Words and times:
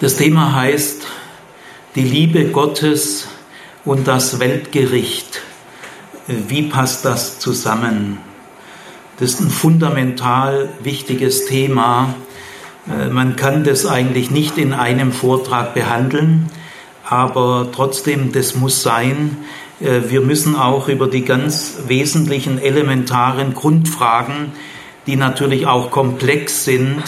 Das 0.00 0.14
Thema 0.14 0.54
heißt 0.54 1.08
die 1.96 2.04
Liebe 2.04 2.44
Gottes 2.50 3.26
und 3.84 4.06
das 4.06 4.38
Weltgericht. 4.38 5.42
Wie 6.28 6.62
passt 6.62 7.04
das 7.04 7.40
zusammen? 7.40 8.18
Das 9.18 9.30
ist 9.30 9.40
ein 9.40 9.50
fundamental 9.50 10.68
wichtiges 10.84 11.46
Thema. 11.46 12.14
Äh, 12.88 13.08
man 13.08 13.34
kann 13.34 13.64
das 13.64 13.86
eigentlich 13.86 14.30
nicht 14.30 14.56
in 14.56 14.72
einem 14.72 15.10
Vortrag 15.10 15.74
behandeln, 15.74 16.48
aber 17.04 17.70
trotzdem, 17.74 18.30
das 18.30 18.54
muss 18.54 18.84
sein. 18.84 19.38
Äh, 19.80 20.02
wir 20.10 20.20
müssen 20.20 20.54
auch 20.54 20.86
über 20.86 21.08
die 21.08 21.24
ganz 21.24 21.78
wesentlichen, 21.88 22.60
elementaren 22.60 23.52
Grundfragen, 23.52 24.52
die 25.08 25.16
natürlich 25.16 25.66
auch 25.66 25.90
komplex 25.90 26.64
sind, 26.64 27.02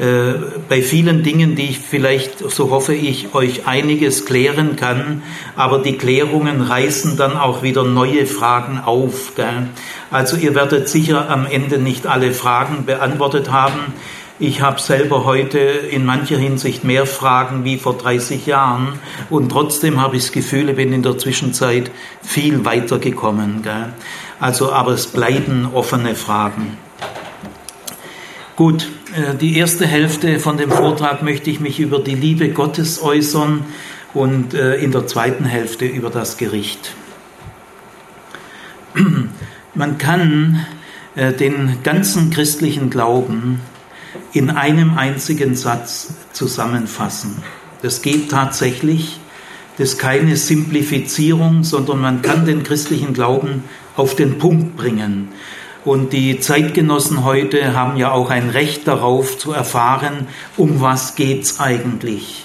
äh, 0.00 0.32
bei 0.66 0.80
vielen 0.80 1.22
Dingen, 1.22 1.56
die 1.56 1.68
ich 1.68 1.78
vielleicht, 1.78 2.38
so 2.50 2.70
hoffe 2.70 2.94
ich, 2.94 3.34
euch 3.34 3.66
einiges 3.66 4.24
klären 4.24 4.76
kann, 4.76 5.22
aber 5.56 5.80
die 5.80 5.98
Klärungen 5.98 6.62
reißen 6.62 7.18
dann 7.18 7.36
auch 7.36 7.62
wieder 7.62 7.84
neue 7.84 8.24
Fragen 8.24 8.80
auf. 8.82 9.34
Gell? 9.36 9.68
Also 10.10 10.38
ihr 10.38 10.54
werdet 10.54 10.88
sicher 10.88 11.28
am 11.28 11.44
Ende 11.44 11.76
nicht 11.76 12.06
alle 12.06 12.32
Fragen 12.32 12.86
beantwortet 12.86 13.52
haben. 13.52 13.92
Ich 14.38 14.62
habe 14.62 14.80
selber 14.80 15.26
heute 15.26 15.58
in 15.58 16.06
mancher 16.06 16.38
Hinsicht 16.38 16.82
mehr 16.82 17.04
Fragen 17.04 17.64
wie 17.64 17.76
vor 17.76 17.98
30 17.98 18.46
Jahren 18.46 18.98
und 19.28 19.50
trotzdem 19.50 20.00
habe 20.00 20.16
ich 20.16 20.22
das 20.22 20.32
Gefühl, 20.32 20.70
ich 20.70 20.76
bin 20.76 20.94
in 20.94 21.02
der 21.02 21.18
Zwischenzeit 21.18 21.90
viel 22.22 22.64
weitergekommen. 22.64 23.60
Gell? 23.62 23.92
Also, 24.38 24.72
aber 24.72 24.92
es 24.92 25.08
bleiben 25.08 25.68
offene 25.74 26.14
Fragen. 26.14 26.78
Gut, 28.56 28.88
die 29.40 29.56
erste 29.56 29.86
Hälfte 29.86 30.38
von 30.38 30.56
dem 30.56 30.70
Vortrag 30.70 31.22
möchte 31.22 31.50
ich 31.50 31.58
mich 31.60 31.80
über 31.80 31.98
die 31.98 32.14
Liebe 32.14 32.50
Gottes 32.50 33.02
äußern 33.02 33.64
und 34.14 34.54
äh, 34.54 34.76
in 34.76 34.92
der 34.92 35.06
zweiten 35.06 35.44
Hälfte 35.44 35.86
über 35.86 36.10
das 36.10 36.36
Gericht. 36.36 36.94
Man 39.74 39.98
kann 39.98 40.64
äh, 41.16 41.32
den 41.32 41.78
ganzen 41.82 42.30
christlichen 42.30 42.90
Glauben 42.90 43.60
in 44.32 44.50
einem 44.50 44.96
einzigen 44.96 45.56
Satz 45.56 46.14
zusammenfassen. 46.32 47.42
Das 47.82 48.02
geht 48.02 48.30
tatsächlich. 48.30 49.18
Das 49.78 49.92
ist 49.92 49.98
keine 49.98 50.36
Simplifizierung, 50.36 51.64
sondern 51.64 52.00
man 52.00 52.22
kann 52.22 52.44
den 52.44 52.64
christlichen 52.64 53.14
Glauben 53.14 53.64
auf 53.96 54.14
den 54.14 54.38
Punkt 54.38 54.76
bringen. 54.76 55.28
Und 55.84 56.12
die 56.12 56.40
Zeitgenossen 56.40 57.24
heute 57.24 57.74
haben 57.74 57.96
ja 57.96 58.12
auch 58.12 58.30
ein 58.30 58.50
Recht 58.50 58.86
darauf 58.86 59.38
zu 59.38 59.52
erfahren, 59.52 60.28
um 60.56 60.80
was 60.80 61.14
geht's 61.14 61.58
eigentlich. 61.58 62.44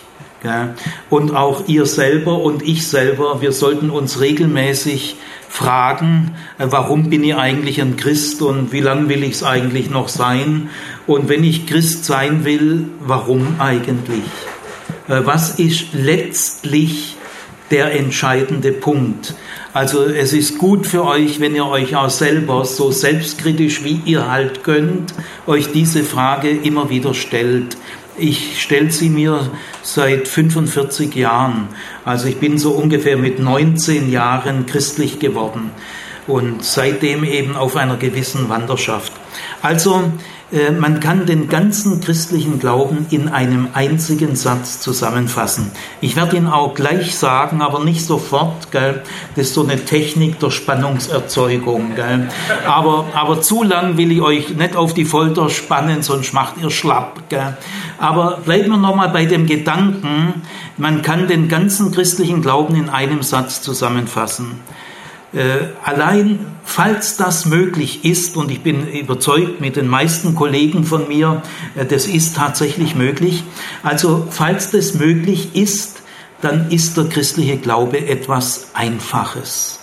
Und 1.10 1.36
auch 1.36 1.68
ihr 1.68 1.86
selber 1.86 2.40
und 2.42 2.62
ich 2.62 2.88
selber, 2.88 3.42
wir 3.42 3.52
sollten 3.52 3.90
uns 3.90 4.20
regelmäßig 4.20 5.16
fragen, 5.50 6.36
äh, 6.58 6.68
warum 6.70 7.10
bin 7.10 7.24
ich 7.24 7.36
eigentlich 7.36 7.82
ein 7.82 7.96
Christ 7.96 8.42
und 8.42 8.72
wie 8.74 8.82
lange 8.82 9.08
will 9.10 9.24
ich 9.24 9.36
es 9.36 9.44
eigentlich 9.44 9.90
noch 9.90 10.10
sein? 10.10 10.70
Und 11.08 11.30
wenn 11.30 11.44
ich 11.44 11.66
Christ 11.66 12.06
sein 12.06 12.44
will, 12.44 12.90
warum 13.00 13.56
eigentlich? 13.60 14.24
Äh, 15.08 15.22
was 15.24 15.58
ist 15.58 15.94
letztlich 15.94 17.15
der 17.72 17.94
entscheidende 17.94 18.72
Punkt? 18.72 19.36
Also 19.74 20.04
es 20.04 20.34
ist 20.34 20.58
gut 20.58 20.88
für 20.88 21.06
euch, 21.06 21.40
wenn 21.40 21.56
ihr 21.56 21.66
euch 21.66 21.96
auch 21.96 22.10
selber 22.10 22.64
so 22.66 22.92
selbstkritisch 22.92 23.84
wie 23.84 24.02
ihr 24.06 24.30
halt 24.30 24.64
könnt, 24.64 25.14
euch 25.48 25.72
diese 25.72 26.04
Frage 26.04 26.50
immer 26.50 26.90
wieder 26.90 27.14
stellt. 27.14 27.78
Ich 28.18 28.62
stelle 28.62 28.92
sie 28.92 29.10
mir 29.10 29.50
seit 29.84 30.28
45 30.28 31.14
Jahren. 31.16 31.68
Also 32.06 32.28
ich 32.28 32.38
bin 32.38 32.58
so 32.58 32.72
ungefähr 32.72 33.18
mit 33.18 33.40
19 33.40 34.10
Jahren 34.10 34.66
christlich 34.66 35.20
geworden 35.20 35.72
und 36.28 36.64
seitdem 36.64 37.24
eben 37.24 37.56
auf 37.56 37.76
einer 37.76 37.98
gewissen 37.98 38.50
Wanderschaft. 38.50 39.12
Also 39.62 40.12
man 40.80 41.00
kann 41.00 41.26
den 41.26 41.50
ganzen 41.50 42.02
christlichen 42.02 42.60
Glauben 42.60 43.08
in 43.10 43.30
einem 43.30 43.70
einzigen 43.74 44.36
Satz 44.36 44.80
zusammenfassen. 44.80 45.72
Ich 46.02 46.16
werde 46.16 46.38
ihn 46.38 46.48
auch 46.48 46.76
gleich 46.76 47.16
sagen, 47.16 47.62
aber 47.62 47.84
nicht 47.84 48.06
sofort. 48.06 48.72
Gell? 48.72 49.02
Das 49.36 49.48
ist 49.48 49.54
so 49.56 49.64
eine 49.64 49.84
Technik 49.84 50.40
der 50.40 50.52
Spannungserzeugung. 50.52 51.96
Gell? 51.96 52.30
Aber, 52.68 53.06
aber 53.16 53.42
zu 53.42 53.64
lang 53.64 53.98
will 53.98 54.12
ich 54.12 54.22
euch 54.22 54.50
nicht 54.56 54.76
auf 54.76 54.94
die 54.94 55.06
Folter 55.06 55.50
spannen, 55.50 56.04
sonst 56.04 56.34
macht 56.34 56.58
ihr 56.62 56.70
schlapp. 56.70 57.28
Gell? 57.30 57.58
Aber 57.98 58.40
bleiben 58.46 58.70
wir 58.70 58.78
nochmal 58.78 59.10
bei 59.10 59.26
dem 59.26 59.48
Gedanken, 59.48 60.44
man 60.78 61.02
kann 61.02 61.28
den 61.28 61.48
ganzen 61.48 61.92
christlichen 61.92 62.42
Glauben 62.42 62.76
in 62.76 62.90
einem 62.90 63.24
Satz 63.24 63.62
zusammenfassen. 63.62 64.60
Äh, 65.36 65.68
allein, 65.84 66.40
falls 66.64 67.18
das 67.18 67.46
möglich 67.46 68.06
ist, 68.06 68.38
und 68.38 68.50
ich 68.50 68.62
bin 68.62 68.88
überzeugt 68.88 69.60
mit 69.60 69.76
den 69.76 69.90
meisten 69.90 70.34
Kollegen 70.34 70.86
von 70.86 71.10
mir, 71.10 71.42
äh, 71.76 71.86
das 71.86 72.08
ist 72.08 72.38
tatsächlich 72.38 72.96
möglich, 72.96 73.44
also 73.84 74.26
falls 74.30 74.72
das 74.72 74.94
möglich 74.94 75.54
ist, 75.54 76.04
dann 76.42 76.72
ist 76.72 76.96
der 76.96 77.06
christliche 77.06 77.58
Glaube 77.58 78.08
etwas 78.08 78.68
Einfaches. 78.74 79.82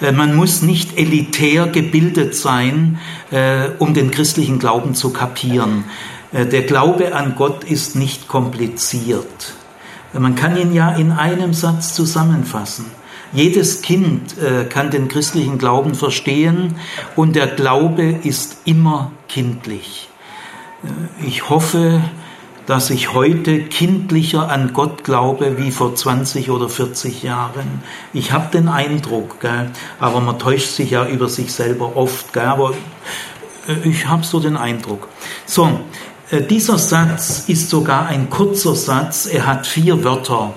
Äh, 0.00 0.12
man 0.12 0.36
muss 0.36 0.62
nicht 0.62 0.96
elitär 0.96 1.66
gebildet 1.66 2.34
sein, 2.36 2.98
um 3.80 3.94
den 3.94 4.12
christlichen 4.12 4.60
Glauben 4.60 4.94
zu 4.94 5.10
kapieren. 5.10 5.84
Der 6.30 6.62
Glaube 6.62 7.16
an 7.16 7.34
Gott 7.34 7.64
ist 7.64 7.96
nicht 7.96 8.28
kompliziert. 8.28 9.54
Man 10.12 10.36
kann 10.36 10.56
ihn 10.56 10.72
ja 10.72 10.94
in 10.94 11.10
einem 11.10 11.52
Satz 11.52 11.94
zusammenfassen. 11.94 12.84
Jedes 13.34 13.82
Kind 13.82 14.38
äh, 14.38 14.64
kann 14.64 14.92
den 14.92 15.08
christlichen 15.08 15.58
Glauben 15.58 15.96
verstehen 15.96 16.76
und 17.16 17.34
der 17.34 17.48
Glaube 17.48 18.04
ist 18.22 18.58
immer 18.64 19.10
kindlich. 19.28 20.08
Äh, 20.84 21.26
ich 21.26 21.50
hoffe, 21.50 22.00
dass 22.66 22.90
ich 22.90 23.12
heute 23.12 23.64
kindlicher 23.64 24.48
an 24.50 24.72
Gott 24.72 25.02
glaube 25.02 25.58
wie 25.58 25.72
vor 25.72 25.96
20 25.96 26.50
oder 26.50 26.68
40 26.68 27.24
Jahren. 27.24 27.82
Ich 28.12 28.30
habe 28.30 28.52
den 28.52 28.68
Eindruck, 28.68 29.40
gell, 29.40 29.68
aber 29.98 30.20
man 30.20 30.38
täuscht 30.38 30.68
sich 30.68 30.92
ja 30.92 31.04
über 31.04 31.28
sich 31.28 31.52
selber 31.52 31.96
oft, 31.96 32.32
gell, 32.32 32.44
aber 32.44 32.70
äh, 33.66 33.88
ich 33.88 34.06
habe 34.06 34.22
so 34.22 34.38
den 34.38 34.56
Eindruck. 34.56 35.08
So, 35.44 35.80
dieser 36.48 36.78
Satz 36.78 37.44
ist 37.48 37.68
sogar 37.68 38.06
ein 38.06 38.30
kurzer 38.30 38.74
Satz, 38.74 39.26
er 39.26 39.46
hat 39.46 39.66
vier 39.66 40.04
Wörter. 40.04 40.54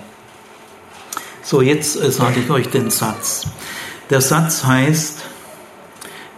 So, 1.50 1.62
jetzt 1.62 1.96
äh, 1.96 2.12
sage 2.12 2.41
ich 2.41 2.50
euch 2.50 2.68
den 2.72 2.90
Satz. 2.90 3.47
Der 4.09 4.19
Satz 4.19 4.66
heißt, 4.66 5.24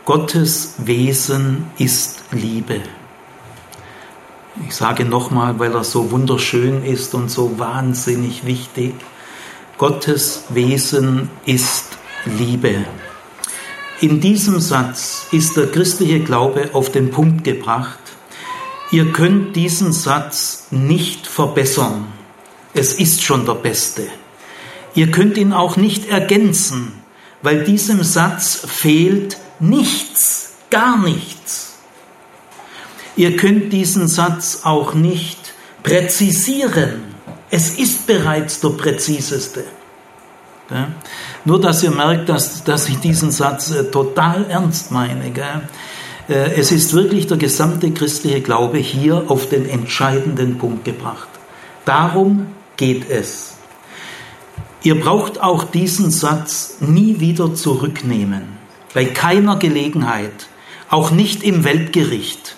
Gottes 0.06 0.75
Wesen 0.78 1.66
ist 1.80 2.20
Liebe. 2.30 2.81
Ich 4.68 4.75
sage 4.75 5.06
nochmal, 5.06 5.58
weil 5.58 5.74
er 5.74 5.84
so 5.84 6.12
wunderschön 6.12 6.86
ist 6.86 7.16
und 7.16 7.31
so 7.31 7.58
wahnsinnig 7.58 8.46
wichtig. 8.46 8.94
Gottes 9.80 10.44
Wesen 10.50 11.31
ist 11.44 11.86
Liebe. 12.26 12.86
In 14.02 14.22
diesem 14.22 14.59
Satz 14.59 15.26
ist 15.31 15.58
der 15.58 15.72
christliche 15.72 16.20
Glaube 16.20 16.70
auf 16.74 16.91
den 16.91 17.09
Punkt 17.09 17.44
gebracht. 17.44 17.97
Ihr 18.91 19.12
könnt 19.12 19.56
diesen 19.56 19.91
Satz 19.91 20.68
nicht 20.70 21.26
verbessern. 21.26 22.06
Es 22.76 22.94
ist 22.94 23.24
schon 23.24 23.47
der 23.47 23.56
beste. 23.56 24.03
Ihr 24.99 25.11
könnt 25.11 25.37
ihn 25.37 25.53
auch 25.53 25.77
nicht 25.77 26.09
ergänzen, 26.09 26.91
weil 27.41 27.63
diesem 27.63 28.03
Satz 28.03 28.65
fehlt 28.67 29.37
nichts, 29.61 30.55
gar 30.69 30.97
nichts. 30.97 31.75
Ihr 33.15 33.37
könnt 33.37 33.72
diesen 33.72 34.09
Satz 34.09 34.59
auch 34.63 34.93
nicht 34.96 35.53
präzisieren. 35.84 37.16
Es 37.49 37.79
ist 37.79 38.07
bereits 38.07 38.59
der 38.59 38.72
präziseste. 38.72 39.63
Ja? 40.69 40.90
Nur, 41.45 41.61
dass 41.61 41.81
ihr 41.81 41.91
merkt, 41.91 42.28
dass, 42.28 42.66
dass 42.66 42.90
ich 42.90 42.97
diesen 42.97 43.31
Satz 43.31 43.72
äh, 43.72 43.85
total 43.85 44.47
ernst 44.49 44.91
meine. 44.91 45.31
Gell? 45.31 45.61
Äh, 46.28 46.59
es 46.59 46.73
ist 46.73 46.93
wirklich 46.93 47.25
der 47.25 47.37
gesamte 47.37 47.91
christliche 47.91 48.41
Glaube 48.41 48.79
hier 48.79 49.23
auf 49.29 49.47
den 49.47 49.66
entscheidenden 49.69 50.57
Punkt 50.57 50.84
gebracht. 50.84 51.29
Darum 51.85 52.47
geht 52.75 53.09
es. 53.09 53.59
Ihr 54.81 54.99
braucht 54.99 55.41
auch 55.41 55.66
diesen 55.66 56.09
Satz 56.09 56.78
nie 56.79 57.20
wieder 57.20 57.53
zurücknehmen, 57.53 58.43
bei 58.93 59.03
keiner 59.03 59.58
Gelegenheit, 59.58 60.47
auch 60.90 61.11
nicht 61.11 61.43
im 61.43 61.66
Weltgericht. 61.66 62.55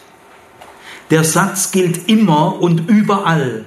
Der 1.10 1.24
Satz 1.24 1.72
gilt 1.72 2.08
immer 2.08 2.62
und 2.62 2.90
überall. 2.90 3.66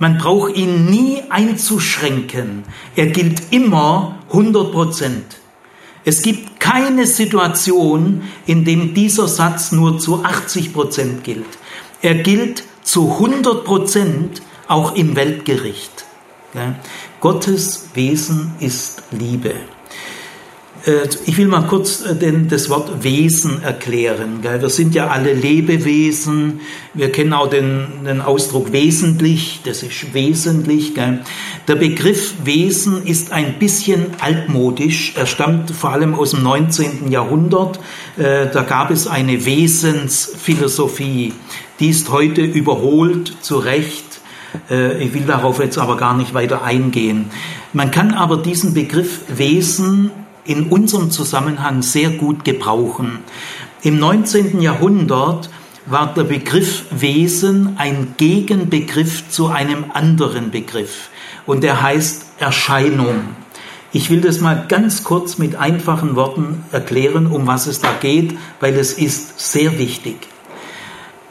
Man 0.00 0.18
braucht 0.18 0.56
ihn 0.56 0.86
nie 0.86 1.22
einzuschränken. 1.30 2.64
Er 2.96 3.06
gilt 3.06 3.52
immer 3.52 4.16
100 4.30 4.72
Prozent. 4.72 5.36
Es 6.04 6.22
gibt 6.22 6.58
keine 6.58 7.06
Situation, 7.06 8.22
in 8.46 8.64
dem 8.64 8.94
dieser 8.94 9.28
Satz 9.28 9.70
nur 9.70 9.98
zu 9.98 10.24
80 10.24 10.72
Prozent 10.72 11.22
gilt. 11.22 11.46
Er 12.02 12.16
gilt 12.16 12.64
zu 12.82 13.12
100 13.12 13.64
Prozent 13.64 14.42
auch 14.66 14.94
im 14.96 15.14
Weltgericht. 15.14 16.04
Gottes 17.20 17.90
Wesen 17.92 18.52
ist 18.60 19.02
Liebe. 19.10 19.52
Äh, 20.86 21.06
ich 21.26 21.36
will 21.36 21.48
mal 21.48 21.66
kurz 21.66 22.00
äh, 22.00 22.32
das 22.48 22.70
Wort 22.70 23.04
Wesen 23.04 23.62
erklären. 23.62 24.38
Wir 24.42 24.70
sind 24.70 24.94
ja 24.94 25.08
alle 25.08 25.34
Lebewesen. 25.34 26.60
Wir 26.94 27.12
kennen 27.12 27.34
auch 27.34 27.50
den, 27.50 28.04
den 28.06 28.22
Ausdruck 28.22 28.72
wesentlich. 28.72 29.60
Das 29.64 29.82
ist 29.82 30.14
wesentlich. 30.14 30.94
Der 30.94 31.74
Begriff 31.74 32.36
Wesen 32.44 33.04
ist 33.04 33.32
ein 33.32 33.58
bisschen 33.58 34.06
altmodisch. 34.20 35.12
Er 35.14 35.26
stammt 35.26 35.72
vor 35.72 35.90
allem 35.90 36.14
aus 36.14 36.30
dem 36.30 36.42
19. 36.42 37.10
Jahrhundert. 37.10 37.80
Äh, 38.16 38.46
da 38.50 38.62
gab 38.62 38.90
es 38.90 39.06
eine 39.06 39.44
Wesensphilosophie. 39.44 41.34
Die 41.80 41.90
ist 41.90 42.10
heute 42.10 42.40
überholt, 42.40 43.36
zu 43.42 43.58
Recht. 43.58 44.19
Ich 44.68 45.14
will 45.14 45.24
darauf 45.26 45.60
jetzt 45.60 45.78
aber 45.78 45.96
gar 45.96 46.16
nicht 46.16 46.34
weiter 46.34 46.62
eingehen. 46.62 47.30
Man 47.72 47.90
kann 47.90 48.14
aber 48.14 48.36
diesen 48.36 48.74
Begriff 48.74 49.20
Wesen 49.28 50.10
in 50.44 50.66
unserem 50.68 51.10
Zusammenhang 51.10 51.82
sehr 51.82 52.10
gut 52.10 52.44
gebrauchen. 52.44 53.20
Im 53.82 53.98
19. 53.98 54.60
Jahrhundert 54.60 55.50
war 55.86 56.12
der 56.14 56.24
Begriff 56.24 56.84
Wesen 56.90 57.76
ein 57.78 58.14
Gegenbegriff 58.16 59.28
zu 59.28 59.48
einem 59.48 59.86
anderen 59.92 60.50
Begriff 60.50 61.08
und 61.46 61.64
der 61.64 61.82
heißt 61.82 62.26
Erscheinung. 62.38 63.36
Ich 63.92 64.10
will 64.10 64.20
das 64.20 64.40
mal 64.40 64.66
ganz 64.68 65.02
kurz 65.02 65.38
mit 65.38 65.56
einfachen 65.56 66.14
Worten 66.14 66.64
erklären, 66.70 67.26
um 67.26 67.46
was 67.46 67.66
es 67.66 67.80
da 67.80 67.92
geht, 68.00 68.36
weil 68.60 68.74
es 68.74 68.92
ist 68.92 69.52
sehr 69.52 69.78
wichtig. 69.78 70.29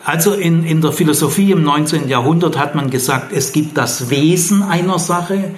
Also 0.10 0.34
in, 0.34 0.64
in 0.64 0.82
der 0.82 0.92
Philosophie 0.92 1.52
im 1.52 1.62
19. 1.62 2.10
Jahrhundert 2.10 2.58
hat 2.58 2.74
man 2.74 2.90
gesagt, 2.90 3.32
es 3.32 3.52
gibt 3.52 3.78
das 3.78 4.10
Wesen 4.10 4.64
einer 4.64 4.98
Sache 4.98 5.52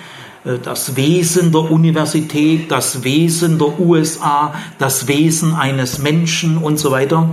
äh, 0.43 0.57
das 0.61 0.97
Wesen 0.97 1.53
der 1.53 1.71
Universität, 1.71 2.69
das 2.69 3.05
Wesen 3.05 3.59
der 3.59 3.79
USA, 3.79 4.53
das 4.77 5.07
Wesen 5.07 5.55
eines 5.55 5.99
Menschen 5.99 6.57
und 6.57 6.79
so 6.79 6.91
weiter. 6.91 7.29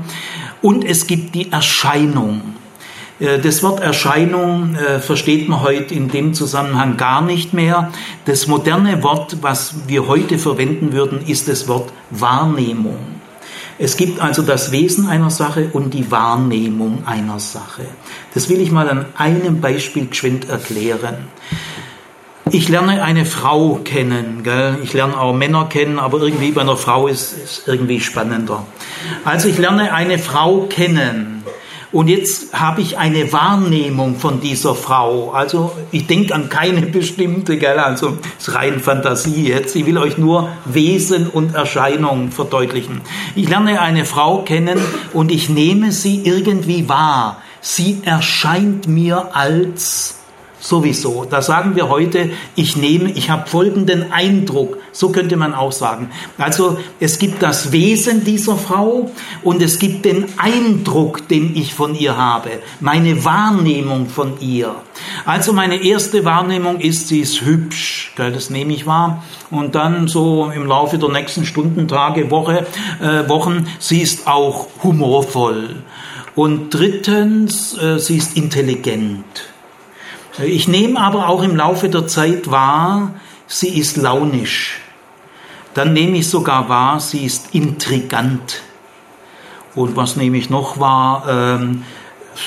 Und 0.62 0.85
es 0.85 1.09
gibt 1.09 1.35
die 1.35 1.50
Erscheinung. 1.50 2.55
Äh, 3.19 3.41
das 3.41 3.64
Wort 3.64 3.81
Erscheinung 3.81 4.76
äh, 4.76 5.00
versteht 5.00 5.49
man 5.49 5.62
heute 5.62 5.97
in 5.97 6.06
dem 6.06 6.35
Zusammenhang 6.35 6.97
gar 6.99 7.21
nicht 7.21 7.53
mehr. 7.53 7.91
Das 8.26 8.47
moderne 8.47 9.03
Wort, 9.03 9.38
was 9.41 9.75
wir 9.88 10.06
heute 10.06 10.38
verwenden 10.38 10.93
würden, 10.93 11.26
ist 11.26 11.49
das 11.49 11.67
Wort 11.67 11.93
Wahrnehmung. 12.11 13.18
Es 13.79 13.97
gibt 13.97 14.21
also 14.21 14.43
das 14.43 14.73
Wesen 14.73 15.09
einer 15.09 15.31
Sache 15.31 15.71
und 15.73 15.95
die 15.95 16.11
Wahrnehmung 16.11 17.05
einer 17.07 17.39
Sache. 17.39 17.87
Das 18.35 18.49
will 18.49 18.61
ich 18.61 18.73
mal 18.73 18.89
an 18.89 19.07
einem 19.17 19.61
Beispiel 19.61 20.07
geschwind 20.07 20.49
erklären. 20.49 21.29
Ich 22.51 22.69
lerne 22.69 23.03
eine 23.03 23.25
Frau 23.25 23.81
kennen, 23.85 24.43
gell? 24.43 24.79
ich 24.83 24.95
lerne 24.95 25.21
auch 25.21 25.35
Männer 25.35 25.67
kennen, 25.67 25.99
aber 25.99 26.21
irgendwie 26.21 26.51
bei 26.51 26.63
einer 26.63 26.79
Frau 26.79 27.07
ist 27.07 27.37
es 27.37 27.63
irgendwie 27.67 28.01
spannender. 28.01 28.67
Also 29.25 29.49
ich 29.49 29.59
lerne 29.59 29.93
eine 29.93 30.19
Frau 30.19 30.63
kennen 30.63 31.45
und 31.90 32.08
jetzt 32.08 32.52
habe 32.52 32.82
ich 32.82 32.99
eine 32.99 33.32
Wahrnehmung 33.32 34.17
von 34.17 34.40
dieser 34.40 34.75
Frau. 34.75 35.31
Also 35.31 35.73
ich 35.90 36.06
denke 36.06 36.35
an 36.35 36.50
keine 36.50 36.82
bestimmte, 36.82 37.56
gell? 37.56 37.79
also 37.79 38.19
es 38.38 38.49
ist 38.49 38.55
rein 38.55 38.81
Fantasie 38.81 39.49
jetzt. 39.49 39.75
Ich 39.75 39.87
will 39.87 39.96
euch 39.96 40.19
nur 40.19 40.50
Wesen 40.67 41.29
und 41.29 41.55
Erscheinung 41.55 42.31
verdeutlichen. 42.31 43.00
Ich 43.35 43.49
lerne 43.49 43.81
eine 43.81 44.05
Frau 44.05 44.43
kennen 44.43 44.79
und 45.14 45.32
ich 45.32 45.49
nehme 45.49 45.93
sie 45.93 46.23
irgendwie 46.25 46.88
wahr. 46.90 47.40
Sie 47.62 48.02
erscheint 48.05 48.87
mir 48.87 49.35
als 49.35 50.17
Sowieso. 50.61 51.25
Da 51.25 51.41
sagen 51.41 51.77
wir 51.77 51.89
heute, 51.89 52.31
ich 52.57 52.77
nehme, 52.77 53.11
ich 53.11 53.31
habe 53.31 53.49
folgenden 53.49 54.11
Eindruck. 54.11 54.79
So 54.91 55.11
könnte 55.11 55.37
man 55.37 55.55
auch 55.55 55.71
sagen. 55.71 56.11
Also 56.37 56.79
es 56.99 57.21
gibt 57.21 57.43
das 57.43 57.71
Wesen 57.71 58.25
dieser 58.25 58.57
Frau 58.57 59.11
und 59.45 59.63
es 59.63 59.79
gibt 59.79 60.05
den 60.05 60.27
Eindruck, 60.37 61.29
den 61.29 61.55
ich 61.55 61.75
von 61.75 61.95
ihr 61.95 62.17
habe. 62.17 62.51
Meine 62.81 63.25
Wahrnehmung 63.25 64.09
von 64.09 64.41
ihr. 64.41 64.75
Also 65.25 65.53
meine 65.53 65.83
erste 65.83 66.25
Wahrnehmung 66.25 66.81
ist, 66.81 67.07
sie 67.07 67.21
ist 67.21 67.43
hübsch. 67.43 68.13
Das 68.17 68.51
nehme 68.51 68.73
ich 68.73 68.85
wahr. 68.85 69.23
Und 69.51 69.77
dann 69.77 70.09
so 70.09 70.51
im 70.53 70.67
Laufe 70.67 70.99
der 70.99 71.11
nächsten 71.11 71.45
Stunden, 71.45 71.87
Tage, 71.87 72.33
Woche, 72.33 72.67
äh, 73.01 73.29
Wochen, 73.29 73.67
sie 73.79 74.01
ist 74.01 74.27
auch 74.27 74.67
humorvoll. 74.83 75.77
Und 76.35 76.71
drittens, 76.75 77.77
äh, 77.79 77.99
sie 77.99 78.17
ist 78.17 78.37
intelligent. 78.37 79.25
Ich 80.44 80.69
nehme 80.69 81.00
aber 81.00 81.29
auch 81.29 81.43
im 81.43 81.56
Laufe 81.56 81.88
der 81.88 82.06
Zeit 82.06 82.50
wahr, 82.50 83.14
sie 83.46 83.79
ist 83.79 83.96
launisch. 83.96 84.81
Dann 85.75 85.93
nehme 85.93 86.19
ich 86.19 86.29
sogar 86.29 86.69
wahr, 86.69 87.00
sie 87.00 87.25
ist 87.25 87.55
intrigant. 87.55 88.62
Und 89.75 89.96
was 89.96 90.17
nehme 90.17 90.38
ich 90.38 90.50
noch 90.50 90.79
wahr? 90.79 91.25
Ähm, 91.29 91.85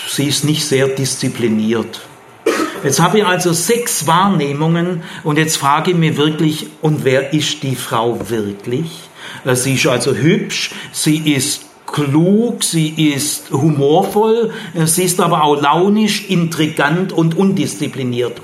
sie 0.09 0.27
ist 0.27 0.45
nicht 0.45 0.65
sehr 0.65 0.87
diszipliniert. 0.87 2.01
Jetzt 2.83 2.99
habe 2.99 3.19
ich 3.19 3.25
also 3.25 3.53
sechs 3.53 4.07
Wahrnehmungen 4.07 5.03
und 5.23 5.37
jetzt 5.37 5.57
frage 5.57 5.91
ich 5.91 5.97
mich 5.97 6.17
wirklich, 6.17 6.67
und 6.81 7.03
wer 7.03 7.33
ist 7.33 7.61
die 7.61 7.75
Frau 7.75 8.19
wirklich? 8.29 8.89
Äh, 9.45 9.55
sie 9.55 9.75
ist 9.75 9.85
also 9.87 10.13
hübsch, 10.15 10.71
sie 10.91 11.33
ist 11.33 11.65
klug, 11.91 12.63
sie 12.63 12.89
ist 13.13 13.51
humorvoll, 13.51 14.51
äh, 14.73 14.85
sie 14.85 15.03
ist 15.03 15.19
aber 15.19 15.43
auch 15.43 15.61
launisch, 15.61 16.29
intrigant 16.29 17.11
und 17.11 17.35
undiszipliniert. 17.35 18.39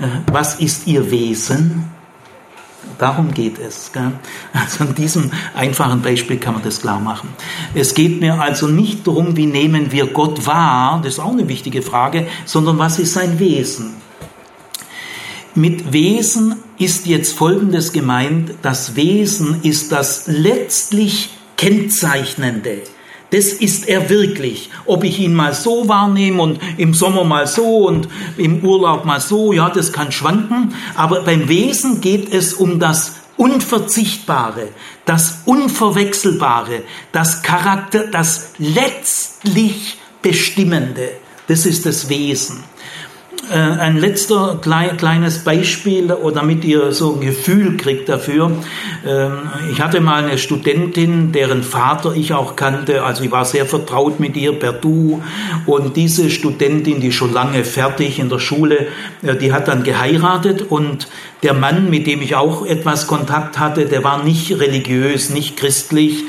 Äh, 0.00 0.32
was 0.32 0.56
ist 0.56 0.86
ihr 0.86 1.10
Wesen? 1.10 1.84
Darum 2.98 3.32
geht 3.32 3.58
es. 3.58 3.90
Also 4.52 4.84
an 4.84 4.94
diesem 4.94 5.30
einfachen 5.54 6.02
Beispiel 6.02 6.36
kann 6.36 6.54
man 6.54 6.62
das 6.62 6.82
klar 6.82 7.00
machen. 7.00 7.30
Es 7.74 7.94
geht 7.94 8.20
mir 8.20 8.38
also 8.38 8.66
nicht 8.66 9.06
darum, 9.06 9.38
wie 9.38 9.46
nehmen 9.46 9.90
wir 9.90 10.08
Gott 10.08 10.46
wahr, 10.46 11.00
das 11.02 11.14
ist 11.14 11.18
auch 11.20 11.32
eine 11.32 11.48
wichtige 11.48 11.80
Frage, 11.80 12.26
sondern 12.44 12.78
was 12.78 12.98
ist 12.98 13.14
sein 13.14 13.38
Wesen? 13.38 13.94
Mit 15.54 15.94
Wesen 15.94 16.56
ist 16.78 17.06
jetzt 17.06 17.36
Folgendes 17.36 17.92
gemeint. 17.92 18.52
Das 18.60 18.96
Wesen 18.96 19.60
ist 19.62 19.92
das 19.92 20.26
letztlich 20.26 21.30
Kennzeichnende. 21.60 22.80
Das 23.32 23.48
ist 23.52 23.86
er 23.86 24.08
wirklich. 24.08 24.70
Ob 24.86 25.04
ich 25.04 25.18
ihn 25.18 25.34
mal 25.34 25.52
so 25.52 25.88
wahrnehme 25.88 26.42
und 26.42 26.58
im 26.78 26.94
Sommer 26.94 27.24
mal 27.24 27.46
so 27.46 27.86
und 27.86 28.08
im 28.38 28.64
Urlaub 28.64 29.04
mal 29.04 29.20
so, 29.20 29.52
ja, 29.52 29.68
das 29.68 29.92
kann 29.92 30.10
schwanken. 30.10 30.74
Aber 30.94 31.20
beim 31.20 31.50
Wesen 31.50 32.00
geht 32.00 32.32
es 32.32 32.54
um 32.54 32.80
das 32.80 33.16
Unverzichtbare, 33.36 34.68
das 35.04 35.42
Unverwechselbare, 35.44 36.82
das 37.12 37.42
Charakter, 37.42 38.06
das 38.06 38.52
letztlich 38.56 39.98
Bestimmende. 40.22 41.10
Das 41.46 41.66
ist 41.66 41.84
das 41.84 42.08
Wesen. 42.08 42.64
Äh, 43.50 43.56
ein 43.56 43.96
letzter 43.96 44.60
kleines 44.60 45.40
Beispiel, 45.40 46.06
damit 46.06 46.64
ihr 46.64 46.92
so 46.92 47.14
ein 47.14 47.20
Gefühl 47.20 47.76
kriegt 47.76 48.08
dafür. 48.08 48.52
Ähm, 49.04 49.32
ich 49.72 49.80
hatte 49.80 50.00
mal 50.00 50.22
eine 50.22 50.38
Studentin, 50.38 51.32
deren 51.32 51.64
Vater 51.64 52.14
ich 52.14 52.32
auch 52.32 52.54
kannte, 52.54 53.02
also 53.02 53.24
ich 53.24 53.32
war 53.32 53.44
sehr 53.44 53.66
vertraut 53.66 54.20
mit 54.20 54.36
ihr 54.36 54.52
per 54.52 54.72
Du. 54.72 55.20
Und 55.66 55.96
diese 55.96 56.30
Studentin, 56.30 57.00
die 57.00 57.10
schon 57.10 57.32
lange 57.32 57.64
fertig 57.64 58.20
in 58.20 58.28
der 58.28 58.38
Schule, 58.38 58.86
äh, 59.22 59.34
die 59.34 59.52
hat 59.52 59.66
dann 59.66 59.82
geheiratet 59.82 60.62
und 60.70 61.08
der 61.42 61.54
Mann, 61.54 61.90
mit 61.90 62.06
dem 62.06 62.22
ich 62.22 62.36
auch 62.36 62.64
etwas 62.64 63.08
Kontakt 63.08 63.58
hatte, 63.58 63.86
der 63.86 64.04
war 64.04 64.22
nicht 64.22 64.60
religiös, 64.60 65.30
nicht 65.30 65.56
christlich. 65.56 66.22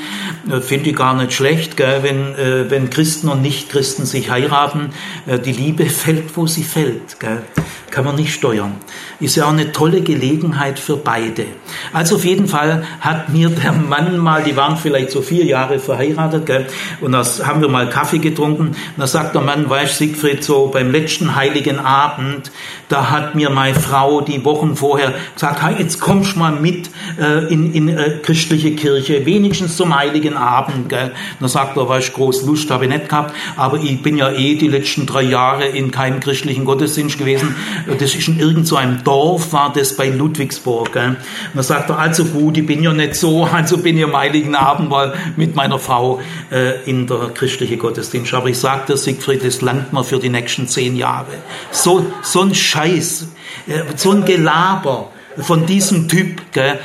Äh, 0.50 0.60
finde 0.60 0.90
ich 0.90 0.96
gar 0.96 1.14
nicht 1.14 1.32
schlecht, 1.32 1.76
gell? 1.76 2.02
Wenn, 2.02 2.34
äh, 2.34 2.70
wenn 2.70 2.90
Christen 2.90 3.28
und 3.28 3.42
Nichtchristen 3.42 4.06
sich 4.06 4.30
heiraten. 4.30 4.90
Äh, 5.26 5.38
die 5.38 5.52
Liebe 5.52 5.86
fällt, 5.86 6.36
wo 6.36 6.46
sie 6.46 6.64
fällt. 6.64 7.20
Gell? 7.20 7.42
Kann 7.90 8.04
man 8.04 8.16
nicht 8.16 8.32
steuern. 8.32 8.76
Ist 9.20 9.36
ja 9.36 9.44
auch 9.44 9.52
eine 9.52 9.70
tolle 9.70 10.00
Gelegenheit 10.00 10.78
für 10.78 10.96
beide. 10.96 11.44
Also 11.92 12.16
auf 12.16 12.24
jeden 12.24 12.48
Fall 12.48 12.84
hat 13.00 13.28
mir 13.28 13.50
der 13.50 13.72
Mann 13.72 14.16
mal, 14.18 14.42
die 14.42 14.56
waren 14.56 14.78
vielleicht 14.78 15.10
so 15.10 15.20
vier 15.20 15.44
Jahre 15.44 15.78
verheiratet, 15.78 16.46
gell? 16.46 16.66
und 17.02 17.12
das 17.12 17.46
haben 17.46 17.60
wir 17.60 17.68
mal 17.68 17.90
Kaffee 17.90 18.18
getrunken. 18.18 18.68
Und 18.68 18.76
da 18.96 19.06
sagt 19.06 19.34
der 19.34 19.42
Mann, 19.42 19.68
weißt 19.68 19.98
Siegfried, 19.98 20.42
so 20.42 20.68
beim 20.68 20.90
letzten 20.90 21.36
heiligen 21.36 21.78
Abend, 21.78 22.50
da 22.92 23.10
hat 23.10 23.34
mir 23.34 23.48
meine 23.48 23.74
Frau 23.74 24.20
die 24.20 24.44
Wochen 24.44 24.76
vorher 24.76 25.14
gesagt, 25.34 25.62
hey, 25.62 25.76
jetzt 25.78 25.98
kommst 25.98 26.34
du 26.34 26.40
mal 26.40 26.52
mit 26.52 26.90
äh, 27.18 27.50
in, 27.50 27.72
in 27.72 27.88
äh, 27.88 28.18
christliche 28.22 28.72
Kirche, 28.72 29.24
wenigstens 29.24 29.78
zum 29.78 29.96
heiligen 29.96 30.36
Abend. 30.36 30.90
Gell? 30.90 31.12
Dann 31.40 31.48
sagt 31.48 31.78
er, 31.78 31.88
weißt 31.88 32.12
groß 32.12 32.44
Lust 32.44 32.70
habe 32.70 32.84
ich 32.84 32.90
nicht 32.90 33.08
gehabt, 33.08 33.34
aber 33.56 33.78
ich 33.78 34.02
bin 34.02 34.18
ja 34.18 34.30
eh 34.30 34.56
die 34.56 34.68
letzten 34.68 35.06
drei 35.06 35.22
Jahre 35.22 35.64
in 35.64 35.90
keinem 35.90 36.20
christlichen 36.20 36.66
Gottesdienst 36.66 37.16
gewesen. 37.16 37.56
Das 37.98 38.14
ist 38.14 38.28
in 38.28 38.38
irgendeinem 38.38 38.98
so 38.98 39.04
Dorf, 39.04 39.54
war 39.54 39.72
das 39.72 39.96
bei 39.96 40.10
Ludwigsburg. 40.10 40.92
Gell? 40.92 41.16
Dann 41.54 41.62
sagt 41.62 41.88
er, 41.88 41.98
also 41.98 42.26
gut, 42.26 42.58
ich 42.58 42.66
bin 42.66 42.82
ja 42.82 42.92
nicht 42.92 43.14
so, 43.14 43.44
also 43.44 43.78
bin 43.78 43.96
ich 43.96 44.04
am 44.04 44.14
heiligen 44.14 44.54
Abend 44.54 44.90
mal 44.90 45.14
mit 45.36 45.56
meiner 45.56 45.78
Frau 45.78 46.20
äh, 46.50 46.82
in 46.84 47.06
der 47.06 47.30
christlichen 47.32 47.78
Gottesdienst. 47.78 48.34
Aber 48.34 48.48
ich 48.48 48.58
sagte, 48.58 48.98
Siegfried, 48.98 49.42
das 49.42 49.62
langt 49.62 49.94
mir 49.94 50.04
für 50.04 50.18
die 50.18 50.28
nächsten 50.28 50.68
zehn 50.68 50.94
Jahre. 50.94 51.32
So, 51.70 52.04
so 52.20 52.42
ein 52.42 52.54
Scheiß, 52.54 52.81
äh, 52.86 53.82
so 53.96 54.10
ein 54.12 54.24
Gelaber 54.24 55.10
von 55.38 55.66
diesem 55.66 56.08
Typ. 56.08 56.52
Gell? 56.52 56.78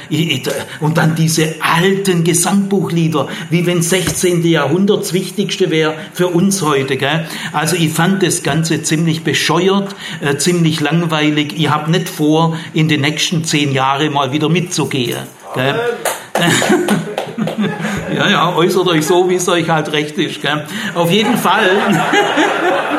Und 0.80 0.98
dann 0.98 1.16
diese 1.16 1.56
alten 1.60 2.24
Gesangbuchlieder, 2.24 3.28
wie 3.50 3.66
wenn 3.66 3.82
16. 3.82 4.46
Jahrhundert 4.46 5.02
das 5.02 5.14
Wichtigste 5.14 5.70
wäre 5.70 5.96
für 6.14 6.28
uns 6.28 6.62
heute. 6.62 6.98
Gell? 6.98 7.28
Also 7.54 7.76
ich 7.76 7.92
fand 7.92 8.24
das 8.24 8.44
Ganze 8.44 8.84
ziemlich 8.84 9.24
bescheuert, 9.24 9.96
äh, 10.22 10.38
ziemlich 10.38 10.80
langweilig. 10.80 11.54
Ich 11.58 11.70
habe 11.70 11.92
nicht 11.92 12.10
vor, 12.10 12.58
in 12.74 12.88
den 12.88 13.02
nächsten 13.02 13.44
zehn 13.44 13.74
Jahren 13.74 14.14
mal 14.14 14.32
wieder 14.32 14.50
mitzugehen. 14.50 15.20
Gell? 15.54 15.76
ja, 18.16 18.30
ja, 18.30 18.56
äußert 18.56 18.88
euch 18.88 19.06
so, 19.06 19.30
wie 19.30 19.36
es 19.36 19.48
euch 19.50 19.70
halt 19.70 19.92
recht 19.92 20.18
ist. 20.18 20.42
Gell? 20.42 20.66
Auf 20.94 21.12
jeden 21.12 21.38
Fall. 21.38 21.70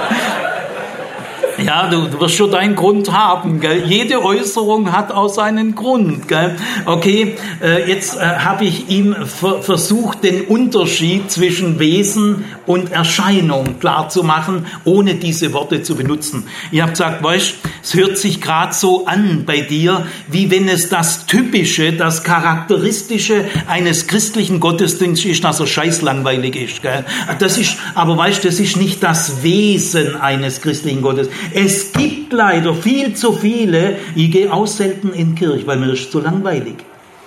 Ja, 1.64 1.88
du, 1.88 2.06
du 2.06 2.20
wirst 2.20 2.36
schon 2.36 2.52
deinen 2.52 2.76
Grund 2.76 3.10
haben. 3.12 3.58
Gell? 3.60 3.84
Jede 3.84 4.24
Äußerung 4.24 4.92
hat 4.92 5.10
auch 5.10 5.28
seinen 5.28 5.74
Grund. 5.74 6.28
Gell? 6.28 6.56
Okay, 6.84 7.34
äh, 7.60 7.88
jetzt 7.88 8.16
äh, 8.16 8.20
habe 8.20 8.64
ich 8.64 8.88
ihm 8.88 9.14
ver 9.26 9.62
versucht, 9.62 10.22
den 10.22 10.42
Unterschied 10.42 11.30
zwischen 11.30 11.80
Wesen 11.80 12.44
und 12.66 12.92
Erscheinung 12.92 13.80
klar 13.80 14.08
zu 14.08 14.22
machen, 14.22 14.66
ohne 14.84 15.16
diese 15.16 15.52
Worte 15.52 15.82
zu 15.82 15.96
benutzen. 15.96 16.44
Ich 16.70 16.80
habe 16.80 16.92
gesagt, 16.92 17.24
weißt, 17.24 17.54
es 17.82 17.94
hört 17.94 18.18
sich 18.18 18.40
gerade 18.40 18.72
so 18.72 19.06
an 19.06 19.42
bei 19.44 19.60
dir, 19.60 20.06
wie 20.28 20.50
wenn 20.52 20.68
es 20.68 20.88
das 20.88 21.26
Typische, 21.26 21.92
das 21.92 22.22
Charakteristische 22.22 23.46
eines 23.66 24.06
christlichen 24.06 24.60
Gottesdienstes 24.60 25.32
ist, 25.32 25.44
dass 25.44 25.58
er 25.58 25.66
scheißlangweilig 25.66 26.54
ist. 26.54 26.82
Gell? 26.82 27.04
Das 27.40 27.58
ist, 27.58 27.78
aber 27.94 28.16
weißt, 28.16 28.44
das 28.44 28.60
ist 28.60 28.76
nicht 28.76 29.02
das 29.02 29.42
Wesen 29.42 30.14
eines 30.16 30.60
christlichen 30.60 31.02
Gottesdienstes. 31.02 31.47
Es 31.52 31.92
gibt 31.92 32.32
leider 32.32 32.74
viel 32.74 33.14
zu 33.14 33.32
viele, 33.32 33.96
ich 34.14 34.30
gehe 34.30 34.52
auch 34.52 34.66
selten 34.66 35.12
in 35.12 35.34
Kirche, 35.34 35.66
weil 35.66 35.78
mir 35.78 35.92
ist 35.92 36.10
zu 36.10 36.20
langweilig. 36.20 36.76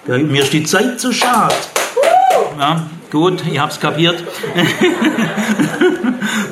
Mir 0.07 0.41
ist 0.41 0.53
die 0.53 0.63
Zeit 0.63 0.99
zu 0.99 1.11
schade. 1.13 1.55
Ja, 2.59 2.87
gut, 3.11 3.43
ich 3.51 3.59
habe 3.59 3.71
es 3.71 3.79
kapiert. 3.79 4.23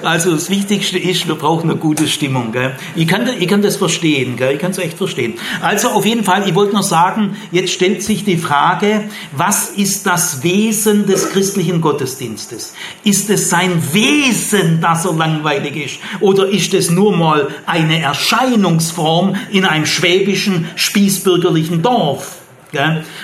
Also 0.03 0.31
das 0.31 0.49
Wichtigste 0.49 0.97
ist, 0.97 1.27
wir 1.27 1.35
brauchen 1.35 1.69
eine 1.69 1.79
gute 1.79 2.07
Stimmung. 2.07 2.51
Gell? 2.51 2.75
Ich, 2.95 3.07
kann, 3.07 3.27
ich 3.39 3.47
kann 3.47 3.61
das 3.61 3.75
verstehen, 3.75 4.37
gell? 4.37 4.55
ich 4.55 4.59
kann 4.59 4.71
es 4.71 4.77
echt 4.77 4.97
verstehen. 4.97 5.35
Also 5.61 5.89
auf 5.89 6.05
jeden 6.05 6.23
Fall, 6.23 6.47
ich 6.47 6.55
wollte 6.55 6.73
noch 6.73 6.83
sagen, 6.83 7.35
jetzt 7.51 7.73
stellt 7.73 8.03
sich 8.03 8.23
die 8.23 8.37
Frage, 8.37 9.03
was 9.31 9.69
ist 9.69 10.05
das 10.05 10.43
Wesen 10.43 11.05
des 11.05 11.29
christlichen 11.29 11.81
Gottesdienstes? 11.81 12.73
Ist 13.03 13.29
es 13.29 13.49
sein 13.49 13.81
Wesen, 13.93 14.81
dass 14.81 15.05
er 15.05 15.13
langweilig 15.13 15.75
ist? 15.75 15.99
Oder 16.19 16.47
ist 16.47 16.73
es 16.73 16.89
nur 16.89 17.15
mal 17.15 17.49
eine 17.65 18.01
Erscheinungsform 18.01 19.35
in 19.51 19.65
einem 19.65 19.85
schwäbischen, 19.85 20.67
spießbürgerlichen 20.75 21.81
Dorf? 21.81 22.38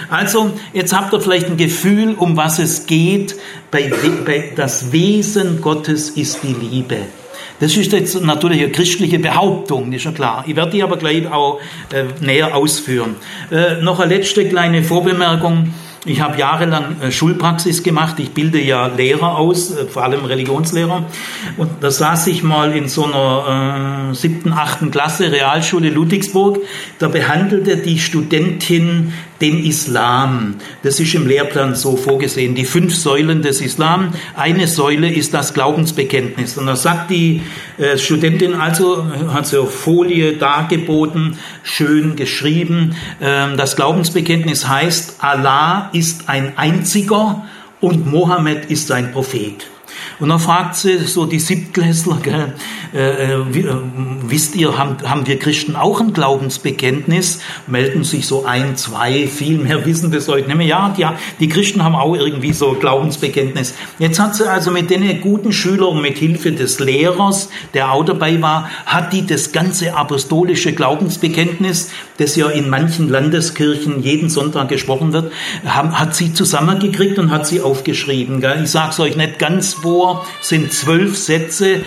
Also, 0.09 0.51
jetzt 0.73 0.93
habt 0.93 1.13
ihr 1.13 1.21
vielleicht 1.21 1.47
ein 1.47 1.57
Gefühl, 1.57 2.15
um 2.17 2.35
was 2.35 2.57
es 2.59 2.87
geht. 2.87 3.35
Bei, 3.69 3.91
bei, 4.25 4.51
das 4.55 4.91
Wesen 4.91 5.61
Gottes 5.61 6.09
ist 6.09 6.39
die 6.43 6.53
Liebe. 6.53 6.97
Das 7.59 7.77
ist 7.77 7.91
jetzt 7.93 8.21
natürlich 8.21 8.61
eine 8.61 8.71
christliche 8.71 9.19
Behauptung, 9.19 9.93
ist 9.93 10.03
ja 10.03 10.11
klar. 10.11 10.43
Ich 10.45 10.55
werde 10.55 10.71
die 10.71 10.83
aber 10.83 10.97
gleich 10.97 11.31
auch 11.31 11.61
äh, 11.93 12.03
näher 12.23 12.55
ausführen. 12.55 13.15
Äh, 13.49 13.81
noch 13.81 13.99
eine 13.99 14.15
letzte 14.15 14.49
kleine 14.49 14.83
Vorbemerkung. 14.83 15.73
Ich 16.07 16.21
habe 16.21 16.37
jahrelang 16.37 17.01
äh, 17.01 17.11
Schulpraxis 17.11 17.81
gemacht. 17.81 18.19
Ich 18.19 18.31
bilde 18.31 18.61
ja 18.61 18.87
Lehrer 18.87 19.37
aus, 19.37 19.71
äh, 19.71 19.85
vor 19.85 20.03
allem 20.03 20.23
Religionslehrer. 20.25 21.05
Und 21.57 21.69
da 21.81 21.89
saß 21.89 22.27
ich 22.27 22.43
mal 22.43 22.73
in 22.73 22.87
so 22.87 23.05
einer 23.05 24.11
äh, 24.11 24.15
siebten, 24.15 24.53
achten 24.53 24.91
Klasse 24.91 25.31
Realschule 25.31 25.89
Ludwigsburg. 25.89 26.59
Da 26.99 27.07
behandelte 27.07 27.77
die 27.77 27.97
Studentin 27.97 29.13
den 29.41 29.63
Islam. 29.65 30.55
Das 30.83 30.99
ist 30.99 31.13
im 31.13 31.27
Lehrplan 31.27 31.75
so 31.75 31.97
vorgesehen. 31.97 32.55
Die 32.55 32.65
fünf 32.65 32.95
Säulen 32.95 33.41
des 33.41 33.61
Islam. 33.61 34.13
Eine 34.35 34.67
Säule 34.67 35.11
ist 35.11 35.33
das 35.33 35.53
Glaubensbekenntnis. 35.53 36.57
Und 36.57 36.67
da 36.67 36.75
sagt 36.75 37.11
die 37.11 37.41
äh, 37.77 37.97
Studentin 37.97 38.53
also, 38.53 39.05
hat 39.33 39.47
sie 39.47 39.59
auf 39.59 39.73
Folie 39.73 40.33
dargeboten, 40.33 41.37
schön 41.63 42.15
geschrieben. 42.15 42.95
Ähm, 43.21 43.57
das 43.57 43.75
Glaubensbekenntnis 43.75 44.67
heißt, 44.67 45.17
Allah 45.19 45.89
ist 45.93 46.29
ein 46.29 46.57
einziger 46.57 47.45
und 47.81 48.09
Mohammed 48.09 48.71
ist 48.71 48.91
ein 48.91 49.11
Prophet. 49.11 49.67
Und 50.19 50.29
dann 50.29 50.39
fragt 50.39 50.75
sie 50.75 50.97
so 50.99 51.25
die 51.25 51.39
Siebtklässler, 51.39 52.19
gell, 52.21 52.53
äh, 52.95 53.33
äh, 53.33 53.33
äh, 53.33 53.75
wisst 54.21 54.55
ihr, 54.55 54.77
haben, 54.77 54.95
haben 55.03 55.27
wir 55.27 55.37
Christen 55.37 55.75
auch 55.75 55.99
ein 55.99 56.13
Glaubensbekenntnis? 56.13 57.39
Melden 57.67 58.05
sich 58.05 58.25
so 58.25 58.45
ein, 58.45 58.77
zwei, 58.77 59.27
viel 59.27 59.57
mehr 59.57 59.85
wissen 59.85 60.11
das 60.11 60.29
heute 60.29 60.47
nicht 60.47 60.57
mehr. 60.57 60.67
Ja, 60.67 60.95
die, 60.97 61.05
die 61.41 61.49
Christen 61.49 61.83
haben 61.83 61.95
auch 61.95 62.15
irgendwie 62.15 62.53
so 62.53 62.73
Glaubensbekenntnis. 62.73 63.73
Jetzt 63.99 64.17
hat 64.17 64.35
sie 64.35 64.49
also 64.49 64.71
mit 64.71 64.89
den 64.89 65.19
guten 65.19 65.51
Schülern, 65.51 66.01
mit 66.01 66.17
Hilfe 66.17 66.53
des 66.53 66.79
Lehrers, 66.79 67.49
der 67.73 67.91
auch 67.91 68.05
dabei 68.05 68.41
war, 68.41 68.69
hat 68.85 69.11
die 69.11 69.25
das 69.25 69.51
ganze 69.51 69.93
apostolische 69.93 70.71
Glaubensbekenntnis, 70.71 71.91
das 72.17 72.37
ja 72.37 72.47
in 72.47 72.69
manchen 72.69 73.09
Landeskirchen 73.09 74.03
jeden 74.03 74.29
Sonntag 74.29 74.69
gesprochen 74.69 75.11
wird, 75.11 75.33
hat 75.65 76.15
sie 76.15 76.33
zusammengekriegt 76.33 77.19
und 77.19 77.29
hat 77.29 77.45
sie 77.45 77.59
aufgeschrieben. 77.59 78.39
Gell? 78.39 78.61
Ich 78.63 78.71
sage 78.71 78.91
es 78.91 78.99
euch 79.01 79.17
nicht 79.17 79.37
ganz 79.37 79.73
vor, 79.73 80.25
sind 80.39 80.71
zwölf 80.71 81.17
Sätze, 81.17 81.81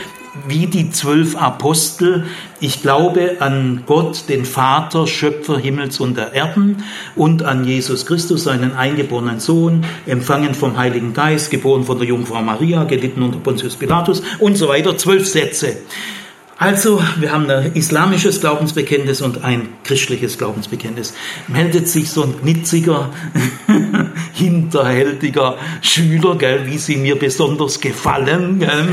wie 0.46 0.66
die 0.66 0.90
zwölf 0.90 1.36
Apostel. 1.36 2.26
Ich 2.60 2.82
glaube 2.82 3.36
an 3.40 3.82
Gott, 3.86 4.28
den 4.28 4.44
Vater, 4.44 5.06
Schöpfer 5.06 5.58
Himmels 5.58 6.00
und 6.00 6.16
der 6.16 6.32
Erden 6.32 6.84
und 7.16 7.42
an 7.42 7.64
Jesus 7.64 8.06
Christus, 8.06 8.44
seinen 8.44 8.74
eingeborenen 8.74 9.40
Sohn, 9.40 9.84
empfangen 10.06 10.54
vom 10.54 10.76
Heiligen 10.76 11.14
Geist, 11.14 11.50
geboren 11.50 11.84
von 11.84 11.98
der 11.98 12.08
Jungfrau 12.08 12.42
Maria, 12.42 12.84
gelitten 12.84 13.22
unter 13.22 13.38
Pontius 13.38 13.76
Pilatus 13.76 14.22
und 14.38 14.56
so 14.56 14.68
weiter. 14.68 14.96
Zwölf 14.96 15.26
Sätze. 15.26 15.76
Also, 16.60 17.00
wir 17.20 17.30
haben 17.30 17.48
ein 17.48 17.72
islamisches 17.74 18.40
Glaubensbekenntnis 18.40 19.22
und 19.22 19.44
ein 19.44 19.68
christliches 19.84 20.38
Glaubensbekenntnis. 20.38 21.14
Meldet 21.46 21.88
sich 21.88 22.10
so 22.10 22.24
ein 22.24 22.40
knitziger, 22.40 23.10
hinterhältiger 24.38 25.56
Schüler, 25.82 26.36
gell, 26.36 26.60
wie 26.66 26.78
sie 26.78 26.96
mir 26.96 27.18
besonders 27.18 27.80
gefallen. 27.80 28.60
Gell. 28.60 28.88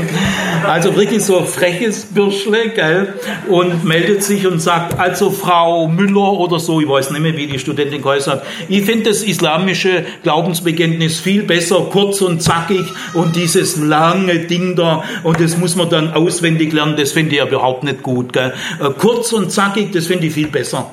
Also 0.66 0.96
wirklich 0.96 1.24
so 1.24 1.44
freches 1.44 2.06
Bürschle, 2.06 2.70
gell, 2.70 3.14
und 3.48 3.84
meldet 3.84 4.22
sich 4.22 4.46
und 4.46 4.60
sagt, 4.60 4.98
also 4.98 5.30
Frau 5.30 5.88
Müller 5.88 6.32
oder 6.32 6.58
so, 6.58 6.80
ich 6.80 6.88
weiß 6.88 7.10
nicht 7.12 7.20
mehr, 7.22 7.36
wie 7.36 7.46
die 7.46 7.58
Studentin 7.58 8.02
geheißen 8.02 8.32
hat, 8.32 8.46
ich 8.68 8.84
finde 8.84 9.10
das 9.10 9.22
islamische 9.22 10.04
Glaubensbekenntnis 10.22 11.20
viel 11.20 11.42
besser, 11.42 11.86
kurz 11.90 12.20
und 12.20 12.42
zackig 12.42 12.86
und 13.14 13.36
dieses 13.36 13.76
lange 13.76 14.40
Ding 14.40 14.76
da, 14.76 15.04
und 15.22 15.40
das 15.40 15.56
muss 15.56 15.76
man 15.76 15.88
dann 15.88 16.12
auswendig 16.12 16.72
lernen, 16.72 16.96
das 16.96 17.12
finde 17.12 17.36
ich 17.36 17.42
aber 17.42 17.52
überhaupt 17.52 17.84
nicht 17.84 18.02
gut. 18.02 18.32
Gell? 18.32 18.52
Äh, 18.80 18.90
kurz 18.98 19.32
und 19.32 19.50
zackig, 19.50 19.92
das 19.92 20.06
finde 20.06 20.26
ich 20.26 20.34
viel 20.34 20.48
besser. 20.48 20.90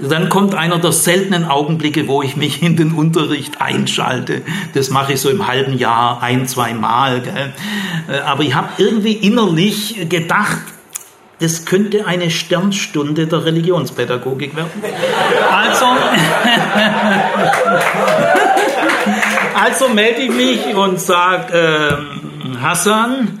Dann 0.00 0.28
kommt 0.28 0.54
einer 0.54 0.78
der 0.78 0.92
seltenen 0.92 1.44
Augenblicke, 1.44 2.06
wo 2.06 2.22
ich 2.22 2.36
mich 2.36 2.62
in 2.62 2.76
den 2.76 2.92
Unterricht 2.92 3.60
einschalte. 3.60 4.42
Das 4.74 4.90
mache 4.90 5.14
ich 5.14 5.20
so 5.20 5.28
im 5.28 5.46
halben 5.46 5.76
Jahr 5.76 6.22
ein, 6.22 6.46
zwei 6.46 6.72
Mal. 6.74 7.20
Gell? 7.20 7.52
Äh, 8.08 8.20
aber 8.20 8.42
ich 8.42 8.54
habe 8.54 8.68
irgendwie 8.78 9.12
innerlich 9.12 10.08
gedacht, 10.08 10.58
das 11.40 11.64
könnte 11.64 12.06
eine 12.06 12.30
Sternstunde 12.30 13.28
der 13.28 13.44
Religionspädagogik 13.44 14.56
werden. 14.56 14.70
Also, 15.52 15.86
also 19.54 19.88
melde 19.88 20.22
ich 20.22 20.30
mich 20.30 20.74
und 20.74 21.00
sage, 21.00 21.54
äh, 21.54 21.92
Hassan, 22.60 23.40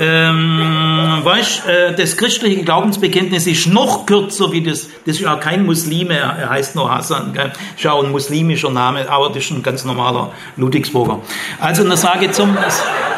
ähm, 0.00 1.20
weißt, 1.24 1.66
äh, 1.66 1.94
das 1.94 2.16
christliche 2.16 2.62
Glaubensbekenntnis 2.62 3.48
ist 3.48 3.66
noch 3.66 4.06
kürzer 4.06 4.52
wie 4.52 4.62
das, 4.62 4.88
das 5.04 5.16
ist 5.16 5.20
ja 5.20 5.34
kein 5.36 5.66
Muslime, 5.66 6.14
er 6.14 6.50
heißt 6.50 6.76
nur 6.76 6.94
Hassan, 6.94 7.32
gell? 7.32 7.50
ist 7.76 7.82
ja 7.82 7.92
auch 7.92 8.04
ein 8.04 8.12
muslimischer 8.12 8.70
Name, 8.70 9.10
aber 9.10 9.28
das 9.28 9.38
ist 9.38 9.50
ein 9.50 9.62
ganz 9.62 9.84
normaler 9.84 10.32
Ludwigsburger. 10.56 11.20
Also, 11.58 11.82
dann 11.82 11.96
sage 11.96 12.30
zum, 12.30 12.56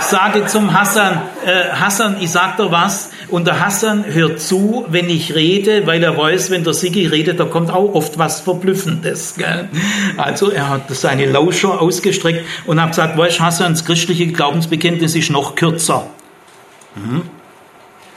sage 0.01 0.47
zum 0.47 0.73
Hassan, 0.73 1.21
äh, 1.45 1.71
Hassan, 1.73 2.17
ich 2.21 2.31
sag 2.31 2.57
dir 2.57 2.71
was, 2.73 3.11
und 3.29 3.47
der 3.47 3.61
Hassan 3.61 4.07
hört 4.07 4.41
zu, 4.41 4.87
wenn 4.89 5.11
ich 5.11 5.35
rede, 5.35 5.87
weil 5.87 6.03
er 6.03 6.17
weiß, 6.17 6.51
wenn 6.51 6.65
der 6.65 6.73
Sigi 6.73 7.07
redet, 7.07 7.39
da 7.39 7.45
kommt 7.45 7.71
auch 7.71 7.95
oft 7.95 8.19
was 8.19 8.41
Verblüffendes. 8.41 9.35
Gell? 9.37 9.69
Also 10.17 10.51
er 10.51 10.69
hat 10.69 10.83
seine 10.89 11.27
Lauscher 11.27 11.81
ausgestreckt 11.81 12.45
und 12.67 12.81
hat 12.81 12.91
gesagt, 12.91 13.19
weißt 13.19 13.41
Hassan, 13.41 13.73
das 13.73 13.85
christliche 13.85 14.29
Glaubensbekenntnis 14.29 15.15
ist 15.15 15.31
noch 15.31 15.55
kürzer. 15.55 16.07
Mhm. 16.95 17.23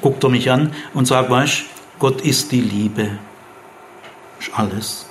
Guckt 0.01 0.24
er 0.24 0.30
mich 0.30 0.51
an 0.51 0.74
und 0.94 1.06
sagt, 1.06 1.30
weißt 1.30 1.63
Gott 2.00 2.22
ist 2.22 2.51
die 2.51 2.62
Liebe. 2.62 3.20
Ist 4.39 4.51
alles. 4.53 5.06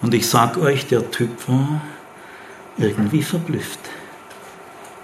Und 0.00 0.14
ich 0.14 0.28
sag 0.28 0.56
euch, 0.58 0.86
der 0.86 1.10
Typ 1.10 1.48
war 1.48 1.80
irgendwie 2.78 3.22
verblüfft. 3.22 3.80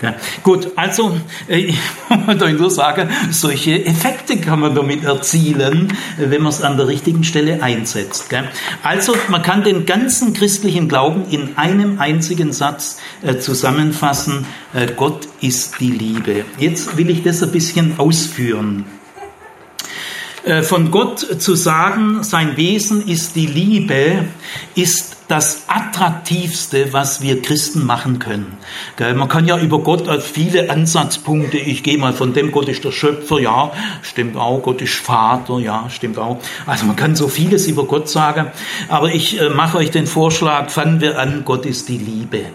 Ja, 0.00 0.14
gut, 0.44 0.70
also 0.76 1.18
äh, 1.48 1.58
ich 1.58 1.78
wollte 2.26 2.52
nur 2.52 2.70
sagen, 2.70 3.08
solche 3.30 3.84
Effekte 3.84 4.36
kann 4.36 4.60
man 4.60 4.74
damit 4.74 5.02
erzielen, 5.02 5.92
wenn 6.16 6.42
man 6.42 6.52
es 6.52 6.62
an 6.62 6.76
der 6.76 6.86
richtigen 6.86 7.24
Stelle 7.24 7.62
einsetzt. 7.62 8.30
Gell? 8.30 8.44
Also 8.82 9.16
man 9.28 9.42
kann 9.42 9.64
den 9.64 9.86
ganzen 9.86 10.34
christlichen 10.34 10.88
Glauben 10.88 11.24
in 11.30 11.58
einem 11.58 11.98
einzigen 11.98 12.52
Satz 12.52 13.00
äh, 13.22 13.38
zusammenfassen, 13.38 14.46
äh, 14.72 14.86
Gott 14.94 15.26
ist 15.40 15.80
die 15.80 15.90
Liebe. 15.90 16.44
Jetzt 16.58 16.96
will 16.96 17.10
ich 17.10 17.24
das 17.24 17.42
ein 17.42 17.50
bisschen 17.50 17.98
ausführen. 17.98 18.84
Äh, 20.48 20.62
von 20.62 20.90
Gott 20.90 21.20
zu 21.42 21.54
sagen, 21.56 22.22
sein 22.22 22.56
Wesen 22.56 23.06
ist 23.06 23.36
die 23.36 23.44
Liebe, 23.44 24.24
ist 24.74 25.18
das 25.28 25.64
Attraktivste, 25.68 26.94
was 26.94 27.20
wir 27.20 27.42
Christen 27.42 27.84
machen 27.84 28.18
können. 28.18 28.56
Man 28.98 29.28
kann 29.28 29.46
ja 29.46 29.58
über 29.58 29.80
Gott 29.80 30.08
als 30.08 30.24
viele 30.24 30.70
Ansatzpunkte, 30.70 31.58
ich 31.58 31.82
gehe 31.82 31.98
mal 31.98 32.14
von 32.14 32.32
dem, 32.32 32.50
Gott 32.50 32.66
ist 32.70 32.82
der 32.82 32.92
Schöpfer, 32.92 33.38
ja, 33.38 33.70
stimmt 34.00 34.38
auch, 34.38 34.62
Gott 34.62 34.80
ist 34.80 34.94
Vater, 34.94 35.58
ja, 35.58 35.84
stimmt 35.90 36.16
auch. 36.16 36.38
Also 36.64 36.86
man 36.86 36.96
kann 36.96 37.14
so 37.14 37.28
vieles 37.28 37.66
über 37.66 37.84
Gott 37.84 38.08
sagen, 38.08 38.46
aber 38.88 39.12
ich 39.12 39.38
äh, 39.38 39.50
mache 39.50 39.76
euch 39.76 39.90
den 39.90 40.06
Vorschlag, 40.06 40.70
fangen 40.70 41.02
wir 41.02 41.18
an, 41.18 41.42
Gott 41.44 41.66
ist 41.66 41.90
die 41.90 41.98
Liebe. 41.98 42.46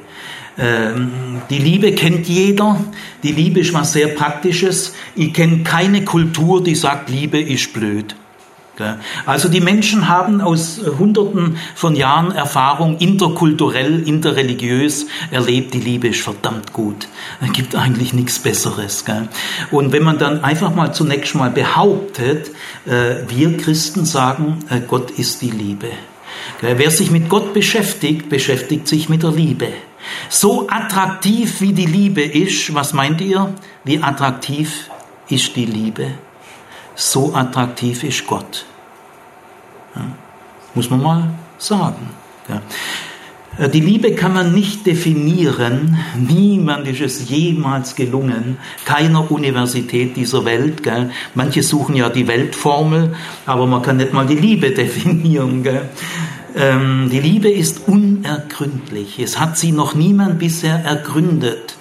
Ähm, 0.57 1.41
die 1.50 1.57
Liebe 1.57 1.93
kennt 1.93 2.27
jeder. 2.27 2.83
Die 3.24 3.31
Liebe 3.31 3.62
ist 3.62 3.74
was 3.74 3.93
sehr 3.93 4.07
Praktisches. 4.10 4.93
Ich 5.15 5.33
kenne 5.33 5.63
keine 5.63 6.05
Kultur, 6.05 6.63
die 6.63 6.75
sagt, 6.75 7.10
Liebe 7.10 7.39
ist 7.39 7.74
blöd. 7.74 8.15
Also 9.27 9.50
die 9.50 9.62
Menschen 9.62 10.07
haben 10.07 10.41
aus 10.41 10.81
Hunderten 10.98 11.57
von 11.75 11.95
Jahren 11.95 12.31
Erfahrung 12.31 12.98
interkulturell, 12.98 14.07
interreligiös 14.07 15.05
erlebt, 15.29 15.75
die 15.75 15.79
Liebe 15.79 16.07
ist 16.07 16.22
verdammt 16.22 16.74
gut. 16.74 17.07
Es 17.39 17.53
gibt 17.53 17.75
eigentlich 17.75 18.13
nichts 18.13 18.39
Besseres. 18.39 19.05
Und 19.69 19.91
wenn 19.91 20.01
man 20.01 20.17
dann 20.17 20.43
einfach 20.43 20.74
mal 20.74 20.91
zunächst 20.91 21.36
mal 21.36 21.51
behauptet, 21.51 22.50
äh, 22.88 23.17
wir 23.27 23.57
Christen 23.57 24.05
sagen, 24.05 24.60
äh, 24.69 24.79
Gott 24.79 25.12
ist 25.12 25.43
die 25.43 25.51
Liebe. 25.51 25.89
Wer 26.62 26.89
sich 26.89 27.12
mit 27.12 27.29
Gott 27.29 27.53
beschäftigt, 27.53 28.29
beschäftigt 28.29 28.88
sich 28.88 29.07
mit 29.07 29.22
der 29.22 29.31
Liebe. 29.31 29.67
So 30.29 30.67
attraktiv 30.69 31.62
wie 31.62 31.74
die 31.74 31.86
Liebe 31.86 32.22
ist, 32.22 32.74
was 32.74 32.93
meint 32.93 33.22
ihr? 33.22 33.53
Wie 33.83 34.01
attraktiv 34.01 34.89
ist 35.29 35.55
die 35.55 35.65
Liebe? 35.65 36.15
So 36.95 37.33
attraktiv 37.33 38.03
ist 38.03 38.25
Gott. 38.27 38.65
Ja, 39.95 40.05
muss 40.74 40.89
man 40.89 41.01
mal 41.01 41.33
sagen. 41.57 42.10
Ja. 42.48 42.62
Äh, 43.57 43.69
die 43.69 43.79
Liebe 43.79 44.13
kann 44.13 44.33
man 44.33 44.53
nicht 44.53 44.86
definieren. 44.86 45.98
Niemand 46.17 46.88
ist 46.88 47.01
es 47.01 47.29
jemals 47.29 47.95
gelungen. 47.95 48.57
Keiner 48.86 49.31
Universität 49.31 50.15
dieser 50.15 50.45
Welt. 50.45 50.83
Gell? 50.83 51.12
Manche 51.36 51.63
suchen 51.63 51.95
ja 51.95 52.10
die 52.10 52.27
Weltformel, 52.27 53.15
aber 53.45 53.67
man 53.67 53.81
kann 53.81 53.98
nicht 53.98 54.13
mal 54.13 54.25
die 54.25 54.36
Liebe 54.36 54.72
definieren. 54.83 55.63
Gell? 55.63 55.89
Ähm, 56.55 57.10
die 57.12 57.19
Liebe 57.19 57.50
ist 57.50 57.88
unergründlich. 57.88 59.19
Es 59.19 59.39
hat 59.39 59.57
sie 59.57 59.72
noch 59.72 59.95
niemand 59.95 60.39
bisher 60.39 60.83
ergründet. 60.83 61.75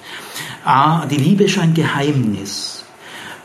Ah, 0.64 1.06
die 1.06 1.16
Liebe 1.16 1.44
ist 1.44 1.58
ein 1.58 1.74
Geheimnis. 1.74 2.84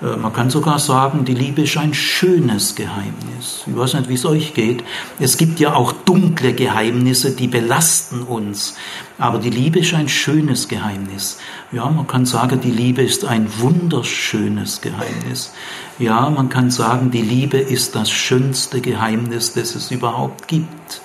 Äh, 0.02 0.16
man 0.18 0.32
kann 0.32 0.50
sogar 0.50 0.80
sagen, 0.80 1.26
die 1.26 1.34
Liebe 1.34 1.64
ist 1.64 1.76
ein 1.78 1.94
schönes 1.94 2.76
Geheimnis. 2.76 3.64
Ich 3.66 3.76
weiß 3.76 3.96
nicht, 3.96 4.10
wie 4.10 4.14
es 4.14 4.26
euch 4.26 4.54
geht. 4.54 4.84
Es 5.20 5.38
gibt 5.38 5.60
ja 5.60 5.74
auch 5.74 5.92
dunkle 5.92 6.54
Geheimnisse, 6.54 7.32
die 7.32 7.48
belasten 7.48 8.22
uns. 8.22 8.76
Aber 9.18 9.40
die 9.40 9.50
Liebe 9.50 9.80
ist 9.80 9.94
ein 9.94 10.08
schönes 10.08 10.68
Geheimnis. 10.68 11.40
Ja, 11.72 11.90
man 11.90 12.08
kann 12.08 12.26
sagen, 12.26 12.62
die 12.62 12.72
Liebe 12.72 13.02
ist 13.02 13.26
ein 13.26 13.48
wunderschönes 13.60 14.82
Geheimnis. 14.82 15.54
Ja, 16.00 16.30
man 16.30 16.50
kann 16.50 16.72
sagen, 16.72 17.12
die 17.12 17.22
Liebe 17.22 17.58
ist 17.58 17.96
das 17.96 18.12
schönste 18.12 18.80
Geheimnis, 18.80 19.54
das 19.54 19.76
es 19.76 19.92
überhaupt 19.92 20.48
gibt. 20.48 21.02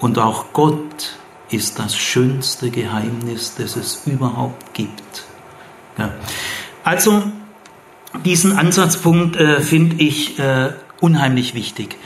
Und 0.00 0.18
auch 0.18 0.46
Gott 0.52 1.12
ist 1.50 1.78
das 1.78 1.96
schönste 1.96 2.70
Geheimnis, 2.70 3.54
das 3.56 3.76
es 3.76 4.02
überhaupt 4.06 4.72
gibt. 4.74 5.24
Ja. 5.98 6.12
Also 6.84 7.22
diesen 8.24 8.58
Ansatzpunkt 8.58 9.36
äh, 9.36 9.60
finde 9.60 10.02
ich 10.02 10.38
äh, 10.38 10.70
unheimlich 11.00 11.54
wichtig. 11.54 11.96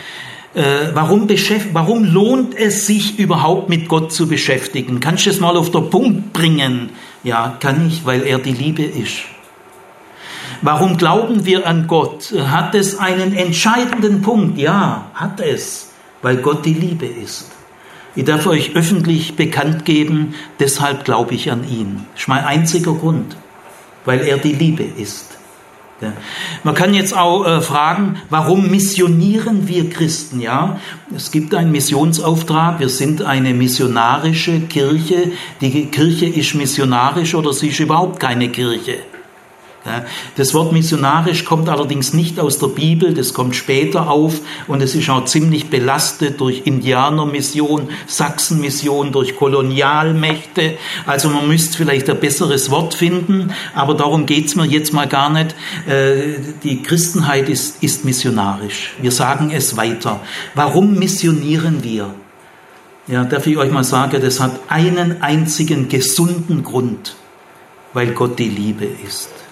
Äh, 0.54 0.90
warum, 0.92 1.28
warum 1.72 2.04
lohnt 2.04 2.56
es 2.56 2.86
sich 2.86 3.18
überhaupt 3.18 3.68
mit 3.68 3.88
Gott 3.88 4.12
zu 4.12 4.28
beschäftigen? 4.28 5.00
Kannst 5.00 5.26
du 5.26 5.30
es 5.30 5.40
mal 5.40 5.56
auf 5.56 5.70
den 5.70 5.90
Punkt 5.90 6.32
bringen? 6.32 6.90
Ja, 7.22 7.56
kann 7.60 7.88
ich, 7.88 8.04
weil 8.04 8.22
er 8.22 8.38
die 8.38 8.52
Liebe 8.52 8.82
ist. 8.82 9.22
Warum 10.62 10.96
glauben 10.96 11.44
wir 11.44 11.66
an 11.66 11.86
Gott? 11.86 12.32
Hat 12.32 12.74
es 12.74 12.98
einen 12.98 13.34
entscheidenden 13.34 14.22
Punkt? 14.22 14.56
Ja, 14.58 15.10
hat 15.14 15.40
es, 15.40 15.90
weil 16.22 16.36
Gott 16.36 16.64
die 16.64 16.74
Liebe 16.74 17.06
ist. 17.06 17.50
Ich 18.16 18.24
darf 18.24 18.46
euch 18.46 18.76
öffentlich 18.76 19.34
bekannt 19.34 19.84
geben, 19.84 20.34
deshalb 20.60 21.04
glaube 21.04 21.34
ich 21.34 21.50
an 21.50 21.68
ihn. 21.68 22.06
Das 22.12 22.22
ist 22.22 22.28
mein 22.28 22.44
einziger 22.44 22.92
Grund, 22.92 23.36
weil 24.04 24.20
er 24.20 24.38
die 24.38 24.52
Liebe 24.52 24.84
ist. 24.84 25.34
Man 26.64 26.74
kann 26.74 26.92
jetzt 26.92 27.16
auch 27.16 27.46
äh, 27.46 27.60
fragen, 27.60 28.16
warum 28.28 28.70
missionieren 28.70 29.68
wir 29.68 29.88
Christen? 29.88 30.40
Ja, 30.40 30.80
es 31.14 31.30
gibt 31.30 31.54
einen 31.54 31.72
Missionsauftrag. 31.72 32.80
Wir 32.80 32.88
sind 32.88 33.22
eine 33.22 33.54
missionarische 33.54 34.60
Kirche. 34.60 35.32
Die 35.60 35.86
Kirche 35.86 36.26
ist 36.26 36.54
missionarisch 36.54 37.34
oder 37.34 37.52
sie 37.52 37.68
ist 37.68 37.80
überhaupt 37.80 38.20
keine 38.20 38.48
Kirche. 38.50 38.98
Das 40.36 40.54
Wort 40.54 40.72
missionarisch 40.72 41.44
kommt 41.44 41.68
allerdings 41.68 42.14
nicht 42.14 42.40
aus 42.40 42.58
der 42.58 42.68
Bibel, 42.68 43.12
das 43.12 43.34
kommt 43.34 43.54
später 43.54 44.08
auf 44.10 44.40
und 44.66 44.80
es 44.80 44.94
ist 44.94 45.10
auch 45.10 45.26
ziemlich 45.26 45.68
belastet 45.68 46.40
durch 46.40 46.62
Indianermission, 46.64 47.90
Sachsenmission, 48.06 49.12
durch 49.12 49.36
Kolonialmächte. 49.36 50.78
Also 51.04 51.28
man 51.28 51.46
müsste 51.48 51.76
vielleicht 51.76 52.08
ein 52.08 52.18
besseres 52.18 52.70
Wort 52.70 52.94
finden, 52.94 53.52
aber 53.74 53.92
darum 53.92 54.24
geht's 54.24 54.56
mir 54.56 54.64
jetzt 54.64 54.94
mal 54.94 55.06
gar 55.06 55.28
nicht. 55.28 55.54
Äh, 55.86 56.38
die 56.62 56.82
Christenheit 56.82 57.50
ist, 57.50 57.82
ist 57.82 58.06
missionarisch. 58.06 58.94
Wir 59.02 59.12
sagen 59.12 59.50
es 59.50 59.76
weiter. 59.76 60.20
Warum 60.54 60.94
missionieren 60.94 61.84
wir? 61.84 62.14
Ja, 63.06 63.24
darf 63.24 63.46
ich 63.46 63.58
euch 63.58 63.70
mal 63.70 63.84
sagen, 63.84 64.22
das 64.22 64.40
hat 64.40 64.60
einen 64.68 65.20
einzigen 65.20 65.90
gesunden 65.90 66.62
Grund, 66.62 67.16
weil 67.92 68.12
Gott 68.12 68.38
die 68.38 68.48
Liebe 68.48 68.86
ist. 68.86 69.43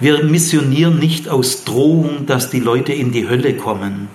Wir 0.00 0.24
missionieren 0.24 0.98
nicht 0.98 1.28
aus 1.28 1.64
Drohung, 1.64 2.26
dass 2.26 2.50
die 2.50 2.60
Leute 2.60 2.92
in 2.92 3.12
die 3.12 3.28
Hölle 3.28 3.54
kommen. 3.54 4.08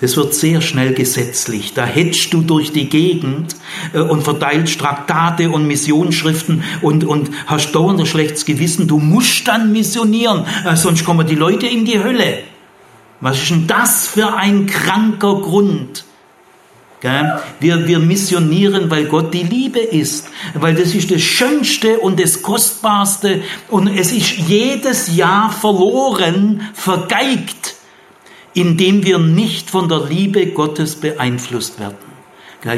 Das 0.00 0.16
wird 0.16 0.32
sehr 0.32 0.60
schnell 0.60 0.94
gesetzlich. 0.94 1.74
Da 1.74 1.84
hetschst 1.84 2.32
du 2.32 2.42
durch 2.42 2.70
die 2.72 2.88
Gegend 2.88 3.56
äh, 3.92 3.98
und 3.98 4.22
verteilst 4.22 4.78
Traktate 4.78 5.50
und 5.50 5.66
Missionsschriften 5.66 6.62
und, 6.82 7.04
und 7.04 7.30
hast 7.46 7.72
dauernd 7.72 7.98
ein 8.00 8.06
schlechtes 8.06 8.44
Gewissen. 8.44 8.86
Du 8.86 8.98
musst 8.98 9.48
dann 9.48 9.72
missionieren, 9.72 10.44
äh, 10.64 10.76
sonst 10.76 11.04
kommen 11.04 11.26
die 11.26 11.34
Leute 11.34 11.66
in 11.66 11.84
die 11.84 12.02
Hölle. 12.02 12.38
Was 13.20 13.42
ist 13.42 13.50
denn 13.50 13.66
das 13.66 14.06
für 14.06 14.34
ein 14.34 14.66
kranker 14.66 15.40
Grund? 15.40 16.04
Wir, 17.00 17.86
wir 17.86 17.98
missionieren, 18.00 18.90
weil 18.90 19.04
Gott 19.04 19.32
die 19.32 19.44
Liebe 19.44 19.78
ist, 19.78 20.28
weil 20.54 20.74
das 20.74 20.94
ist 20.94 21.10
das 21.10 21.22
Schönste 21.22 21.98
und 22.00 22.18
das 22.18 22.42
Kostbarste. 22.42 23.42
Und 23.68 23.86
es 23.86 24.12
ist 24.12 24.32
jedes 24.48 25.14
Jahr 25.14 25.50
verloren, 25.50 26.68
vergeigt, 26.74 27.76
indem 28.54 29.04
wir 29.04 29.18
nicht 29.18 29.70
von 29.70 29.88
der 29.88 30.06
Liebe 30.08 30.46
Gottes 30.48 30.96
beeinflusst 30.96 31.78
werden. 31.78 31.96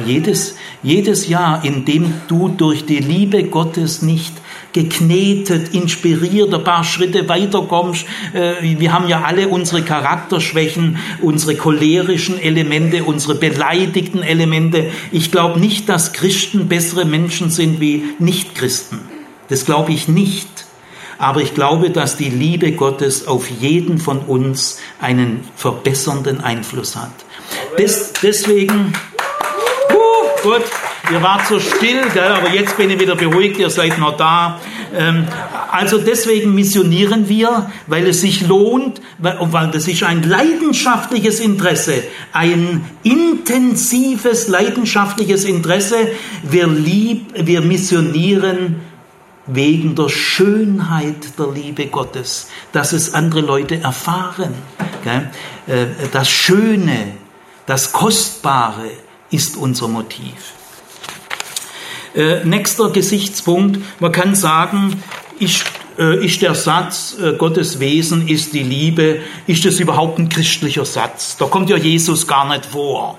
Jedes, 0.07 0.57
jedes 0.83 1.29
Jahr, 1.29 1.65
in 1.65 1.87
dem 1.87 2.13
du 2.29 2.49
durch 2.49 2.85
die 2.85 2.99
Liebe 2.99 3.45
Gottes 3.45 4.03
nicht 4.03 4.35
geknetet, 4.73 5.75
inspiriert, 5.75 6.55
ein 6.55 6.65
paar 6.65 6.85
Schritte 6.85 7.29
weiter 7.29 7.63
kommst. 7.63 8.07
Äh, 8.33 8.79
wir 8.79 8.93
haben 8.93 9.09
ja 9.09 9.23
alle 9.23 9.49
unsere 9.49 9.83
Charakterschwächen, 9.83 10.99
unsere 11.21 11.57
cholerischen 11.57 12.39
Elemente, 12.41 13.05
unsere 13.05 13.35
beleidigten 13.35 14.23
Elemente. 14.23 14.91
Ich 15.13 15.31
glaube 15.31 15.61
nicht, 15.61 15.89
dass 15.89 16.13
Christen 16.13 16.69
bessere 16.69 17.05
Menschen 17.05 17.51
sind 17.51 17.81
wie 17.81 18.05
Nichtchristen. 18.19 19.01
Das 19.49 19.65
glaube 19.65 19.93
ich 19.93 20.09
nicht. 20.09 20.49
Aber 21.19 21.43
ich 21.43 21.55
glaube, 21.55 21.91
dass 21.91 22.17
die 22.17 22.31
Liebe 22.31 22.73
Gottes 22.73 23.27
auf 23.27 23.51
jeden 23.51 23.99
von 23.99 24.21
uns 24.21 24.79
einen 25.01 25.45
verbessernden 25.55 26.41
Einfluss 26.41 26.97
hat. 26.97 27.13
Des, 27.77 28.15
deswegen, 28.23 28.95
uh, 29.93 30.43
gut, 30.43 30.63
ihr 31.11 31.23
wart 31.23 31.47
so 31.47 31.59
still, 31.59 32.03
gell, 32.13 32.33
aber 32.33 32.51
jetzt 32.51 32.77
bin 32.77 32.91
ich 32.91 33.01
wieder 33.01 33.17
beruhigt, 33.17 33.59
ihr 33.59 33.71
seid 33.71 33.99
noch 33.99 34.17
da. 34.17 34.61
Ähm, 34.95 35.27
also 35.71 35.99
deswegen 35.99 36.55
missionieren 36.55 37.29
wir, 37.29 37.71
weil 37.87 38.07
es 38.07 38.21
sich 38.21 38.47
lohnt, 38.47 39.01
weil, 39.19 39.37
weil 39.41 39.71
das 39.71 39.89
ist 39.89 40.03
ein 40.03 40.23
leidenschaftliches 40.23 41.41
Interesse, 41.41 42.03
ein 42.33 42.85
intensives 43.03 44.49
leidenschaftliches 44.49 45.45
Interesse. 45.45 45.97
Wir, 46.43 46.67
lieb, 46.67 47.33
wir 47.35 47.61
missionieren 47.61 48.81
wegen 49.47 49.95
der 49.95 50.09
Schönheit 50.09 51.39
der 51.39 51.49
Liebe 51.49 51.87
Gottes, 51.87 52.49
dass 52.73 52.93
es 52.93 53.15
andere 53.15 53.41
Leute 53.41 53.81
erfahren. 53.81 54.55
Äh, 55.05 55.87
das 56.13 56.31
Schöne, 56.31 57.15
das 57.67 57.93
Kostbare 57.93 58.91
ist 59.31 59.57
unser 59.57 59.89
Motiv. 59.89 60.60
Äh, 62.15 62.45
nächster 62.45 62.91
Gesichtspunkt, 62.91 63.79
man 64.01 64.13
kann 64.13 64.35
sagen, 64.35 65.03
ist, 65.39 65.65
äh, 65.99 66.25
ist 66.25 66.43
der 66.43 66.55
Satz, 66.55 67.17
Gottes 67.39 67.81
Wesen 67.81 68.29
ist 68.29 68.53
die 68.53 68.63
Liebe, 68.63 69.21
ist 69.47 69.65
das 69.65 69.81
überhaupt 69.81 70.19
ein 70.19 70.29
christlicher 70.29 70.85
Satz? 70.85 71.37
Da 71.37 71.47
kommt 71.47 71.71
ja 71.71 71.77
Jesus 71.77 72.27
gar 72.27 72.49
nicht 72.49 72.67
vor. 72.67 73.19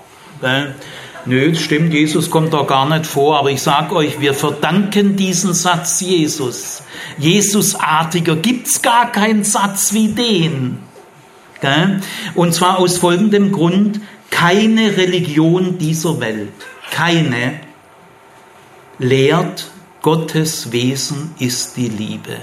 Nö, 1.24 1.52
das 1.52 1.62
stimmt, 1.62 1.94
Jesus 1.94 2.30
kommt 2.30 2.52
da 2.52 2.62
gar 2.62 2.88
nicht 2.88 3.06
vor, 3.06 3.38
aber 3.38 3.50
ich 3.50 3.62
sage 3.62 3.94
euch, 3.94 4.20
wir 4.20 4.34
verdanken 4.34 5.14
diesen 5.14 5.54
Satz 5.54 6.00
Jesus. 6.00 6.82
Jesusartiger 7.16 8.34
gibt's 8.34 8.82
gar 8.82 9.12
keinen 9.12 9.44
Satz 9.44 9.92
wie 9.92 10.08
den. 10.08 10.78
Und 12.34 12.54
zwar 12.54 12.80
aus 12.80 12.98
folgendem 12.98 13.52
Grund, 13.52 14.00
keine 14.30 14.96
Religion 14.96 15.78
dieser 15.78 16.18
Welt, 16.18 16.50
keine 16.90 17.60
lehrt, 18.98 19.70
Gottes 20.02 20.72
Wesen 20.72 21.34
ist 21.38 21.76
die 21.76 21.88
Liebe. 21.88 22.36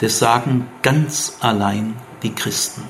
Das 0.00 0.18
sagen 0.18 0.66
ganz 0.82 1.36
allein 1.40 1.94
die 2.22 2.34
Christen. 2.34 2.82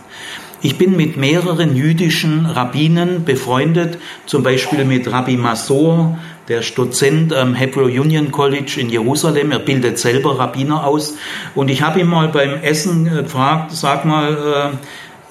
Ich 0.64 0.78
bin 0.78 0.96
mit 0.96 1.16
mehreren 1.16 1.74
jüdischen 1.74 2.46
Rabbinen 2.46 3.24
befreundet, 3.24 3.98
zum 4.26 4.44
Beispiel 4.44 4.84
mit 4.84 5.10
Rabbi 5.10 5.36
Masor, 5.36 6.16
der 6.48 6.60
ist 6.60 6.76
Dozent 6.76 7.32
am 7.32 7.54
Hebrew 7.54 7.84
Union 7.84 8.30
College 8.30 8.76
in 8.78 8.90
Jerusalem. 8.90 9.52
Er 9.52 9.60
bildet 9.60 9.98
selber 9.98 10.38
Rabbiner 10.38 10.84
aus. 10.84 11.14
Und 11.54 11.68
ich 11.68 11.82
habe 11.82 12.00
ihn 12.00 12.08
mal 12.08 12.28
beim 12.28 12.54
Essen 12.62 13.04
gefragt, 13.04 13.72
sag 13.72 14.04
mal, 14.04 14.72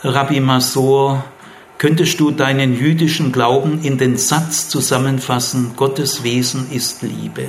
äh, 0.04 0.08
Rabbi 0.08 0.40
Masor, 0.40 1.24
könntest 1.82 2.20
du 2.20 2.30
deinen 2.30 2.78
jüdischen 2.78 3.32
Glauben 3.32 3.82
in 3.82 3.98
den 3.98 4.16
Satz 4.16 4.70
zusammenfassen, 4.70 5.72
Gottes 5.76 6.24
Wesen 6.24 6.72
ist 6.72 7.02
Liebe? 7.02 7.48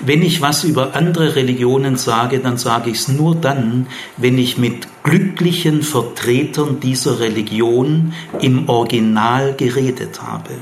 Wenn 0.00 0.22
ich 0.22 0.40
was 0.40 0.64
über 0.64 0.94
andere 0.96 1.36
Religionen 1.36 1.96
sage, 1.96 2.38
dann 2.38 2.56
sage 2.56 2.88
ich 2.88 2.96
es 2.96 3.08
nur 3.08 3.34
dann, 3.34 3.88
wenn 4.16 4.38
ich 4.38 4.56
mit 4.56 4.88
glücklichen 5.02 5.82
Vertretern 5.82 6.80
dieser 6.80 7.20
Religion 7.20 8.14
im 8.40 8.70
Original 8.70 9.52
geredet 9.52 10.22
habe. 10.22 10.54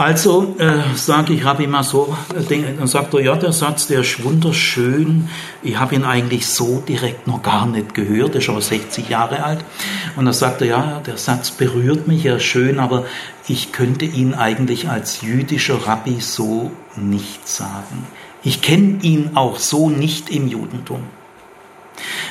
Also 0.00 0.56
äh, 0.58 0.94
sage 0.94 1.34
ich 1.34 1.44
Rabbi 1.44 1.66
Masor, 1.66 2.16
dann 2.48 2.86
sagt 2.86 3.12
er, 3.12 3.20
ja, 3.20 3.36
der 3.36 3.52
Satz, 3.52 3.86
der 3.86 4.00
ist 4.00 4.24
wunderschön. 4.24 5.28
Ich 5.62 5.78
habe 5.78 5.94
ihn 5.94 6.04
eigentlich 6.04 6.46
so 6.46 6.80
direkt 6.80 7.26
noch 7.26 7.42
gar 7.42 7.66
nicht 7.66 7.92
gehört, 7.92 8.34
er 8.34 8.40
ist 8.40 8.48
aber 8.48 8.62
60 8.62 9.10
Jahre 9.10 9.44
alt. 9.44 9.62
Und 10.16 10.24
dann 10.24 10.32
sagt 10.32 10.62
er, 10.62 10.66
ja, 10.66 11.02
der 11.04 11.18
Satz 11.18 11.50
berührt 11.50 12.08
mich, 12.08 12.24
ja 12.24 12.40
schön, 12.40 12.78
aber 12.78 13.04
ich 13.46 13.72
könnte 13.72 14.06
ihn 14.06 14.32
eigentlich 14.32 14.88
als 14.88 15.20
jüdischer 15.20 15.86
Rabbi 15.86 16.16
so 16.20 16.70
nicht 16.96 17.46
sagen. 17.46 18.06
Ich 18.42 18.62
kenne 18.62 19.00
ihn 19.02 19.32
auch 19.34 19.58
so 19.58 19.90
nicht 19.90 20.30
im 20.30 20.48
Judentum. 20.48 21.02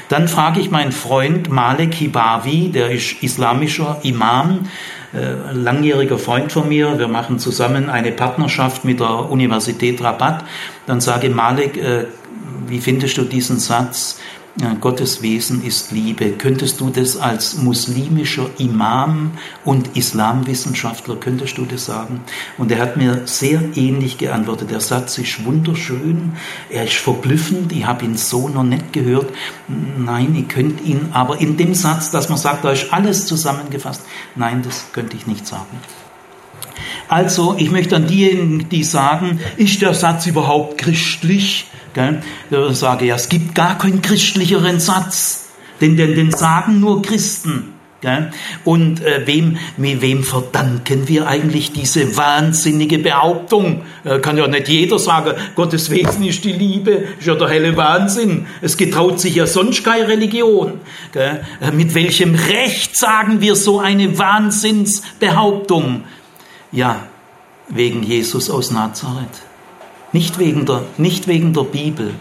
Dann 0.08 0.28
frage 0.28 0.60
ich 0.60 0.72
meinen 0.72 0.92
Freund 0.92 1.52
Malek 1.52 1.94
Hibawi, 1.94 2.70
der 2.70 2.90
ist 2.90 3.22
islamischer 3.22 4.00
Imam, 4.02 4.68
äh, 5.14 5.54
langjähriger 5.54 6.18
Freund 6.18 6.52
von 6.52 6.68
mir, 6.68 7.00
wir 7.00 7.08
machen 7.08 7.40
zusammen 7.40 7.90
eine 7.90 8.12
Partnerschaft 8.12 8.86
mit 8.86 9.00
der 9.00 9.30
Universität 9.30 10.04
Rabat, 10.04 10.44
dann 10.86 11.02
sage 11.02 11.30
Malek, 11.30 11.78
äh, 11.78 12.06
wie 12.68 12.80
findest 12.80 13.18
du 13.18 13.24
diesen 13.24 13.60
Satz? 13.60 14.20
Gottes 14.82 15.22
Wesen 15.22 15.64
ist 15.64 15.92
Liebe. 15.92 16.32
Könntest 16.32 16.82
du 16.82 16.90
das 16.90 17.18
als 17.18 17.58
muslimischer 17.58 18.50
Imam 18.58 19.32
und 19.64 19.96
Islamwissenschaftler, 19.96 21.16
könntest 21.16 21.58
du 21.58 21.66
das 21.66 21.86
sagen? 21.86 22.22
Und 22.58 22.72
er 22.72 22.80
hat 22.80 22.98
mir 22.98 23.22
sehr 23.26 23.62
ähnlich 23.76 24.18
geantwortet. 24.18 24.72
Der 24.72 24.82
Satz 24.82 25.18
ist 25.18 25.46
wunderschön, 25.46 26.34
er 26.70 26.84
ist 26.84 26.96
verblüffend, 26.96 27.72
ich 27.72 27.86
habe 27.86 28.04
ihn 28.04 28.18
so 28.18 28.50
noch 28.50 28.64
nicht 28.64 28.92
gehört. 28.92 29.32
Nein, 29.68 30.36
ich 30.36 30.48
könnte 30.50 30.84
ihn, 30.84 31.10
aber 31.14 31.40
in 31.40 31.56
dem 31.56 31.74
Satz, 31.74 32.12
dass 32.12 32.28
man 32.28 32.38
sagt, 32.38 32.66
da 32.66 32.72
ist 32.72 32.92
alles 32.92 33.28
zusammengefasst, 33.28 34.02
nein, 34.36 34.62
das 34.64 34.88
könnte 34.92 35.16
ich 35.16 35.28
nicht 35.28 35.48
sagen. 35.48 35.78
Also, 37.10 37.56
ich 37.58 37.72
möchte 37.72 37.96
an 37.96 38.06
diejenigen, 38.06 38.70
die 38.70 38.84
sagen, 38.84 39.40
ist 39.58 39.82
der 39.82 39.96
Satz 39.96 40.28
überhaupt 40.28 40.78
christlich? 40.78 41.66
Gell? 41.96 42.22
Ich 42.52 42.78
sage, 42.78 43.06
ja, 43.08 43.16
es 43.16 43.30
gibt 43.30 43.56
gar 43.56 43.80
keinen 43.80 44.04
christlicheren 44.04 44.80
Satz, 44.80 45.50
denn 45.82 45.98
den, 45.98 46.14
den 46.14 46.32
sagen 46.32 46.80
nur 46.80 47.02
Christen. 47.02 47.74
Gell? 48.02 48.32
Und 48.64 49.02
äh, 49.02 49.24
wem, 49.26 49.58
wem 49.76 50.24
verdanken 50.24 51.08
wir 51.08 51.28
eigentlich 51.28 51.74
diese 51.74 52.16
wahnsinnige 52.16 53.00
Behauptung? 53.00 53.82
Äh, 54.06 54.20
kann 54.20 54.38
ja 54.38 54.48
nicht 54.48 54.70
jeder 54.70 55.00
sagen, 55.00 55.34
Gottes 55.56 55.90
Wesen 55.90 56.24
ist 56.24 56.46
die 56.46 56.54
Liebe, 56.54 56.92
ist 57.20 57.26
ja 57.26 57.34
der 57.36 57.50
helle 57.50 57.76
Wahnsinn. 57.76 58.46
Es 58.62 58.78
getraut 58.78 59.20
sich 59.20 59.36
ja 59.36 59.48
sonst 59.48 59.84
keine 59.84 60.08
Religion. 60.08 60.80
Gell? 61.12 61.44
Äh, 61.60 61.72
mit 61.72 61.96
welchem 61.96 62.36
Recht 62.36 62.96
sagen 62.96 63.42
wir 63.42 63.56
so 63.56 63.80
eine 63.80 64.18
Wahnsinnsbehauptung? 64.18 66.04
Ja, 66.72 67.08
wegen 67.68 68.04
Jesus 68.04 68.50
aus 68.50 68.72
Nazareth. 68.72 69.44
Nicht 70.12 70.40
wegen 70.40 70.66
der, 70.66 70.84
nicht 70.98 71.28
wegen 71.28 71.54
der 71.54 71.64
Bibel, 71.64 72.14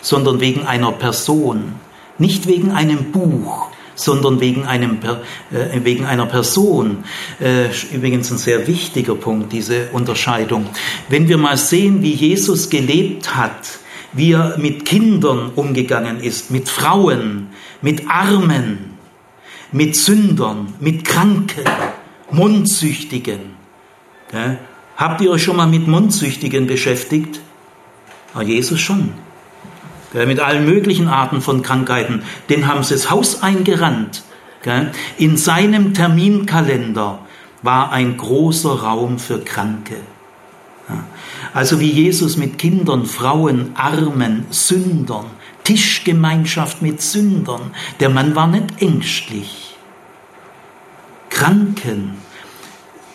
sondern 0.00 0.40
wegen 0.40 0.66
einer 0.66 0.92
Person. 0.92 1.74
Nicht 2.18 2.46
wegen 2.46 2.70
einem 2.70 3.12
Buch, 3.12 3.68
sondern 3.94 4.40
wegen, 4.40 4.64
einem, 4.66 4.98
äh, 5.50 5.84
wegen 5.84 6.04
einer 6.06 6.26
Person. 6.26 7.04
Äh, 7.40 7.68
übrigens 7.92 8.30
ein 8.30 8.38
sehr 8.38 8.66
wichtiger 8.66 9.14
Punkt, 9.14 9.52
diese 9.52 9.88
Unterscheidung. 9.92 10.66
Wenn 11.08 11.28
wir 11.28 11.38
mal 11.38 11.56
sehen, 11.56 12.02
wie 12.02 12.12
Jesus 12.12 12.70
gelebt 12.70 13.34
hat, 13.34 13.78
wie 14.12 14.32
er 14.32 14.56
mit 14.58 14.84
Kindern 14.84 15.50
umgegangen 15.56 16.20
ist, 16.20 16.50
mit 16.50 16.68
Frauen, 16.68 17.48
mit 17.82 18.08
Armen, 18.08 18.94
mit 19.72 19.96
Sündern, 19.96 20.74
mit 20.78 21.04
Kranken, 21.04 21.64
Mondsüchtigen. 22.30 23.53
Gell? 24.34 24.58
Habt 24.96 25.20
ihr 25.20 25.30
euch 25.30 25.44
schon 25.44 25.56
mal 25.56 25.68
mit 25.68 25.86
Mondsüchtigen 25.86 26.66
beschäftigt? 26.66 27.40
Ja, 28.34 28.42
Jesus 28.42 28.80
schon. 28.80 29.12
Mit 30.12 30.40
allen 30.40 30.64
möglichen 30.64 31.06
Arten 31.06 31.40
von 31.40 31.62
Krankheiten. 31.62 32.24
Den 32.48 32.66
haben 32.66 32.82
sie 32.82 32.94
das 32.94 33.10
Haus 33.10 33.42
eingerannt. 33.42 34.24
In 35.18 35.36
seinem 35.36 35.94
Terminkalender 35.94 37.20
war 37.62 37.92
ein 37.92 38.16
großer 38.16 38.82
Raum 38.82 39.18
für 39.20 39.38
Kranke. 39.40 39.96
Also 41.52 41.78
wie 41.78 41.90
Jesus 41.90 42.36
mit 42.36 42.58
Kindern, 42.58 43.06
Frauen, 43.06 43.70
Armen, 43.74 44.46
Sündern, 44.50 45.26
Tischgemeinschaft 45.62 46.82
mit 46.82 47.00
Sündern. 47.02 47.72
Der 48.00 48.10
Mann 48.10 48.34
war 48.34 48.48
nicht 48.48 48.82
ängstlich. 48.82 49.76
Kranken, 51.30 52.16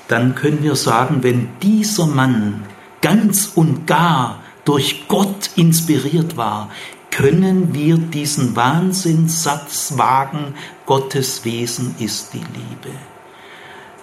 dann 0.09 0.35
können 0.35 0.63
wir 0.63 0.75
sagen, 0.75 1.23
wenn 1.23 1.47
dieser 1.61 2.07
Mann 2.07 2.65
ganz 3.01 3.53
und 3.55 3.87
gar 3.87 4.43
durch 4.65 5.07
Gott 5.07 5.51
inspiriert 5.55 6.35
war, 6.35 6.69
können 7.11 7.73
wir 7.73 7.97
diesen 7.97 8.55
Wahnsinnssatz 8.55 9.97
wagen, 9.97 10.55
Gottes 10.85 11.45
Wesen 11.45 11.95
ist 11.99 12.33
die 12.33 12.37
Liebe. 12.37 12.95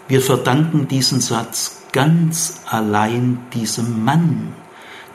Wir 0.08 0.22
verdanken 0.22 0.88
diesen 0.88 1.20
Satz 1.20 1.82
ganz 1.92 2.60
allein 2.66 3.38
diesem 3.52 4.04
Mann, 4.04 4.52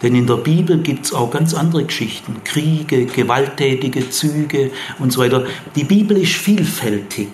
Denn 0.02 0.16
in 0.16 0.26
der 0.26 0.38
Bibel 0.38 0.80
gibt 0.80 1.06
es 1.06 1.14
auch 1.14 1.30
ganz 1.30 1.54
andere 1.54 1.84
Geschichten, 1.84 2.44
Kriege, 2.44 3.06
gewalttätige 3.06 4.10
Züge 4.10 4.72
und 4.98 5.14
so 5.14 5.22
weiter. 5.22 5.46
Die 5.76 5.84
Bibel 5.84 6.18
ist 6.18 6.34
vielfältig. 6.34 7.30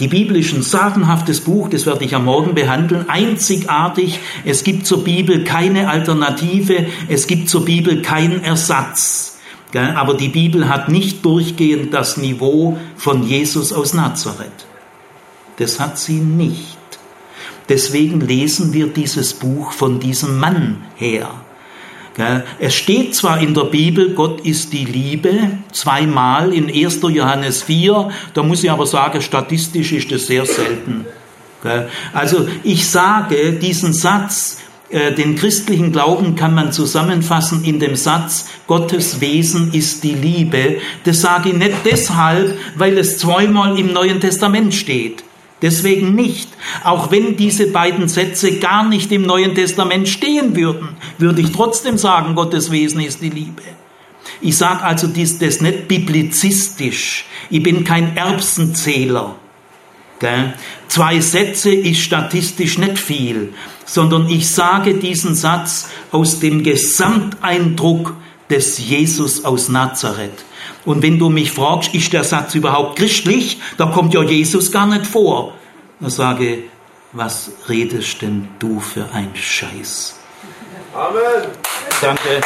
Die 0.00 0.08
Bibel 0.08 0.36
ist 0.36 0.54
ein 0.54 0.62
sagenhaftes 0.62 1.40
Buch, 1.40 1.68
das 1.68 1.84
werde 1.84 2.06
ich 2.06 2.14
am 2.14 2.24
Morgen 2.24 2.54
behandeln, 2.54 3.10
einzigartig. 3.10 4.18
Es 4.46 4.64
gibt 4.64 4.86
zur 4.86 5.04
Bibel 5.04 5.44
keine 5.44 5.90
Alternative, 5.90 6.86
es 7.08 7.26
gibt 7.26 7.50
zur 7.50 7.66
Bibel 7.66 8.00
keinen 8.00 8.42
Ersatz. 8.42 9.38
Aber 9.74 10.14
die 10.14 10.28
Bibel 10.28 10.70
hat 10.70 10.88
nicht 10.88 11.22
durchgehend 11.24 11.92
das 11.92 12.16
Niveau 12.16 12.78
von 12.96 13.22
Jesus 13.22 13.74
aus 13.74 13.92
Nazareth. 13.92 14.66
Das 15.58 15.78
hat 15.78 15.98
sie 15.98 16.20
nicht. 16.20 16.78
Deswegen 17.68 18.20
lesen 18.20 18.72
wir 18.72 18.86
dieses 18.86 19.34
Buch 19.34 19.72
von 19.72 20.00
diesem 20.00 20.38
Mann 20.40 20.78
her. 20.96 21.30
Es 22.58 22.74
steht 22.74 23.14
zwar 23.14 23.40
in 23.40 23.54
der 23.54 23.64
Bibel, 23.64 24.10
Gott 24.10 24.40
ist 24.42 24.72
die 24.72 24.84
Liebe, 24.84 25.58
zweimal 25.72 26.52
in 26.52 26.68
1. 26.68 27.00
Johannes 27.02 27.62
4, 27.62 28.10
da 28.34 28.42
muss 28.42 28.62
ich 28.62 28.70
aber 28.70 28.86
sagen, 28.86 29.22
statistisch 29.22 29.92
ist 29.92 30.10
das 30.12 30.26
sehr 30.26 30.44
selten. 30.44 31.06
Also 32.12 32.48
ich 32.62 32.88
sage, 32.88 33.52
diesen 33.52 33.92
Satz, 33.92 34.58
äh, 34.90 35.12
den 35.12 35.36
christlichen 35.36 35.92
Glauben 35.92 36.34
kann 36.34 36.54
man 36.54 36.72
zusammenfassen 36.72 37.64
in 37.64 37.78
dem 37.78 37.96
Satz, 37.96 38.48
Gottes 38.66 39.20
Wesen 39.20 39.72
ist 39.72 40.02
die 40.02 40.14
Liebe. 40.14 40.78
Das 41.04 41.20
sage 41.20 41.50
ich 41.50 41.54
nicht 41.54 41.76
deshalb, 41.84 42.58
weil 42.74 42.98
es 42.98 43.18
zweimal 43.18 43.78
im 43.78 43.92
Neuen 43.92 44.20
Testament 44.20 44.74
steht. 44.74 45.22
Deswegen 45.62 46.14
nicht. 46.14 46.48
Auch 46.84 47.10
wenn 47.10 47.36
diese 47.36 47.66
beiden 47.66 48.08
Sätze 48.08 48.58
gar 48.58 48.88
nicht 48.88 49.12
im 49.12 49.22
Neuen 49.22 49.54
Testament 49.54 50.08
stehen 50.08 50.56
würden, 50.56 50.96
würde 51.18 51.42
ich 51.42 51.52
trotzdem 51.52 51.98
sagen, 51.98 52.34
Gottes 52.34 52.70
Wesen 52.70 53.00
ist 53.00 53.20
die 53.20 53.30
Liebe. 53.30 53.62
Ich 54.40 54.56
sage 54.56 54.82
also 54.82 55.06
dies, 55.06 55.38
das 55.38 55.60
nicht 55.60 55.88
biblizistisch. 55.88 57.26
Ich 57.50 57.62
bin 57.62 57.84
kein 57.84 58.16
Erbsenzähler. 58.16 59.34
Gell? 60.18 60.54
Zwei 60.88 61.20
Sätze 61.20 61.72
ist 61.72 62.00
statistisch 62.00 62.78
nicht 62.78 62.98
viel, 62.98 63.52
sondern 63.84 64.28
ich 64.28 64.48
sage 64.48 64.94
diesen 64.94 65.34
Satz 65.34 65.88
aus 66.10 66.40
dem 66.40 66.62
Gesamteindruck 66.62 68.14
des 68.48 68.78
Jesus 68.78 69.44
aus 69.44 69.68
Nazareth. 69.68 70.44
Und 70.84 71.02
wenn 71.02 71.18
du 71.18 71.28
mich 71.28 71.52
fragst, 71.52 71.94
ist 71.94 72.12
der 72.12 72.24
Satz 72.24 72.54
überhaupt 72.54 72.96
christlich, 72.96 73.60
da 73.76 73.86
kommt 73.86 74.14
ja 74.14 74.22
Jesus 74.22 74.72
gar 74.72 74.86
nicht 74.86 75.06
vor. 75.06 75.54
Dann 76.00 76.10
sage, 76.10 76.64
was 77.12 77.50
redest 77.68 78.22
denn 78.22 78.48
du 78.58 78.80
für 78.80 79.06
ein 79.12 79.30
Scheiß? 79.34 80.18
Amen. 80.94 81.50
Danke. 82.00 82.40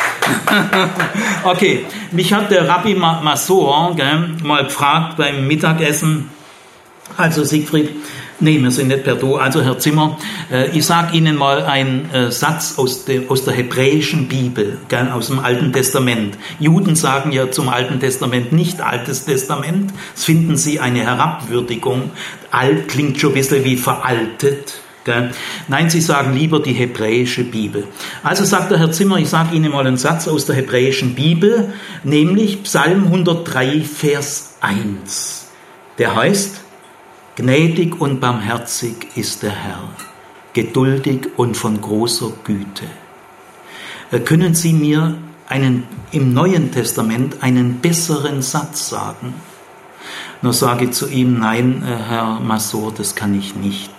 okay, 1.44 1.86
mich 2.10 2.32
hat 2.32 2.50
der 2.50 2.68
Rabbi 2.68 2.94
Masor 2.94 3.96
mal 4.42 4.64
gefragt 4.64 5.16
beim 5.16 5.46
Mittagessen, 5.46 6.30
also 7.16 7.44
Siegfried, 7.44 7.90
Nee, 8.40 8.60
wir 8.60 8.70
sind 8.72 8.88
nicht 8.88 9.04
per 9.04 9.14
Du. 9.14 9.36
Also 9.36 9.62
Herr 9.62 9.78
Zimmer, 9.78 10.18
äh, 10.50 10.76
ich 10.76 10.84
sage 10.84 11.16
Ihnen 11.16 11.36
mal 11.36 11.62
einen 11.62 12.10
äh, 12.10 12.32
Satz 12.32 12.74
aus, 12.78 13.04
de, 13.04 13.28
aus 13.28 13.44
der 13.44 13.54
hebräischen 13.54 14.26
Bibel, 14.28 14.78
aus 15.12 15.28
dem 15.28 15.38
Alten 15.38 15.72
Testament. 15.72 16.36
Juden 16.58 16.96
sagen 16.96 17.30
ja 17.30 17.50
zum 17.50 17.68
Alten 17.68 18.00
Testament 18.00 18.52
nicht 18.52 18.80
Altes 18.80 19.24
Testament. 19.24 19.92
Das 20.14 20.24
finden 20.24 20.56
sie 20.56 20.80
eine 20.80 21.00
Herabwürdigung. 21.00 22.10
Alt 22.50 22.88
klingt 22.88 23.20
schon 23.20 23.30
ein 23.30 23.34
bisschen 23.34 23.64
wie 23.64 23.76
veraltet. 23.76 24.80
Nein, 25.68 25.90
sie 25.90 26.00
sagen 26.00 26.34
lieber 26.34 26.60
die 26.60 26.72
hebräische 26.72 27.44
Bibel. 27.44 27.86
Also 28.22 28.44
sagt 28.44 28.70
der 28.70 28.78
Herr 28.78 28.90
Zimmer, 28.90 29.18
ich 29.18 29.28
sage 29.28 29.54
Ihnen 29.54 29.70
mal 29.70 29.86
einen 29.86 29.98
Satz 29.98 30.26
aus 30.28 30.46
der 30.46 30.56
hebräischen 30.56 31.14
Bibel, 31.14 31.74
nämlich 32.04 32.62
Psalm 32.62 33.04
103, 33.04 33.82
Vers 33.82 34.56
1. 34.62 35.48
Der 35.98 36.16
heißt, 36.16 36.63
Gnädig 37.36 38.00
und 38.00 38.20
barmherzig 38.20 38.94
ist 39.16 39.42
der 39.42 39.50
Herr, 39.50 39.88
geduldig 40.52 41.30
und 41.36 41.56
von 41.56 41.80
großer 41.80 42.30
Güte. 42.44 42.86
Können 44.24 44.54
Sie 44.54 44.72
mir 44.72 45.18
einen, 45.48 45.82
im 46.12 46.32
Neuen 46.32 46.70
Testament 46.70 47.42
einen 47.42 47.80
besseren 47.80 48.40
Satz 48.40 48.88
sagen? 48.88 49.34
Nur 50.42 50.52
sage 50.52 50.92
zu 50.92 51.08
ihm, 51.08 51.40
nein, 51.40 51.82
äh, 51.82 51.96
Herr 51.96 52.38
Massor, 52.38 52.92
das 52.96 53.16
kann 53.16 53.36
ich 53.36 53.56
nicht. 53.56 53.90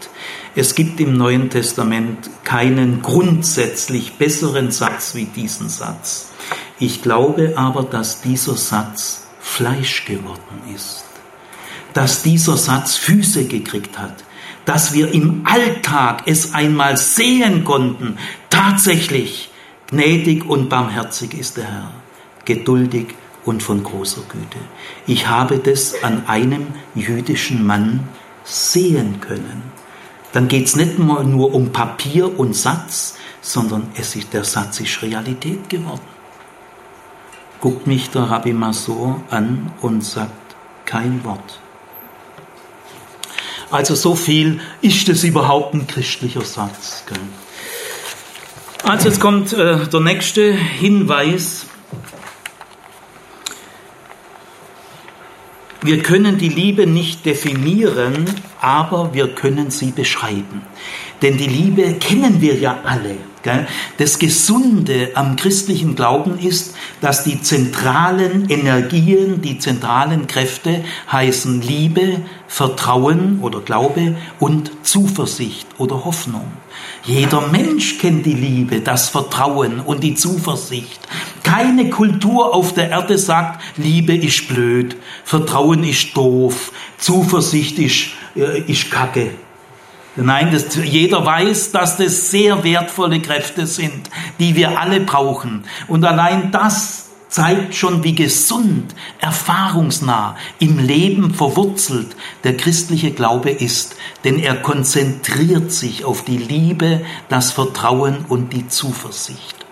Es 0.56 0.74
gibt 0.74 1.02
im 1.02 1.18
Neuen 1.18 1.50
Testament 1.50 2.30
keinen 2.46 3.02
grundsätzlich 3.02 4.14
besseren 4.14 4.72
Satz 4.72 5.14
wie 5.14 5.26
diesen 5.26 5.68
Satz. 5.68 6.30
Ich 6.80 7.02
glaube 7.02 7.54
aber, 7.58 7.84
dass 7.84 8.22
dieser 8.22 8.56
Satz 8.56 9.24
Fleisch 9.42 10.06
geworden 10.06 10.62
ist 10.74 11.05
dass 11.96 12.22
dieser 12.22 12.58
Satz 12.58 12.98
Füße 12.98 13.46
gekriegt 13.46 13.98
hat, 13.98 14.26
dass 14.66 14.94
wir 14.94 15.14
im 15.14 15.44
Alltag 15.46 16.24
es 16.26 16.54
einmal 16.54 16.98
sehen 16.98 17.64
konnten, 17.64 18.18
tatsächlich 18.50 19.50
gnädig 19.88 20.46
und 20.46 20.70
barmherzig 20.70 21.34
ist 21.34 21.56
der 21.56 21.64
Herr, 21.64 21.92
geduldig 22.44 23.16
und 23.46 23.64
von 23.64 23.82
großer 23.82 24.24
Güte. 24.28 24.58
Ich 25.08 25.28
habe 25.28 25.58
das 25.58 26.04
an 26.04 26.28
einem 26.28 26.68
jüdischen 26.96 27.66
Mann 27.66 28.02
sehen 28.44 29.22
können. 29.22 29.64
Dann 30.34 30.50
geht 30.50 30.66
es 30.66 30.76
nicht 30.76 31.00
mal 31.00 31.24
nur 31.24 31.54
um 31.54 31.72
Papier 31.72 32.38
und 32.38 32.58
Satz, 32.58 33.16
sondern 33.40 33.88
es 33.96 34.18
ist, 34.18 34.34
der 34.34 34.44
Satz 34.44 34.82
ist 34.82 35.02
Realität 35.02 35.70
geworden. 35.70 36.02
Guckt 37.62 37.88
mich 37.88 38.10
der 38.10 38.24
Rabbi 38.24 38.52
Masor 38.52 39.24
an 39.30 39.72
und 39.82 40.04
sagt 40.04 40.56
kein 40.86 41.24
Wort. 41.24 41.62
Also 43.76 43.94
so 43.94 44.16
viel 44.16 44.62
ist 44.82 45.10
es 45.10 45.26
überhaupt 45.26 45.74
ein 45.74 45.86
christlicher 45.86 46.46
Satz. 46.46 47.04
Gell? 47.08 47.20
Also 48.84 49.10
jetzt 49.10 49.20
kommt 49.20 49.52
äh, 49.52 49.86
der 49.86 50.00
nächste 50.00 50.54
Hinweis. 50.54 51.66
Wir 55.82 56.02
können 56.02 56.38
die 56.38 56.48
Liebe 56.48 56.88
nicht 56.88 57.26
definieren, 57.26 58.34
aber 58.62 59.14
wir 59.14 59.36
können 59.36 59.72
sie 59.72 59.92
beschreiben. 59.92 60.62
Denn 61.26 61.38
die 61.38 61.48
Liebe 61.48 61.94
kennen 61.94 62.40
wir 62.40 62.54
ja 62.54 62.82
alle. 62.84 63.16
Das 63.98 64.20
Gesunde 64.20 65.10
am 65.16 65.36
christlichen 65.36 65.96
Glauben 65.96 66.38
ist, 66.38 66.76
dass 67.02 67.24
die 67.24 67.42
zentralen 67.42 68.48
Energien, 68.48 69.42
die 69.42 69.58
zentralen 69.58 70.28
Kräfte 70.28 70.84
heißen 71.12 71.64
Liebe, 71.64 72.22
Vertrauen 72.48 73.40
oder 73.42 73.62
Glaube 73.62 74.16
und 74.40 74.70
Zuversicht 74.84 75.66
oder 75.80 76.06
Hoffnung. 76.06 76.46
Jeder 77.06 77.48
Mensch 77.48 77.98
kennt 77.98 78.28
die 78.28 78.34
Liebe, 78.34 78.82
das 78.82 79.10
Vertrauen 79.10 79.80
und 79.80 80.04
die 80.04 80.14
Zuversicht. 80.14 81.00
Keine 81.42 81.90
Kultur 81.90 82.54
auf 82.54 82.76
der 82.76 82.92
Erde 82.92 83.18
sagt, 83.18 83.64
Liebe 83.78 84.16
ist 84.16 84.48
blöd, 84.48 84.96
Vertrauen 85.24 85.84
ist 85.86 86.16
doof, 86.16 86.72
Zuversicht 87.00 87.80
ist, 87.80 88.10
äh, 88.36 88.62
ist 88.68 88.92
Kacke. 88.92 89.32
Nein, 90.16 90.50
das, 90.52 90.76
jeder 90.76 91.26
weiß, 91.26 91.72
dass 91.72 91.98
das 91.98 92.32
sehr 92.32 92.64
wertvolle 92.64 93.22
Kräfte 93.22 93.68
sind, 93.68 94.10
die 94.40 94.56
wir 94.56 94.80
alle 94.80 95.02
brauchen. 95.02 95.66
Und 95.88 96.06
allein 96.06 96.52
das 96.52 97.06
zeigt 97.28 97.76
schon, 97.76 98.04
wie 98.06 98.16
gesund, 98.16 98.96
erfahrungsnah, 99.20 100.38
im 100.60 100.80
Leben 100.80 101.34
verwurzelt 101.34 102.16
der 102.46 102.56
christliche 102.56 103.12
Glaube 103.12 103.50
ist. 103.50 103.98
Denn 104.24 104.40
er 104.40 104.56
konzentriert 104.56 105.74
sich 105.74 106.06
auf 106.06 106.24
die 106.24 106.38
Liebe, 106.38 107.02
das 107.28 107.52
Vertrauen 107.52 108.24
und 108.30 108.54
die 108.54 108.70
Zuversicht. 108.70 109.66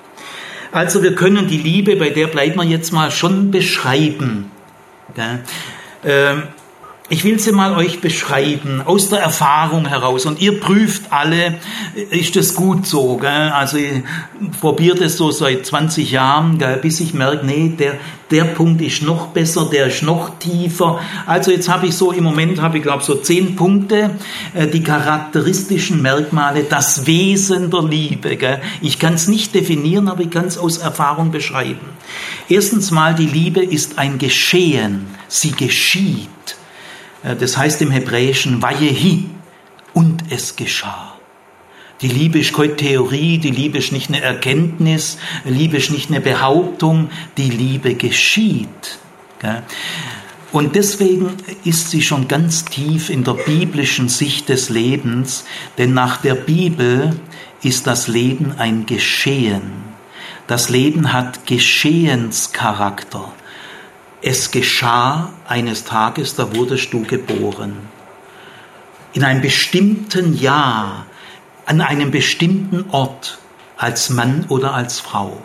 Also 0.74 1.04
wir 1.04 1.16
können 1.16 1.48
die 1.48 1.58
Liebe, 1.58 1.96
bei 1.96 2.10
der 2.10 2.28
bleiben 2.28 2.58
wir 2.58 2.66
jetzt 2.66 2.92
mal 2.92 3.12
schon 3.12 3.52
beschreiben. 3.52 4.52
Ähm, 6.04 6.44
ich 7.10 7.26
will 7.26 7.38
sie 7.38 7.52
mal 7.52 7.76
euch 7.76 8.00
beschreiben, 8.00 8.82
aus 8.82 9.10
der 9.10 9.20
Erfahrung 9.20 9.86
heraus. 9.86 10.26
Und 10.26 10.42
ihr 10.42 10.62
prüft 10.62 11.12
alle, 11.12 11.56
ist 12.12 12.38
das 12.38 12.56
gut 12.56 12.88
so? 12.88 13.18
Gell? 13.18 13.30
Also 13.30 13.76
ich 13.76 14.02
probiere 14.62 14.98
das 14.98 15.18
so 15.18 15.30
seit 15.30 15.66
20 15.66 16.12
Jahren, 16.12 16.58
gell? 16.60 16.78
bis 16.78 17.02
ich 17.02 17.14
merke, 17.14 17.46
nee, 17.46 17.74
der, 17.78 17.96
der 18.32 18.46
Punkt 18.46 18.82
ist 18.82 19.04
noch 19.04 19.28
besser, 19.28 19.68
der 19.70 19.88
ist 19.88 20.02
noch 20.02 20.40
tiefer. 20.40 21.02
Also 21.26 21.52
jetzt 21.52 21.68
habe 21.68 21.88
ich 21.88 21.96
so, 21.96 22.14
im 22.14 22.24
Moment 22.24 22.62
habe 22.62 22.78
ich 22.78 22.84
glaube 22.84 23.04
so 23.04 23.16
zehn 23.16 23.58
Punkte, 23.58 24.12
äh, 24.54 24.68
die 24.68 24.82
charakteristischen 24.82 26.02
Merkmale, 26.02 26.64
das 26.64 27.06
Wesen 27.06 27.70
der 27.70 27.84
Liebe. 27.84 28.38
Gell? 28.38 28.62
Ich 28.82 28.98
kann 28.98 29.16
es 29.16 29.28
nicht 29.28 29.54
definieren, 29.54 30.08
aber 30.08 30.24
ich 30.24 30.32
kann 30.32 30.46
es 30.46 30.58
aus 30.58 30.78
Erfahrung 30.78 31.32
beschreiben. 31.32 31.86
Erstens 32.48 32.92
mal, 32.92 33.14
die 33.14 33.28
Liebe 33.28 33.62
ist 33.62 34.00
ein 34.00 34.20
Geschehen, 34.20 35.08
sie 35.28 35.52
geschieht. 35.52 36.30
Äh, 37.24 37.36
das 37.36 37.58
heißt 37.58 37.82
im 37.82 37.92
Hebräischen 37.92 38.62
Vayehi 38.62 39.26
und 39.94 40.24
es 40.30 40.56
geschah. 40.56 41.14
Die 42.02 42.08
Liebe 42.08 42.40
ist 42.40 42.54
keine 42.54 42.76
Theorie, 42.76 43.38
die 43.38 43.52
Liebe 43.52 43.78
ist 43.78 43.94
nicht 43.94 44.10
eine 44.10 44.22
Erkenntnis, 44.22 45.18
Liebe 45.46 45.78
ist 45.78 45.90
nicht 45.90 46.10
eine 46.10 46.20
Behauptung, 46.20 47.10
die 47.38 47.50
Liebe 47.50 47.96
geschieht. 47.96 49.00
Und 50.52 50.76
deswegen 50.76 51.38
ist 51.64 51.92
sie 51.92 52.02
schon 52.02 52.28
ganz 52.28 52.66
tief 52.66 53.10
in 53.10 53.24
der 53.24 53.34
biblischen 53.34 54.10
Sicht 54.10 54.50
des 54.50 54.70
Lebens, 54.70 55.46
denn 55.78 55.94
nach 55.94 56.18
der 56.18 56.36
Bibel 56.36 57.16
ist 57.62 57.88
das 57.88 58.08
Leben 58.08 58.54
ein 58.58 58.86
Geschehen. 58.86 59.72
Das 60.48 60.70
Leben 60.70 61.14
hat 61.14 61.48
Geschehenscharakter. 61.48 63.32
Es 64.26 64.52
geschah 64.52 65.34
eines 65.50 65.84
Tages, 65.84 66.36
da 66.36 66.56
wurdest 66.56 66.94
du 66.94 67.04
geboren. 67.04 67.76
In 69.12 69.26
einem 69.26 69.42
bestimmten 69.42 70.40
Jahr, 70.40 71.08
an 71.66 71.82
einem 71.82 72.10
bestimmten 72.10 72.86
Ort, 72.92 73.38
als 73.76 74.10
Mann 74.10 74.46
oder 74.48 74.74
als 74.74 75.02
Frau. 75.02 75.38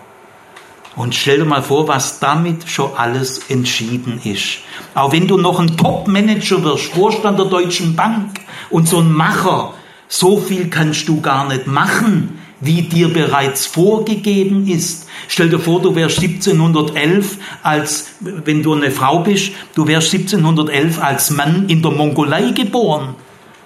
Und 0.94 1.16
stell 1.16 1.38
dir 1.38 1.44
mal 1.44 1.64
vor, 1.64 1.88
was 1.88 2.20
damit 2.20 2.70
schon 2.70 2.94
alles 2.96 3.50
entschieden 3.50 4.20
ist. 4.22 4.58
Auch 4.94 5.10
wenn 5.10 5.26
du 5.26 5.38
noch 5.38 5.58
ein 5.58 5.76
Top-Manager 5.76 6.62
wirst, 6.62 6.92
Vorstand 6.92 7.36
der 7.36 7.46
Deutschen 7.46 7.96
Bank 7.96 8.38
und 8.70 8.88
so 8.88 9.00
ein 9.00 9.10
Macher, 9.10 9.74
so 10.06 10.38
viel 10.38 10.70
kannst 10.70 11.08
du 11.08 11.20
gar 11.20 11.48
nicht 11.48 11.66
machen, 11.66 12.37
wie 12.60 12.82
dir 12.82 13.12
bereits 13.12 13.66
vorgegeben 13.66 14.66
ist. 14.66 15.08
Stell 15.28 15.48
dir 15.48 15.58
vor, 15.58 15.80
du 15.80 15.94
wärst 15.94 16.18
1711 16.20 17.38
als, 17.62 18.10
wenn 18.20 18.62
du 18.62 18.74
eine 18.74 18.90
Frau 18.90 19.20
bist, 19.20 19.52
du 19.74 19.86
wärst 19.86 20.12
1711 20.12 21.02
als 21.02 21.30
Mann 21.30 21.68
in 21.68 21.82
der 21.82 21.92
Mongolei 21.92 22.50
geboren. 22.50 23.14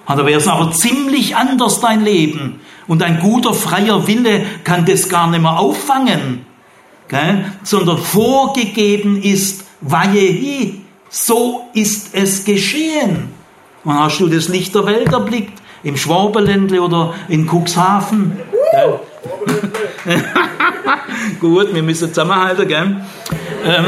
Da 0.07 0.25
wäre 0.25 0.39
es 0.39 0.47
aber 0.47 0.71
ziemlich 0.71 1.35
anders 1.35 1.79
dein 1.79 2.03
Leben. 2.03 2.59
Und 2.87 3.01
ein 3.01 3.19
guter 3.19 3.53
freier 3.53 4.05
Wille 4.05 4.45
kann 4.63 4.85
das 4.85 5.07
gar 5.07 5.29
nicht 5.29 5.41
mehr 5.41 5.57
auffangen. 5.57 6.45
Gell? 7.07 7.45
Sondern 7.63 7.97
vorgegeben 7.97 9.21
ist, 9.21 9.65
weihe 9.81 10.73
so 11.09 11.69
ist 11.73 12.13
es 12.13 12.43
geschehen. 12.43 13.29
Und 13.83 13.93
hast 13.93 14.19
du 14.19 14.27
das 14.27 14.49
Licht 14.49 14.75
der 14.75 14.85
Welt 14.85 15.11
erblickt? 15.13 15.63
im 15.83 15.97
Schwaberländle 15.97 16.81
oder 16.81 17.13
in 17.27 17.47
Cuxhaven. 17.47 18.37
Gut, 21.39 21.73
wir 21.73 21.83
müssen 21.83 22.09
zusammenhalten, 22.09 22.67
gell? 22.67 22.97
Ähm, 23.65 23.85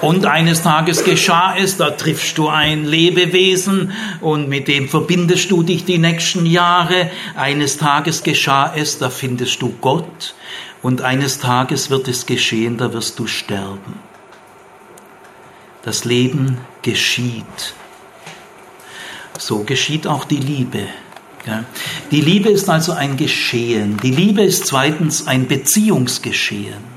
und 0.00 0.24
eines 0.24 0.62
Tages 0.62 1.04
geschah 1.04 1.54
es, 1.56 1.76
da 1.76 1.90
triffst 1.90 2.38
du 2.38 2.48
ein 2.48 2.86
Lebewesen 2.86 3.92
und 4.20 4.48
mit 4.48 4.66
dem 4.66 4.88
verbindest 4.88 5.50
du 5.50 5.62
dich 5.62 5.84
die 5.84 5.98
nächsten 5.98 6.46
Jahre. 6.46 7.10
Eines 7.36 7.76
Tages 7.76 8.22
geschah 8.22 8.72
es, 8.74 8.98
da 8.98 9.10
findest 9.10 9.60
du 9.60 9.74
Gott 9.80 10.34
und 10.82 11.02
eines 11.02 11.38
Tages 11.38 11.90
wird 11.90 12.08
es 12.08 12.24
geschehen, 12.24 12.78
da 12.78 12.92
wirst 12.94 13.18
du 13.18 13.26
sterben. 13.26 14.00
Das 15.82 16.04
Leben 16.04 16.58
geschieht. 16.82 17.74
So 19.38 19.64
geschieht 19.64 20.06
auch 20.06 20.24
die 20.24 20.36
Liebe. 20.36 20.86
Die 22.10 22.20
Liebe 22.20 22.50
ist 22.50 22.68
also 22.68 22.92
ein 22.92 23.16
Geschehen. 23.16 23.98
Die 24.02 24.10
Liebe 24.10 24.42
ist 24.42 24.66
zweitens 24.66 25.26
ein 25.26 25.46
Beziehungsgeschehen. 25.48 26.90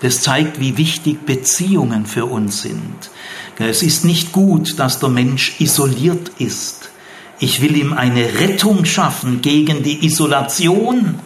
Das 0.00 0.20
zeigt, 0.20 0.60
wie 0.60 0.76
wichtig 0.76 1.26
Beziehungen 1.26 2.06
für 2.06 2.26
uns 2.26 2.62
sind. 2.62 3.10
Es 3.58 3.82
ist 3.82 4.04
nicht 4.04 4.32
gut, 4.32 4.78
dass 4.78 4.98
der 4.98 5.08
Mensch 5.08 5.60
isoliert 5.60 6.30
ist. 6.38 6.90
Ich 7.38 7.60
will 7.60 7.76
ihm 7.76 7.92
eine 7.92 8.40
Rettung 8.40 8.84
schaffen 8.84 9.42
gegen 9.42 9.82
die 9.82 10.04
Isolation. 10.04 11.20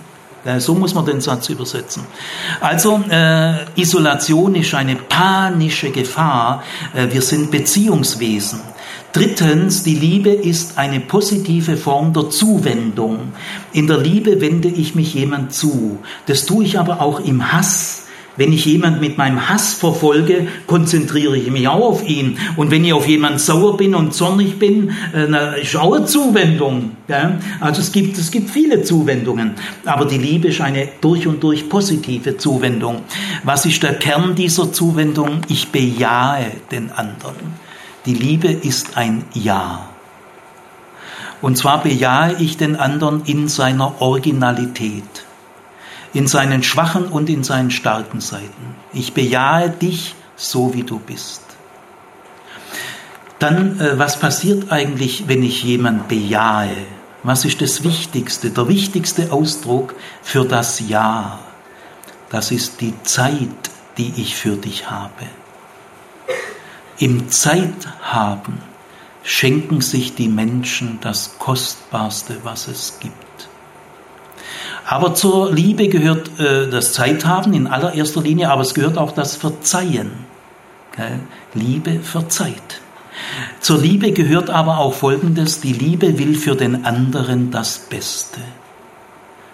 So 0.58 0.74
muss 0.74 0.94
man 0.94 1.04
den 1.04 1.20
Satz 1.20 1.48
übersetzen. 1.48 2.04
Also 2.60 3.02
äh, 3.10 3.64
Isolation 3.74 4.54
ist 4.54 4.72
eine 4.72 4.96
panische 4.96 5.90
Gefahr. 5.90 6.62
Äh, 6.94 7.12
wir 7.12 7.20
sind 7.22 7.50
Beziehungswesen. 7.50 8.60
Drittens, 9.18 9.82
die 9.82 9.96
Liebe 9.96 10.30
ist 10.30 10.78
eine 10.78 11.00
positive 11.00 11.76
Form 11.76 12.12
der 12.12 12.30
Zuwendung. 12.30 13.32
In 13.72 13.88
der 13.88 13.98
Liebe 13.98 14.40
wende 14.40 14.68
ich 14.68 14.94
mich 14.94 15.12
jemand 15.12 15.52
zu. 15.52 15.98
Das 16.26 16.46
tue 16.46 16.64
ich 16.64 16.78
aber 16.78 17.00
auch 17.00 17.18
im 17.18 17.52
Hass. 17.52 18.06
Wenn 18.36 18.52
ich 18.52 18.64
jemand 18.64 19.00
mit 19.00 19.18
meinem 19.18 19.48
Hass 19.48 19.74
verfolge, 19.74 20.46
konzentriere 20.68 21.36
ich 21.36 21.50
mich 21.50 21.66
auch 21.66 21.84
auf 21.84 22.08
ihn. 22.08 22.38
Und 22.54 22.70
wenn 22.70 22.84
ich 22.84 22.92
auf 22.92 23.08
jemanden 23.08 23.40
sauer 23.40 23.76
bin 23.76 23.96
und 23.96 24.14
zornig 24.14 24.60
bin, 24.60 24.92
äh, 25.12 25.62
ist 25.62 25.74
auch 25.74 25.96
eine 25.96 26.06
Zuwendung. 26.06 26.92
Also 27.58 27.80
es 27.80 27.90
gibt, 27.90 28.16
es 28.18 28.30
gibt 28.30 28.48
viele 28.48 28.84
Zuwendungen. 28.84 29.54
Aber 29.84 30.04
die 30.04 30.18
Liebe 30.18 30.46
ist 30.46 30.60
eine 30.60 30.86
durch 31.00 31.26
und 31.26 31.42
durch 31.42 31.68
positive 31.68 32.36
Zuwendung. 32.36 33.00
Was 33.42 33.66
ist 33.66 33.82
der 33.82 33.94
Kern 33.94 34.36
dieser 34.36 34.72
Zuwendung? 34.72 35.40
Ich 35.48 35.70
bejahe 35.70 36.52
den 36.70 36.92
anderen. 36.92 37.67
Die 38.08 38.14
Liebe 38.14 38.48
ist 38.48 38.96
ein 38.96 39.26
Ja. 39.34 39.86
Und 41.42 41.58
zwar 41.58 41.82
bejahe 41.82 42.36
ich 42.38 42.56
den 42.56 42.74
anderen 42.76 43.22
in 43.26 43.48
seiner 43.48 44.00
Originalität, 44.00 45.26
in 46.14 46.26
seinen 46.26 46.62
schwachen 46.62 47.04
und 47.04 47.28
in 47.28 47.44
seinen 47.44 47.70
starken 47.70 48.22
Seiten. 48.22 48.76
Ich 48.94 49.12
bejahe 49.12 49.68
dich 49.68 50.14
so, 50.36 50.72
wie 50.72 50.84
du 50.84 50.98
bist. 50.98 51.42
Dann, 53.40 53.78
äh, 53.78 53.98
was 53.98 54.18
passiert 54.18 54.72
eigentlich, 54.72 55.28
wenn 55.28 55.42
ich 55.42 55.62
jemand 55.62 56.08
bejahe? 56.08 56.78
Was 57.24 57.44
ist 57.44 57.60
das 57.60 57.84
Wichtigste, 57.84 58.48
der 58.48 58.68
wichtigste 58.68 59.32
Ausdruck 59.32 59.94
für 60.22 60.46
das 60.46 60.80
Ja? 60.80 61.40
Das 62.30 62.52
ist 62.52 62.80
die 62.80 62.94
Zeit, 63.02 63.70
die 63.98 64.14
ich 64.16 64.34
für 64.34 64.56
dich 64.56 64.90
habe. 64.90 65.26
Im 66.98 67.30
Zeithaben 67.30 68.58
schenken 69.22 69.80
sich 69.80 70.14
die 70.14 70.28
Menschen 70.28 70.98
das 71.00 71.38
Kostbarste, 71.38 72.38
was 72.42 72.66
es 72.66 72.98
gibt. 73.00 73.14
Aber 74.84 75.14
zur 75.14 75.52
Liebe 75.52 75.88
gehört 75.88 76.40
äh, 76.40 76.68
das 76.68 76.94
Zeithaben 76.94 77.52
in 77.52 77.66
allererster 77.66 78.22
Linie, 78.22 78.50
aber 78.50 78.62
es 78.62 78.74
gehört 78.74 78.96
auch 78.96 79.12
das 79.12 79.36
Verzeihen. 79.36 80.10
Okay? 80.92 81.20
Liebe 81.54 82.00
verzeiht. 82.00 82.80
Zur 83.60 83.78
Liebe 83.78 84.12
gehört 84.12 84.50
aber 84.50 84.78
auch 84.78 84.94
Folgendes, 84.94 85.60
die 85.60 85.72
Liebe 85.72 86.18
will 86.18 86.34
für 86.34 86.56
den 86.56 86.84
anderen 86.84 87.50
das 87.50 87.78
Beste. 87.78 88.40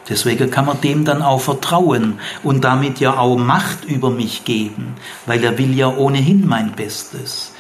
Deswegen 0.08 0.50
kann 0.50 0.66
man 0.66 0.80
dem 0.80 1.04
dann 1.04 1.22
auch 1.22 1.40
vertrauen 1.40 2.20
und 2.42 2.64
damit 2.64 3.00
ja 3.00 3.16
auch 3.16 3.36
Macht 3.36 3.84
über 3.84 4.10
mich 4.10 4.44
geben, 4.44 4.94
weil 5.26 5.42
er 5.42 5.56
will 5.58 5.74
ja 5.74 5.88
ohnehin 5.88 6.46
mein 6.46 6.72
Bestes. 6.72 7.52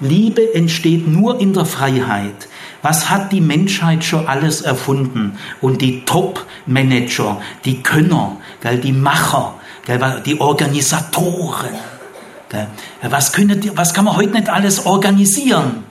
Liebe 0.00 0.54
entsteht 0.54 1.06
nur 1.06 1.40
in 1.40 1.52
der 1.52 1.66
Freiheit. 1.66 2.48
Was 2.82 3.10
hat 3.10 3.32
die 3.32 3.42
Menschheit 3.42 4.04
schon 4.04 4.26
alles 4.26 4.62
erfunden? 4.62 5.38
Und 5.60 5.82
die 5.82 6.04
Top-Manager, 6.06 7.42
die 7.66 7.82
Könner, 7.82 8.36
die 8.82 8.92
Macher, 8.92 9.54
die 10.24 10.40
Organisatoren. 10.40 11.70
Was, 13.02 13.32
können, 13.32 13.70
was 13.74 13.92
kann 13.92 14.06
man 14.06 14.16
heute 14.16 14.32
nicht 14.32 14.48
alles 14.48 14.86
organisieren? 14.86 15.84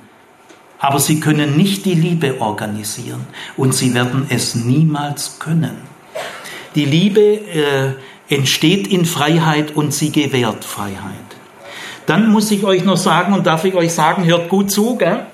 Aber 0.79 0.99
sie 0.99 1.19
können 1.19 1.57
nicht 1.57 1.85
die 1.85 1.93
Liebe 1.93 2.39
organisieren 2.39 3.27
und 3.57 3.75
sie 3.75 3.93
werden 3.93 4.25
es 4.29 4.55
niemals 4.55 5.37
können. 5.39 5.77
Die 6.75 6.85
Liebe 6.85 7.21
äh, 7.21 7.93
entsteht 8.33 8.87
in 8.87 9.05
Freiheit 9.05 9.75
und 9.75 9.93
sie 9.93 10.11
gewährt 10.11 10.63
Freiheit. 10.63 11.13
Dann 12.05 12.31
muss 12.31 12.49
ich 12.51 12.63
euch 12.63 12.83
noch 12.85 12.97
sagen 12.97 13.33
und 13.33 13.45
darf 13.45 13.65
ich 13.65 13.75
euch 13.75 13.93
sagen, 13.93 14.25
hört 14.25 14.49
gut 14.49 14.71
zu, 14.71 14.95
gell? 14.97 15.25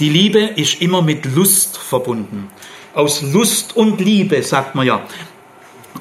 Die 0.00 0.08
Liebe 0.08 0.40
ist 0.40 0.80
immer 0.80 1.02
mit 1.02 1.24
Lust 1.24 1.78
verbunden. 1.78 2.48
Aus 2.94 3.22
Lust 3.22 3.76
und 3.76 4.00
Liebe, 4.00 4.42
sagt 4.42 4.74
man 4.74 4.86
ja. 4.86 5.02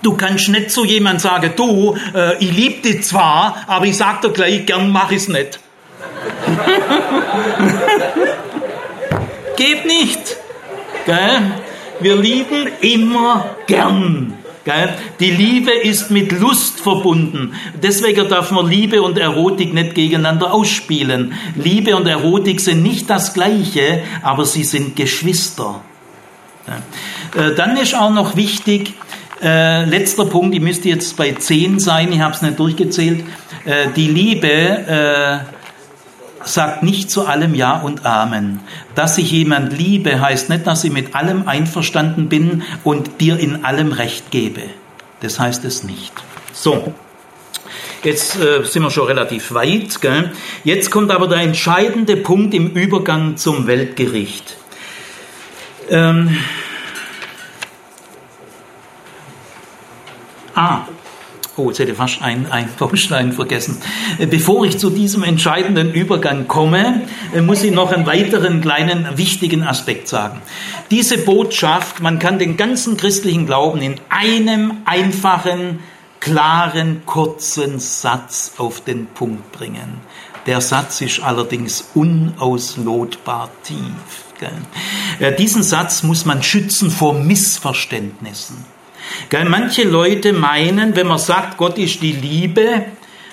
Du 0.01 0.17
kannst 0.17 0.49
nicht 0.49 0.71
zu 0.71 0.83
jemand 0.83 1.21
sagen, 1.21 1.53
du, 1.55 1.95
äh, 2.13 2.37
ich 2.43 2.51
liebe 2.51 2.81
dich 2.81 3.03
zwar, 3.03 3.63
aber 3.67 3.85
ich 3.85 3.95
sag 3.95 4.21
dir 4.21 4.31
gleich, 4.31 4.65
gern 4.65 4.91
mach 4.91 5.11
ich's 5.11 5.27
nicht. 5.27 5.59
Geht 9.58 9.86
nicht. 9.86 10.38
Gell? 11.06 11.41
Wir 11.99 12.15
lieben 12.15 12.69
immer 12.82 13.45
gern. 13.67 14.34
Die 15.19 15.32
Liebe 15.32 15.71
ist 15.71 16.10
mit 16.10 16.32
Lust 16.32 16.79
verbunden. 16.79 17.53
Deswegen 17.82 18.29
darf 18.29 18.49
man 18.51 18.69
Liebe 18.69 19.01
und 19.01 19.17
Erotik 19.17 19.73
nicht 19.73 19.93
gegeneinander 19.93 20.53
ausspielen. 20.53 21.34
Liebe 21.56 21.97
und 21.97 22.08
Erotik 22.08 22.62
sind 22.62 22.82
nicht 22.82 23.10
das 23.10 23.34
Gleiche, 23.34 24.03
aber 24.21 24.45
sie 24.45 24.63
sind 24.63 24.95
Geschwister. 24.95 25.82
Äh, 27.36 27.56
dann 27.56 27.75
ist 27.75 27.93
auch 27.93 28.12
noch 28.12 28.38
wichtig, 28.38 28.93
äh, 29.41 29.84
letzter 29.84 30.25
Punkt, 30.25 30.56
ich 30.56 30.62
müsste 30.62 30.88
jetzt 30.88 31.17
bei 31.17 31.34
10 31.34 31.79
sein, 31.79 32.13
ich 32.13 32.21
habe 32.21 32.34
es 32.34 32.41
nicht 32.41 32.58
durchgezählt, 32.58 33.25
äh, 33.65 33.88
die 33.93 34.08
Liebe 34.08 34.47
äh, 34.47 35.39
sagt 36.45 36.84
nicht 36.84 37.10
zu 37.10 37.25
allem 37.25 37.56
Ja 37.56 37.79
und 37.79 38.06
Amen. 38.06 38.60
Dass 38.95 39.17
ich 39.17 39.32
jemand 39.32 39.77
liebe, 39.77 40.19
heißt 40.21 40.49
nicht, 40.49 40.67
dass 40.67 40.84
ich 40.84 40.91
mit 40.91 41.15
allem 41.15 41.47
einverstanden 41.47 42.30
bin 42.30 42.63
und 42.84 43.22
dir 43.22 43.39
in 43.39 43.65
allem 43.65 43.91
Recht 43.91 44.32
gebe. 44.32 44.61
Das 45.22 45.39
heißt 45.39 45.63
es 45.65 45.84
nicht. 45.84 46.13
So, 46.51 46.93
jetzt 48.03 48.39
äh, 48.39 48.63
sind 48.63 48.84
wir 48.84 48.91
schon 48.91 49.07
relativ 49.07 49.53
weit. 49.53 50.01
Gell? 50.01 50.32
Jetzt 50.63 50.91
kommt 50.91 51.11
aber 51.11 51.28
der 51.28 51.39
entscheidende 51.39 52.17
Punkt 52.17 52.53
im 52.53 52.72
Übergang 52.72 53.38
zum 53.38 53.67
Weltgericht. 53.67 54.57
Ähm, 55.89 56.38
ah, 60.55 60.82
Oh, 61.56 61.68
jetzt 61.68 61.78
hätte 61.78 61.91
ich 61.91 61.97
fast 61.97 62.20
einen, 62.24 62.47
einen 62.51 62.70
Baustein 62.80 63.32
vergessen. 63.32 63.78
Äh, 64.18 64.26
bevor 64.26 64.66
ich 64.66 64.80
zu 64.80 64.89
diesem 64.89 65.22
entscheidenden 65.22 65.93
Übergang 65.93 66.47
komme, 66.47 67.04
äh, 67.32 67.41
muss 67.41 67.64
ich 67.64 67.72
noch 67.72 67.91
einen 67.91 68.08
weiteren 68.08 68.62
kleinen 68.62 69.18
wichtigen 69.18 69.62
Aspekt 69.62 70.08
sagen. 70.08 70.41
Diese 70.89 71.20
Botschaft, 71.20 71.99
man 71.99 72.18
kann 72.18 72.39
den 72.39 72.58
ganzen 72.58 72.97
christlichen 72.97 73.45
Glauben 73.45 73.84
in 73.84 73.95
einem 74.10 74.80
einfachen, 74.86 75.80
klaren, 76.20 77.04
kurzen 77.06 77.80
Satz 77.80 78.54
auf 78.58 78.82
den 78.82 79.06
Punkt 79.06 79.51
bringen. 79.51 80.01
Der 80.47 80.60
Satz 80.60 81.01
ist 81.01 81.22
allerdings 81.22 81.86
unauslotbar 81.93 83.51
tief. 83.64 84.24
Äh, 85.20 85.36
diesen 85.36 85.62
Satz 85.62 86.01
muss 86.01 86.26
man 86.26 86.41
schützen 86.41 86.89
vor 86.89 87.14
Missverständnissen. 87.14 88.72
Gell, 89.30 89.45
manche 89.45 89.84
Leute 89.84 90.34
meinen, 90.34 90.95
wenn 90.95 91.08
man 91.08 91.20
sagt, 91.20 91.58
Gott 91.58 91.78
ist 91.78 92.01
die 92.01 92.12
Liebe, 92.12 92.86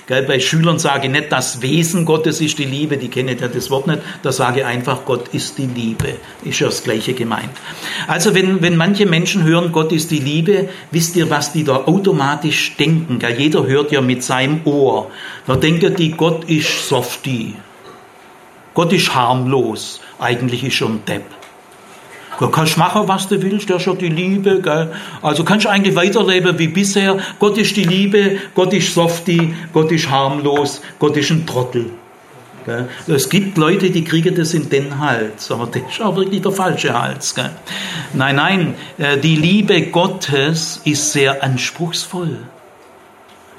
gell, 0.06 0.22
bei 0.22 0.40
Schülern 0.40 0.78
sage 0.78 1.06
ich 1.06 1.12
nicht, 1.12 1.30
das 1.30 1.62
Wesen 1.62 2.04
Gottes 2.04 2.40
ist 2.40 2.58
die 2.58 2.64
Liebe, 2.64 2.96
die 2.96 3.08
kennen 3.08 3.36
ja 3.38 3.48
das 3.48 3.70
Wort 3.70 3.86
nicht, 3.86 4.00
da 4.22 4.32
sage 4.32 4.60
ich 4.60 4.66
einfach, 4.66 5.04
Gott 5.04 5.28
ist 5.28 5.58
die 5.58 5.66
Liebe. 5.66 6.16
Ist 6.42 6.60
ja 6.60 6.66
das 6.66 6.82
Gleiche 6.82 7.14
gemeint. 7.14 7.50
Also 8.06 8.34
wenn, 8.34 8.62
wenn 8.62 8.76
manche 8.76 9.06
Menschen 9.06 9.44
hören, 9.44 9.72
Gott 9.72 9.92
ist 9.92 10.10
die 10.10 10.18
Liebe, 10.18 10.68
wisst 10.90 11.16
ihr, 11.16 11.30
was 11.30 11.52
die 11.52 11.64
da 11.64 11.76
automatisch 11.86 12.76
denken? 12.76 13.18
Gell? 13.18 13.38
Jeder 13.38 13.66
hört 13.66 13.92
ja 13.92 14.00
mit 14.00 14.22
seinem 14.22 14.62
Ohr. 14.64 15.10
Da 15.46 15.56
denken 15.56 15.94
die, 15.94 16.10
Gott 16.10 16.44
ist 16.44 16.88
softy. 16.88 17.54
Gott 18.74 18.92
ist 18.92 19.14
harmlos. 19.14 20.00
Eigentlich 20.18 20.64
ist 20.64 20.74
schon 20.74 21.04
Depp. 21.04 21.39
Du 22.40 22.48
kannst 22.48 22.78
machen, 22.78 23.02
was 23.06 23.28
du 23.28 23.40
willst, 23.42 23.68
der 23.68 23.76
ist 23.76 23.86
ja 23.86 23.94
die 23.94 24.08
Liebe. 24.08 24.62
Gell? 24.62 24.90
Also 25.20 25.44
kannst 25.44 25.66
du 25.66 25.68
eigentlich 25.68 25.94
weiterleben 25.94 26.58
wie 26.58 26.68
bisher. 26.68 27.18
Gott 27.38 27.58
ist 27.58 27.76
die 27.76 27.84
Liebe, 27.84 28.38
Gott 28.54 28.72
ist 28.72 28.94
softy, 28.94 29.54
Gott 29.74 29.92
ist 29.92 30.10
harmlos, 30.10 30.80
Gott 30.98 31.18
ist 31.18 31.30
ein 31.30 31.46
Trottel. 31.46 31.90
Gell? 32.64 32.88
Es 33.08 33.28
gibt 33.28 33.58
Leute, 33.58 33.90
die 33.90 34.04
kriegen 34.04 34.34
das 34.34 34.54
in 34.54 34.70
den 34.70 34.98
Hals, 34.98 35.50
aber 35.50 35.66
das 35.66 35.82
ist 35.92 36.00
auch 36.00 36.16
wirklich 36.16 36.40
der 36.40 36.52
falsche 36.52 36.98
Hals. 36.98 37.34
Gell? 37.34 37.50
Nein, 38.14 38.36
nein, 38.36 38.74
äh, 38.96 39.18
die 39.18 39.36
Liebe 39.36 39.82
Gottes 39.88 40.80
ist 40.84 41.12
sehr 41.12 41.42
anspruchsvoll. 41.44 42.38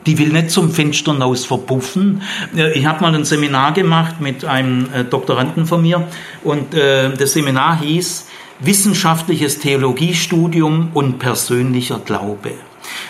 Die 0.07 0.17
will 0.17 0.29
nicht 0.29 0.49
zum 0.49 0.71
Fenster 0.71 1.11
hinaus 1.11 1.45
verpuffen. 1.45 2.23
Äh, 2.57 2.71
ich 2.71 2.87
habe 2.87 3.01
mal 3.01 3.13
ein 3.13 3.25
Seminar 3.25 3.73
gemacht 3.73 4.19
mit 4.19 4.43
einem 4.43 4.87
äh, 4.91 5.03
Doktoranden 5.03 5.67
von 5.67 5.83
mir 5.83 6.07
und 6.43 6.73
das 6.73 7.33
Seminar 7.33 7.79
hieß 7.79 8.25
wissenschaftliches 8.61 9.59
Theologiestudium 9.59 10.89
und 10.93 11.19
persönlicher 11.19 11.99
Glaube. 11.99 12.51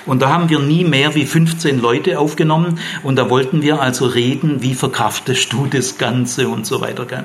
Und 0.06 0.22
da 0.22 0.30
haben 0.30 0.50
wir 0.50 0.60
nie 0.60 0.84
mehr 0.84 1.16
wie 1.16 1.26
15 1.26 1.80
Leute 1.80 2.20
aufgenommen 2.20 2.80
und 3.04 3.16
da 3.16 3.30
wollten 3.30 3.62
wir 3.62 3.82
also 3.82 4.06
reden, 4.06 4.62
wie 4.62 4.74
verkraftest 4.74 5.54
du 5.54 5.68
das 5.68 5.98
Ganze 5.98 6.50
und 6.50 6.66
so 6.66 6.82
weiter. 6.82 7.06
Gell? 7.06 7.24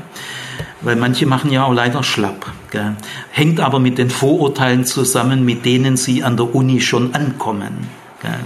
Weil 0.82 0.96
manche 0.96 1.26
machen 1.26 1.50
ja 1.50 1.64
auch 1.64 1.72
leider 1.72 2.02
schlapp. 2.02 2.52
Gell? 2.70 2.96
Hängt 3.30 3.60
aber 3.60 3.78
mit 3.78 3.98
den 3.98 4.10
Vorurteilen 4.10 4.84
zusammen, 4.84 5.44
mit 5.44 5.64
denen 5.64 5.96
sie 5.96 6.22
an 6.22 6.36
der 6.36 6.54
Uni 6.54 6.80
schon 6.80 7.14
ankommen. 7.14 7.88
Gell? 8.22 8.40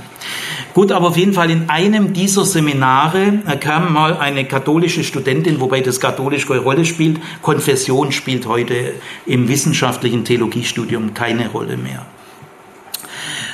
Gut, 0.74 0.92
aber 0.92 1.08
auf 1.08 1.16
jeden 1.16 1.32
Fall 1.32 1.50
in 1.50 1.68
einem 1.68 2.12
dieser 2.12 2.44
Seminare 2.44 3.40
kam 3.60 3.92
mal 3.92 4.16
eine 4.16 4.44
katholische 4.44 5.02
Studentin, 5.02 5.60
wobei 5.60 5.80
das 5.80 5.98
katholisch 5.98 6.46
keine 6.46 6.60
Rolle 6.60 6.84
spielt. 6.84 7.20
Konfession 7.42 8.12
spielt 8.12 8.46
heute 8.46 8.94
im 9.26 9.48
wissenschaftlichen 9.48 10.24
Theologiestudium 10.24 11.12
keine 11.12 11.48
Rolle 11.48 11.76
mehr. 11.76 12.06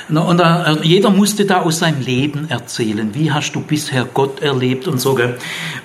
Und 0.09 0.39
äh, 0.39 0.75
jeder 0.83 1.09
musste 1.09 1.45
da 1.45 1.61
aus 1.61 1.79
seinem 1.79 2.01
Leben 2.01 2.49
erzählen. 2.49 3.13
Wie 3.13 3.31
hast 3.31 3.53
du 3.53 3.61
bisher 3.61 4.05
Gott 4.13 4.41
erlebt 4.41 4.87
und 4.87 4.99
so. 4.99 5.17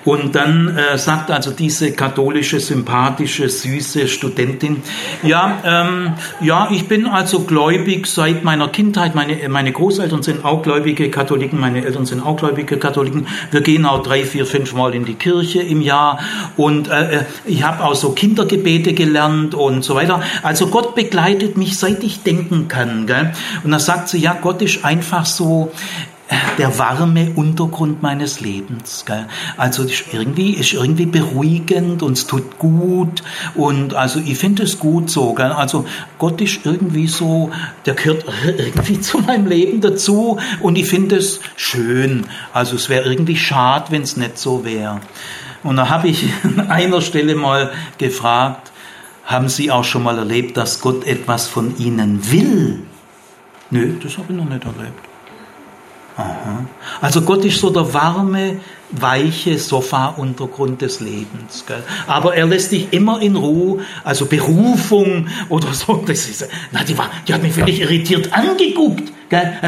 Und 0.05 0.35
dann 0.35 0.77
äh, 0.77 0.97
sagt 0.97 1.31
also 1.31 1.51
diese 1.51 1.91
katholische, 1.91 2.59
sympathische, 2.59 3.49
süße 3.49 4.07
Studentin, 4.07 4.81
ja, 5.21 5.59
ähm, 5.63 6.13
ja, 6.41 6.69
ich 6.71 6.87
bin 6.87 7.05
also 7.05 7.41
gläubig 7.41 8.07
seit 8.07 8.43
meiner 8.43 8.67
Kindheit. 8.69 9.15
Meine, 9.15 9.47
meine 9.49 9.71
Großeltern 9.71 10.23
sind 10.23 10.43
auch 10.43 10.61
gläubige 10.61 11.09
Katholiken, 11.09 11.59
meine 11.59 11.85
Eltern 11.85 12.05
sind 12.05 12.21
auch 12.21 12.37
gläubige 12.37 12.77
Katholiken. 12.77 13.27
Wir 13.51 13.61
gehen 13.61 13.85
auch 13.85 14.03
drei, 14.03 14.23
vier, 14.23 14.45
fünf 14.45 14.73
Mal 14.73 14.95
in 14.95 15.05
die 15.05 15.15
Kirche 15.15 15.61
im 15.61 15.81
Jahr. 15.81 16.19
Und 16.57 16.89
äh, 16.89 17.19
äh 17.19 17.23
ich 17.45 17.63
habe 17.63 17.83
auch 17.83 17.95
so 17.95 18.11
Kindergebete 18.11 18.93
gelernt 18.93 19.55
und 19.55 19.83
so 19.83 19.95
weiter. 19.95 20.21
Also 20.41 20.67
Gott 20.67 20.95
begleitet 20.95 21.57
mich, 21.57 21.77
seit 21.77 22.03
ich 22.03 22.23
denken 22.23 22.67
kann. 22.67 23.07
Gell? 23.07 23.33
Und 23.63 23.71
dann 23.71 23.79
sagt 23.79 24.09
sie, 24.13 24.19
ja, 24.19 24.33
Gott 24.33 24.61
ist 24.61 24.85
einfach 24.85 25.25
so 25.25 25.71
äh, 26.29 26.35
der 26.57 26.79
warme 26.79 27.31
Untergrund 27.35 28.01
meines 28.01 28.39
Lebens. 28.39 29.03
Gell? 29.05 29.27
Also 29.57 29.83
ist 29.83 30.05
irgendwie, 30.13 30.51
ist 30.51 30.73
irgendwie 30.73 31.05
beruhigend 31.05 32.01
und 32.01 32.13
es 32.13 32.27
tut 32.27 32.57
gut 32.59 33.23
und 33.55 33.93
also 33.93 34.21
ich 34.25 34.37
finde 34.37 34.63
es 34.63 34.79
gut 34.79 35.09
so. 35.09 35.33
Gell? 35.33 35.51
Also 35.51 35.85
Gott 36.17 36.39
ist 36.41 36.65
irgendwie 36.65 37.07
so, 37.07 37.51
der 37.85 37.95
gehört 37.95 38.25
irgendwie 38.57 39.01
zu 39.01 39.19
meinem 39.19 39.47
Leben 39.47 39.81
dazu 39.81 40.37
und 40.61 40.77
ich 40.77 40.87
finde 40.87 41.17
es 41.17 41.41
schön. 41.57 42.25
Also 42.53 42.75
es 42.77 42.87
wäre 42.89 43.09
irgendwie 43.09 43.37
schade, 43.37 43.87
wenn 43.89 44.03
es 44.03 44.15
nicht 44.15 44.37
so 44.37 44.63
wäre. 44.63 45.01
Und 45.63 45.75
da 45.75 45.89
habe 45.89 46.07
ich 46.07 46.29
an 46.43 46.69
einer 46.69 47.01
Stelle 47.01 47.35
mal 47.35 47.71
gefragt, 47.97 48.71
haben 49.25 49.49
Sie 49.49 49.71
auch 49.71 49.83
schon 49.83 50.03
mal 50.03 50.17
erlebt, 50.17 50.57
dass 50.57 50.81
Gott 50.81 51.05
etwas 51.05 51.47
von 51.47 51.77
Ihnen 51.77 52.31
will? 52.31 52.83
Nö, 53.73 53.95
das 54.01 54.17
habe 54.17 54.27
ich 54.31 54.37
noch 54.37 54.45
nicht 54.45 54.63
erlebt. 54.63 54.99
Aha. 56.15 56.65
Also 57.01 57.23
Gott 57.23 57.43
ist 57.43 57.59
so 57.59 57.71
der 57.71 57.91
warme, 57.91 58.59
weiche 58.91 59.57
Sofa-Untergrund 59.57 60.81
des 60.81 60.99
Lebens. 60.99 61.65
Gell? 61.65 61.83
Aber 62.05 62.35
er 62.35 62.45
lässt 62.45 62.71
dich 62.71 62.93
immer 62.93 63.19
in 63.19 63.35
Ruhe, 63.35 63.81
also 64.03 64.27
Berufung 64.27 65.27
oder 65.49 65.73
so. 65.73 66.03
Das 66.05 66.29
ist, 66.29 66.47
na, 66.71 66.83
die, 66.83 66.95
war, 66.97 67.09
die 67.27 67.33
hat 67.33 67.41
mich 67.41 67.53
völlig 67.53 67.79
irritiert 67.81 68.31
angeguckt. 68.31 69.11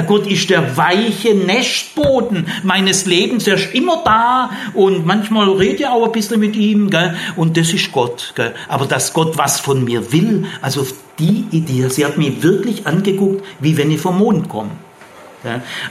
Gott 0.07 0.27
ist 0.27 0.49
der 0.49 0.77
weiche 0.77 1.33
Nestboden 1.33 2.47
meines 2.63 3.05
Lebens. 3.05 3.47
Er 3.47 3.55
ist 3.55 3.73
immer 3.73 4.01
da 4.03 4.49
und 4.73 5.05
manchmal 5.05 5.49
rede 5.49 5.75
ich 5.75 5.87
auch 5.87 6.05
ein 6.05 6.11
bisschen 6.11 6.39
mit 6.39 6.55
ihm. 6.55 6.89
Und 7.35 7.57
das 7.57 7.73
ist 7.73 7.91
Gott. 7.91 8.33
Aber 8.67 8.85
dass 8.85 9.13
Gott 9.13 9.37
was 9.37 9.59
von 9.59 9.83
mir 9.83 10.11
will, 10.11 10.45
also 10.61 10.85
die 11.19 11.45
Idee, 11.51 11.87
sie 11.89 12.05
hat 12.05 12.17
mich 12.17 12.43
wirklich 12.43 12.85
angeguckt, 12.87 13.43
wie 13.59 13.77
wenn 13.77 13.91
ich 13.91 14.01
vom 14.01 14.17
Mond 14.17 14.49
komme. 14.49 14.71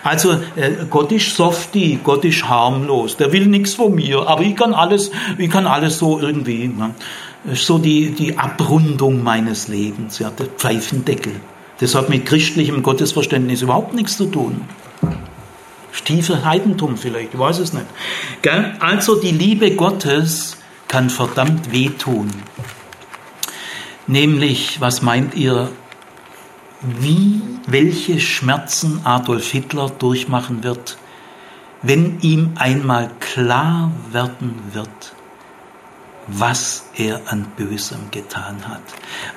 Also 0.02 0.32
äh, 0.56 0.72
Gott 0.90 1.12
ist 1.12 1.34
softy, 1.34 2.00
Gott 2.02 2.24
ist 2.24 2.48
harmlos, 2.48 3.16
der 3.16 3.32
will 3.32 3.46
nichts 3.46 3.74
von 3.74 3.94
mir, 3.94 4.26
aber 4.26 4.42
ich 4.42 4.56
kann 4.56 4.74
alles, 4.74 5.12
ich 5.38 5.48
kann 5.48 5.66
alles 5.66 5.98
so 5.98 6.18
irgendwie. 6.18 6.66
Ne? 6.66 6.90
So 7.52 7.78
die, 7.78 8.10
die 8.10 8.36
Abrundung 8.36 9.22
meines 9.22 9.68
Lebens, 9.68 10.18
ja, 10.18 10.30
der 10.30 10.46
Pfeifendeckel. 10.46 11.34
Das 11.80 11.94
hat 11.94 12.08
mit 12.08 12.26
christlichem 12.26 12.82
Gottesverständnis 12.82 13.62
überhaupt 13.62 13.94
nichts 13.94 14.16
zu 14.16 14.26
tun. 14.26 14.62
Stiefel 15.92 16.44
Heidentum 16.44 16.96
vielleicht, 16.96 17.34
ich 17.34 17.38
weiß 17.38 17.58
es 17.58 17.72
nicht. 17.72 17.86
Also 18.80 19.20
die 19.20 19.30
Liebe 19.30 19.74
Gottes 19.76 20.56
kann 20.88 21.10
verdammt 21.10 21.72
wehtun. 21.72 22.30
Nämlich, 24.06 24.80
was 24.80 25.02
meint 25.02 25.34
ihr, 25.34 25.70
wie, 26.82 27.40
welche 27.66 28.20
Schmerzen 28.20 29.00
Adolf 29.04 29.50
Hitler 29.50 29.90
durchmachen 29.90 30.62
wird, 30.62 30.98
wenn 31.82 32.20
ihm 32.20 32.52
einmal 32.56 33.10
klar 33.20 33.90
werden 34.10 34.54
wird, 34.72 35.14
was 36.26 36.84
er 36.96 37.20
an 37.26 37.46
Bösem 37.56 38.10
getan 38.10 38.68
hat 38.68 38.82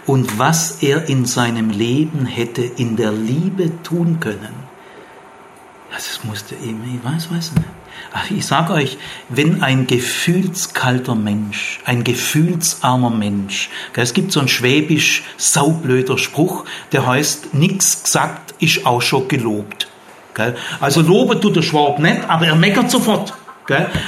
und 0.06 0.40
was 0.40 0.82
er 0.82 1.10
in 1.10 1.26
seinem 1.26 1.70
Leben 1.70 2.26
hätte 2.26 2.64
in 2.64 2.96
der 2.96 3.12
Liebe 3.12 3.84
tun 3.84 4.20
können. 4.20 4.68
Das 5.92 6.24
musste 6.24 6.56
ihm, 6.56 6.82
ich 6.96 7.04
weiß, 7.04 7.32
weiß 7.32 7.54
nicht. 7.54 7.68
Ach, 8.14 8.30
ich 8.30 8.46
sage 8.46 8.74
euch, 8.74 8.98
wenn 9.30 9.64
ein 9.64 9.88
gefühlskalter 9.88 11.16
Mensch, 11.16 11.80
ein 11.86 12.04
gefühlsarmer 12.04 13.10
Mensch, 13.10 13.70
es 13.96 14.14
gibt 14.14 14.32
so 14.32 14.40
einen 14.40 14.50
schwäbisch 14.50 15.24
saublöder 15.38 16.18
Spruch, 16.18 16.66
der 16.92 17.08
heißt, 17.08 17.54
nichts 17.54 18.04
gesagt 18.04 18.54
ist 18.60 18.86
auch 18.86 19.02
schon 19.02 19.28
gelobt. 19.28 19.88
Also 20.80 21.02
loben 21.02 21.42
tut 21.42 21.56
der 21.56 21.64
Schwab 21.64 22.00
nicht, 22.00 22.30
aber 22.30 22.46
er 22.46 22.56
meckert 22.56 22.92
sofort. 22.92 23.34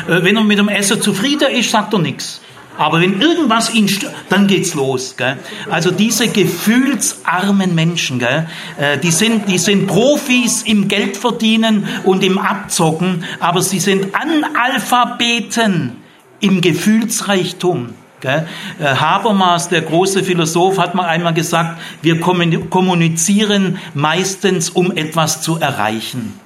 Äh, 0.08 0.24
wenn 0.24 0.38
er 0.38 0.44
mit 0.44 0.58
dem 0.58 0.70
Essen 0.70 1.02
zufrieden 1.02 1.50
ist, 1.52 1.72
sagt 1.72 1.94
er 1.94 2.00
nichts. 2.00 2.42
Aber 2.80 3.02
wenn 3.02 3.22
irgendwas 3.22 3.74
ihn 3.74 3.90
stört, 3.90 4.16
dann 4.30 4.48
geht's 4.48 4.74
los. 4.74 5.18
Gell? 5.18 5.38
Also 5.70 5.92
diese 5.92 6.30
gefühlsarmen 6.30 7.76
Menschen, 7.76 8.20
gell? 8.20 8.48
Äh, 8.80 8.98
die, 8.98 9.12
sind, 9.12 9.50
die 9.50 9.58
sind 9.58 9.88
Profis 9.88 10.62
im 10.62 10.88
Geldverdienen 10.88 11.90
und 12.06 12.24
im 12.24 12.38
Abzocken, 12.38 13.26
aber 13.42 13.62
sie 13.62 13.82
sind 13.82 14.16
Analphabeten 14.16 15.98
im 16.40 16.62
Gefühlsreichtum. 16.62 17.96
Gell? 18.22 18.48
Äh, 18.80 18.86
Habermas, 18.86 19.68
der 19.68 19.82
große 19.82 20.24
Philosoph, 20.24 20.78
hat 20.78 20.96
mal 20.96 21.06
einmal 21.06 21.34
gesagt, 21.34 21.82
wir 22.02 22.22
kommunizieren 22.22 23.78
meistens, 23.94 24.70
um 24.70 24.96
etwas 24.96 25.42
zu 25.42 25.60
erreichen. 25.60 26.40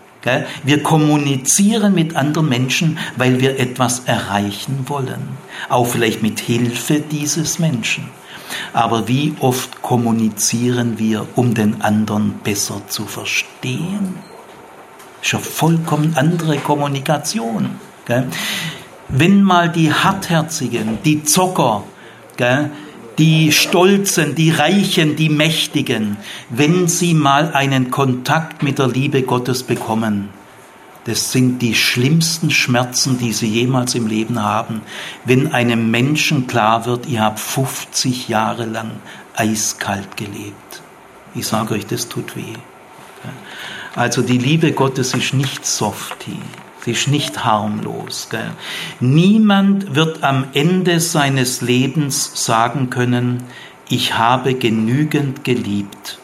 Wir 0.64 0.84
kommunizieren 0.84 1.94
mit 1.94 2.16
anderen 2.16 2.50
Menschen, 2.50 2.98
weil 3.18 3.40
wir 3.42 3.60
etwas 3.60 4.04
erreichen 4.06 4.86
wollen. 4.88 5.38
Auch 5.70 5.86
vielleicht 5.86 6.22
mit 6.22 6.40
Hilfe 6.40 7.00
dieses 7.00 7.60
Menschen. 7.60 8.10
Aber 8.72 9.08
wie 9.08 9.34
oft 9.40 9.82
kommunizieren 9.82 11.00
wir, 11.00 11.28
um 11.36 11.54
den 11.54 11.82
anderen 11.82 12.36
besser 12.44 12.82
zu 12.88 13.06
verstehen? 13.06 14.16
Das 15.20 15.28
ist 15.28 15.34
eine 15.34 15.44
vollkommen 15.44 16.14
andere 16.16 16.58
Kommunikation. 16.58 17.72
Wenn 19.10 19.44
mal 19.44 19.70
die 19.70 19.94
Hartherzigen, 19.94 21.00
die 21.04 21.24
Zocker, 21.24 21.84
die 23.18 23.52
Stolzen, 23.52 24.36
die 24.36 24.52
Reichen, 24.52 25.16
die 25.16 25.30
Mächtigen, 25.30 26.18
wenn 26.50 26.88
sie 26.88 27.14
mal 27.14 27.54
einen 27.54 27.92
Kontakt 27.92 28.64
mit 28.64 28.80
der 28.80 28.88
Liebe 28.88 29.24
Gottes 29.24 29.64
bekommen, 29.64 30.30
das 31.06 31.32
sind 31.34 31.62
die 31.62 31.76
schlimmsten 31.76 32.50
Schmerzen, 32.50 33.18
die 33.18 33.34
sie 33.34 33.48
jemals 33.48 33.94
im 33.94 34.08
Leben 34.08 34.42
haben, 34.42 34.82
wenn 35.26 35.54
einem 35.54 35.92
Menschen 35.92 36.48
klar 36.48 36.86
wird, 36.86 37.08
ihr 37.08 37.22
habt 37.22 37.40
50 37.40 38.30
Jahre 38.30 38.66
lang 38.66 38.92
eiskalt 39.36 40.16
gelebt. 40.16 40.82
Ich 41.36 41.48
sage 41.48 41.74
euch, 41.74 41.86
das 41.86 42.08
tut 42.08 42.36
weh. 42.36 42.54
Also 43.96 44.22
die 44.22 44.38
Liebe 44.38 44.72
Gottes 44.72 45.14
ist 45.14 45.34
nicht 45.34 45.66
softy. 45.66 46.40
Sie 46.84 46.92
ist 46.92 47.08
nicht 47.08 47.46
harmlos. 47.46 48.28
Gell? 48.30 48.52
Niemand 49.00 49.96
wird 49.96 50.24
am 50.24 50.48
Ende 50.54 51.00
seines 51.00 51.62
Lebens 51.62 52.32
sagen 52.46 52.90
können, 52.90 53.44
ich 53.88 54.18
habe 54.18 54.56
genügend 54.56 55.44
geliebt. 55.44 56.20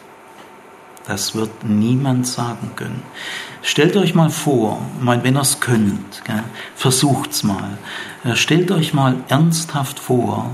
Das 1.06 1.34
wird 1.34 1.64
niemand 1.64 2.26
sagen 2.26 2.72
können. 2.76 3.02
Stellt 3.62 3.96
euch 3.96 4.14
mal 4.14 4.30
vor, 4.30 4.80
wenn 5.00 5.36
ihr 5.36 5.40
es 5.40 5.60
könnt, 5.60 6.24
gell, 6.24 6.42
versucht's 6.74 7.42
mal. 7.42 7.78
Stellt 8.34 8.70
euch 8.70 8.94
mal 8.94 9.16
ernsthaft 9.28 9.98
vor, 9.98 10.50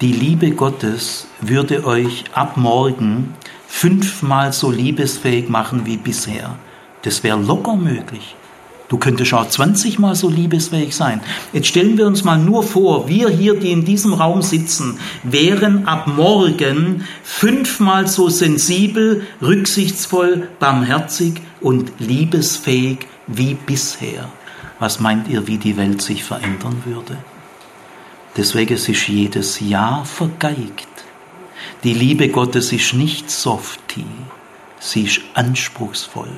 die 0.00 0.12
Liebe 0.12 0.50
Gottes 0.52 1.28
würde 1.40 1.84
euch 1.84 2.24
ab 2.32 2.56
morgen 2.56 3.34
fünfmal 3.66 4.52
so 4.52 4.70
liebesfähig 4.70 5.48
machen 5.48 5.86
wie 5.86 5.96
bisher. 5.96 6.56
Das 7.02 7.22
wäre 7.22 7.38
locker 7.38 7.76
möglich. 7.76 8.34
Du 8.90 8.98
könntest 8.98 9.32
auch 9.34 9.48
20 9.48 10.00
Mal 10.00 10.16
so 10.16 10.28
liebesfähig 10.28 10.96
sein. 10.96 11.20
Jetzt 11.52 11.68
stellen 11.68 11.96
wir 11.96 12.08
uns 12.08 12.24
mal 12.24 12.36
nur 12.36 12.64
vor, 12.64 13.08
wir 13.08 13.28
hier, 13.28 13.54
die 13.54 13.70
in 13.70 13.84
diesem 13.84 14.12
Raum 14.12 14.42
sitzen, 14.42 14.98
wären 15.22 15.86
ab 15.86 16.08
morgen 16.08 17.06
fünfmal 17.22 18.08
so 18.08 18.28
sensibel, 18.28 19.24
rücksichtsvoll, 19.40 20.48
barmherzig 20.58 21.34
und 21.60 21.92
liebesfähig 22.00 23.06
wie 23.28 23.54
bisher. 23.54 24.28
Was 24.80 24.98
meint 24.98 25.28
ihr, 25.28 25.46
wie 25.46 25.58
die 25.58 25.76
Welt 25.76 26.02
sich 26.02 26.24
verändern 26.24 26.82
würde? 26.84 27.16
Deswegen 28.36 28.74
ist 28.74 28.88
jedes 28.88 29.60
Jahr 29.60 30.04
vergeigt. 30.04 30.88
Die 31.84 31.94
Liebe 31.94 32.28
Gottes 32.28 32.72
ist 32.72 32.94
nicht 32.94 33.30
softy, 33.30 34.04
sie 34.80 35.04
ist 35.04 35.20
anspruchsvoll. 35.34 36.32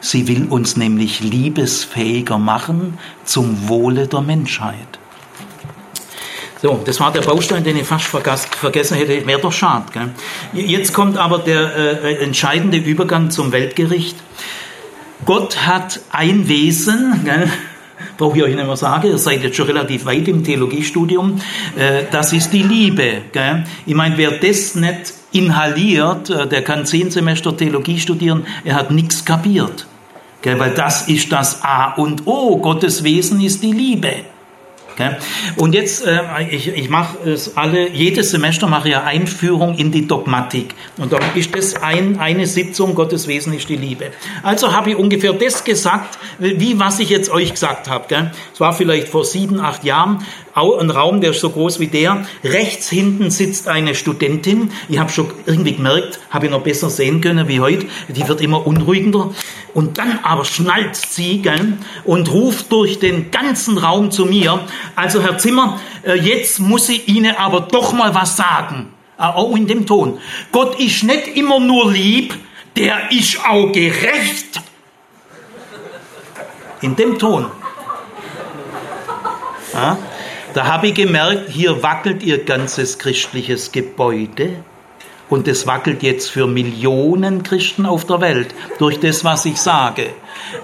Sie 0.00 0.28
will 0.28 0.46
uns 0.48 0.76
nämlich 0.76 1.20
liebesfähiger 1.20 2.38
machen 2.38 2.98
zum 3.24 3.68
Wohle 3.68 4.06
der 4.06 4.20
Menschheit. 4.20 4.98
So, 6.60 6.80
das 6.84 6.98
war 6.98 7.12
der 7.12 7.20
Baustein, 7.20 7.62
den 7.62 7.76
ich 7.76 7.86
fast 7.86 8.06
vergessen 8.06 8.96
hätte. 8.96 9.26
Wäre 9.26 9.40
doch 9.40 9.52
schade. 9.52 9.84
Gell? 9.92 10.10
Jetzt 10.52 10.92
kommt 10.92 11.16
aber 11.16 11.38
der 11.38 12.02
äh, 12.02 12.14
entscheidende 12.16 12.78
Übergang 12.78 13.30
zum 13.30 13.52
Weltgericht. 13.52 14.16
Gott 15.24 15.66
hat 15.66 16.00
ein 16.10 16.48
Wesen, 16.48 17.22
gell? 17.24 17.50
brauche 18.16 18.38
ich 18.38 18.44
euch 18.44 18.54
nicht 18.54 18.66
mehr 18.66 18.76
sagen, 18.76 19.08
ihr 19.08 19.18
seid 19.18 19.42
jetzt 19.42 19.56
schon 19.56 19.66
relativ 19.66 20.04
weit 20.04 20.28
im 20.28 20.44
Theologiestudium, 20.44 21.40
äh, 21.76 22.04
das 22.10 22.32
ist 22.32 22.52
die 22.52 22.62
Liebe. 22.62 23.22
Ich 23.86 23.94
meine, 23.94 24.16
wer 24.18 24.32
das 24.32 24.74
nicht 24.74 25.14
inhaliert, 25.32 26.30
äh, 26.30 26.46
der 26.46 26.62
kann 26.62 26.86
zehn 26.86 27.10
Semester 27.10 27.56
Theologie 27.56 27.98
studieren, 27.98 28.46
er 28.64 28.74
hat 28.74 28.90
nichts 28.90 29.24
kapiert. 29.24 29.86
Gell? 30.42 30.58
Weil 30.58 30.74
das 30.74 31.08
ist 31.08 31.32
das 31.32 31.62
A 31.62 31.94
und 31.94 32.26
O, 32.26 32.58
Gottes 32.58 33.02
Wesen 33.02 33.40
ist 33.40 33.62
die 33.62 33.72
Liebe. 33.72 34.24
Und 35.56 35.74
jetzt, 35.74 36.04
äh, 36.04 36.20
ich, 36.50 36.68
ich 36.68 36.88
mache 36.88 37.18
es 37.30 37.56
alle, 37.56 37.88
jedes 37.88 38.30
Semester 38.30 38.66
mache 38.66 38.88
ich 38.88 38.96
eine 38.96 39.04
Einführung 39.04 39.76
in 39.76 39.92
die 39.92 40.06
Dogmatik. 40.06 40.74
Und 40.96 41.12
da 41.12 41.18
ist 41.34 41.54
das 41.54 41.76
ein, 41.76 42.18
eine 42.18 42.46
Sitzung, 42.46 42.94
Gottes 42.94 43.28
Wesen 43.28 43.52
ist 43.52 43.68
die 43.68 43.76
Liebe. 43.76 44.10
Also 44.42 44.72
habe 44.72 44.90
ich 44.90 44.96
ungefähr 44.96 45.32
das 45.32 45.62
gesagt, 45.62 46.18
wie 46.38 46.78
was 46.80 46.98
ich 46.98 47.10
jetzt 47.10 47.30
euch 47.30 47.52
gesagt 47.52 47.88
habe. 47.88 48.32
Es 48.52 48.60
war 48.60 48.72
vielleicht 48.72 49.08
vor 49.08 49.24
sieben, 49.24 49.60
acht 49.60 49.84
Jahren 49.84 50.24
ein 50.58 50.90
Raum, 50.90 51.20
der 51.20 51.30
ist 51.30 51.40
so 51.40 51.50
groß 51.50 51.80
wie 51.80 51.86
der. 51.86 52.26
Rechts 52.44 52.88
hinten 52.88 53.30
sitzt 53.30 53.68
eine 53.68 53.94
Studentin. 53.94 54.70
Ich 54.88 54.98
habe 54.98 55.10
schon 55.10 55.30
irgendwie 55.46 55.74
gemerkt, 55.74 56.20
habe 56.30 56.46
ich 56.46 56.52
noch 56.52 56.62
besser 56.62 56.90
sehen 56.90 57.20
können 57.20 57.48
wie 57.48 57.60
heute. 57.60 57.86
Die 58.08 58.26
wird 58.28 58.40
immer 58.40 58.66
unruhigender. 58.66 59.30
Und 59.74 59.98
dann 59.98 60.20
aber 60.22 60.44
schnallt 60.44 60.96
sie 60.96 61.40
gell, 61.42 61.78
und 62.04 62.32
ruft 62.32 62.72
durch 62.72 62.98
den 62.98 63.30
ganzen 63.30 63.78
Raum 63.78 64.10
zu 64.10 64.26
mir. 64.26 64.60
Also 64.96 65.22
Herr 65.22 65.38
Zimmer, 65.38 65.80
äh, 66.02 66.14
jetzt 66.14 66.58
muss 66.60 66.88
ich 66.88 67.08
Ihnen 67.08 67.36
aber 67.36 67.60
doch 67.60 67.92
mal 67.92 68.14
was 68.14 68.36
sagen. 68.36 68.92
Äh, 69.18 69.22
auch 69.22 69.54
in 69.56 69.66
dem 69.66 69.86
Ton. 69.86 70.18
Gott 70.52 70.78
ist 70.80 71.04
nicht 71.04 71.28
immer 71.36 71.60
nur 71.60 71.92
lieb, 71.92 72.34
der 72.76 73.10
ist 73.10 73.38
auch 73.46 73.70
gerecht. 73.72 74.60
In 76.80 76.94
dem 76.94 77.18
Ton. 77.18 77.46
Ja? 79.74 79.98
Da 80.58 80.66
habe 80.66 80.88
ich 80.88 80.94
gemerkt, 80.94 81.50
hier 81.50 81.84
wackelt 81.84 82.20
ihr 82.24 82.42
ganzes 82.44 82.98
christliches 82.98 83.70
Gebäude. 83.70 84.56
Und 85.28 85.46
es 85.46 85.68
wackelt 85.68 86.02
jetzt 86.02 86.32
für 86.32 86.48
Millionen 86.48 87.44
Christen 87.44 87.86
auf 87.86 88.06
der 88.06 88.20
Welt 88.20 88.56
durch 88.80 88.98
das, 88.98 89.22
was 89.22 89.44
ich 89.44 89.58
sage. 89.58 90.08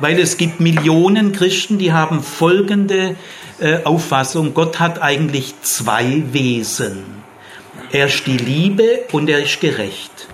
Weil 0.00 0.18
es 0.18 0.36
gibt 0.36 0.58
Millionen 0.58 1.30
Christen, 1.30 1.78
die 1.78 1.92
haben 1.92 2.24
folgende 2.24 3.14
äh, 3.60 3.84
Auffassung. 3.84 4.52
Gott 4.52 4.80
hat 4.80 5.00
eigentlich 5.00 5.54
zwei 5.62 6.24
Wesen. 6.32 7.04
Er 7.92 8.06
ist 8.06 8.26
die 8.26 8.36
Liebe 8.36 9.02
und 9.12 9.30
er 9.30 9.44
ist 9.44 9.60
gerecht. 9.60 10.26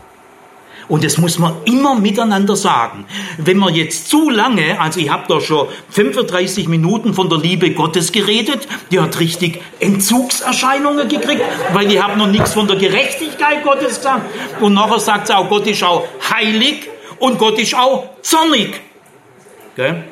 Und 0.90 1.04
das 1.04 1.18
muss 1.18 1.38
man 1.38 1.54
immer 1.66 1.94
miteinander 1.94 2.56
sagen. 2.56 3.06
Wenn 3.38 3.58
man 3.58 3.76
jetzt 3.76 4.10
zu 4.10 4.28
lange, 4.28 4.80
also 4.80 4.98
ich 4.98 5.08
habe 5.08 5.22
da 5.28 5.40
schon 5.40 5.68
35 5.90 6.66
Minuten 6.66 7.14
von 7.14 7.28
der 7.30 7.38
Liebe 7.38 7.70
Gottes 7.70 8.10
geredet, 8.10 8.66
die 8.90 8.98
hat 8.98 9.20
richtig 9.20 9.62
Entzugserscheinungen 9.78 11.08
gekriegt, 11.08 11.42
weil 11.72 11.86
die 11.86 12.02
haben 12.02 12.18
noch 12.18 12.26
nichts 12.26 12.54
von 12.54 12.66
der 12.66 12.76
Gerechtigkeit 12.76 13.62
Gottes 13.62 13.98
gesagt. 13.98 14.22
Und 14.60 14.74
nachher 14.74 14.98
sagt 14.98 15.28
sie 15.28 15.36
auch, 15.36 15.48
Gott 15.48 15.68
ist 15.68 15.84
auch 15.84 16.08
heilig 16.28 16.90
und 17.20 17.38
Gott 17.38 17.60
ist 17.60 17.76
auch 17.76 18.08
zornig. 18.22 18.80
Gell? 19.76 20.02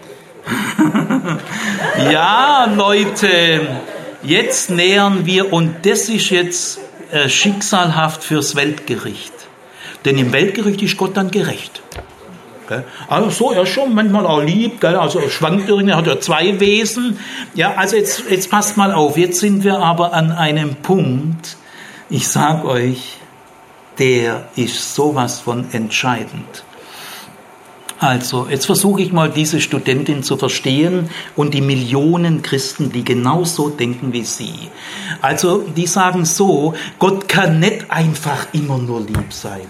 ja, 2.12 2.72
Leute, 2.76 3.66
jetzt 4.22 4.70
nähern 4.70 5.26
wir, 5.26 5.52
und 5.52 5.84
das 5.84 6.08
ist 6.08 6.30
jetzt 6.30 6.78
äh, 7.10 7.28
schicksalhaft 7.28 8.22
fürs 8.22 8.54
Weltgericht. 8.54 9.37
Denn 10.04 10.18
im 10.18 10.32
Weltgericht 10.32 10.82
ist 10.82 10.96
Gott 10.96 11.16
dann 11.16 11.30
gerecht. 11.30 11.82
Also 13.08 13.30
so, 13.30 13.52
er 13.52 13.62
ist 13.62 13.70
schon 13.70 13.94
manchmal 13.94 14.26
auch 14.26 14.42
lieb, 14.42 14.84
also 14.84 15.20
er 15.20 15.30
schwankt 15.30 15.68
irgendwie, 15.68 15.94
hat 15.94 16.06
ja 16.06 16.20
zwei 16.20 16.60
Wesen. 16.60 17.18
Ja, 17.54 17.74
also 17.74 17.96
jetzt, 17.96 18.24
jetzt 18.28 18.50
passt 18.50 18.76
mal 18.76 18.92
auf, 18.92 19.16
jetzt 19.16 19.40
sind 19.40 19.64
wir 19.64 19.78
aber 19.78 20.12
an 20.12 20.32
einem 20.32 20.76
Punkt, 20.76 21.56
ich 22.10 22.28
sag 22.28 22.64
euch, 22.64 23.16
der 23.98 24.48
ist 24.54 24.94
sowas 24.94 25.40
von 25.40 25.66
entscheidend. 25.72 26.64
Also, 28.00 28.46
jetzt 28.48 28.66
versuche 28.66 29.02
ich 29.02 29.12
mal 29.12 29.28
diese 29.28 29.60
Studentin 29.60 30.22
zu 30.22 30.36
verstehen 30.36 31.10
und 31.34 31.52
die 31.52 31.60
Millionen 31.60 32.42
Christen, 32.42 32.92
die 32.92 33.04
genauso 33.04 33.70
denken 33.70 34.12
wie 34.12 34.22
sie. 34.22 34.54
Also, 35.20 35.64
die 35.76 35.88
sagen 35.88 36.24
so, 36.24 36.74
Gott 37.00 37.28
kann 37.28 37.58
nicht 37.58 37.90
einfach 37.90 38.46
immer 38.52 38.78
nur 38.78 39.00
lieb 39.00 39.32
sein. 39.32 39.66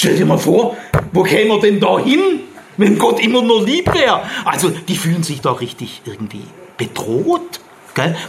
Stell 0.00 0.16
dir 0.16 0.24
mal 0.24 0.38
vor, 0.38 0.78
wo 1.12 1.22
käme 1.22 1.56
er 1.56 1.60
denn 1.60 1.78
da 1.78 1.98
hin, 1.98 2.40
wenn 2.78 2.98
Gott 2.98 3.20
immer 3.20 3.42
nur 3.42 3.66
lieb 3.66 3.92
wäre? 3.92 4.22
Also, 4.46 4.70
die 4.70 4.96
fühlen 4.96 5.22
sich 5.22 5.42
doch 5.42 5.60
richtig 5.60 6.00
irgendwie 6.06 6.40
bedroht. 6.78 7.60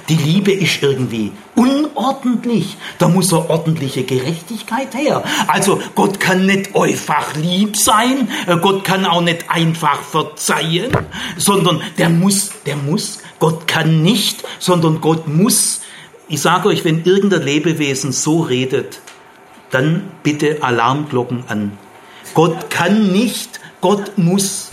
Die 0.10 0.16
Liebe 0.16 0.52
ist 0.52 0.84
irgendwie 0.84 1.32
unordentlich. 1.56 2.76
Da 2.98 3.08
muss 3.08 3.34
eine 3.34 3.50
ordentliche 3.50 4.04
Gerechtigkeit 4.04 4.94
her. 4.94 5.24
Also 5.48 5.80
Gott 5.96 6.20
kann 6.20 6.46
nicht 6.46 6.76
einfach 6.76 7.38
lieb 7.38 7.78
sein, 7.78 8.28
äh, 8.48 8.58
Gott 8.58 8.84
kann 8.84 9.06
auch 9.06 9.22
nicht 9.22 9.46
einfach 9.48 10.02
verzeihen, 10.02 10.92
sondern 11.38 11.82
der 11.98 12.10
muss, 12.10 12.52
der 12.66 12.76
muss. 12.76 13.20
Gott 13.40 13.66
kann 13.66 14.02
nicht, 14.04 14.44
sondern 14.60 15.00
Gott 15.00 15.30
muss. 15.30 15.80
Ich 16.28 16.42
sage 16.42 16.68
euch, 16.68 16.84
wenn 16.84 17.06
irgendein 17.06 17.44
Lebewesen 17.44 18.12
so 18.12 18.42
redet, 18.42 19.00
dann 19.72 20.12
bitte 20.24 20.62
Alarmglocken 20.62 21.46
an. 21.48 21.78
Gott 22.34 22.70
kann 22.70 23.12
nicht, 23.12 23.60
Gott 23.82 24.18
muss. 24.18 24.70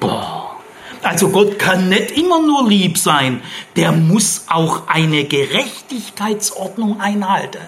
Boah. 0.00 0.56
Also 1.02 1.28
Gott 1.28 1.58
kann 1.58 1.90
nicht 1.90 2.12
immer 2.12 2.40
nur 2.40 2.68
lieb 2.68 2.96
sein, 2.96 3.42
der 3.76 3.92
muss 3.92 4.46
auch 4.48 4.88
eine 4.88 5.24
Gerechtigkeitsordnung 5.24 7.00
einhalten. 7.00 7.58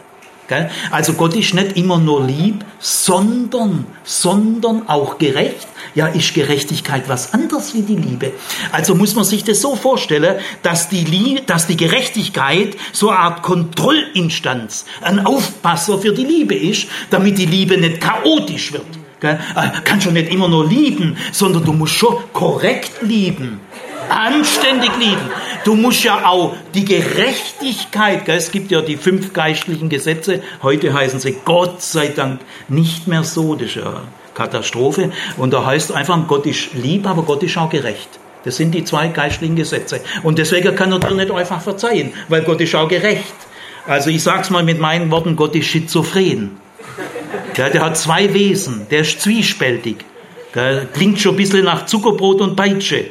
Also 0.90 1.14
Gott 1.14 1.34
ist 1.34 1.54
nicht 1.54 1.76
immer 1.76 1.98
nur 1.98 2.24
lieb, 2.24 2.64
sondern, 2.78 3.86
sondern 4.04 4.88
auch 4.88 5.18
gerecht. 5.18 5.66
Ja, 5.94 6.08
ist 6.08 6.34
Gerechtigkeit 6.34 7.08
was 7.08 7.32
anderes 7.32 7.74
wie 7.74 7.82
die 7.82 7.96
Liebe? 7.96 8.32
Also 8.70 8.94
muss 8.94 9.14
man 9.14 9.24
sich 9.24 9.44
das 9.44 9.60
so 9.60 9.76
vorstellen, 9.76 10.36
dass 10.62 10.88
die, 10.88 11.04
Liebe, 11.04 11.42
dass 11.42 11.66
die 11.66 11.76
Gerechtigkeit 11.76 12.76
so 12.92 13.08
eine 13.08 13.18
Art 13.18 13.42
Kontrollinstanz, 13.42 14.84
ein 15.00 15.24
Aufpasser 15.24 15.98
für 15.98 16.12
die 16.12 16.24
Liebe 16.24 16.54
ist, 16.54 16.86
damit 17.10 17.38
die 17.38 17.46
Liebe 17.46 17.78
nicht 17.78 18.00
chaotisch 18.00 18.72
wird. 18.72 18.86
Gell? 19.20 19.40
Äh, 19.56 19.70
kannst 19.84 20.06
du 20.06 20.10
nicht 20.10 20.30
immer 20.30 20.48
nur 20.48 20.66
lieben, 20.66 21.16
sondern 21.32 21.64
du 21.64 21.72
musst 21.72 21.94
schon 21.94 22.16
korrekt 22.32 22.92
lieben. 23.00 23.60
Anständig 24.08 24.90
lieben. 24.98 25.30
Du 25.66 25.74
musst 25.74 26.04
ja 26.04 26.24
auch 26.24 26.54
die 26.74 26.84
Gerechtigkeit, 26.84 28.24
gell? 28.24 28.36
es 28.36 28.52
gibt 28.52 28.70
ja 28.70 28.82
die 28.82 28.96
fünf 28.96 29.32
geistlichen 29.32 29.88
Gesetze, 29.88 30.40
heute 30.62 30.94
heißen 30.94 31.18
sie 31.18 31.38
Gott 31.44 31.82
sei 31.82 32.06
Dank 32.06 32.38
nicht 32.68 33.08
mehr 33.08 33.24
so, 33.24 33.56
das 33.56 33.70
ist 33.70 33.74
ja 33.74 34.02
Katastrophe. 34.32 35.10
Und 35.36 35.52
da 35.52 35.66
heißt 35.66 35.90
einfach, 35.90 36.24
Gott 36.28 36.46
ist 36.46 36.74
lieb, 36.74 37.04
aber 37.08 37.24
Gott 37.24 37.42
ist 37.42 37.58
auch 37.58 37.68
gerecht. 37.68 38.08
Das 38.44 38.58
sind 38.58 38.76
die 38.76 38.84
zwei 38.84 39.08
geistlichen 39.08 39.56
Gesetze. 39.56 40.02
Und 40.22 40.38
deswegen 40.38 40.76
kann 40.76 40.92
er 40.92 41.00
dir 41.00 41.16
nicht 41.16 41.32
einfach 41.32 41.60
verzeihen, 41.60 42.12
weil 42.28 42.42
Gott 42.42 42.60
ist 42.60 42.76
auch 42.76 42.86
gerecht. 42.86 43.34
Also 43.88 44.10
ich 44.10 44.22
sag's 44.22 44.50
mal 44.50 44.62
mit 44.62 44.78
meinen 44.78 45.10
Worten, 45.10 45.34
Gott 45.34 45.56
ist 45.56 45.66
schizophren. 45.66 46.60
Ja, 47.56 47.70
der 47.70 47.82
hat 47.82 47.96
zwei 47.96 48.32
Wesen, 48.32 48.86
der 48.92 49.00
ist 49.00 49.20
zwiespältig. 49.20 49.96
Gell? 50.52 50.86
Klingt 50.92 51.18
schon 51.18 51.34
ein 51.34 51.38
bisschen 51.38 51.64
nach 51.64 51.86
Zuckerbrot 51.86 52.40
und 52.40 52.54
Peitsche. 52.54 53.06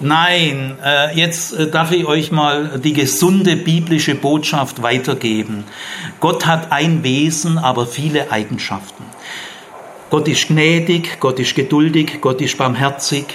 Nein, 0.00 0.78
äh, 0.82 1.14
jetzt 1.14 1.52
äh, 1.52 1.70
darf 1.70 1.92
ich 1.92 2.06
euch 2.06 2.32
mal 2.32 2.80
die 2.82 2.94
gesunde 2.94 3.56
biblische 3.56 4.14
Botschaft 4.14 4.82
weitergeben. 4.82 5.64
Gott 6.20 6.46
hat 6.46 6.72
ein 6.72 7.04
Wesen, 7.04 7.58
aber 7.58 7.86
viele 7.86 8.32
Eigenschaften. 8.32 9.04
Gott 10.08 10.26
ist 10.26 10.48
gnädig, 10.48 11.20
Gott 11.20 11.38
ist 11.38 11.54
geduldig, 11.54 12.18
Gott 12.22 12.40
ist 12.40 12.56
barmherzig, 12.56 13.26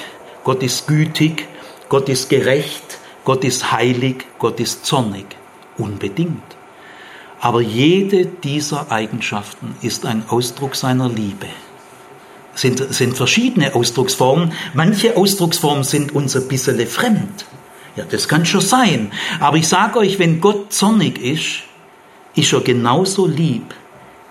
Gott 0.43 0.63
ist 0.63 0.87
gütig, 0.87 1.47
Gott 1.87 2.09
ist 2.09 2.29
gerecht, 2.29 2.97
Gott 3.23 3.43
ist 3.43 3.71
heilig, 3.71 4.25
Gott 4.39 4.59
ist 4.59 4.85
zornig. 4.85 5.25
Unbedingt. 5.77 6.43
Aber 7.39 7.61
jede 7.61 8.25
dieser 8.25 8.91
Eigenschaften 8.91 9.75
ist 9.81 10.05
ein 10.05 10.23
Ausdruck 10.29 10.75
seiner 10.75 11.09
Liebe. 11.09 11.47
Sind, 12.55 12.93
sind 12.93 13.15
verschiedene 13.15 13.75
Ausdrucksformen. 13.75 14.53
Manche 14.73 15.15
Ausdrucksformen 15.17 15.83
sind 15.83 16.15
uns 16.15 16.35
ein 16.35 16.47
bisschen 16.47 16.85
fremd. 16.87 17.45
Ja, 17.95 18.05
das 18.09 18.27
kann 18.27 18.45
schon 18.45 18.61
sein. 18.61 19.11
Aber 19.39 19.57
ich 19.57 19.67
sage 19.67 19.99
euch, 19.99 20.19
wenn 20.19 20.41
Gott 20.41 20.73
zornig 20.73 21.19
ist, 21.19 21.63
ist 22.35 22.53
er 22.53 22.61
genauso 22.61 23.27
lieb, 23.27 23.73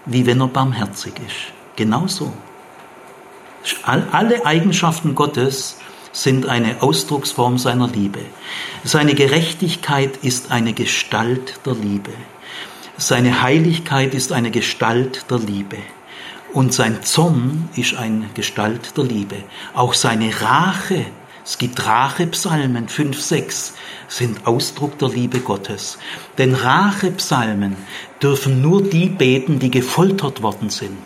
wie 0.07 0.27
wenn 0.27 0.41
er 0.41 0.49
barmherzig 0.49 1.14
ist. 1.27 1.53
Genauso. 1.77 2.33
Alle 3.83 4.45
Eigenschaften 4.45 5.14
Gottes 5.14 5.79
sind 6.12 6.47
eine 6.47 6.83
Ausdrucksform 6.83 7.59
seiner 7.59 7.89
Liebe. 7.89 8.20
Seine 8.85 9.14
Gerechtigkeit 9.14 10.18
ist 10.18 10.51
eine 10.53 10.72
Gestalt 10.72 11.61
der 11.66 11.75
Liebe. 11.75 12.12
Seine 12.97 13.43
Heiligkeit 13.43 14.14
ist 14.14 14.33
eine 14.33 14.51
Gestalt 14.51 15.25
der 15.31 15.39
Liebe. 15.39 15.79
Und 16.55 16.73
sein 16.73 17.03
Zorn 17.03 17.69
ist 17.75 17.97
eine 17.97 18.27
Gestalt 18.33 18.97
der 18.97 19.03
Liebe. 19.03 19.35
Auch 19.75 19.93
seine 19.93 20.31
Rache, 20.41 21.05
es 21.45 21.59
gibt 21.59 21.85
Rachepsalmen 21.85 22.89
5, 22.89 23.21
6, 23.21 23.75
sind 24.07 24.47
Ausdruck 24.47 24.97
der 25.01 25.09
Liebe 25.09 25.41
Gottes. 25.41 25.99
Denn 26.39 26.55
Rachepsalmen 26.55 27.77
dürfen 28.23 28.63
nur 28.63 28.85
die 28.85 29.09
beten, 29.09 29.59
die 29.59 29.73
gefoltert 29.73 30.43
worden 30.43 30.71
sind, 30.71 30.97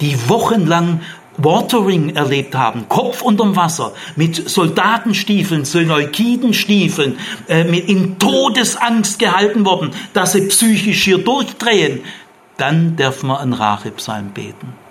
die 0.00 0.16
wochenlang 0.30 1.02
Watering 1.36 2.16
erlebt 2.16 2.54
haben, 2.54 2.88
Kopf 2.88 3.20
unterm 3.20 3.56
Wasser, 3.56 3.92
mit 4.16 4.48
Soldatenstiefeln, 4.48 5.66
Seleukidenstiefeln, 5.66 7.18
äh, 7.48 7.78
in 7.78 8.18
Todesangst 8.18 9.18
gehalten 9.18 9.66
worden, 9.66 9.90
dass 10.14 10.32
sie 10.32 10.46
psychisch 10.46 11.04
hier 11.04 11.18
durchdrehen, 11.18 12.00
dann 12.56 12.96
darf 12.96 13.22
man 13.22 13.36
einen 13.36 13.52
Rachepsalm 13.52 14.30
beten. 14.30 14.83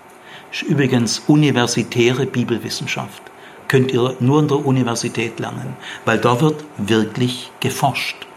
Ist 0.54 0.62
übrigens 0.62 1.20
universitäre 1.26 2.26
Bibelwissenschaft. 2.26 3.22
Könnt 3.66 3.90
ihr 3.90 4.14
nur 4.20 4.38
in 4.38 4.46
der 4.46 4.64
Universität 4.64 5.40
lernen, 5.40 5.74
weil 6.04 6.18
da 6.18 6.40
wird 6.40 6.64
wirklich 6.78 7.50
geforscht. 7.58 8.28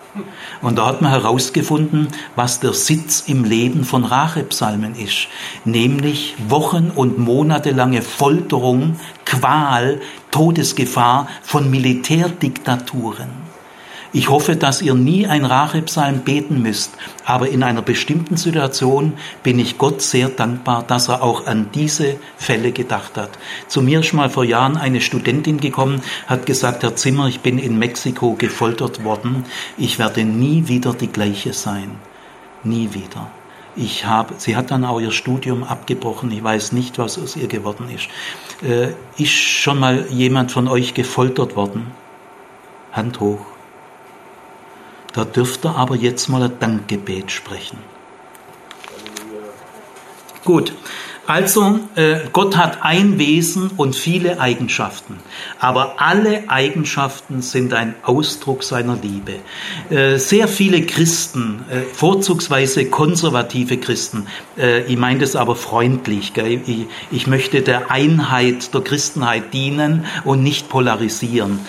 Und 0.63 0.79
da 0.79 0.87
hat 0.87 1.03
man 1.03 1.11
herausgefunden, 1.11 2.07
was 2.35 2.59
der 2.59 2.73
Sitz 2.73 3.25
im 3.27 3.43
Leben 3.43 3.83
von 3.83 4.03
Rachepsalmen 4.03 4.95
ist, 4.95 5.27
nämlich 5.63 6.33
Wochen- 6.47 6.89
und 6.89 7.19
monatelange 7.19 8.01
Folterung, 8.01 8.99
Qual, 9.23 10.01
Todesgefahr 10.31 11.27
von 11.43 11.69
Militärdiktaturen. 11.69 13.46
Ich 14.17 14.29
hoffe, 14.29 14.55
dass 14.55 14.81
ihr 14.81 14.95
nie 14.95 15.27
ein 15.27 15.45
Rachepsalm 15.45 16.21
beten 16.21 16.63
müsst, 16.63 16.93
aber 17.23 17.49
in 17.49 17.61
einer 17.61 17.83
bestimmten 17.83 18.35
Situation 18.35 19.13
bin 19.43 19.59
ich 19.59 19.77
Gott 19.77 20.01
sehr 20.01 20.27
dankbar, 20.27 20.83
dass 20.87 21.07
er 21.07 21.21
auch 21.21 21.45
an 21.45 21.69
diese 21.75 22.15
Fälle 22.35 22.71
gedacht 22.71 23.15
hat. 23.15 23.29
Zu 23.67 23.83
mir 23.83 23.99
ist 23.99 24.13
mal 24.13 24.31
vor 24.31 24.43
Jahren 24.43 24.75
eine 24.75 25.01
Studentin 25.01 25.59
gekommen, 25.59 26.01
hat 26.25 26.47
gesagt, 26.47 26.81
Herr 26.81 26.95
Zimmer, 26.95 27.27
ich 27.27 27.41
bin 27.41 27.59
in 27.59 27.77
Mexiko 27.77 28.33
gefoltert 28.33 29.03
worden, 29.03 29.45
ich 29.77 29.99
werde 29.99 30.23
nie 30.23 30.67
wieder 30.67 30.95
die 30.95 31.11
gleiche 31.11 31.53
sein. 31.53 31.91
Nie 32.63 32.95
wieder. 32.95 33.29
Ich 33.75 34.05
habe, 34.05 34.33
sie 34.39 34.55
hat 34.55 34.71
dann 34.71 34.83
auch 34.83 34.99
ihr 34.99 35.11
Studium 35.11 35.63
abgebrochen. 35.63 36.31
Ich 36.31 36.43
weiß 36.43 36.71
nicht, 36.71 36.97
was 36.97 37.19
aus 37.19 37.35
ihr 37.35 37.47
geworden 37.47 37.85
ist. 37.93 38.07
Äh, 38.67 38.93
ist 39.21 39.35
schon 39.35 39.79
mal 39.79 40.07
jemand 40.09 40.51
von 40.51 40.67
euch 40.67 40.95
gefoltert 40.95 41.55
worden? 41.55 41.91
Hand 42.91 43.19
hoch. 43.19 43.56
Da 45.17 45.25
dürft 45.25 45.65
ihr 45.65 45.75
aber 45.75 45.95
jetzt 45.95 46.29
mal 46.29 46.43
ein 46.43 46.59
Dankgebet 46.59 47.31
sprechen. 47.31 47.79
Gut, 50.45 50.75
also 51.27 51.79
äh, 51.95 52.19
Gott 52.31 52.55
hat 52.55 52.79
ein 52.83 53.19
Wesen 53.19 53.69
und 53.75 53.97
viele 53.97 54.39
Eigenschaften, 54.39 55.19
aber 55.59 55.95
alle 55.97 56.49
Eigenschaften 56.49 57.41
sind 57.41 57.73
ein 57.73 57.95
Ausdruck 58.03 58.63
seiner 58.63 58.95
Liebe. 58.95 59.33
Äh, 59.89 60.17
sehr 60.19 60.47
viele 60.47 60.83
Christen, 60.83 61.65
äh, 61.69 61.81
vorzugsweise 61.93 62.85
konservative 62.85 63.77
Christen, 63.77 64.27
äh, 64.57 64.83
ich 64.83 64.97
meine 64.97 65.19
das 65.19 65.35
aber 65.35 65.57
freundlich, 65.57 66.33
gell? 66.33 66.61
Ich, 66.65 66.85
ich 67.11 67.27
möchte 67.27 67.61
der 67.61 67.91
Einheit 67.91 68.73
der 68.73 68.81
Christenheit 68.81 69.53
dienen 69.53 70.05
und 70.23 70.43
nicht 70.43 70.69
polarisieren, 70.69 71.59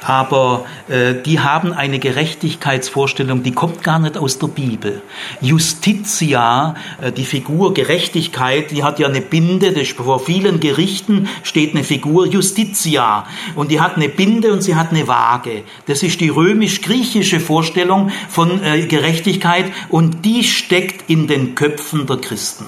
aber 0.00 0.64
äh, 0.88 1.14
die 1.14 1.40
haben 1.40 1.72
eine 1.72 1.98
Gerechtigkeitsvorstellung, 1.98 3.42
die 3.42 3.52
kommt 3.52 3.82
gar 3.82 3.98
nicht 3.98 4.16
aus 4.16 4.38
der 4.38 4.46
Bibel. 4.46 5.02
Justitia, 5.40 6.76
äh, 7.00 7.10
die 7.10 7.24
Figur 7.24 7.74
Gerechtigkeit, 7.74 8.70
die 8.70 8.84
hat 8.84 9.00
ja 9.00 9.07
eine 9.08 9.20
Binde, 9.20 9.72
das 9.72 9.88
vor 9.88 10.20
vielen 10.20 10.60
Gerichten 10.60 11.28
steht 11.42 11.74
eine 11.74 11.84
Figur 11.84 12.26
Justitia 12.26 13.26
und 13.54 13.70
die 13.70 13.80
hat 13.80 13.96
eine 13.96 14.08
Binde 14.08 14.52
und 14.52 14.62
sie 14.62 14.76
hat 14.76 14.90
eine 14.90 15.08
Waage. 15.08 15.62
Das 15.86 16.02
ist 16.02 16.20
die 16.20 16.28
römisch-griechische 16.28 17.40
Vorstellung 17.40 18.10
von 18.28 18.62
äh, 18.62 18.86
Gerechtigkeit 18.86 19.66
und 19.88 20.24
die 20.24 20.44
steckt 20.44 21.10
in 21.10 21.26
den 21.26 21.54
Köpfen 21.54 22.06
der 22.06 22.18
Christen. 22.18 22.66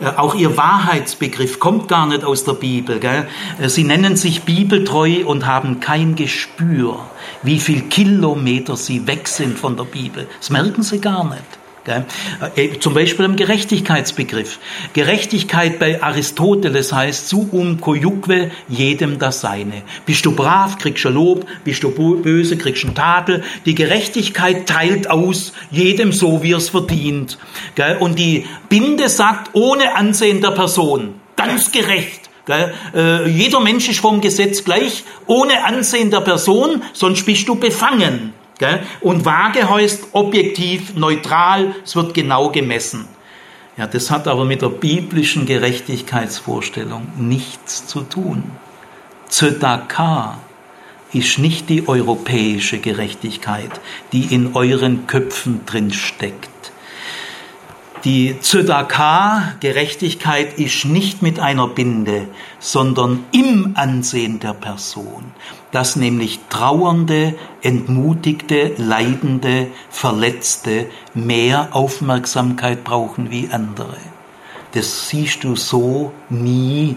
Äh, 0.00 0.06
auch 0.16 0.34
ihr 0.34 0.56
Wahrheitsbegriff 0.56 1.58
kommt 1.58 1.88
gar 1.88 2.06
nicht 2.06 2.24
aus 2.24 2.44
der 2.44 2.54
Bibel. 2.54 3.00
Gell? 3.00 3.28
Äh, 3.60 3.68
sie 3.68 3.84
nennen 3.84 4.16
sich 4.16 4.42
bibeltreu 4.42 5.24
und 5.26 5.46
haben 5.46 5.80
kein 5.80 6.14
Gespür, 6.14 7.00
wie 7.42 7.58
viel 7.58 7.82
Kilometer 7.82 8.76
sie 8.76 9.06
weg 9.06 9.28
sind 9.28 9.58
von 9.58 9.76
der 9.76 9.84
Bibel. 9.84 10.28
Das 10.38 10.50
merken 10.50 10.82
sie 10.82 11.00
gar 11.00 11.24
nicht. 11.24 11.57
Äh, 11.88 12.78
zum 12.78 12.94
Beispiel 12.94 13.24
im 13.24 13.36
Gerechtigkeitsbegriff. 13.36 14.58
Gerechtigkeit 14.92 15.78
bei 15.78 16.02
Aristoteles 16.02 16.92
heißt 16.92 17.28
suum 17.28 17.80
coiuque 17.80 18.50
jedem 18.68 19.18
das 19.18 19.40
Seine. 19.40 19.82
Bist 20.04 20.26
du 20.26 20.32
brav, 20.32 20.78
kriegst 20.78 21.04
du 21.04 21.08
Lob, 21.08 21.46
bist 21.64 21.82
du 21.82 21.90
böse, 21.90 22.56
kriegst 22.56 22.84
du 22.84 22.88
Tadel. 22.88 23.42
Die 23.64 23.74
Gerechtigkeit 23.74 24.66
teilt 24.66 25.10
aus 25.10 25.52
jedem 25.70 26.12
so, 26.12 26.42
wie 26.42 26.52
er 26.52 26.58
es 26.58 26.68
verdient. 26.68 27.38
Und 28.00 28.18
die 28.18 28.46
Binde 28.68 29.08
sagt, 29.08 29.50
ohne 29.54 29.96
Ansehen 29.96 30.40
der 30.40 30.50
Person, 30.50 31.14
ganz 31.36 31.72
gerecht. 31.72 32.28
Äh, 32.48 33.28
jeder 33.28 33.60
Mensch 33.60 33.88
ist 33.88 34.00
vom 34.00 34.20
Gesetz 34.20 34.64
gleich, 34.64 35.04
ohne 35.26 35.64
Ansehen 35.64 36.10
der 36.10 36.20
Person, 36.20 36.82
sonst 36.92 37.26
bist 37.26 37.46
du 37.48 37.56
befangen. 37.56 38.32
Und 39.00 39.24
vage 39.24 39.68
heißt 39.68 40.08
objektiv, 40.12 40.94
neutral, 40.94 41.74
es 41.84 41.94
wird 41.96 42.14
genau 42.14 42.50
gemessen. 42.50 43.06
Ja, 43.76 43.86
das 43.86 44.10
hat 44.10 44.26
aber 44.26 44.44
mit 44.44 44.62
der 44.62 44.70
biblischen 44.70 45.46
Gerechtigkeitsvorstellung 45.46 47.06
nichts 47.16 47.86
zu 47.86 48.00
tun. 48.00 48.42
Zedakah 49.28 50.38
ist 51.12 51.38
nicht 51.38 51.68
die 51.68 51.86
europäische 51.86 52.78
Gerechtigkeit, 52.78 53.70
die 54.12 54.34
in 54.34 54.54
euren 54.54 55.06
Köpfen 55.06 55.64
drin 55.64 55.92
steckt. 55.92 56.48
Die 58.04 58.38
Zedakah, 58.40 59.54
Gerechtigkeit, 59.60 60.58
ist 60.58 60.84
nicht 60.84 61.22
mit 61.22 61.40
einer 61.40 61.66
Binde, 61.68 62.28
sondern 62.58 63.24
im 63.32 63.72
Ansehen 63.74 64.38
der 64.38 64.54
Person, 64.54 65.32
dass 65.72 65.96
nämlich 65.96 66.40
Trauernde, 66.48 67.34
Entmutigte, 67.62 68.72
Leidende, 68.76 69.68
Verletzte 69.90 70.86
mehr 71.14 71.68
Aufmerksamkeit 71.72 72.84
brauchen 72.84 73.30
wie 73.30 73.48
andere. 73.50 73.96
Das 74.72 75.08
siehst 75.08 75.44
du 75.44 75.56
so 75.56 76.12
nie 76.28 76.96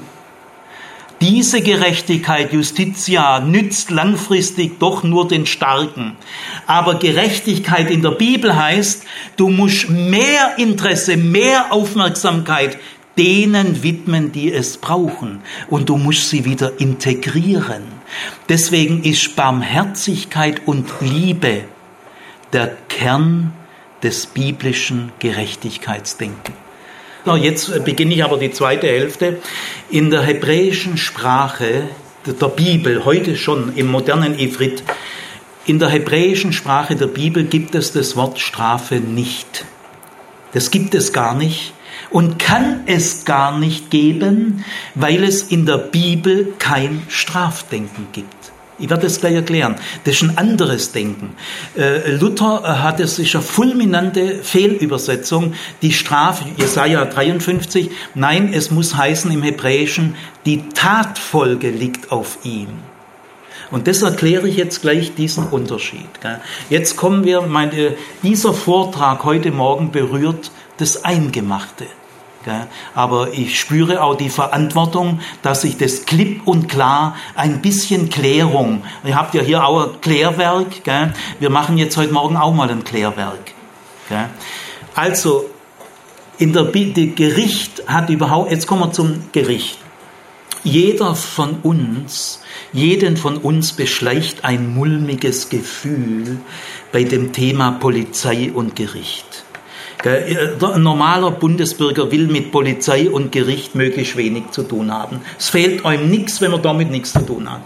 diese 1.22 1.61
Gerechtigkeit, 1.61 2.51
Justitia, 2.51 3.41
nützt 3.41 3.91
langfristig 3.91 4.80
doch 4.80 5.03
nur 5.03 5.28
den 5.28 5.45
Starken. 5.45 6.17
Aber 6.65 6.95
Gerechtigkeit 6.95 7.91
in 7.91 8.01
der 8.01 8.09
Bibel 8.09 8.55
heißt, 8.55 9.03
du 9.38 9.49
musst 9.49 9.88
mehr 9.88 10.57
Interesse, 10.57 11.17
mehr 11.17 11.72
Aufmerksamkeit 11.72 12.80
denen 13.19 13.84
widmen, 13.84 14.32
die 14.32 14.51
es 14.51 14.78
brauchen. 14.78 15.43
Und 15.69 15.89
du 15.89 15.97
musst 15.97 16.28
sie 16.30 16.43
wieder 16.43 16.80
integrieren. 16.80 17.84
Deswegen 18.49 19.03
ist 19.03 19.36
Barmherzigkeit 19.36 20.62
und 20.66 20.89
Liebe 20.99 21.66
der 22.53 22.76
Kern 22.89 23.53
des 24.03 24.26
biblischen 24.26 25.12
Gerechtigkeitsdenkens. 25.20 26.57
Jetzt 27.39 27.86
beginne 27.86 28.16
ich 28.16 28.24
aber 28.24 28.38
die 28.38 28.51
zweite 28.51 28.88
Hälfte. 28.88 29.38
In 29.89 30.09
der 30.09 30.24
hebräischen 30.24 30.97
Sprache 30.97 31.84
der 32.26 32.47
Bibel, 32.47 33.05
heute 33.05 33.38
schon 33.38 33.76
im 33.76 33.88
modernen 33.88 34.39
Ivrit, 34.39 34.84
in 35.66 35.78
der 35.78 35.89
hebräischen 35.89 36.51
Sprache 36.51 36.95
der 36.95 37.07
Bibel 37.07 37.43
gibt 37.43 37.76
es 37.76 37.93
das 37.93 38.16
Wort 38.16 38.39
Strafe 38.39 38.95
nicht. 38.95 39.66
Das 40.53 40.72
gibt 40.72 40.95
es 40.95 41.14
gar 41.14 41.36
nicht 41.36 41.74
und 42.12 42.38
kann 42.38 42.82
es 42.86 43.26
gar 43.26 43.57
nicht 43.57 43.89
geben, 43.89 44.64
weil 44.95 45.24
es 45.24 45.43
in 45.43 45.66
der 45.66 45.78
Bibel 45.78 46.53
kein 46.59 47.01
Strafdenken 47.07 48.07
gibt. 48.12 48.36
Ich 48.82 48.89
werde 48.89 49.05
es 49.05 49.20
gleich 49.20 49.36
erklären. 49.36 49.76
Das 50.05 50.16
ist 50.16 50.24
ein 50.24 50.38
anderes 50.39 50.91
Denken. 50.91 51.36
Äh, 51.78 52.16
Luther 52.16 52.64
äh, 52.64 52.68
hat 52.68 52.99
es 52.99 53.20
ist 53.20 53.36
eine 53.36 53.43
fulminante 53.43 54.39
Fehlübersetzung. 54.41 55.53
Die 55.84 55.93
Strafe, 55.93 56.45
Jesaja 56.57 57.05
53, 57.05 57.91
nein, 58.16 58.51
es 58.53 58.72
muss 58.72 58.95
heißen 58.95 59.32
im 59.32 59.43
Hebräischen, 59.43 60.16
die 60.47 60.68
Tatfolge 60.70 61.70
liegt 61.70 62.12
auf 62.12 62.39
ihm. 62.43 62.70
Und 63.70 63.88
das 63.88 64.01
erkläre 64.01 64.49
ich 64.49 64.57
jetzt 64.57 64.82
gleich 64.82 65.14
diesen 65.14 65.47
Unterschied. 65.47 66.09
Jetzt 66.70 66.97
kommen 66.97 67.24
wir, 67.24 67.41
meine, 67.41 67.95
dieser 68.24 68.53
Vortrag 68.53 69.24
heute 69.24 69.51
Morgen 69.51 69.91
berührt 69.91 70.51
das 70.78 71.05
Eingemachte. 71.05 71.86
Aber 72.96 73.34
ich 73.34 73.60
spüre 73.60 74.02
auch 74.04 74.16
die 74.16 74.30
Verantwortung, 74.30 75.20
dass 75.42 75.64
ich 75.64 75.78
das 75.78 76.06
klipp 76.06 76.46
und 76.46 76.68
klar 76.68 77.16
ein 77.36 77.62
bisschen 77.62 78.10
Klärung, 78.10 78.84
ihr 79.04 79.16
habt 79.16 79.34
ja 79.34 79.42
hier 79.42 79.66
auch 79.66 79.94
ein 79.94 80.02
Klärwerk, 80.02 80.68
wir 81.39 81.50
machen 81.50 81.78
jetzt 81.78 81.98
heute 81.98 82.14
Morgen 82.14 82.38
auch 82.38 82.54
mal 82.54 82.70
ein 82.70 82.84
Klärwerk. 82.84 83.54
Also, 84.96 85.46
in 86.38 86.54
der 86.54 86.66
Gericht 86.66 87.84
hat 87.88 88.10
überhaupt, 88.10 88.52
jetzt 88.52 88.68
kommen 88.68 88.82
wir 88.82 88.92
zum 88.92 89.32
Gericht. 89.32 89.78
Jeder 90.64 91.16
von 91.16 91.58
uns, 91.64 92.42
jeden 92.74 93.18
von 93.18 93.38
uns 93.38 93.74
beschleicht 93.74 94.46
ein 94.46 94.76
mulmiges 94.76 95.50
Gefühl 95.50 96.39
bei 96.92 97.04
dem 97.04 97.32
Thema 97.34 97.72
Polizei 97.72 98.52
und 98.54 98.76
Gericht. 98.76 99.26
Normaler 100.78 101.32
Bundesbürger 101.32 102.12
will 102.12 102.28
mit 102.28 102.52
Polizei 102.52 103.10
und 103.10 103.32
Gericht 103.32 103.76
möglichst 103.76 104.18
wenig 104.18 104.52
zu 104.52 104.64
tun 104.64 104.91
haben. 104.91 105.22
Es 105.38 105.49
fehlt 105.49 105.86
einem 105.86 106.10
nichts, 106.10 106.41
wenn 106.41 106.52
man 106.52 106.62
damit 106.62 106.91
nichts 106.91 107.14
zu 107.14 107.26
tun 107.26 107.52
hat. 107.52 107.62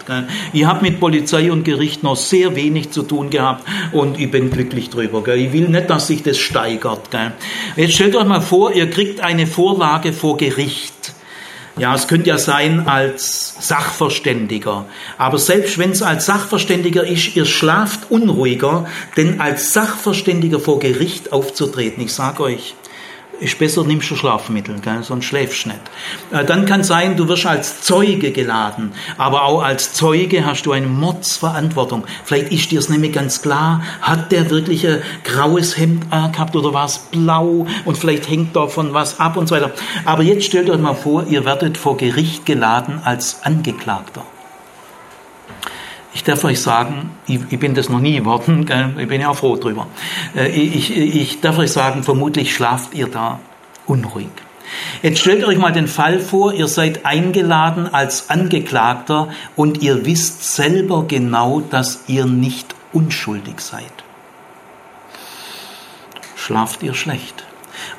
Ich 0.54 0.66
habe 0.66 0.82
mit 0.84 1.00
Polizei 1.00 1.52
und 1.52 1.64
Gericht 1.64 2.04
noch 2.04 2.16
sehr 2.16 2.56
wenig 2.56 2.92
zu 2.92 3.04
tun 3.04 3.30
gehabt 3.30 3.64
und 3.92 4.20
ich 4.20 4.30
bin 4.30 4.50
glücklich 4.50 4.90
drüber. 4.90 5.26
Ich 5.36 5.54
will 5.54 5.70
nicht, 5.70 5.90
dass 5.90 6.08
sich 6.08 6.24
das 6.24 6.38
steigert. 6.38 7.10
Jetzt 7.76 7.94
stellt 7.94 8.16
euch 8.16 8.26
mal 8.26 8.42
vor, 8.42 8.74
ihr 8.74 8.90
kriegt 8.90 9.22
eine 9.22 9.48
Vorlage 9.48 10.14
vor 10.14 10.38
Gericht 10.38 11.15
ja, 11.78 11.94
es 11.94 12.08
könnte 12.08 12.30
ja 12.30 12.38
sein 12.38 12.88
als 12.88 13.56
Sachverständiger. 13.60 14.86
Aber 15.18 15.38
selbst 15.38 15.78
wenn 15.78 15.92
es 15.92 16.02
als 16.02 16.26
Sachverständiger 16.26 17.06
ist, 17.06 17.36
ihr 17.36 17.46
schlaft 17.46 18.12
unruhiger, 18.12 18.88
denn 19.18 19.42
als 19.42 19.74
Sachverständiger 19.74 20.60
vor 20.60 20.80
Gericht 20.80 21.34
aufzutreten, 21.34 22.04
ich 22.04 22.14
sage 22.14 22.44
euch, 22.44 22.76
ist 23.40 23.58
besser, 23.58 23.84
nimmst 23.84 24.10
du 24.10 24.16
Schlafmittel, 24.16 24.80
gell? 24.80 25.04
sonst 25.04 25.26
schläfst 25.26 25.66
du 25.66 25.70
nicht. 25.70 25.82
Äh, 26.32 26.46
dann 26.46 26.66
kann 26.66 26.84
sein, 26.84 27.18
du 27.18 27.28
wirst 27.28 27.46
als 27.46 27.82
Zeuge 27.82 28.32
geladen, 28.32 28.94
aber 29.18 29.44
auch 29.44 29.62
als 29.62 29.94
Zeuge 29.94 30.46
hast 30.46 30.64
du 30.64 30.72
eine 30.72 30.88
Mordsverantwortung. 30.88 32.06
Vielleicht 32.24 32.52
ist 32.52 32.72
dir 32.72 32.80
es 32.80 32.90
nämlich 32.90 33.14
ganz 33.14 33.42
klar, 33.42 33.82
hat 34.02 34.32
der 34.32 34.50
wirklich 34.50 34.88
ein 34.88 35.02
graues 35.24 35.78
Hemd 35.78 36.10
gehabt 36.12 36.56
oder 36.56 36.74
war 36.74 36.86
es 36.86 37.00
blau 37.00 37.68
und 37.86 37.98
vielleicht 37.98 38.30
hängt 38.30 38.56
davon 38.56 38.94
was 38.94 39.20
ab 39.20 39.38
und 39.38 39.48
so 39.48 39.56
weiter. 39.56 39.72
Aber 40.06 40.24
jetzt 40.24 40.46
stellt 40.46 40.70
euch 40.70 40.80
mal 40.80 40.94
vor, 40.94 41.26
ihr 41.28 41.46
werdet 41.46 41.78
vor 41.78 41.98
Gericht 41.98 42.46
geladen 42.46 43.02
als 43.04 43.44
Angeklagter. 43.44 44.24
Ich 46.16 46.24
darf 46.24 46.46
euch 46.46 46.62
sagen, 46.62 47.12
ich, 47.28 47.42
ich 47.50 47.60
bin 47.60 47.76
das 47.76 47.90
noch 47.90 48.00
nie 48.00 48.16
geworden, 48.16 48.66
ich 48.98 49.08
bin 49.08 49.20
ja 49.20 49.30
auch 49.30 49.36
froh 49.36 49.58
drüber. 49.58 49.86
Äh, 50.34 50.48
ich, 50.48 50.96
ich 50.96 51.42
darf 51.42 51.58
euch 51.58 51.72
sagen, 51.72 52.04
vermutlich 52.04 52.56
schlaft 52.56 52.94
ihr 52.96 53.08
da 53.08 53.40
unruhig. 53.86 54.30
Jetzt 55.04 55.20
stellt 55.20 55.44
euch 55.44 55.58
mal 55.58 55.74
den 55.74 55.90
Fall 55.90 56.20
vor, 56.20 56.54
ihr 56.54 56.68
seid 56.68 57.06
eingeladen 57.06 57.94
als 57.94 58.30
Angeklagter 58.30 59.28
und 59.58 59.84
ihr 59.84 60.06
wisst 60.06 60.56
selber 60.56 61.04
genau, 61.06 61.60
dass 61.60 62.06
ihr 62.08 62.26
nicht 62.26 62.74
unschuldig 62.94 63.60
seid. 63.60 63.84
Schlaft 66.36 66.82
ihr 66.82 66.94
schlecht. 66.94 67.44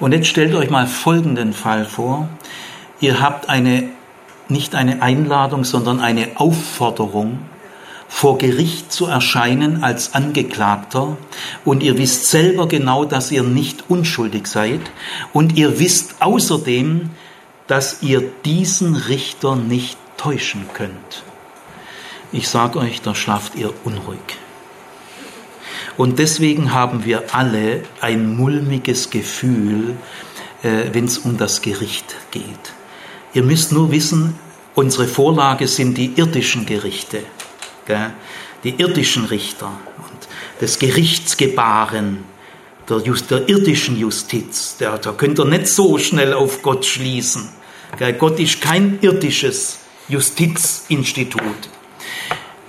Und 0.00 0.12
jetzt 0.12 0.28
stellt 0.28 0.54
euch 0.54 0.70
mal 0.70 0.86
folgenden 0.86 1.52
Fall 1.52 1.84
vor. 1.84 2.28
Ihr 2.98 3.20
habt 3.20 3.50
eine, 3.50 3.90
nicht 4.48 4.74
eine 4.74 5.02
Einladung, 5.02 5.64
sondern 5.64 6.00
eine 6.00 6.28
Aufforderung 6.36 7.40
vor 8.08 8.38
Gericht 8.38 8.92
zu 8.92 9.06
erscheinen 9.06 9.82
als 9.82 10.14
Angeklagter 10.14 11.16
und 11.64 11.82
ihr 11.82 11.98
wisst 11.98 12.26
selber 12.26 12.68
genau, 12.68 13.04
dass 13.04 13.30
ihr 13.30 13.42
nicht 13.42 13.84
unschuldig 13.88 14.46
seid 14.46 14.80
und 15.32 15.56
ihr 15.56 15.78
wisst 15.78 16.16
außerdem, 16.20 17.10
dass 17.66 18.02
ihr 18.02 18.22
diesen 18.44 18.94
Richter 18.94 19.56
nicht 19.56 19.98
täuschen 20.16 20.66
könnt. 20.72 21.24
Ich 22.32 22.48
sage 22.48 22.78
euch, 22.78 23.02
da 23.02 23.14
schlaft 23.14 23.54
ihr 23.56 23.72
unruhig. 23.84 24.38
Und 25.96 26.18
deswegen 26.18 26.72
haben 26.72 27.04
wir 27.04 27.34
alle 27.34 27.82
ein 28.00 28.36
mulmiges 28.36 29.10
Gefühl, 29.10 29.96
äh, 30.62 30.84
wenn 30.92 31.06
es 31.06 31.18
um 31.18 31.38
das 31.38 31.62
Gericht 31.62 32.16
geht. 32.30 32.44
Ihr 33.32 33.42
müsst 33.42 33.72
nur 33.72 33.90
wissen, 33.90 34.34
unsere 34.74 35.06
Vorlage 35.06 35.66
sind 35.68 35.96
die 35.96 36.12
irdischen 36.16 36.66
Gerichte 36.66 37.22
gell? 37.86 38.12
die 38.64 38.74
irdischen 38.78 39.24
Richter 39.26 39.66
und 39.98 40.28
das 40.60 40.78
Gerichtsgebaren 40.78 42.24
der, 42.88 42.98
Just, 42.98 43.30
der 43.30 43.48
irdischen 43.48 43.98
Justiz. 43.98 44.76
Der, 44.78 44.98
da 44.98 45.12
könnt 45.12 45.38
ihr 45.38 45.44
nicht 45.44 45.68
so 45.68 45.98
schnell 45.98 46.32
auf 46.34 46.62
Gott 46.62 46.84
schließen. 46.84 47.48
Gell? 47.98 48.12
Gott 48.14 48.38
ist 48.38 48.60
kein 48.60 48.98
irdisches 49.00 49.78
Justizinstitut. 50.08 51.42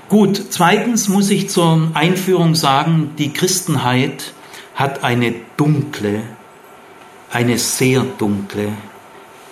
Gut, 0.09 0.41
zweitens 0.49 1.07
muss 1.07 1.29
ich 1.29 1.49
zur 1.49 1.91
Einführung 1.93 2.55
sagen, 2.55 3.11
die 3.17 3.33
Christenheit 3.33 4.33
hat 4.73 5.03
eine 5.03 5.35
dunkle 5.57 6.23
eine 7.31 7.57
sehr 7.57 8.03
dunkle, 8.03 8.71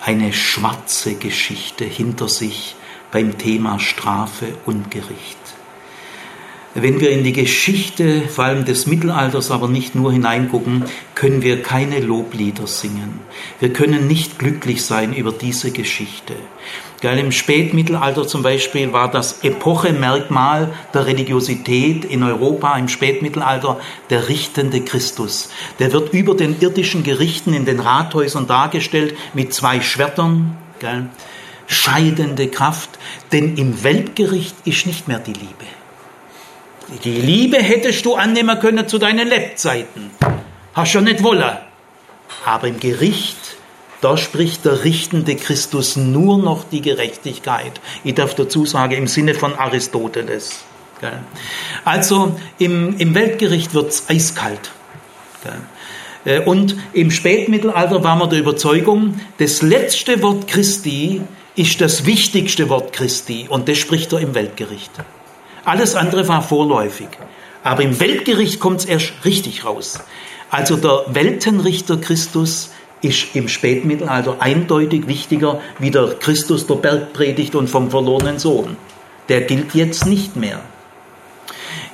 eine 0.00 0.32
schwarze 0.32 1.14
Geschichte 1.14 1.84
hinter 1.84 2.28
sich 2.28 2.74
beim 3.10 3.38
Thema 3.38 3.78
Strafe 3.78 4.46
und 4.64 4.90
Gericht. 4.90 5.38
Wenn 6.78 7.00
wir 7.00 7.08
in 7.08 7.24
die 7.24 7.32
Geschichte, 7.32 8.28
vor 8.28 8.44
allem 8.44 8.66
des 8.66 8.86
Mittelalters, 8.86 9.50
aber 9.50 9.66
nicht 9.66 9.94
nur 9.94 10.12
hineingucken, 10.12 10.84
können 11.14 11.40
wir 11.40 11.62
keine 11.62 12.00
Loblieder 12.00 12.66
singen. 12.66 13.20
Wir 13.60 13.72
können 13.72 14.06
nicht 14.06 14.38
glücklich 14.38 14.84
sein 14.84 15.14
über 15.14 15.32
diese 15.32 15.70
Geschichte. 15.70 16.34
Geil, 17.00 17.18
Im 17.18 17.32
Spätmittelalter 17.32 18.28
zum 18.28 18.42
Beispiel 18.42 18.92
war 18.92 19.10
das 19.10 19.42
Epochemerkmal 19.42 20.70
der 20.92 21.06
Religiosität 21.06 22.04
in 22.04 22.22
Europa 22.22 22.76
im 22.76 22.88
Spätmittelalter 22.88 23.80
der 24.10 24.28
richtende 24.28 24.82
Christus. 24.82 25.48
Der 25.78 25.94
wird 25.94 26.12
über 26.12 26.34
den 26.34 26.60
irdischen 26.60 27.04
Gerichten 27.04 27.54
in 27.54 27.64
den 27.64 27.80
Rathäusern 27.80 28.46
dargestellt 28.46 29.16
mit 29.32 29.54
zwei 29.54 29.80
Schwertern. 29.80 30.58
Gell? 30.78 31.08
Scheidende 31.66 32.48
Kraft, 32.48 32.90
denn 33.32 33.56
im 33.56 33.82
Weltgericht 33.82 34.56
ist 34.66 34.84
nicht 34.84 35.08
mehr 35.08 35.20
die 35.20 35.32
Liebe. 35.32 35.75
Die 37.02 37.20
Liebe 37.20 37.56
hättest 37.58 38.04
du 38.06 38.14
annehmen 38.14 38.58
können 38.60 38.86
zu 38.86 38.98
deinen 38.98 39.28
Lebzeiten. 39.28 40.10
Hast 40.74 40.92
schon 40.92 41.04
nicht 41.04 41.22
wollen. 41.22 41.56
Aber 42.44 42.68
im 42.68 42.78
Gericht, 42.78 43.36
da 44.00 44.16
spricht 44.16 44.64
der 44.64 44.84
richtende 44.84 45.34
Christus 45.34 45.96
nur 45.96 46.38
noch 46.38 46.64
die 46.64 46.82
Gerechtigkeit. 46.82 47.80
Ich 48.04 48.14
darf 48.14 48.34
dazu 48.34 48.66
sagen, 48.66 48.92
im 48.92 49.08
Sinne 49.08 49.34
von 49.34 49.54
Aristoteles. 49.54 50.64
Also 51.84 52.36
im, 52.58 52.96
im 52.98 53.14
Weltgericht 53.14 53.74
wird 53.74 53.90
es 53.90 54.08
eiskalt. 54.08 54.70
Äh, 56.24 56.40
und 56.40 56.76
im 56.92 57.10
Spätmittelalter 57.10 58.02
war 58.02 58.16
man 58.16 58.30
der 58.30 58.38
Überzeugung, 58.38 59.20
das 59.38 59.62
letzte 59.62 60.22
Wort 60.22 60.48
Christi 60.48 61.20
ist 61.54 61.80
das 61.80 62.06
wichtigste 62.06 62.68
Wort 62.68 62.92
Christi 62.92 63.46
und 63.48 63.68
das 63.68 63.78
spricht 63.78 64.12
er 64.12 64.20
im 64.20 64.34
Weltgericht. 64.34 64.90
Alles 65.66 65.96
andere 65.96 66.28
war 66.28 66.42
vorläufig. 66.42 67.08
Aber 67.64 67.82
im 67.82 67.98
Weltgericht 67.98 68.60
kommt 68.60 68.80
es 68.80 68.84
erst 68.84 69.12
richtig 69.24 69.64
raus. 69.64 69.98
Also 70.48 70.76
der 70.76 71.06
Weltenrichter 71.08 71.96
Christus 71.96 72.70
ist 73.02 73.34
im 73.34 73.48
Spätmittelalter 73.48 74.36
eindeutig 74.38 75.08
wichtiger 75.08 75.60
wie 75.80 75.90
der 75.90 76.14
Christus 76.20 76.68
der 76.68 76.76
Bergpredigt 76.76 77.56
und 77.56 77.68
vom 77.68 77.90
verlorenen 77.90 78.38
Sohn. 78.38 78.76
Der 79.28 79.40
gilt 79.40 79.74
jetzt 79.74 80.06
nicht 80.06 80.36
mehr. 80.36 80.60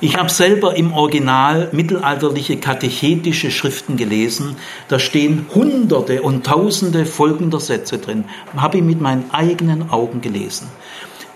Ich 0.01 0.17
habe 0.17 0.29
selber 0.29 0.75
im 0.75 0.93
Original 0.93 1.69
mittelalterliche 1.71 2.57
katechetische 2.57 3.49
Schriften 3.49 3.97
gelesen. 3.97 4.55
Da 4.87 4.99
stehen 4.99 5.47
Hunderte 5.55 6.21
und 6.21 6.45
Tausende 6.45 7.07
folgender 7.07 7.59
Sätze 7.59 7.97
drin. 7.97 8.25
Habe 8.55 8.77
ich 8.77 8.83
mit 8.83 9.01
meinen 9.01 9.31
eigenen 9.31 9.89
Augen 9.89 10.21
gelesen. 10.21 10.67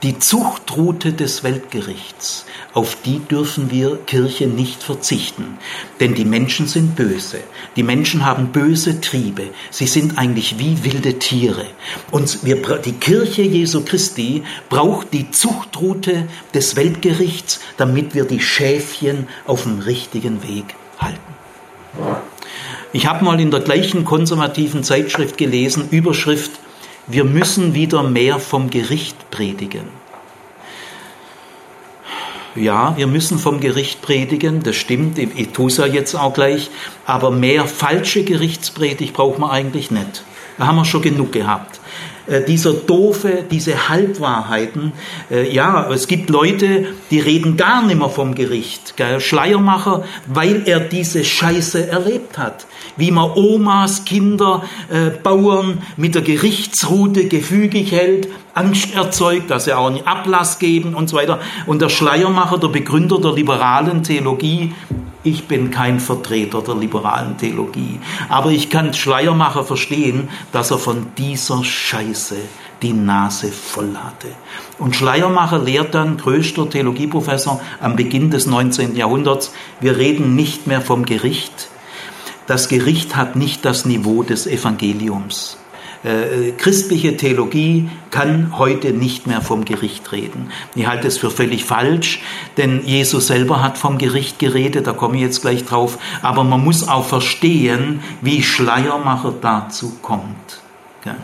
Die 0.04 0.20
Zuchtroute 0.20 1.12
des 1.12 1.43
Weltgerichts, 1.43 2.45
auf 2.76 2.95
die 3.04 3.18
dürfen 3.18 3.72
wir 3.72 3.98
Kirche 4.06 4.45
nicht 4.45 4.84
verzichten. 4.84 5.58
Denn 6.00 6.14
die 6.14 6.24
Menschen 6.24 6.68
sind 6.68 6.95
böse. 6.95 7.39
Die 7.76 7.82
Menschen 7.82 8.24
haben 8.24 8.50
böse 8.52 9.02
Triebe. 9.02 9.45
Sie 9.72 9.88
sind 9.88 10.20
eigentlich 10.20 10.60
wie 10.60 10.84
wilde 10.84 11.18
Tiere. 11.18 11.66
Und 12.12 12.45
wir, 12.45 12.58
die 12.78 12.91
Kirche 12.91 13.41
Jesu 13.41 13.84
Christi 13.84 14.43
braucht 14.70 15.14
die 15.14 15.32
Zuchtroute 15.32 16.28
des 16.54 16.76
Weltgerichts, 16.76 17.60
damit 17.78 18.14
wir 18.14 18.26
die 18.26 18.39
Schäfchen 18.39 19.28
auf 19.48 19.64
dem 19.64 19.80
richtigen 19.80 20.43
Weg 20.43 20.76
halten. 21.00 21.18
Ich 22.93 23.08
habe 23.08 23.26
mal 23.26 23.39
in 23.39 23.50
der 23.50 23.62
gleichen 23.62 24.06
konservativen 24.06 24.84
Zeitschrift 24.84 25.39
gelesen, 25.39 25.89
Überschrift 25.89 26.52
wir 27.08 27.24
müssen 27.24 27.74
wieder 27.74 28.03
mehr 28.03 28.39
vom 28.39 28.70
Gericht 28.70 29.32
predigen. 29.32 29.88
Ja, 32.55 32.97
wir 32.97 33.08
müssen 33.08 33.38
vom 33.38 33.60
Gericht 33.60 34.01
predigen, 34.01 34.64
das 34.64 34.76
stimmt, 34.76 35.20
ich, 35.20 35.49
tue 35.49 35.68
es 35.68 35.78
ja 35.78 35.86
jetzt 35.86 36.16
auch 36.16 36.34
gleich, 36.34 36.72
aber 37.05 37.30
mehr 37.30 37.66
falsche 37.66 38.24
Gerichtspredigt 38.24 39.14
braucht 39.14 39.38
man 39.38 39.51
eigentlich 39.51 39.91
nicht. 39.91 40.24
Da 40.58 40.66
haben 40.68 40.76
wir 40.76 40.86
schon 40.86 41.03
genug 41.03 41.32
gehabt. 41.32 41.77
Äh, 42.28 42.44
dieser 42.44 42.74
doofe, 42.74 43.46
diese 43.50 43.88
Halbwahrheiten. 43.88 44.92
Äh, 45.32 45.50
ja, 45.54 45.90
es 45.90 46.08
gibt 46.08 46.30
Leute, 46.30 46.88
die 47.10 47.20
reden 47.20 47.56
gar 47.56 47.86
nicht 47.86 47.98
mehr 47.98 48.10
vom 48.10 48.36
Gericht. 48.36 48.96
Schleiermacher, 49.20 50.04
weil 50.28 50.64
er 50.66 50.82
diese 50.82 51.24
Scheiße 51.24 51.88
erlebt 51.88 52.38
hat. 52.38 52.68
Wie 52.98 53.12
man 53.12 53.32
Omas, 53.36 54.04
Kinder, 54.04 54.64
äh, 54.90 55.10
Bauern 55.10 55.82
mit 55.96 56.16
der 56.16 56.22
Gerichtsroute 56.22 57.28
gefügig 57.28 57.92
hält, 57.92 58.28
Angst 58.54 58.94
erzeugt, 58.96 59.50
dass 59.52 59.66
sie 59.66 59.74
auch 59.74 59.88
einen 59.88 60.06
Ablass 60.06 60.60
geben 60.60 60.96
und 60.96 61.08
so 61.08 61.18
weiter. 61.18 61.40
Und 61.66 61.82
der 61.82 61.90
Schleiermacher, 61.90 62.58
der 62.58 62.70
Begründer 62.70 63.22
der 63.22 63.34
liberalen 63.34 64.04
Theologie, 64.04 64.74
ich 65.28 65.48
bin 65.48 65.72
kein 65.72 66.00
Vertreter 66.00 66.62
der 66.62 66.76
liberalen 66.76 67.38
Theologie, 67.38 68.00
aber 68.30 68.52
ich 68.52 68.70
kann 68.70 68.94
Schleiermacher 68.94 69.66
verstehen, 69.66 70.30
dass 70.52 70.72
er 70.72 70.78
von 70.78 71.08
dieser 71.18 71.64
Scheiße 71.64 72.16
die 72.82 72.93
Nase 72.93 73.51
voll 73.51 73.95
hatte. 73.95 74.28
Und 74.78 74.95
Schleiermacher 74.95 75.59
lehrt 75.59 75.95
dann, 75.95 76.18
größter 76.18 76.70
Theologieprofessor 76.70 77.61
am 77.82 77.95
Beginn 77.95 78.30
des 78.30 78.45
19. 78.45 78.95
Jahrhunderts, 78.95 79.53
wir 79.80 79.97
reden 79.97 80.36
nicht 80.36 80.68
mehr 80.68 80.82
vom 80.82 81.05
Gericht. 81.05 81.70
Das 82.45 82.70
Gericht 82.70 83.15
hat 83.15 83.36
nicht 83.36 83.65
das 83.65 83.86
Niveau 83.86 84.24
des 84.24 84.47
Evangeliums. 84.47 85.57
Äh, 86.03 86.51
christliche 86.51 87.18
Theologie 87.18 87.89
kann 88.11 88.57
heute 88.57 88.91
nicht 88.93 89.26
mehr 89.26 89.41
vom 89.41 89.65
Gericht 89.65 90.11
reden. 90.11 90.51
Ich 90.76 90.86
halte 90.88 91.07
es 91.07 91.18
für 91.18 91.32
völlig 91.32 91.65
falsch, 91.65 92.22
denn 92.55 92.86
Jesus 92.86 93.28
selber 93.28 93.63
hat 93.63 93.78
vom 93.78 93.97
Gericht 93.97 94.38
geredet, 94.38 94.86
da 94.86 94.93
komme 94.93 95.15
ich 95.15 95.24
jetzt 95.24 95.41
gleich 95.41 95.65
drauf, 95.65 95.97
aber 96.22 96.43
man 96.43 96.63
muss 96.63 96.88
auch 96.88 97.05
verstehen, 97.05 98.01
wie 98.22 98.43
Schleiermacher 98.43 99.34
dazu 99.41 99.97
kommt. 100.01 100.61
Ja. 101.03 101.15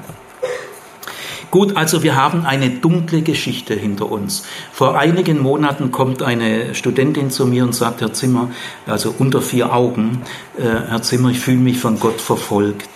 Gut, 1.54 1.78
also 1.78 2.02
wir 2.02 2.16
haben 2.16 2.48
eine 2.48 2.72
dunkle 2.72 3.22
Geschichte 3.22 3.76
hinter 3.76 4.12
uns. 4.12 4.44
Vor 4.72 4.98
einigen 4.98 5.40
Monaten 5.40 5.92
kommt 5.92 6.24
eine 6.24 6.74
Studentin 6.74 7.30
zu 7.30 7.46
mir 7.46 7.64
und 7.64 7.76
sagt, 7.76 8.02
Herr 8.02 8.12
Zimmer, 8.12 8.50
also 8.88 9.14
unter 9.20 9.40
vier 9.40 9.72
Augen, 9.72 10.24
äh, 10.58 10.64
Herr 10.64 11.04
Zimmer, 11.04 11.30
ich 11.30 11.40
fühle 11.40 11.60
mich 11.60 11.78
von 11.78 12.00
Gott 12.00 12.20
verfolgt. 12.20 12.90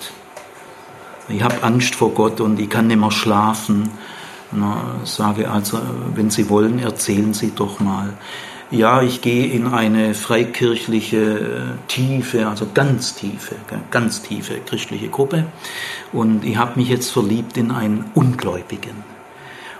Ich 1.30 1.44
habe 1.44 1.62
Angst 1.62 1.94
vor 1.94 2.16
Gott 2.16 2.42
und 2.42 2.60
ich 2.60 2.68
kann 2.68 2.88
nicht 2.88 3.00
mehr 3.00 3.12
schlafen. 3.12 3.92
Na, 4.52 4.96
sage 5.04 5.52
also, 5.52 5.78
wenn 6.16 6.32
Sie 6.32 6.50
wollen, 6.50 6.80
erzählen 6.80 7.36
Sie 7.36 7.54
doch 7.56 7.80
mal. 7.80 8.14
Ja, 8.70 9.02
ich 9.02 9.22
gehe 9.22 9.48
in 9.48 9.66
eine 9.66 10.14
freikirchliche 10.14 11.18
äh, 11.18 11.62
tiefe, 11.88 12.48
also 12.48 12.68
ganz 12.74 13.16
tiefe, 13.16 13.56
ganz 13.92 14.22
tiefe 14.22 14.56
christliche 14.60 15.08
Gruppe 15.08 15.46
und 16.12 16.44
ich 16.44 16.58
habe 16.58 16.78
mich 16.78 16.90
jetzt 16.90 17.12
verliebt 17.12 17.56
in 17.56 17.72
einen 17.72 18.12
Ungläubigen. 18.14 19.17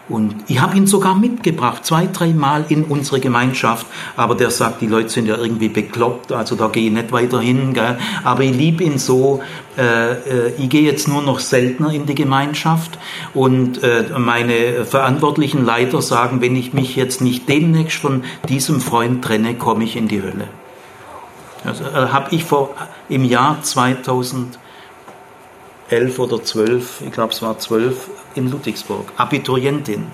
Und 0.10 0.36
ich 0.48 0.62
habe 0.62 0.78
ihn 0.78 0.88
sogar 0.88 1.16
mitgebracht, 1.16 1.86
zwei, 1.86 2.08
dreimal 2.08 2.66
in 2.70 2.86
unsere 2.86 3.20
Gemeinschaft. 3.20 3.86
Aber 4.16 4.36
der 4.36 4.52
sagt, 4.52 4.82
die 4.82 4.88
Leute 4.88 5.10
sind 5.10 5.28
ja 5.28 5.38
irgendwie 5.38 5.68
bekloppt, 5.68 6.32
also 6.32 6.56
da 6.56 6.70
gehe 6.70 6.88
ich 6.88 6.94
nicht 6.94 7.12
weiter 7.12 7.42
hin. 7.42 7.74
Gell? 7.74 7.98
Aber 8.24 8.44
ich 8.44 8.56
liebe 8.56 8.84
ihn 8.84 9.00
so. 9.00 9.42
Äh, 9.78 10.12
äh, 10.12 10.54
ich 10.58 10.70
gehe 10.70 10.82
jetzt 10.82 11.08
nur 11.08 11.22
noch 11.22 11.40
seltener 11.40 11.92
in 11.92 12.06
die 12.06 12.16
Gemeinschaft. 12.16 12.98
Und 13.34 13.84
äh, 13.84 14.06
meine 14.18 14.86
verantwortlichen 14.86 15.66
Leiter 15.66 16.02
sagen, 16.02 16.42
wenn 16.42 16.56
ich 16.56 16.74
mich 16.74 16.96
jetzt 16.96 17.22
nicht 17.22 17.50
demnächst 17.50 18.00
von 18.00 18.24
diesem 18.48 18.80
Freund 18.80 19.24
trenne, 19.24 19.56
komme 19.56 19.84
ich 19.84 19.98
in 19.98 20.08
die 20.08 20.22
Hölle. 20.22 20.48
Also 21.66 21.84
äh, 21.84 22.08
habe 22.10 22.34
ich 22.34 22.46
vor 22.46 22.76
im 23.10 23.26
Jahr 23.26 23.62
2000 23.62 24.58
elf 25.90 26.20
oder 26.20 26.44
zwölf, 26.44 27.02
ich 27.06 27.12
glaube 27.12 27.34
es 27.34 27.42
war 27.42 27.60
zwölf, 27.60 28.10
in 28.38 28.50
Ludwigsburg, 28.50 29.12
Abiturientin. 29.18 30.06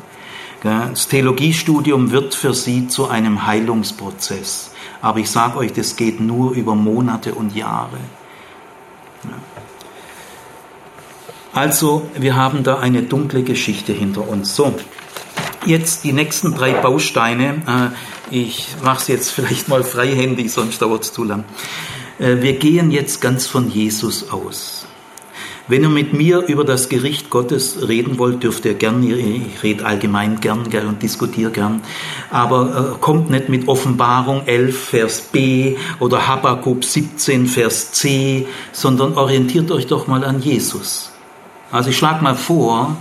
Das 0.63 1.09
Theologiestudium 1.09 2.11
wird 2.11 2.35
für 2.35 2.53
sie 2.53 2.87
zu 2.87 3.09
einem 3.09 3.45
Heilungsprozess. 3.45 4.71
Aber 5.01 5.19
ich 5.19 5.29
sage 5.29 5.57
euch, 5.57 5.73
das 5.73 5.97
geht 5.97 6.21
nur 6.21 6.51
über 6.51 6.75
Monate 6.75 7.35
und 7.35 7.53
Jahre. 7.55 7.97
Also, 11.53 12.09
wir 12.17 12.35
haben 12.35 12.63
da 12.63 12.79
eine 12.79 13.03
dunkle 13.03 13.43
Geschichte 13.43 13.91
hinter 13.93 14.27
uns. 14.27 14.55
So, 14.55 14.73
jetzt 15.65 16.03
die 16.03 16.13
nächsten 16.13 16.55
drei 16.55 16.73
Bausteine. 16.73 17.91
Äh, 18.31 18.35
ich 18.35 18.67
mache 18.83 18.99
es 18.99 19.07
jetzt 19.07 19.31
vielleicht 19.31 19.67
mal 19.67 19.83
freihändig, 19.83 20.51
sonst 20.51 20.81
dauert 20.81 21.03
es 21.03 21.13
zu 21.13 21.23
lang. 21.23 21.43
Äh, 22.19 22.37
wir 22.41 22.53
gehen 22.53 22.89
jetzt 22.89 23.21
ganz 23.21 23.45
von 23.45 23.69
Jesus 23.69 24.31
aus. 24.31 24.87
Wenn 25.65 25.83
ihr 25.83 25.89
mit 25.89 26.11
mir 26.11 26.39
über 26.47 26.65
das 26.65 26.89
Gericht 26.89 27.29
Gottes 27.29 27.87
reden 27.87 28.19
wollt, 28.19 28.43
dürft 28.43 28.65
ihr 28.65 28.73
gern, 28.73 29.01
ich 29.01 29.63
rede 29.63 29.85
allgemein 29.85 30.41
gern, 30.41 30.69
gern 30.69 30.87
und 30.87 31.01
diskutiere 31.01 31.51
gern, 31.51 31.81
aber 32.29 32.95
äh, 32.95 32.99
kommt 32.99 33.29
nicht 33.29 33.47
mit 33.47 33.69
Offenbarung 33.69 34.45
11, 34.45 34.77
Vers 34.77 35.21
B 35.31 35.77
oder 36.01 36.27
Habakkuk 36.27 36.83
17, 36.83 37.47
Vers 37.47 37.93
C, 37.93 38.45
sondern 38.73 39.13
orientiert 39.13 39.71
euch 39.71 39.87
doch 39.87 40.05
mal 40.05 40.25
an 40.25 40.41
Jesus. 40.41 41.13
Also 41.71 41.91
ich 41.91 41.97
schlage 41.97 42.21
mal 42.21 42.35
vor, 42.35 42.97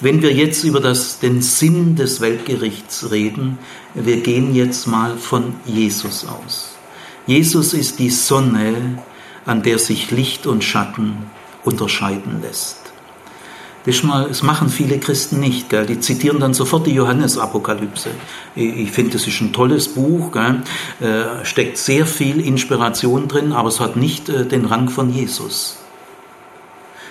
wenn 0.00 0.22
wir 0.22 0.32
jetzt 0.32 0.62
über 0.62 0.78
das, 0.78 1.18
den 1.18 1.42
Sinn 1.42 1.96
des 1.96 2.20
Weltgerichts 2.20 3.10
reden, 3.10 3.58
wir 3.94 4.18
gehen 4.18 4.54
jetzt 4.54 4.86
mal 4.86 5.16
von 5.16 5.54
Jesus 5.66 6.24
aus. 6.24 6.76
Jesus 7.26 7.74
ist 7.74 7.98
die 7.98 8.10
Sonne, 8.10 9.02
an 9.46 9.64
der 9.64 9.80
sich 9.80 10.12
Licht 10.12 10.46
und 10.46 10.62
Schatten 10.62 11.16
unterscheiden 11.64 12.42
lässt. 12.42 12.78
Das, 13.86 14.02
mal, 14.02 14.28
das 14.28 14.42
machen 14.42 14.70
viele 14.70 14.98
Christen 14.98 15.40
nicht. 15.40 15.68
Gell? 15.68 15.84
Die 15.84 16.00
zitieren 16.00 16.40
dann 16.40 16.54
sofort 16.54 16.86
die 16.86 16.92
Johannesapokalypse. 16.92 18.10
Ich 18.54 18.90
finde, 18.90 19.12
das 19.12 19.26
ist 19.26 19.40
ein 19.42 19.52
tolles 19.52 19.88
Buch, 19.88 20.32
gell? 20.32 20.62
Äh, 21.00 21.44
steckt 21.44 21.76
sehr 21.76 22.06
viel 22.06 22.40
Inspiration 22.40 23.28
drin, 23.28 23.52
aber 23.52 23.68
es 23.68 23.80
hat 23.80 23.96
nicht 23.96 24.30
äh, 24.30 24.46
den 24.46 24.64
Rang 24.64 24.88
von 24.88 25.12
Jesus. 25.12 25.78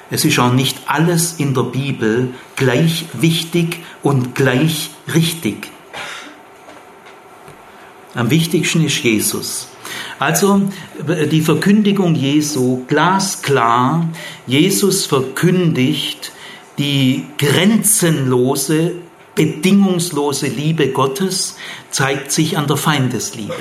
Es 0.10 0.26
ist 0.26 0.39
auch 0.39 0.51
nicht 0.51 0.78
alles 0.88 1.34
in 1.38 1.54
der 1.54 1.64
Bibel 1.64 2.34
gleich 2.56 3.06
wichtig 3.14 3.80
und 4.01 4.36
gleich 4.36 4.91
richtig. 5.14 5.70
Am 8.16 8.30
wichtigsten 8.30 8.84
ist 8.84 8.97
Jesus. 9.04 9.68
Also 10.24 10.61
die 11.05 11.41
Verkündigung 11.41 12.15
Jesu 12.15 12.86
glasklar. 12.88 14.07
Jesus 14.47 15.05
verkündigt 15.05 16.32
die 16.78 17.26
grenzenlose, 17.38 18.93
bedingungslose 19.36 20.47
Liebe 20.47 20.88
Gottes, 20.93 21.57
zeigt 21.91 22.32
sich 22.32 22.57
an 22.57 22.67
der 22.67 22.78
Feindesliebe. 22.78 23.53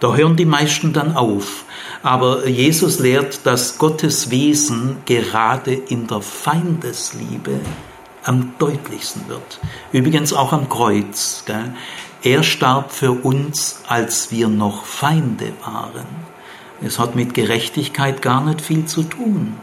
Da 0.00 0.16
hören 0.16 0.34
die 0.34 0.44
meisten 0.44 0.92
dann 0.92 1.14
auf. 1.14 1.66
Aber 2.02 2.48
Jesus 2.48 2.98
lehrt, 2.98 3.46
dass 3.46 3.78
Gottes 3.78 4.32
Wesen 4.32 4.96
gerade 5.06 5.72
in 5.72 6.08
der 6.08 6.20
Feindesliebe 6.20 7.60
am 8.24 8.54
deutlichsten 8.58 9.28
wird. 9.28 9.60
Übrigens 9.92 10.32
auch 10.32 10.52
am 10.52 10.68
Kreuz. 10.68 11.44
Gell? 11.46 11.74
Er 12.22 12.42
starb 12.42 12.92
für 12.92 13.12
uns, 13.12 13.80
als 13.88 14.30
wir 14.30 14.48
noch 14.48 14.84
Feinde 14.84 15.52
waren. 15.64 16.06
Es 16.80 16.98
hat 16.98 17.16
mit 17.16 17.34
Gerechtigkeit 17.34 18.22
gar 18.22 18.44
nicht 18.44 18.60
viel 18.60 18.86
zu 18.86 19.02
tun. 19.02 19.56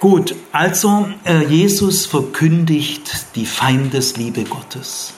Gut, 0.00 0.34
also 0.50 1.08
äh, 1.24 1.44
Jesus 1.44 2.06
verkündigt 2.06 3.26
die 3.36 3.46
Feindesliebe 3.46 4.44
Gottes. 4.44 5.14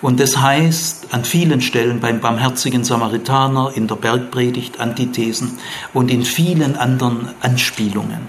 Und 0.00 0.20
das 0.20 0.36
heißt 0.36 1.08
an 1.10 1.24
vielen 1.24 1.60
Stellen 1.60 1.98
beim 1.98 2.20
barmherzigen 2.20 2.84
Samaritaner, 2.84 3.72
in 3.74 3.88
der 3.88 3.96
Bergpredigt, 3.96 4.78
Antithesen 4.78 5.58
und 5.92 6.10
in 6.10 6.24
vielen 6.24 6.76
anderen 6.76 7.30
Anspielungen. 7.40 8.20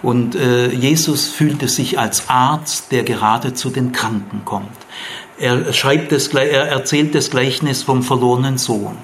Und 0.00 0.36
äh, 0.36 0.70
Jesus 0.70 1.26
fühlte 1.26 1.68
sich 1.68 1.98
als 1.98 2.28
Arzt, 2.28 2.92
der 2.92 3.02
gerade 3.02 3.54
zu 3.54 3.70
den 3.70 3.92
Kranken 3.92 4.44
kommt. 4.44 4.81
Er, 5.38 5.72
schreibt 5.72 6.12
das, 6.12 6.28
er 6.28 6.68
erzählt 6.68 7.14
das 7.14 7.30
Gleichnis 7.30 7.82
vom 7.82 8.02
verlorenen 8.02 8.58
Sohn. 8.58 8.96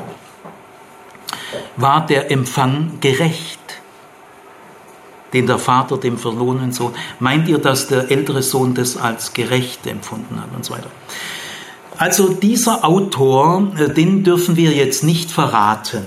War 1.76 2.06
der 2.06 2.30
Empfang 2.30 2.98
gerecht, 3.00 3.60
den 5.32 5.46
der 5.46 5.58
Vater 5.58 5.96
dem 5.96 6.18
verlorenen 6.18 6.72
Sohn? 6.72 6.94
Meint 7.20 7.48
ihr, 7.48 7.58
dass 7.58 7.88
der 7.88 8.10
ältere 8.10 8.42
Sohn 8.42 8.74
das 8.74 8.96
als 8.96 9.32
gerecht 9.32 9.86
empfunden 9.86 10.40
hat 10.40 10.48
und 10.54 10.64
so 10.64 10.74
weiter? 10.74 10.90
Also 11.96 12.28
dieser 12.28 12.84
Autor, 12.84 13.72
äh, 13.76 13.88
den 13.92 14.22
dürfen 14.22 14.56
wir 14.56 14.70
jetzt 14.70 15.02
nicht 15.02 15.30
verraten. 15.30 16.06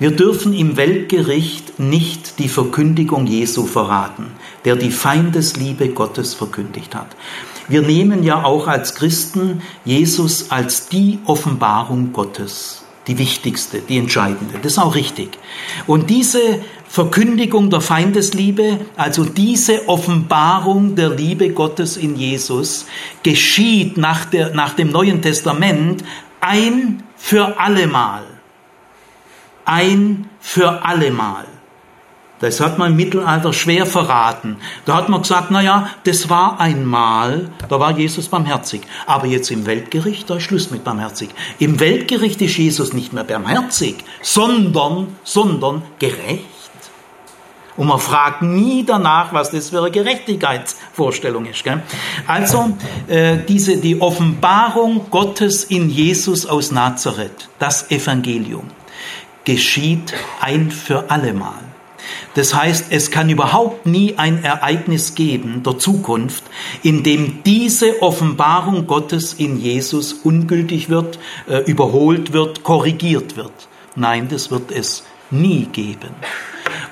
Wir 0.00 0.10
dürfen 0.10 0.54
im 0.54 0.76
Weltgericht 0.76 1.78
nicht 1.78 2.38
die 2.38 2.48
Verkündigung 2.48 3.26
Jesu 3.26 3.66
verraten, 3.66 4.32
der 4.64 4.74
die 4.74 4.90
Feindesliebe 4.90 5.90
Gottes 5.90 6.34
verkündigt 6.34 6.94
hat. 6.94 7.08
Wir 7.68 7.82
nehmen 7.82 8.22
ja 8.22 8.44
auch 8.44 8.66
als 8.66 8.94
Christen 8.94 9.62
Jesus 9.84 10.50
als 10.50 10.88
die 10.88 11.18
Offenbarung 11.26 12.12
Gottes, 12.12 12.84
die 13.06 13.18
wichtigste, 13.18 13.80
die 13.80 13.98
entscheidende. 13.98 14.54
Das 14.62 14.72
ist 14.72 14.78
auch 14.78 14.94
richtig. 14.94 15.38
Und 15.86 16.10
diese 16.10 16.60
Verkündigung 16.88 17.70
der 17.70 17.80
Feindesliebe, 17.80 18.80
also 18.96 19.24
diese 19.24 19.88
Offenbarung 19.88 20.96
der 20.96 21.10
Liebe 21.10 21.50
Gottes 21.50 21.96
in 21.96 22.16
Jesus, 22.16 22.86
geschieht 23.22 23.96
nach, 23.96 24.24
der, 24.24 24.54
nach 24.54 24.74
dem 24.74 24.90
Neuen 24.90 25.22
Testament 25.22 26.02
ein 26.40 27.04
für 27.16 27.60
allemal. 27.60 28.24
Ein 29.64 30.28
für 30.40 30.84
allemal. 30.84 31.46
Das 32.40 32.58
hat 32.60 32.78
man 32.78 32.92
im 32.92 32.96
Mittelalter 32.96 33.52
schwer 33.52 33.84
verraten. 33.84 34.56
Da 34.86 34.96
hat 34.96 35.10
man 35.10 35.20
gesagt, 35.20 35.50
na 35.50 35.60
ja, 35.60 35.90
das 36.04 36.30
war 36.30 36.58
einmal, 36.58 37.50
da 37.68 37.78
war 37.78 37.96
Jesus 37.96 38.28
barmherzig. 38.28 38.80
Aber 39.06 39.26
jetzt 39.26 39.50
im 39.50 39.66
Weltgericht, 39.66 40.28
da 40.28 40.36
ist 40.36 40.44
Schluss 40.44 40.70
mit 40.70 40.82
barmherzig. 40.82 41.28
Im 41.58 41.80
Weltgericht 41.80 42.40
ist 42.40 42.56
Jesus 42.56 42.94
nicht 42.94 43.12
mehr 43.12 43.24
barmherzig, 43.24 43.96
sondern, 44.22 45.16
sondern 45.22 45.82
gerecht. 45.98 46.46
Und 47.76 47.86
man 47.86 47.98
fragt 47.98 48.42
nie 48.42 48.84
danach, 48.84 49.32
was 49.32 49.50
das 49.50 49.68
für 49.68 49.78
eine 49.78 49.90
Gerechtigkeitsvorstellung 49.90 51.46
ist. 51.46 51.62
Gell? 51.62 51.82
Also 52.26 52.76
äh, 53.06 53.38
diese, 53.48 53.76
die 53.76 54.00
Offenbarung 54.00 55.10
Gottes 55.10 55.64
in 55.64 55.90
Jesus 55.90 56.46
aus 56.46 56.72
Nazareth, 56.72 57.48
das 57.58 57.90
Evangelium, 57.90 58.64
geschieht 59.44 60.12
ein 60.40 60.70
für 60.70 61.10
allemal. 61.10 61.69
Das 62.34 62.54
heißt, 62.54 62.86
es 62.90 63.10
kann 63.10 63.28
überhaupt 63.28 63.86
nie 63.86 64.14
ein 64.16 64.44
Ereignis 64.44 65.14
geben 65.14 65.62
der 65.64 65.78
Zukunft, 65.78 66.44
in 66.82 67.02
dem 67.02 67.42
diese 67.44 68.02
Offenbarung 68.02 68.86
Gottes 68.86 69.34
in 69.34 69.60
Jesus 69.60 70.12
ungültig 70.12 70.88
wird, 70.88 71.18
äh, 71.48 71.58
überholt 71.64 72.32
wird, 72.32 72.62
korrigiert 72.62 73.36
wird. 73.36 73.52
Nein, 73.96 74.28
das 74.28 74.50
wird 74.50 74.70
es 74.70 75.04
nie 75.30 75.66
geben. 75.72 76.14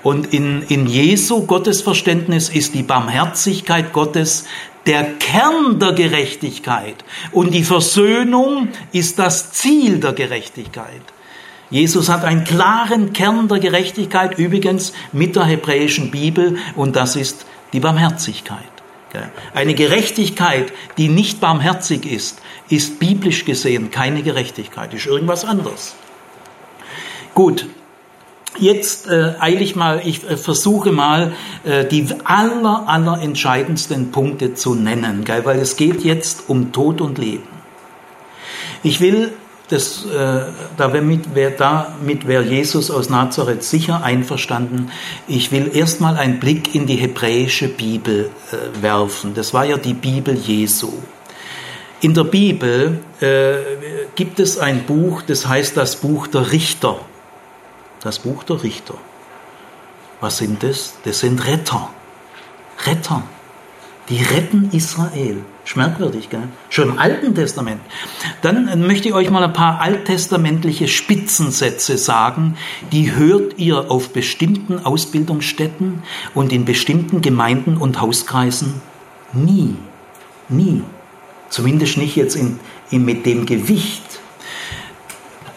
Und 0.03 0.33
in, 0.33 0.63
in 0.63 0.87
Jesu 0.87 1.47
Gottesverständnis 1.47 2.49
ist 2.49 2.75
die 2.75 2.83
Barmherzigkeit 2.83 3.93
Gottes 3.93 4.45
der 4.87 5.05
Kern 5.19 5.79
der 5.79 5.93
Gerechtigkeit 5.93 6.97
und 7.33 7.53
die 7.53 7.63
Versöhnung 7.63 8.69
ist 8.93 9.19
das 9.19 9.53
Ziel 9.53 10.01
der 10.01 10.15
Gerechtigkeit. 10.15 11.03
Jesus 11.71 12.09
hat 12.09 12.25
einen 12.25 12.45
klaren 12.45 13.13
Kern 13.13 13.49
der 13.49 13.59
Gerechtigkeit, 13.59 14.39
übrigens 14.39 14.93
mit 15.13 15.37
der 15.37 15.45
hebräischen 15.45 16.11
Bibel, 16.11 16.57
und 16.77 16.97
das 16.97 17.17
ist 17.17 17.45
die 17.73 17.81
Barmherzigkeit. 17.81 18.65
Eine 19.55 19.75
Gerechtigkeit, 19.75 20.73
die 20.97 21.09
nicht 21.09 21.41
barmherzig 21.41 22.05
ist, 22.11 22.41
ist 22.69 22.99
biblisch 22.99 23.45
gesehen 23.45 23.91
keine 23.91 24.23
Gerechtigkeit, 24.23 24.93
ist 24.93 25.07
irgendwas 25.07 25.45
anderes. 25.45 25.95
Gut, 27.35 27.67
jetzt 28.59 29.07
äh, 29.09 29.35
eile 29.39 29.61
ich 29.61 29.77
mal, 29.77 30.03
ich 30.05 30.29
äh, 30.29 30.37
versuche 30.37 30.93
mal 30.93 31.33
äh, 31.65 31.85
die 31.87 32.07
aller, 32.25 32.89
aller 32.89 33.23
entscheidendsten 33.23 34.11
Punkte 34.11 34.55
zu 34.55 34.75
nennen, 34.75 35.25
gell, 35.25 35.45
weil 35.45 35.59
es 35.59 35.77
geht 35.77 36.03
jetzt 36.03 36.49
um 36.49 36.73
Tod 36.73 37.01
und 37.01 37.17
Leben. 37.19 37.49
Ich 38.83 39.01
will 39.01 39.33
das, 39.69 40.07
äh, 40.07 40.47
damit 40.77 41.35
wäre 41.35 41.53
damit 41.53 42.27
wär 42.27 42.43
Jesus 42.43 42.91
aus 42.91 43.11
Nazareth 43.11 43.63
sicher 43.63 44.03
einverstanden. 44.03 44.91
Ich 45.27 45.53
will 45.53 45.71
erstmal 45.75 46.17
einen 46.17 46.41
Blick 46.41 46.75
in 46.75 46.87
die 46.87 46.97
hebräische 46.97 47.69
Bibel 47.69 48.31
äh, 48.51 48.83
werfen. 48.83 49.35
Das 49.35 49.53
war 49.53 49.65
ja 49.65 49.77
die 49.77 49.95
Bibel 49.95 50.35
Jesu. 50.35 50.93
In 52.01 52.15
der 52.15 52.25
Bibel 52.25 53.01
äh, 53.21 53.57
gibt 54.15 54.41
es 54.41 54.59
ein 54.59 54.85
Buch, 54.85 55.23
das 55.23 55.47
heißt 55.47 55.77
das 55.77 55.97
Buch 55.97 56.29
der 56.29 56.53
Richter. 56.53 57.01
Das 58.01 58.21
Buch 58.21 58.45
der 58.45 58.63
Richter. 58.63 58.95
Was 60.21 60.39
sind 60.39 60.63
das? 60.63 60.95
Das 61.05 61.21
sind 61.21 61.47
Retter. 61.47 61.91
Retter. 62.87 63.23
Die 64.09 64.23
retten 64.23 64.71
Israel. 64.73 65.37
Schmerkwürdig, 65.65 66.31
gell? 66.31 66.49
Schon 66.71 66.91
im 66.91 66.99
Alten 66.99 67.35
Testament. 67.35 67.81
Dann 68.41 68.87
möchte 68.87 69.09
ich 69.09 69.15
euch 69.15 69.31
mal 69.31 69.45
ein 69.45 69.53
paar 69.53 69.83
alttestamentliche 69.83 70.89
Spitzensätze 70.89 71.99
sagen, 71.99 72.57
die 72.91 73.15
hört 73.15 73.59
ihr 73.59 73.91
auf 73.91 74.15
bestimmten 74.15 74.79
Ausbildungsstätten 74.79 76.03
und 76.35 76.55
in 76.55 76.65
bestimmten 76.65 77.21
Gemeinden 77.21 77.77
und 77.77 78.01
Hauskreisen 78.01 78.81
nie. 79.35 79.77
Nie. 80.49 80.83
Zumindest 81.51 81.99
nicht 81.99 82.17
jetzt 82.17 82.35
in, 82.35 82.59
in, 82.91 83.05
mit 83.05 83.27
dem 83.27 83.45
Gewicht. 83.45 84.21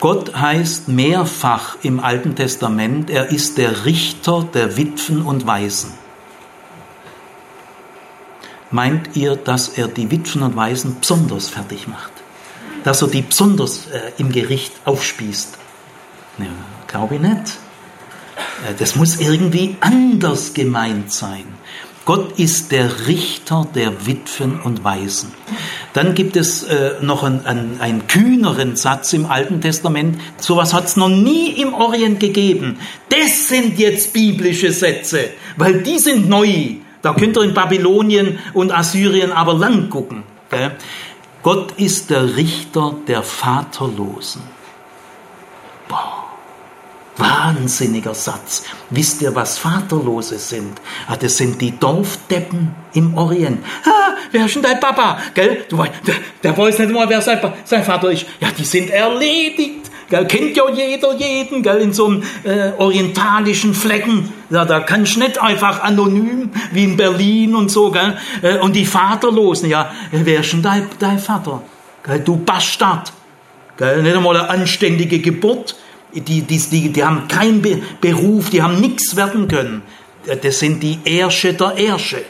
Gott 0.01 0.35
heißt 0.35 0.89
mehrfach 0.89 1.77
im 1.83 1.99
Alten 2.01 2.35
Testament, 2.35 3.09
er 3.09 3.29
ist 3.29 3.57
der 3.57 3.85
Richter 3.85 4.45
der 4.53 4.75
Witwen 4.75 5.21
und 5.21 5.47
Waisen. 5.47 6.00
Meint 8.71 9.15
ihr, 9.15 9.35
dass 9.35 9.69
er 9.69 9.87
die 9.87 10.09
Witwen 10.11 10.43
und 10.43 10.55
Waisen 10.55 10.97
besonders 10.99 11.49
fertig 11.49 11.87
macht? 11.87 12.11
Dass 12.83 13.01
er 13.01 13.09
die 13.09 13.21
besonders 13.21 13.87
äh, 13.87 14.11
im 14.17 14.31
Gericht 14.31 14.73
aufspießt? 14.85 15.57
Ja, 16.39 16.45
Glaube 16.87 17.15
ich 17.15 17.21
nicht. 17.21 17.57
Äh, 18.67 18.73
das 18.77 18.95
muss 18.95 19.19
irgendwie 19.19 19.77
anders 19.79 20.53
gemeint 20.53 21.11
sein. 21.11 21.45
Gott 22.03 22.39
ist 22.39 22.71
der 22.71 23.07
Richter 23.07 23.67
der 23.75 24.07
Witwen 24.07 24.59
und 24.59 24.83
Waisen. 24.83 25.31
Dann 25.93 26.15
gibt 26.15 26.35
es 26.35 26.63
äh, 26.63 26.93
noch 27.01 27.23
einen, 27.23 27.45
einen, 27.45 27.79
einen, 27.79 28.07
kühneren 28.07 28.75
Satz 28.75 29.13
im 29.13 29.27
Alten 29.27 29.61
Testament. 29.61 30.19
Sowas 30.37 30.73
hat 30.73 30.85
es 30.85 30.95
noch 30.97 31.09
nie 31.09 31.51
im 31.61 31.73
Orient 31.73 32.19
gegeben. 32.19 32.79
Das 33.09 33.47
sind 33.47 33.77
jetzt 33.77 34.13
biblische 34.13 34.71
Sätze, 34.71 35.29
weil 35.57 35.83
die 35.83 35.99
sind 35.99 36.27
neu. 36.27 36.77
Da 37.01 37.13
könnt 37.13 37.37
ihr 37.37 37.43
in 37.43 37.53
Babylonien 37.53 38.39
und 38.53 38.71
Assyrien 38.71 39.31
aber 39.31 39.53
lang 39.53 39.89
gucken. 39.89 40.23
Gell? 40.49 40.75
Gott 41.43 41.73
ist 41.77 42.09
der 42.09 42.35
Richter 42.35 42.95
der 43.07 43.23
Vaterlosen. 43.23 44.43
Boah. 45.87 46.21
Wahnsinniger 47.17 48.13
Satz. 48.13 48.63
Wisst 48.89 49.21
ihr, 49.21 49.35
was 49.35 49.57
Vaterlose 49.57 50.39
sind? 50.39 50.79
Ah, 51.07 51.17
das 51.17 51.37
sind 51.37 51.59
die 51.61 51.77
Dorfdeppen 51.77 52.73
im 52.93 53.17
Orient. 53.17 53.63
Ah, 53.85 54.13
wer 54.31 54.45
ist 54.45 54.55
denn 54.55 54.63
dein 54.63 54.79
Papa? 54.79 55.19
Gell? 55.33 55.65
Du, 55.69 55.77
der, 55.77 56.15
der 56.41 56.57
weiß 56.57 56.79
nicht 56.79 56.91
mal, 56.91 57.09
wer 57.09 57.21
sein, 57.21 57.39
sein 57.65 57.83
Vater 57.83 58.11
ist. 58.11 58.25
Ja, 58.39 58.49
die 58.57 58.65
sind 58.65 58.89
erledigt. 58.89 59.80
Gell? 60.11 60.27
Kennt 60.27 60.55
ja 60.55 60.69
jeder 60.69 61.15
jeden, 61.15 61.63
gell? 61.63 61.81
in 61.81 61.93
so 61.93 62.05
einem 62.05 62.23
äh, 62.43 62.73
orientalischen 62.77 63.73
Flecken. 63.73 64.31
Ja, 64.51 64.65
da 64.65 64.81
kannst 64.81 65.15
du 65.15 65.21
nicht 65.21 65.41
einfach 65.41 65.81
anonym, 65.81 66.51
wie 66.71 66.83
in 66.83 66.97
Berlin 66.97 67.55
und 67.55 67.71
so. 67.71 67.89
Gell? 67.89 68.17
Äh, 68.43 68.59
und 68.59 68.75
die 68.75 68.85
Vaterlosen, 68.85 69.69
ja, 69.69 69.91
wer 70.11 70.41
ist 70.41 70.53
denn 70.53 70.61
dein, 70.61 70.87
dein 70.99 71.17
Vater? 71.17 71.63
Gell? 72.03 72.19
Du 72.19 72.37
Bastard. 72.37 73.11
Gell? 73.77 74.03
Nicht 74.03 74.15
einmal 74.15 74.37
eine 74.37 74.49
anständige 74.49 75.17
Geburt 75.17 75.75
die, 76.13 76.41
die, 76.41 76.57
die, 76.57 76.89
die 76.89 77.03
haben 77.03 77.27
keinen 77.27 77.61
Be 77.61 77.81
Beruf, 77.99 78.49
die 78.49 78.61
haben 78.61 78.79
nichts 78.79 79.15
werden 79.15 79.47
können. 79.47 79.81
Das 80.41 80.59
sind 80.59 80.83
die 80.83 80.99
Ersche 81.05 81.53
der 81.53 81.77
Ersche. 81.77 82.23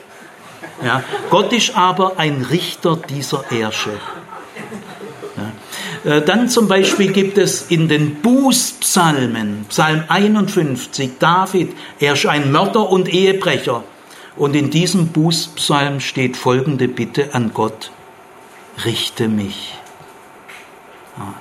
Ja. 0.84 1.04
Gott 1.30 1.52
ist 1.54 1.76
aber 1.76 2.18
ein 2.18 2.46
Richter 2.50 2.98
dieser 3.10 3.44
Ersche. 3.52 3.92
Äh, 6.04 6.22
dann 6.22 6.50
zum 6.50 6.68
Beispiel 6.68 7.12
gibt 7.12 7.38
es 7.38 7.70
in 7.70 7.88
den 7.88 8.16
Bußpsalmen, 8.22 9.66
Psalm 9.70 10.04
51, 10.08 11.12
David, 11.20 11.74
er 12.00 12.14
ist 12.14 12.26
ein 12.26 12.52
Mörder 12.52 12.90
und 12.90 13.14
Ehebrecher. 13.14 13.84
Und 14.38 14.56
in 14.56 14.70
diesem 14.70 15.10
Bußpsalm 15.10 16.00
steht 16.00 16.38
folgende 16.38 16.88
Bitte 16.88 17.34
an 17.34 17.52
Gott, 17.54 17.92
richte 18.86 19.28
mich. 19.28 19.76
Ja 21.18 21.34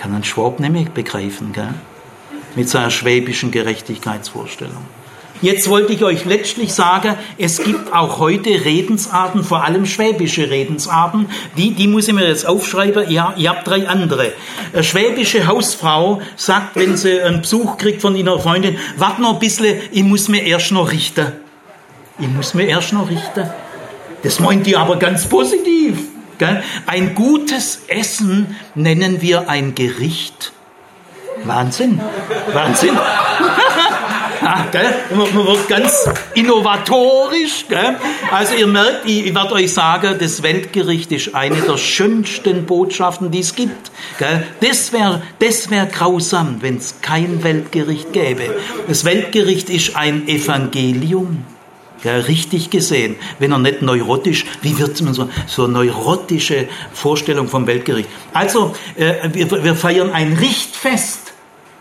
kann 0.00 0.14
ein 0.14 0.24
Schwab 0.24 0.60
nicht 0.60 0.94
begreifen, 0.94 1.52
gell? 1.52 1.74
mit 2.56 2.70
seiner 2.70 2.90
schwäbischen 2.90 3.50
Gerechtigkeitsvorstellung. 3.50 4.86
Jetzt 5.42 5.70
wollte 5.70 5.92
ich 5.94 6.04
euch 6.04 6.26
letztlich 6.26 6.72
sagen, 6.74 7.14
es 7.38 7.62
gibt 7.62 7.92
auch 7.94 8.18
heute 8.18 8.50
Redensarten, 8.50 9.42
vor 9.42 9.64
allem 9.64 9.86
schwäbische 9.86 10.50
Redensarten. 10.50 11.30
Die, 11.56 11.72
die 11.72 11.88
muss 11.88 12.08
ich 12.08 12.14
mir 12.14 12.28
jetzt 12.28 12.46
aufschreiben. 12.46 13.10
Ja, 13.10 13.32
ihr 13.36 13.50
habt 13.50 13.66
drei 13.66 13.88
andere. 13.88 14.32
Eine 14.72 14.84
schwäbische 14.84 15.46
Hausfrau 15.46 16.20
sagt, 16.36 16.76
wenn 16.76 16.96
sie 16.96 17.22
einen 17.22 17.40
Besuch 17.40 17.78
kriegt 17.78 18.02
von 18.02 18.16
ihrer 18.16 18.38
Freundin, 18.38 18.76
warte 18.96 19.22
noch 19.22 19.34
ein 19.34 19.38
bisschen, 19.38 19.76
ich 19.90 20.02
muss 20.02 20.28
mir 20.28 20.42
erst 20.42 20.72
noch 20.72 20.90
richten. 20.90 21.32
Ich 22.18 22.28
muss 22.28 22.52
mir 22.52 22.66
erst 22.66 22.92
noch 22.92 23.08
richten. 23.08 23.48
Das 24.22 24.40
meint 24.40 24.66
die 24.66 24.76
aber 24.76 24.96
ganz 24.96 25.26
positiv. 25.26 25.98
Ein 26.86 27.14
gutes 27.14 27.82
Essen 27.88 28.56
nennen 28.74 29.22
wir 29.22 29.48
ein 29.48 29.74
Gericht. 29.74 30.52
Wahnsinn, 31.44 32.00
Wahnsinn. 32.52 32.98
Ja, 34.42 34.66
Man 35.14 35.46
wird 35.46 35.68
ganz 35.68 36.08
innovatorisch. 36.34 37.66
Gell? 37.68 37.96
Also 38.30 38.54
ihr 38.54 38.66
merkt, 38.66 39.06
ich, 39.08 39.34
werde 39.34 39.52
euch 39.52 39.72
sagen, 39.72 40.16
das 40.18 40.42
Weltgericht 40.42 41.12
ist 41.12 41.34
eine 41.34 41.56
der 41.56 41.76
schönsten 41.76 42.66
Botschaften, 42.66 43.30
die 43.30 43.40
es 43.40 43.54
gibt. 43.54 43.90
Gell? 44.18 44.46
Das 44.60 44.92
wäre 44.92 45.22
das 45.38 45.70
wär 45.70 45.86
grausam, 45.86 46.56
wenn 46.60 46.76
es 46.78 47.00
kein 47.02 47.42
Weltgericht 47.42 48.12
gäbe. 48.12 48.54
Das 48.88 49.04
Weltgericht 49.04 49.68
ist 49.70 49.96
ein 49.96 50.26
Evangelium. 50.28 51.44
Ja, 52.02 52.16
richtig 52.16 52.70
gesehen, 52.70 53.16
wenn 53.38 53.52
er 53.52 53.58
nicht 53.58 53.82
neurotisch, 53.82 54.46
wie 54.62 54.78
wird 54.78 55.02
man 55.02 55.12
so, 55.12 55.28
so 55.46 55.66
neurotische 55.66 56.66
Vorstellung 56.94 57.46
vom 57.46 57.66
Weltgericht? 57.66 58.08
Also, 58.32 58.74
äh, 58.96 59.28
wir, 59.34 59.62
wir 59.62 59.74
feiern 59.74 60.10
ein 60.10 60.32
Richtfest, 60.32 61.29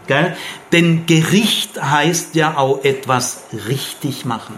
gell? 0.09 0.35
denn 0.73 1.05
Gericht 1.05 1.81
heißt 1.81 2.35
ja 2.35 2.57
auch 2.57 2.83
etwas 2.83 3.43
richtig 3.67 4.25
machen, 4.25 4.55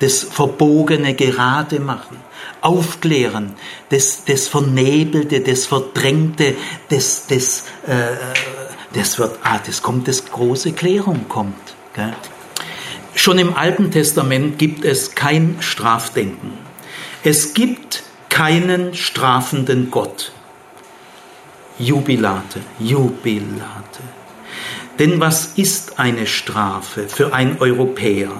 das 0.00 0.24
Verbogene 0.24 1.14
gerade 1.14 1.78
machen, 1.78 2.16
aufklären, 2.62 3.54
das, 3.90 4.24
das 4.24 4.48
Vernebelte, 4.48 5.40
das 5.40 5.66
Verdrängte, 5.66 6.56
das, 6.88 7.26
das, 7.28 7.64
äh, 7.86 8.16
das 8.94 9.18
wird, 9.18 9.38
ah, 9.44 9.60
das 9.64 9.82
kommt, 9.82 10.08
das 10.08 10.24
große 10.24 10.72
Klärung 10.72 11.28
kommt. 11.28 11.74
Gell? 11.94 12.14
Schon 13.14 13.38
im 13.38 13.54
Alten 13.54 13.90
Testament 13.90 14.58
gibt 14.58 14.84
es 14.84 15.14
kein 15.14 15.58
Strafdenken. 15.60 16.52
Es 17.22 17.54
gibt 17.54 18.02
keinen 18.28 18.94
strafenden 18.94 19.90
Gott. 19.90 20.32
Jubilate, 21.78 22.60
Jubilate. 22.78 24.02
Denn 24.98 25.20
was 25.20 25.52
ist 25.56 25.98
eine 25.98 26.26
Strafe 26.26 27.08
für 27.08 27.34
einen 27.34 27.58
Europäer? 27.58 28.32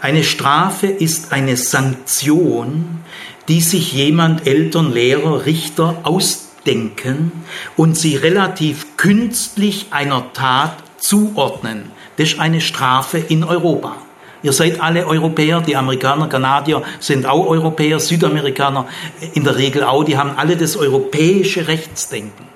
Eine 0.00 0.24
Strafe 0.24 0.88
ist 0.88 1.32
eine 1.32 1.56
Sanktion, 1.56 3.00
die 3.48 3.60
sich 3.60 3.92
jemand, 3.92 4.46
Eltern, 4.46 4.92
Lehrer, 4.92 5.46
Richter 5.46 6.00
ausdenken 6.02 7.32
und 7.76 7.96
sie 7.96 8.16
relativ 8.16 8.96
künstlich 8.96 9.86
einer 9.90 10.32
Tat 10.32 10.76
zuordnen. 10.98 11.90
Das 12.16 12.32
ist 12.32 12.40
eine 12.40 12.60
Strafe 12.60 13.18
in 13.18 13.44
Europa. 13.44 13.96
Ihr 14.42 14.52
seid 14.52 14.80
alle 14.80 15.06
Europäer, 15.06 15.60
die 15.60 15.76
Amerikaner, 15.76 16.28
Kanadier 16.28 16.82
sind 17.00 17.26
auch 17.26 17.46
Europäer, 17.46 17.98
Südamerikaner 18.00 18.86
in 19.34 19.44
der 19.44 19.56
Regel 19.56 19.82
auch, 19.82 20.04
die 20.04 20.16
haben 20.16 20.32
alle 20.36 20.56
das 20.56 20.76
europäische 20.76 21.68
Rechtsdenken. 21.68 22.46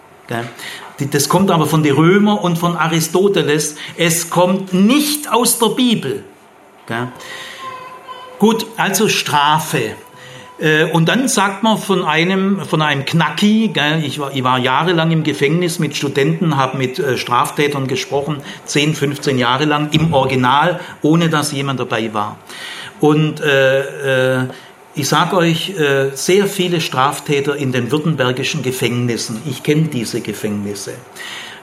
Das 1.10 1.28
kommt 1.28 1.50
aber 1.50 1.66
von 1.66 1.82
den 1.82 1.94
Römern 1.94 2.38
und 2.38 2.58
von 2.58 2.76
Aristoteles. 2.76 3.76
Es 3.96 4.30
kommt 4.30 4.74
nicht 4.74 5.32
aus 5.32 5.58
der 5.58 5.68
Bibel. 5.68 6.24
Gut, 8.38 8.66
also 8.76 9.08
Strafe. 9.08 9.94
Äh, 10.58 10.84
und 10.84 11.08
dann 11.08 11.28
sagt 11.28 11.62
man 11.62 11.78
von 11.78 12.04
einem, 12.04 12.60
von 12.60 12.82
einem 12.82 13.04
Knacki, 13.04 13.68
gell, 13.68 14.04
ich, 14.04 14.18
war, 14.18 14.34
ich 14.34 14.44
war 14.44 14.58
jahrelang 14.58 15.10
im 15.10 15.22
Gefängnis 15.22 15.78
mit 15.78 15.96
Studenten, 15.96 16.56
habe 16.56 16.76
mit 16.76 16.98
äh, 16.98 17.16
Straftätern 17.16 17.86
gesprochen, 17.86 18.42
10, 18.66 18.94
15 18.94 19.38
Jahre 19.38 19.64
lang 19.64 19.90
im 19.92 20.12
Original, 20.12 20.80
ohne 21.02 21.30
dass 21.30 21.52
jemand 21.52 21.80
dabei 21.80 22.12
war. 22.12 22.36
Und 23.00 23.40
äh, 23.40 24.40
äh, 24.42 24.48
ich 24.94 25.08
sage 25.08 25.36
euch, 25.36 25.70
äh, 25.70 26.10
sehr 26.14 26.46
viele 26.46 26.80
Straftäter 26.80 27.56
in 27.56 27.72
den 27.72 27.92
württembergischen 27.92 28.62
Gefängnissen, 28.62 29.40
ich 29.46 29.62
kenne 29.62 29.84
diese 29.84 30.20
Gefängnisse, 30.20 30.94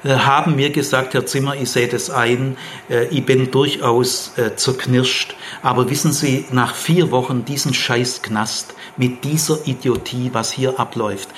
äh, 0.04 0.10
haben 0.16 0.56
mir 0.56 0.70
gesagt, 0.70 1.14
Herr 1.14 1.26
Zimmer, 1.26 1.56
ich 1.56 1.70
sehe 1.70 1.90
das 1.90 2.10
ein, 2.10 2.56
äh, 2.90 3.08
ich 3.08 3.26
bin 3.26 3.52
durchaus 3.52 4.32
zerknirscht, 4.56 5.36
aber 5.62 5.90
wissen 5.90 6.14
Sie, 6.14 6.46
nach 6.52 6.74
vier 6.74 7.12
Wochen 7.12 7.44
diesen 7.44 7.74
Scheißknast 7.74 8.74
mit 8.96 9.26
dieser 9.26 9.68
Idiotie, 9.68 10.30
was 10.32 10.52
hier 10.52 10.80
abläuft, 10.80 11.30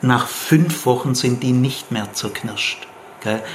nach 0.00 0.26
fünf 0.26 0.86
Wochen 0.86 1.14
sind 1.14 1.42
die 1.42 1.52
nicht 1.52 1.90
mehr 1.90 2.12
zerknirscht, 2.12 2.86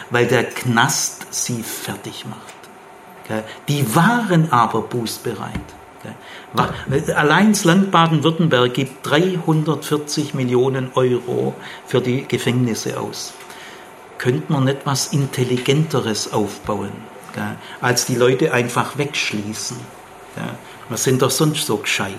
weil 0.09 0.27
der 0.27 0.43
Knast 0.43 1.27
sie 1.31 1.63
fertig 1.63 2.25
macht. 2.25 3.43
Die 3.67 3.95
waren 3.95 4.51
aber 4.51 4.81
bußbereit. 4.81 5.78
Allein 7.15 7.51
das 7.51 7.63
Land 7.65 7.91
Baden-Württemberg 7.91 8.73
gibt 8.73 9.09
340 9.09 10.33
Millionen 10.33 10.91
Euro 10.95 11.55
für 11.85 12.01
die 12.01 12.25
Gefängnisse 12.27 12.99
aus 12.99 13.33
könnte 14.19 14.51
man 14.51 14.65
nicht 14.65 14.79
was 14.83 15.07
Intelligenteres 15.07 16.31
aufbauen, 16.31 16.91
als 17.81 18.05
die 18.05 18.15
Leute 18.15 18.53
einfach 18.53 18.97
wegschließen. 18.99 19.77
Wir 20.89 20.97
sind 20.97 21.21
doch 21.21 21.31
sonst 21.31 21.65
so 21.65 21.77
gescheit. 21.77 22.13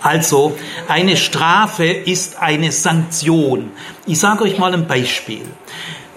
Also, 0.00 0.56
eine 0.88 1.16
Strafe 1.16 1.86
ist 1.86 2.40
eine 2.40 2.72
Sanktion. 2.72 3.70
Ich 4.06 4.18
sage 4.18 4.44
euch 4.44 4.58
mal 4.58 4.72
ein 4.74 4.88
Beispiel. 4.88 5.42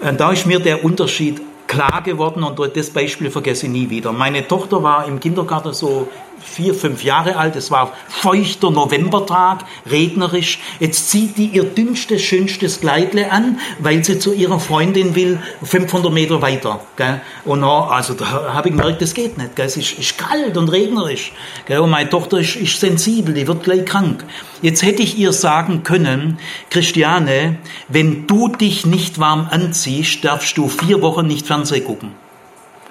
Äh, 0.02 0.12
da 0.14 0.32
ist 0.32 0.44
mir 0.44 0.58
der 0.58 0.84
Unterschied 0.84 1.40
klar 1.68 2.02
geworden 2.02 2.42
und 2.42 2.76
das 2.76 2.90
Beispiel 2.90 3.30
vergesse 3.30 3.66
ich 3.66 3.72
nie 3.72 3.88
wieder. 3.88 4.12
Meine 4.12 4.46
Tochter 4.46 4.82
war 4.82 5.06
im 5.06 5.20
Kindergarten 5.20 5.72
so 5.72 6.08
vier, 6.40 6.74
fünf 6.74 7.02
Jahre 7.02 7.36
alt. 7.36 7.56
Es 7.56 7.70
war 7.70 7.92
feuchter 8.08 8.70
Novembertag, 8.70 9.64
regnerisch. 9.86 10.58
Jetzt 10.80 11.10
zieht 11.10 11.36
die 11.36 11.46
ihr 11.48 11.64
dünnstes, 11.64 12.22
schönstes 12.22 12.80
Kleidle 12.80 13.30
an, 13.30 13.58
weil 13.78 14.04
sie 14.04 14.18
zu 14.18 14.32
ihrer 14.32 14.60
Freundin 14.60 15.14
will, 15.14 15.38
500 15.62 16.12
Meter 16.12 16.42
weiter. 16.42 16.80
Gell? 16.96 17.20
Und 17.44 17.64
also 17.64 18.14
da 18.14 18.54
habe 18.54 18.68
ich 18.68 18.76
gemerkt, 18.76 19.02
das 19.02 19.14
geht 19.14 19.38
nicht. 19.38 19.56
Gell? 19.56 19.66
Es 19.66 19.76
ist, 19.76 19.98
ist 19.98 20.18
kalt 20.18 20.56
und 20.56 20.68
regnerisch. 20.68 21.32
Gell? 21.66 21.80
Und 21.80 21.90
meine 21.90 22.08
Tochter 22.08 22.38
ist, 22.38 22.56
ist 22.56 22.80
sensibel, 22.80 23.34
die 23.34 23.46
wird 23.46 23.64
gleich 23.64 23.84
krank. 23.84 24.24
Jetzt 24.62 24.82
hätte 24.82 25.02
ich 25.02 25.18
ihr 25.18 25.32
sagen 25.32 25.82
können, 25.82 26.38
Christiane, 26.70 27.58
wenn 27.88 28.26
du 28.26 28.48
dich 28.48 28.86
nicht 28.86 29.18
warm 29.18 29.48
anziehst, 29.50 30.24
darfst 30.24 30.56
du 30.56 30.68
vier 30.68 31.02
Wochen 31.02 31.26
nicht 31.26 31.46
Fernsehen 31.46 31.84
gucken. 31.84 32.12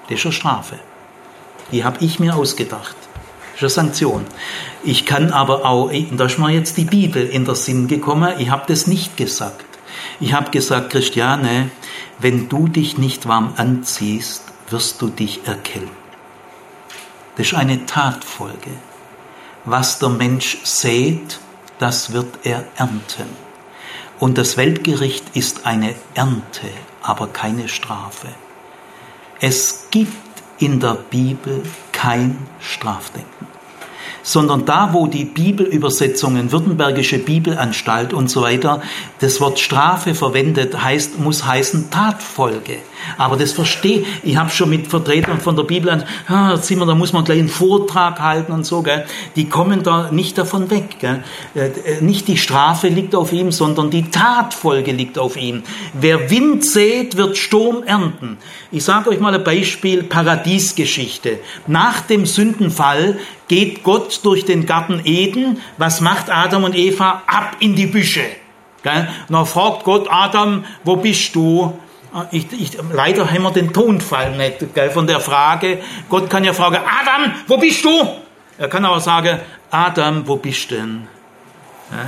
Das 0.10 0.20
ist 0.20 0.26
eine 0.26 0.34
Strafe. 0.34 0.76
Die 1.72 1.84
habe 1.84 1.98
ich 2.02 2.20
mir 2.20 2.36
ausgedacht. 2.36 2.96
Das 3.60 3.72
ist 3.72 3.78
eine 3.78 3.88
Sanktion. 3.88 4.26
Ich 4.84 5.06
kann 5.06 5.32
aber 5.32 5.66
auch, 5.66 5.90
da 5.90 6.26
ist 6.26 6.40
mir 6.40 6.50
jetzt 6.50 6.76
die 6.78 6.86
Bibel 6.86 7.26
in 7.26 7.46
der 7.46 7.56
Sinn 7.56 7.88
gekommen, 7.88 8.34
ich 8.38 8.50
habe 8.50 8.66
das 8.68 8.86
nicht 8.86 9.16
gesagt. 9.16 9.66
Ich 10.20 10.34
habe 10.34 10.52
gesagt, 10.52 10.92
Christiane, 10.92 11.70
wenn 12.20 12.50
du 12.50 12.68
dich 12.68 12.98
nicht 12.98 13.28
warm 13.28 13.54
anziehst, 13.56 14.44
wirst 14.70 15.02
du 15.02 15.08
dich 15.08 15.42
erkälten. 15.46 15.90
Das 17.38 17.48
ist 17.48 17.54
eine 17.54 17.86
Tatfolge. 17.86 18.72
Was 19.64 20.00
der 20.00 20.10
Mensch 20.10 20.58
sät, 20.64 21.40
das 21.80 22.14
wird 22.14 22.40
er 22.44 22.66
ernten. 22.76 23.46
Und 24.20 24.38
das 24.38 24.58
Weltgericht 24.58 25.36
ist 25.36 25.66
eine 25.66 25.96
Ernte, 26.14 26.70
aber 27.02 27.28
keine 27.28 27.68
Strafe. 27.68 28.28
Es 29.40 29.88
gibt 29.92 30.14
in 30.60 30.80
der 30.80 30.94
Bibel 30.94 31.64
kein 31.96 32.38
Strafdenken 32.60 33.55
sondern 34.24 34.66
da, 34.66 34.90
wo 34.94 35.08
die 35.08 35.26
Bibelübersetzungen, 35.26 36.52
Württembergische 36.52 37.20
Bibelanstalt 37.20 38.14
und 38.14 38.30
so 38.30 38.42
weiter, 38.42 38.82
das 39.20 39.40
Wort 39.42 39.60
Strafe 39.60 40.16
verwendet, 40.16 40.84
heißt, 40.84 41.20
muss 41.20 41.46
heißen 41.46 41.90
Tatfolge. 41.92 42.78
Aber 43.18 43.38
das 43.38 43.52
verstehe 43.52 44.04
ich. 44.24 44.36
habe 44.38 44.50
schon 44.50 44.70
mit 44.70 44.88
Vertretern 44.88 45.40
von 45.40 45.56
der 45.56 45.64
Bibel 45.64 45.90
an, 45.90 46.62
Zimmer, 46.62 46.86
da 46.86 46.96
muss 46.96 47.14
man 47.14 47.24
gleich 47.24 47.40
einen 47.40 47.50
Vortrag 47.50 48.20
halten 48.20 48.52
und 48.52 48.66
so, 48.66 48.82
gell. 48.82 49.06
Die 49.36 49.48
kommen 49.48 49.84
da 49.84 50.12
nicht 50.12 50.38
davon 50.38 50.70
weg, 50.70 50.98
gell. 51.00 51.24
Äh, 51.54 51.68
äh, 51.68 52.02
nicht 52.02 52.28
die 52.28 52.38
Strafe 52.38 52.88
liegt 52.88 53.16
auf 53.16 53.32
ihm, 53.32 53.52
sondern 53.52 53.90
die 53.90 54.10
Tatfolge 54.10 54.92
liegt 54.92 55.18
auf 55.18 55.38
ihm. 55.38 55.64
Wer 55.94 56.30
Wind 56.30 56.66
sät, 56.66 57.18
wird 57.18 57.38
Sturm 57.38 57.84
ernten. 57.84 58.38
Ich 58.72 58.84
sage 58.84 59.10
euch 59.10 59.20
mal 59.20 59.34
ein 59.34 59.44
Beispiel, 59.44 60.04
Paradiesgeschichte. 60.04 61.40
Nach 61.68 62.02
dem 62.02 62.26
Sündenfall 62.26 63.18
geht 63.48 63.84
Gott 63.84 64.20
durch 64.24 64.46
den 64.46 64.66
Garten 64.66 65.02
Eden. 65.04 65.62
Was 65.78 66.02
macht 66.02 66.30
Adam 66.30 66.64
und 66.64 66.76
Eva? 66.76 67.24
Ab 67.28 67.58
in 67.60 67.76
die 67.76 67.88
Büsche. 67.88 68.26
Und 68.84 69.06
dann 69.30 69.46
fragt 69.46 69.84
Gott 69.84 70.08
Adam, 70.10 70.64
wo 70.84 70.96
bist 70.96 71.36
du? 71.36 71.78
Ich, 72.32 72.46
ich, 72.54 72.78
leider 72.94 73.30
haben 73.30 73.44
wir 73.44 73.52
den 73.52 73.74
Tonfall 73.74 74.38
nicht 74.38 74.74
gell, 74.74 74.90
von 74.92 75.08
der 75.08 75.20
Frage. 75.20 75.80
Gott 76.10 76.30
kann 76.30 76.44
ja 76.44 76.54
fragen, 76.54 76.78
Adam, 76.78 77.34
wo 77.48 77.58
bist 77.58 77.84
du? 77.84 78.08
Er 78.58 78.70
kann 78.70 78.86
aber 78.86 79.02
sagen, 79.02 79.40
Adam, 79.70 80.26
wo 80.26 80.38
bist 80.38 80.72
du 80.72 80.76
denn? 80.76 81.08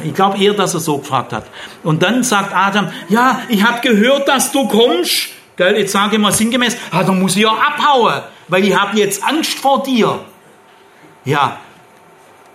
Ich 0.03 0.13
glaube 0.13 0.37
eher, 0.37 0.53
dass 0.53 0.73
er 0.73 0.79
so 0.79 0.97
gefragt 0.97 1.33
hat. 1.33 1.45
Und 1.83 2.01
dann 2.03 2.23
sagt 2.23 2.55
Adam, 2.55 2.89
ja, 3.09 3.41
ich 3.49 3.63
habe 3.63 3.81
gehört, 3.81 4.27
dass 4.27 4.51
du 4.51 4.67
kommst. 4.67 5.29
Gell, 5.55 5.77
jetzt 5.77 5.91
sage 5.91 6.15
ich 6.15 6.21
mal 6.21 6.31
sinngemäß, 6.31 6.77
ah, 6.91 7.03
dann 7.03 7.19
muss 7.19 7.35
ich 7.35 7.41
ja 7.41 7.51
abhauen, 7.51 8.21
weil 8.47 8.63
ich 8.63 8.75
habe 8.75 8.97
jetzt 8.97 9.23
Angst 9.23 9.57
vor 9.57 9.83
dir. 9.83 10.19
Ja, 11.27 11.59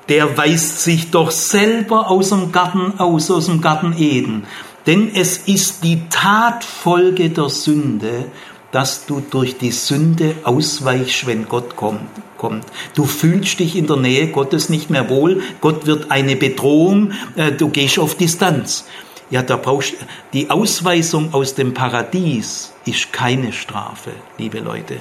der 0.09 0.39
weist 0.39 0.81
sich 0.81 1.11
doch 1.11 1.31
selber 1.31 2.11
aus 2.11 2.31
dem 2.31 2.53
Garten 2.53 2.99
aus, 2.99 3.31
aus 3.31 3.45
dem 3.45 3.61
Garten 3.61 3.95
Eden. 3.99 4.47
Denn 4.87 5.15
es 5.15 5.37
ist 5.37 5.85
die 5.85 6.09
Tatfolge 6.09 7.29
der 7.29 7.51
Sünde, 7.51 8.25
dass 8.71 9.05
du 9.05 9.21
durch 9.21 9.59
die 9.59 9.73
Sünde 9.73 10.37
ausweichst, 10.45 11.27
wenn 11.27 11.51
Gott 11.51 11.77
kommt. 11.77 12.09
kommt. 12.39 12.65
Du 12.95 13.05
fühlst 13.05 13.61
dich 13.61 13.77
in 13.77 13.87
der 13.87 13.99
Nähe 13.99 14.29
Gottes 14.29 14.71
nicht 14.71 14.89
mehr 14.89 15.11
wohl, 15.11 15.43
Gott 15.61 15.85
wird 15.85 16.11
eine 16.11 16.35
Bedrohung, 16.35 17.13
äh, 17.37 17.53
du 17.53 17.69
gehst 17.69 17.99
auf 17.99 18.15
Distanz. 18.15 18.87
Ja, 19.29 19.43
da 19.43 19.59
brauchst 19.59 19.97
die 20.33 20.49
Ausweisung 20.49 21.35
aus 21.35 21.55
dem 21.55 21.75
Paradies 21.75 22.73
ist 22.87 23.13
keine 23.13 23.53
Strafe, 23.53 24.13
liebe 24.39 24.61
Leute. 24.61 24.97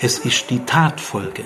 Es 0.00 0.18
ist 0.18 0.50
die 0.50 0.64
Tatfolge. 0.66 1.44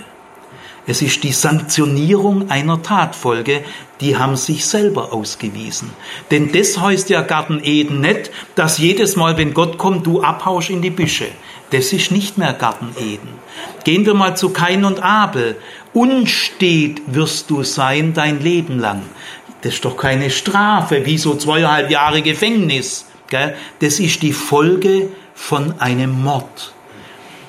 Es 0.88 1.02
ist 1.02 1.22
die 1.22 1.32
Sanktionierung 1.32 2.50
einer 2.50 2.82
Tatfolge, 2.82 3.62
die 4.00 4.16
haben 4.16 4.36
sich 4.36 4.64
selber 4.64 5.12
ausgewiesen. 5.12 5.90
Denn 6.30 6.50
das 6.50 6.80
heißt 6.80 7.10
ja 7.10 7.20
Garten 7.20 7.60
Eden 7.62 8.00
nicht, 8.00 8.30
dass 8.54 8.78
jedes 8.78 9.14
Mal, 9.14 9.36
wenn 9.36 9.52
Gott 9.52 9.76
kommt, 9.76 10.06
du 10.06 10.22
abhausch 10.22 10.70
in 10.70 10.80
die 10.80 10.88
Büsche. 10.88 11.26
Das 11.72 11.92
ist 11.92 12.10
nicht 12.10 12.38
mehr 12.38 12.54
Garten 12.54 12.94
Eden. 12.98 13.28
Gehen 13.84 14.06
wir 14.06 14.14
mal 14.14 14.34
zu 14.34 14.48
Kain 14.48 14.86
und 14.86 15.02
Abel. 15.02 15.58
Unstet 15.92 17.02
wirst 17.06 17.50
du 17.50 17.64
sein 17.64 18.14
dein 18.14 18.40
Leben 18.40 18.78
lang. 18.78 19.02
Das 19.60 19.74
ist 19.74 19.84
doch 19.84 19.98
keine 19.98 20.30
Strafe, 20.30 21.04
wie 21.04 21.18
so 21.18 21.34
zweieinhalb 21.34 21.90
Jahre 21.90 22.22
Gefängnis. 22.22 23.04
Das 23.78 24.00
ist 24.00 24.22
die 24.22 24.32
Folge 24.32 25.10
von 25.34 25.78
einem 25.80 26.22
Mord. 26.22 26.72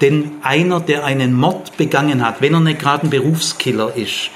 Denn 0.01 0.31
einer, 0.41 0.79
der 0.79 1.03
einen 1.03 1.33
Mord 1.33 1.75
begangen 1.75 2.25
hat, 2.25 2.41
wenn 2.41 2.53
er 2.53 2.61
nicht 2.61 2.79
gerade 2.79 3.07
ein 3.07 3.09
Berufskiller 3.09 3.95
ist, 3.95 4.29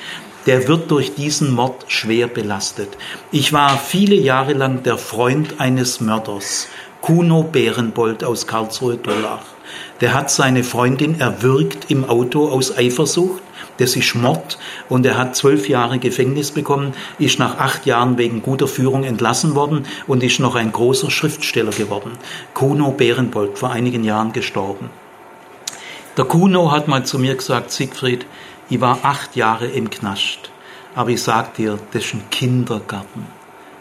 der 0.46 0.68
wird 0.68 0.92
durch 0.92 1.16
diesen 1.16 1.54
Mord 1.54 1.86
schwer 1.88 2.28
belastet. 2.28 2.90
Ich 3.32 3.54
war 3.54 3.78
viele 3.78 4.16
Jahre 4.16 4.54
lang 4.54 4.84
der 4.84 4.98
Freund 4.98 5.60
eines 5.60 6.02
Mörders, 6.02 6.68
Kuno 7.02 7.44
Bärenbold 7.44 8.24
aus 8.24 8.46
Karlsruhe-Dollach. 8.46 9.46
Der 10.02 10.14
hat 10.14 10.30
seine 10.30 10.64
Freundin 10.64 11.20
erwürgt 11.20 11.90
im 11.90 12.10
Auto 12.10 12.50
aus 12.50 12.78
Eifersucht. 12.78 13.42
Das 13.78 13.96
ist 13.96 14.16
Mord 14.16 14.60
und 14.90 15.06
er 15.06 15.18
hat 15.18 15.36
zwölf 15.36 15.68
Jahre 15.68 15.98
Gefängnis 15.98 16.52
bekommen, 16.52 16.94
ist 17.18 17.40
nach 17.40 17.58
acht 17.58 17.86
Jahren 17.86 18.18
wegen 18.18 18.44
guter 18.44 18.68
Führung 18.68 19.04
entlassen 19.04 19.56
worden 19.56 19.86
und 20.06 20.22
ist 20.22 20.40
noch 20.40 20.56
ein 20.56 20.72
großer 20.72 21.10
Schriftsteller 21.10 21.72
geworden. 21.72 22.12
Kuno 22.54 22.92
Bärenbold, 22.92 23.58
vor 23.58 23.72
einigen 23.72 24.04
Jahren 24.04 24.32
gestorben. 24.32 24.90
Der 26.16 26.26
Kuno 26.26 26.72
hat 26.72 26.88
mal 26.88 27.04
zu 27.04 27.18
mir 27.18 27.34
gesagt, 27.34 27.72
Siegfried, 27.72 28.28
ich 28.70 28.80
war 28.80 29.00
acht 29.02 29.36
Jahre 29.36 29.66
im 29.66 29.90
Knast, 29.90 30.52
aber 30.94 31.10
ich 31.10 31.24
sag 31.24 31.56
dir, 31.56 31.80
das 31.92 32.06
ist 32.06 32.14
ein 32.14 32.30
Kindergarten. 32.30 33.26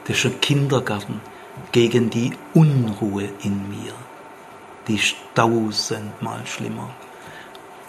Das 0.06 0.16
ist 0.16 0.24
ein 0.24 0.40
Kindergarten 0.40 1.20
gegen 1.72 2.08
die 2.08 2.32
Unruhe 2.54 3.28
in 3.42 3.68
mir. 3.68 3.92
Die 4.88 4.94
ist 4.94 5.14
tausendmal 5.34 6.46
schlimmer. 6.46 6.88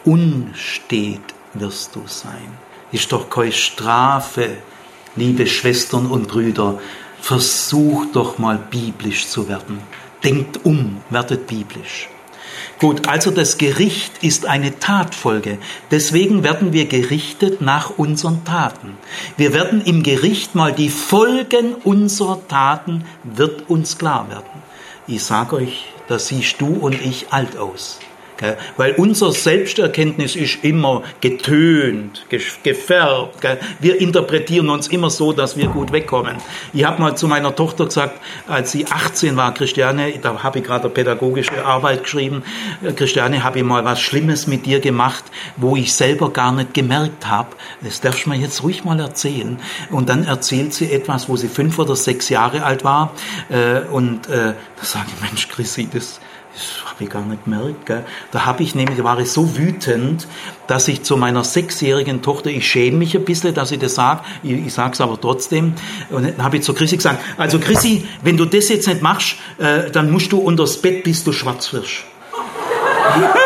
Unstet 0.03 1.21
wirst 1.53 1.95
du 1.95 2.03
sein. 2.05 2.57
Ist 2.91 3.13
doch 3.13 3.29
keine 3.29 3.53
Strafe, 3.53 4.57
liebe 5.15 5.47
Schwestern 5.47 6.07
und 6.07 6.27
Brüder. 6.27 6.79
Versucht 7.21 8.13
doch 8.17 8.37
mal 8.39 8.57
biblisch 8.57 9.25
zu 9.25 9.47
werden. 9.47 9.79
Denkt 10.21 10.65
um, 10.65 11.01
werdet 11.09 11.47
biblisch. 11.47 12.09
Gut, 12.79 13.07
also 13.07 13.31
das 13.31 13.57
Gericht 13.57 14.23
ist 14.23 14.45
eine 14.45 14.79
Tatfolge. 14.79 15.57
Deswegen 15.91 16.43
werden 16.43 16.73
wir 16.73 16.85
gerichtet 16.85 17.61
nach 17.61 17.97
unseren 17.97 18.43
Taten. 18.43 18.97
Wir 19.37 19.53
werden 19.53 19.81
im 19.85 20.03
Gericht 20.03 20.55
mal 20.55 20.73
die 20.73 20.89
Folgen 20.89 21.75
unserer 21.75 22.47
Taten 22.47 23.05
wird 23.23 23.69
uns 23.69 23.97
klar 23.97 24.29
werden. 24.29 24.63
Ich 25.07 25.23
sage 25.23 25.57
euch, 25.57 25.85
da 26.07 26.19
siehst 26.19 26.59
du 26.59 26.67
und 26.67 27.01
ich 27.01 27.27
alt 27.31 27.57
aus. 27.57 27.99
Weil 28.77 28.93
unser 28.93 29.31
Selbsterkenntnis 29.31 30.35
ist 30.35 30.63
immer 30.63 31.03
getönt, 31.21 32.25
gefärbt. 32.63 33.47
Wir 33.79 33.99
interpretieren 33.99 34.69
uns 34.69 34.87
immer 34.87 35.09
so, 35.09 35.33
dass 35.33 35.57
wir 35.57 35.67
gut 35.67 35.91
wegkommen. 35.91 36.37
Ich 36.73 36.83
habe 36.83 37.01
mal 37.01 37.15
zu 37.15 37.27
meiner 37.27 37.55
Tochter 37.55 37.85
gesagt, 37.85 38.19
als 38.47 38.71
sie 38.71 38.85
18 38.87 39.35
war, 39.35 39.53
Christiane, 39.53 40.13
da 40.21 40.43
habe 40.43 40.59
ich 40.59 40.65
gerade 40.65 40.85
eine 40.85 40.93
pädagogische 40.93 41.65
Arbeit 41.65 42.03
geschrieben, 42.03 42.43
äh, 42.83 42.91
Christiane, 42.93 43.43
habe 43.43 43.59
ich 43.59 43.65
mal 43.65 43.85
was 43.85 44.01
Schlimmes 44.01 44.47
mit 44.47 44.65
dir 44.65 44.79
gemacht, 44.79 45.23
wo 45.57 45.75
ich 45.75 45.93
selber 45.93 46.31
gar 46.31 46.51
nicht 46.51 46.73
gemerkt 46.73 47.27
habe. 47.27 47.49
Das 47.81 48.01
darfst 48.01 48.25
du 48.25 48.29
mir 48.29 48.37
jetzt 48.37 48.63
ruhig 48.63 48.83
mal 48.83 48.99
erzählen. 48.99 49.59
Und 49.89 50.09
dann 50.09 50.25
erzählt 50.25 50.73
sie 50.73 50.91
etwas, 50.91 51.29
wo 51.29 51.37
sie 51.37 51.47
fünf 51.47 51.79
oder 51.79 51.95
sechs 51.95 52.29
Jahre 52.29 52.63
alt 52.63 52.83
war. 52.83 53.13
Äh, 53.49 53.81
und 53.91 54.27
äh, 54.27 54.53
da 54.53 54.83
sage 54.83 55.07
ich, 55.15 55.21
Mensch, 55.21 55.47
Chrissy, 55.47 55.87
das 55.91 56.19
habe 56.85 57.03
ich 57.03 57.09
gar 57.09 57.23
nicht 57.25 57.45
gemerkt. 57.45 57.85
Gell? 57.85 58.05
Da 58.31 58.45
habe 58.45 58.63
ich 58.63 58.75
nämlich, 58.75 59.03
war 59.03 59.19
ich 59.19 59.31
so 59.31 59.57
wütend, 59.57 60.27
dass 60.67 60.87
ich 60.87 61.03
zu 61.03 61.17
meiner 61.17 61.43
sechsjährigen 61.43 62.21
Tochter, 62.21 62.49
ich 62.49 62.67
schäme 62.67 62.97
mich 62.97 63.15
ein 63.15 63.25
bisschen, 63.25 63.53
dass 63.53 63.71
ich 63.71 63.79
das 63.79 63.95
sage, 63.95 64.21
ich, 64.43 64.67
ich 64.67 64.73
sage 64.73 64.93
es 64.93 65.01
aber 65.01 65.19
trotzdem, 65.19 65.73
und 66.09 66.23
dann 66.23 66.43
habe 66.43 66.57
ich 66.57 66.63
zu 66.63 66.73
Chrissy 66.73 66.97
gesagt, 66.97 67.23
also 67.37 67.59
Chrissy, 67.59 68.07
wenn 68.21 68.37
du 68.37 68.45
das 68.45 68.69
jetzt 68.69 68.87
nicht 68.87 69.01
machst, 69.01 69.35
äh, 69.57 69.89
dann 69.91 70.11
musst 70.11 70.31
du 70.31 70.37
unter 70.37 70.63
das 70.63 70.81
Bett, 70.81 71.03
bis 71.03 71.23
du 71.23 71.31
schwarz 71.31 71.73
wirst. 71.73 72.03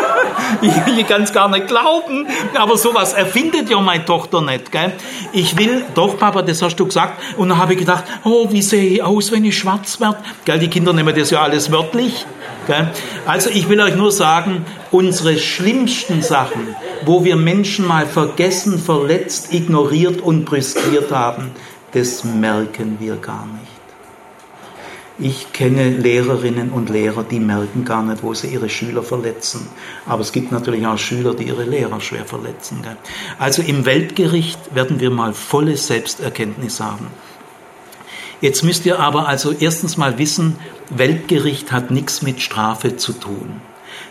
ich 0.62 0.86
will 0.86 1.02
ganz 1.04 1.32
gar 1.32 1.48
nicht 1.48 1.68
glauben, 1.68 2.26
aber 2.54 2.76
sowas 2.76 3.12
erfindet 3.12 3.70
ja 3.70 3.80
meine 3.80 4.04
Tochter 4.04 4.40
nicht. 4.40 4.72
Gell? 4.72 4.92
Ich 5.32 5.56
will, 5.56 5.84
doch 5.94 6.18
Papa, 6.18 6.42
das 6.42 6.62
hast 6.62 6.76
du 6.76 6.86
gesagt. 6.86 7.20
Und 7.36 7.48
dann 7.48 7.58
habe 7.58 7.74
ich 7.74 7.80
gedacht, 7.80 8.04
oh, 8.24 8.48
wie 8.50 8.62
sehe 8.62 8.88
ich 8.90 9.02
aus, 9.02 9.32
wenn 9.32 9.44
ich 9.44 9.58
schwarz 9.58 10.00
werde? 10.00 10.18
Gell, 10.44 10.58
die 10.58 10.68
Kinder 10.68 10.92
nehmen 10.92 11.14
das 11.14 11.30
ja 11.30 11.42
alles 11.42 11.70
wörtlich. 11.70 12.26
Gell? 12.66 12.90
Also 13.26 13.50
ich 13.50 13.68
will 13.68 13.80
euch 13.80 13.94
nur 13.94 14.12
sagen, 14.12 14.64
unsere 14.90 15.38
schlimmsten 15.38 16.22
Sachen, 16.22 16.74
wo 17.04 17.24
wir 17.24 17.36
Menschen 17.36 17.86
mal 17.86 18.06
vergessen, 18.06 18.78
verletzt, 18.78 19.52
ignoriert 19.52 20.20
und 20.20 20.44
brüskiert 20.44 21.10
haben, 21.10 21.52
das 21.92 22.24
merken 22.24 22.98
wir 23.00 23.16
gar 23.16 23.46
nicht. 23.46 23.77
Ich 25.20 25.52
kenne 25.52 25.90
Lehrerinnen 25.90 26.70
und 26.70 26.90
Lehrer, 26.90 27.24
die 27.24 27.40
merken 27.40 27.84
gar 27.84 28.04
nicht, 28.04 28.22
wo 28.22 28.34
sie 28.34 28.46
ihre 28.46 28.68
Schüler 28.68 29.02
verletzen. 29.02 29.66
Aber 30.06 30.20
es 30.20 30.30
gibt 30.30 30.52
natürlich 30.52 30.86
auch 30.86 30.96
Schüler, 30.96 31.34
die 31.34 31.48
ihre 31.48 31.64
Lehrer 31.64 32.00
schwer 32.00 32.24
verletzen. 32.24 32.84
Also 33.36 33.62
im 33.62 33.84
Weltgericht 33.84 34.76
werden 34.76 35.00
wir 35.00 35.10
mal 35.10 35.34
volle 35.34 35.76
Selbsterkenntnis 35.76 36.78
haben. 36.78 37.08
Jetzt 38.40 38.62
müsst 38.62 38.86
ihr 38.86 39.00
aber 39.00 39.26
also 39.26 39.50
erstens 39.50 39.96
mal 39.96 40.18
wissen, 40.18 40.56
Weltgericht 40.88 41.72
hat 41.72 41.90
nichts 41.90 42.22
mit 42.22 42.40
Strafe 42.40 42.96
zu 42.96 43.12
tun, 43.12 43.60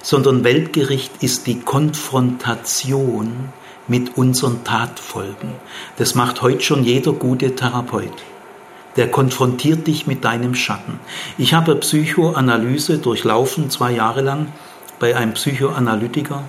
sondern 0.03 0.43
Weltgericht 0.43 1.23
ist 1.23 1.47
die 1.47 1.61
Konfrontation 1.61 3.53
mit 3.87 4.17
unseren 4.17 4.65
Tatfolgen. 4.65 5.53
Das 5.95 6.15
macht 6.15 6.41
heute 6.41 6.59
schon 6.59 6.83
jeder 6.83 7.13
gute 7.13 7.55
Therapeut 7.55 8.11
der 8.97 9.09
konfrontiert 9.09 9.87
dich 9.87 10.07
mit 10.07 10.25
deinem 10.25 10.55
Schatten. 10.55 10.99
Ich 11.37 11.53
habe 11.53 11.75
Psychoanalyse 11.75 12.97
durchlaufen, 12.97 13.69
zwei 13.69 13.91
Jahre 13.91 14.21
lang, 14.21 14.47
bei 14.99 15.15
einem 15.15 15.33
Psychoanalytiker, 15.33 16.43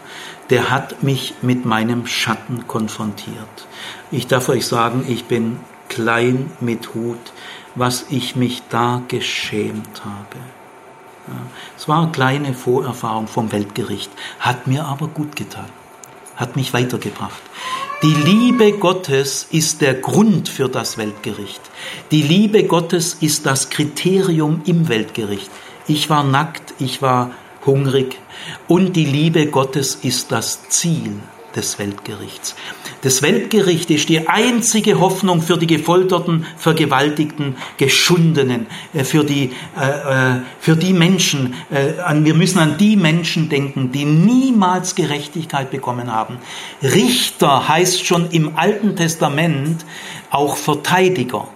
der 0.51 0.71
hat 0.71 1.03
mich 1.03 1.35
mit 1.43 1.67
meinem 1.67 2.07
Schatten 2.07 2.67
konfrontiert. 2.67 3.69
Ich 4.11 4.27
darf 4.27 4.49
euch 4.49 4.67
sagen, 4.67 5.05
ich 5.07 5.27
bin 5.27 5.61
klein 5.89 6.51
mit 6.61 6.95
Hut, 6.95 7.19
was 7.75 8.07
ich 8.11 8.37
mich 8.37 8.63
da 8.71 9.03
geschämt 9.09 10.03
habe. 10.05 10.39
Es 11.77 11.89
war 11.89 12.03
eine 12.03 12.13
kleine 12.13 12.55
Vorerfahrung 12.55 13.29
vom 13.29 13.53
Weltgericht, 13.53 14.11
hat 14.41 14.67
mir 14.67 14.87
aber 14.87 15.09
gut 15.09 15.37
getan, 15.37 15.69
hat 16.37 16.57
mich 16.57 16.73
weitergebracht. 16.73 17.43
Die 18.03 18.15
Liebe 18.15 18.73
Gottes 18.73 19.47
ist 19.51 19.83
der 19.83 19.95
Grund 19.95 20.49
für 20.49 20.69
das 20.69 20.97
Weltgericht. 20.97 21.61
Die 22.11 22.23
Liebe 22.23 22.65
Gottes 22.65 23.15
ist 23.21 23.47
das 23.47 23.71
Kriterium 23.71 24.63
im 24.65 24.89
Weltgericht. 24.89 25.51
Ich 25.87 26.11
war 26.11 26.25
nackt, 26.25 26.75
ich 26.79 27.03
war 27.03 27.31
hungrig 27.65 28.19
und 28.67 28.95
die 28.95 29.05
Liebe 29.05 29.47
Gottes 29.47 29.97
ist 29.97 30.33
das 30.33 30.69
Ziel 30.69 31.21
des 31.57 31.79
Weltgerichts. 31.79 32.55
Das 33.03 33.23
Weltgericht 33.23 33.91
ist 33.91 34.09
die 34.09 34.29
einzige 34.29 35.01
Hoffnung 35.01 35.41
für 35.43 35.57
die 35.57 35.67
gefolterten, 35.67 36.47
vergewaltigten, 36.57 37.57
geschundenen, 37.77 38.67
äh, 38.93 39.05
für 39.05 39.25
die, 39.25 39.53
äh, 39.79 40.37
äh, 40.37 40.41
für 40.61 40.77
die 40.77 40.93
Menschen. 40.93 41.55
Wir 41.71 42.35
müssen 42.35 42.59
an 42.59 42.77
die 42.79 42.97
Menschen 42.97 43.49
denken, 43.49 43.93
die 43.93 44.05
niemals 44.05 44.95
Gerechtigkeit 44.95 45.71
bekommen 45.71 46.13
haben. 46.13 46.39
Richter 46.83 47.69
heißt 47.69 48.05
schon 48.05 48.31
im 48.31 48.57
Alten 48.57 48.97
Testament 48.97 49.85
auch 50.31 50.57
Verteidiger. 50.57 51.49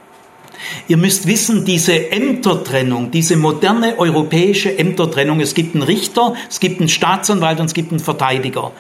Ihr 0.89 0.97
müsst 0.97 1.27
wissen, 1.27 1.65
diese 1.65 2.11
Ämtertrennung, 2.11 3.11
diese 3.11 3.37
moderne 3.37 3.99
europäische 3.99 4.79
Ämtertrennung, 4.79 5.41
es 5.41 5.55
gibt 5.55 5.75
einen 5.75 5.85
Richter, 5.85 6.35
es 6.49 6.61
gibt 6.61 6.81
einen 6.81 6.89
Staatsanwalt 6.89 7.61
und 7.61 7.67
es 7.67 7.75
gibt 7.75 7.91
einen 7.91 8.01
Verteidiger. 8.01 8.73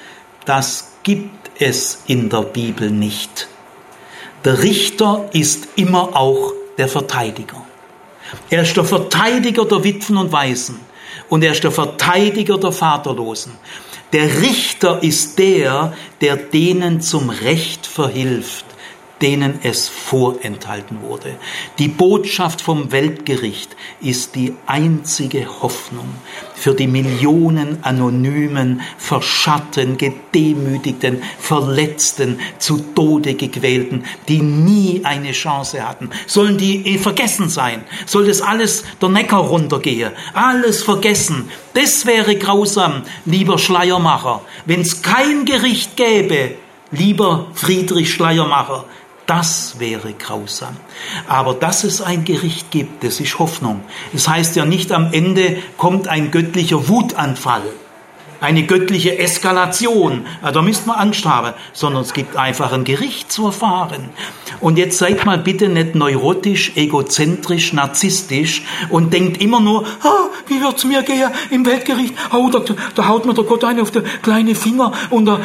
Das 0.45 0.93
gibt 1.03 1.51
es 1.61 2.03
in 2.07 2.29
der 2.29 2.43
Bibel 2.43 2.91
nicht. 2.91 3.49
Der 4.45 4.63
Richter 4.63 5.29
ist 5.33 5.69
immer 5.77 6.17
auch 6.17 6.53
der 6.79 6.89
Verteidiger. 6.89 7.65
Er 8.51 8.63
ist 8.63 8.77
der 8.77 8.85
Verteidiger 8.85 9.65
der 9.65 9.85
Witwen 9.85 10.17
und 10.17 10.33
Waisen 10.33 10.81
und 11.29 11.45
er 11.45 11.53
ist 11.53 11.63
der 11.63 11.71
Verteidiger 11.71 12.59
der 12.59 12.73
Vaterlosen. 12.73 13.53
Der 14.13 14.41
Richter 14.41 15.03
ist 15.03 15.39
der, 15.39 15.93
der 16.21 16.37
denen 16.37 17.01
zum 17.01 17.31
Recht 17.31 17.87
verhilft 17.87 18.67
denen 19.23 19.61
es 19.63 19.89
vorenthalten 19.89 21.01
wurde. 21.03 21.37
Die 21.79 21.89
Botschaft 21.89 22.61
vom 22.61 22.91
Weltgericht 22.91 23.77
ist 24.01 24.35
die 24.35 24.55
einzige 24.67 25.47
Hoffnung 25.63 26.09
für 26.55 26.75
die 26.75 26.89
Millionen 26.89 27.83
anonymen, 27.83 28.83
verschatten, 28.99 29.97
gedemütigten, 29.97 31.23
verletzten, 31.39 32.41
zu 32.59 32.79
Tode 32.95 33.35
gequälten, 33.35 34.05
die 34.29 34.43
nie 34.43 35.01
eine 35.05 35.33
Chance 35.33 35.87
hatten. 35.87 36.11
Sollen 36.27 36.59
die 36.59 36.87
eh 36.87 36.99
vergessen 36.99 37.49
sein? 37.49 37.85
Soll 38.07 38.27
das 38.27 38.43
alles 38.43 38.85
der 39.01 39.09
Neckar 39.09 39.41
runtergehen? 39.41 40.13
Alles 40.35 40.83
vergessen? 40.83 41.49
Das 41.75 42.07
wäre 42.07 42.37
grausam, 42.37 43.03
lieber 43.25 43.59
Schleiermacher. 43.59 44.43
Wenn 44.67 44.81
es 44.81 45.03
kein 45.03 45.45
Gericht 45.45 45.97
gäbe, 45.97 46.57
lieber 46.91 47.49
Friedrich 47.55 48.13
Schleiermacher, 48.13 48.85
das 49.33 49.77
wäre 49.79 50.13
grausam. 50.13 50.77
Aber 51.27 51.55
dass 51.55 51.85
es 51.85 52.03
ein 52.03 52.27
Gericht 52.27 52.71
gibt, 52.71 53.03
das 53.03 53.19
ist 53.19 53.39
Hoffnung. 53.39 53.81
Es 54.13 54.25
das 54.25 54.29
heißt 54.29 54.57
ja 54.57 54.67
nicht 54.67 54.93
am 54.93 55.11
Ende 55.11 55.57
kommt 55.79 56.07
ein 56.07 56.31
göttlicher 56.31 56.87
Wutanfall, 56.87 57.63
eine 58.43 58.65
göttliche 58.65 59.19
Eskalation. 59.19 60.27
Da 60.43 60.61
müsste 60.61 60.87
man 60.87 60.99
Angst 60.99 61.25
haben, 61.25 61.55
sondern 61.73 62.03
es 62.03 62.13
gibt 62.13 62.37
einfach 62.37 62.73
ein 62.73 62.85
Gerichtsverfahren. 62.85 64.11
Und 64.61 64.77
jetzt 64.77 64.99
seid 64.99 65.25
mal 65.25 65.39
bitte 65.39 65.71
nicht 65.71 65.95
neurotisch, 65.95 66.73
egozentrisch, 66.77 67.73
narzisstisch 67.73 68.65
und 68.91 69.15
denkt 69.15 69.41
immer 69.41 69.61
nur, 69.61 69.87
ah, 70.03 70.29
wie 70.47 70.61
wird's 70.61 70.85
mir 70.85 71.03
gehen 71.03 71.31
im 71.49 71.65
Weltgericht? 71.65 72.15
Oh, 72.35 72.51
da, 72.53 72.63
da 72.95 73.09
haut 73.09 73.25
mir 73.25 73.33
der 73.33 73.45
Gott 73.45 73.65
eine 73.65 73.81
auf 73.81 73.93
den 73.93 74.05
kleinen 74.21 74.55
Finger 74.55 74.93
und 75.09 75.25
da, 75.25 75.41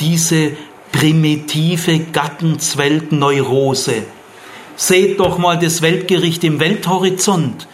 diese 0.00 0.56
primitive 0.92 1.98
Gattenzweltneurose. 2.12 4.02
Seht 4.76 5.20
doch 5.20 5.38
mal 5.38 5.58
das 5.58 5.82
Weltgericht 5.82 6.42
im 6.44 6.58
Welthorizont. 6.60 7.68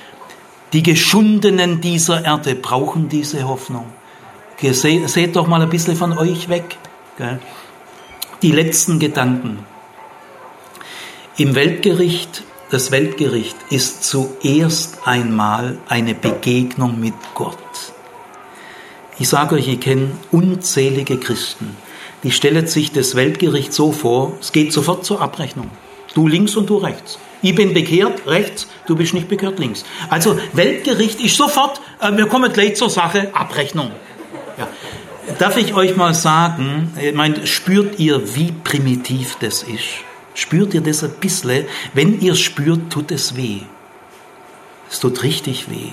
Die 0.72 0.82
Geschundenen 0.82 1.80
dieser 1.80 2.24
Erde 2.24 2.54
brauchen 2.54 3.08
diese 3.08 3.46
Hoffnung. 3.46 3.86
Seht 4.60 5.36
doch 5.36 5.46
mal 5.46 5.62
ein 5.62 5.70
bisschen 5.70 5.96
von 5.96 6.16
euch 6.18 6.48
weg. 6.48 6.76
Die 8.42 8.52
letzten 8.52 8.98
Gedanken. 8.98 9.60
Im 11.36 11.54
Weltgericht, 11.54 12.42
das 12.70 12.90
Weltgericht 12.90 13.56
ist 13.70 14.04
zuerst 14.04 15.06
einmal 15.06 15.78
eine 15.88 16.14
Begegnung 16.14 16.98
mit 16.98 17.14
Gott. 17.34 17.58
Ich 19.18 19.28
sage 19.28 19.54
euch, 19.54 19.68
ich 19.68 19.80
kenne 19.80 20.10
unzählige 20.32 21.18
Christen, 21.18 21.76
die 22.26 22.32
stellt 22.32 22.68
sich 22.68 22.90
das 22.90 23.14
Weltgericht 23.14 23.72
so 23.72 23.92
vor, 23.92 24.32
es 24.40 24.50
geht 24.50 24.72
sofort 24.72 25.04
zur 25.04 25.20
Abrechnung. 25.20 25.70
Du 26.12 26.26
links 26.26 26.56
und 26.56 26.68
du 26.68 26.76
rechts. 26.76 27.20
Ich 27.40 27.54
bin 27.54 27.72
bekehrt 27.72 28.26
rechts, 28.26 28.66
du 28.88 28.96
bist 28.96 29.14
nicht 29.14 29.28
bekehrt 29.28 29.60
links. 29.60 29.84
Also 30.10 30.36
Weltgericht 30.52 31.20
ist 31.20 31.36
sofort, 31.36 31.80
äh, 32.00 32.10
wir 32.16 32.26
kommen 32.26 32.52
gleich 32.52 32.74
zur 32.74 32.90
Sache, 32.90 33.30
Abrechnung. 33.32 33.92
Ja. 34.58 34.66
Darf 35.38 35.56
ich 35.56 35.74
euch 35.74 35.94
mal 35.94 36.14
sagen, 36.14 36.92
ich 37.00 37.14
meine, 37.14 37.46
spürt 37.46 38.00
ihr, 38.00 38.34
wie 38.34 38.50
primitiv 38.50 39.36
das 39.38 39.62
ist? 39.62 39.84
Spürt 40.34 40.74
ihr 40.74 40.80
das 40.80 41.04
ein 41.04 41.12
bisschen? 41.20 41.66
Wenn 41.94 42.20
ihr 42.20 42.34
spürt, 42.34 42.90
tut 42.90 43.12
es 43.12 43.36
weh. 43.36 43.60
Es 44.90 44.98
tut 44.98 45.22
richtig 45.22 45.70
weh. 45.70 45.90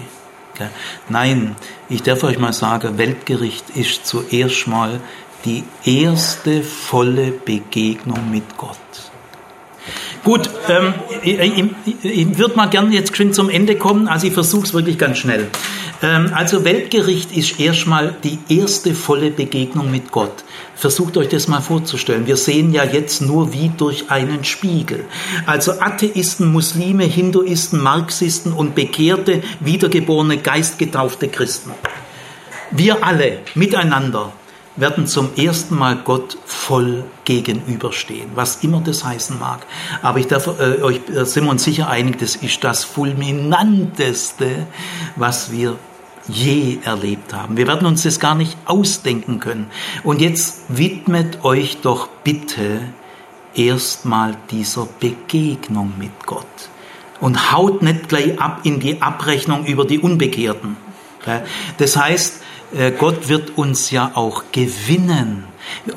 Nein, 1.09 1.55
ich 1.89 2.01
darf 2.01 2.23
euch 2.23 2.39
mal 2.39 2.53
sagen, 2.53 2.97
Weltgericht 2.97 3.65
ist 3.75 4.07
zuerst 4.07 4.67
mal 4.67 4.99
die 5.45 5.63
erste 5.83 6.63
volle 6.63 7.31
Begegnung 7.31 8.31
mit 8.31 8.57
Gott. 8.57 8.77
Gut, 10.23 10.49
ähm, 10.69 10.93
ich, 11.21 11.37
ich, 12.03 12.37
würde 12.37 12.55
mal 12.55 12.67
gerne 12.67 12.93
jetzt 12.93 13.17
schon 13.17 13.33
zum 13.33 13.49
Ende 13.49 13.75
kommen, 13.75 14.07
also 14.07 14.25
ich 14.25 14.33
versuche 14.33 14.63
es 14.63 14.73
wirklich 14.73 14.97
ganz 14.97 15.17
schnell. 15.17 15.49
Ähm, 16.01 16.31
also 16.33 16.63
Weltgericht 16.63 17.35
ist 17.35 17.59
erstmal 17.59 18.15
die 18.23 18.39
erste 18.47 18.95
volle 18.95 19.31
Begegnung 19.31 19.91
mit 19.91 20.11
Gott. 20.11 20.45
Versucht 20.75 21.17
euch 21.17 21.27
das 21.27 21.49
mal 21.49 21.59
vorzustellen. 21.59 22.25
Wir 22.25 22.37
sehen 22.37 22.71
ja 22.71 22.85
jetzt 22.85 23.21
nur 23.21 23.51
wie 23.51 23.71
durch 23.75 24.09
einen 24.11 24.45
Spiegel. 24.45 25.03
Also 25.45 25.73
Atheisten, 25.81 26.53
Muslime, 26.53 27.03
Hinduisten, 27.03 27.81
Marxisten 27.81 28.53
und 28.53 28.75
bekehrte, 28.75 29.43
wiedergeborene, 29.59 30.37
geistgetaufte 30.37 31.27
Christen. 31.27 31.71
Wir 32.71 33.03
alle 33.03 33.39
miteinander 33.55 34.31
werden 34.75 35.07
zum 35.07 35.35
ersten 35.35 35.77
Mal 35.77 35.97
Gott 35.97 36.37
voll 36.45 37.03
gegenüberstehen, 37.25 38.31
was 38.35 38.63
immer 38.63 38.81
das 38.81 39.03
heißen 39.03 39.39
mag. 39.39 39.65
Aber 40.01 40.19
ich 40.19 40.27
darf 40.27 40.47
äh, 40.47 40.81
euch 40.81 41.01
äh, 41.09 41.25
sind 41.25 41.45
wir 41.45 41.51
uns 41.51 41.63
sicher 41.63 41.89
einig, 41.89 42.17
das 42.19 42.35
ist 42.35 42.63
das 42.63 42.83
fulminanteste, 42.83 44.67
was 45.15 45.51
wir 45.51 45.77
je 46.27 46.79
erlebt 46.83 47.33
haben. 47.33 47.57
Wir 47.57 47.67
werden 47.67 47.85
uns 47.85 48.03
das 48.03 48.19
gar 48.19 48.35
nicht 48.35 48.57
ausdenken 48.65 49.39
können. 49.39 49.69
Und 50.03 50.21
jetzt 50.21 50.63
widmet 50.69 51.43
euch 51.43 51.81
doch 51.81 52.07
bitte 52.23 52.81
erstmal 53.53 54.35
dieser 54.49 54.87
Begegnung 54.99 55.93
mit 55.99 56.25
Gott 56.25 56.45
und 57.19 57.51
haut 57.51 57.81
nicht 57.81 58.09
gleich 58.09 58.39
ab 58.39 58.61
in 58.63 58.79
die 58.79 59.01
Abrechnung 59.01 59.65
über 59.65 59.85
die 59.85 59.99
Unbekehrten. 59.99 60.77
Das 61.77 61.95
heißt, 61.95 62.42
Gott 62.97 63.29
wird 63.29 63.57
uns 63.57 63.91
ja 63.91 64.11
auch 64.15 64.45
gewinnen. 64.51 65.45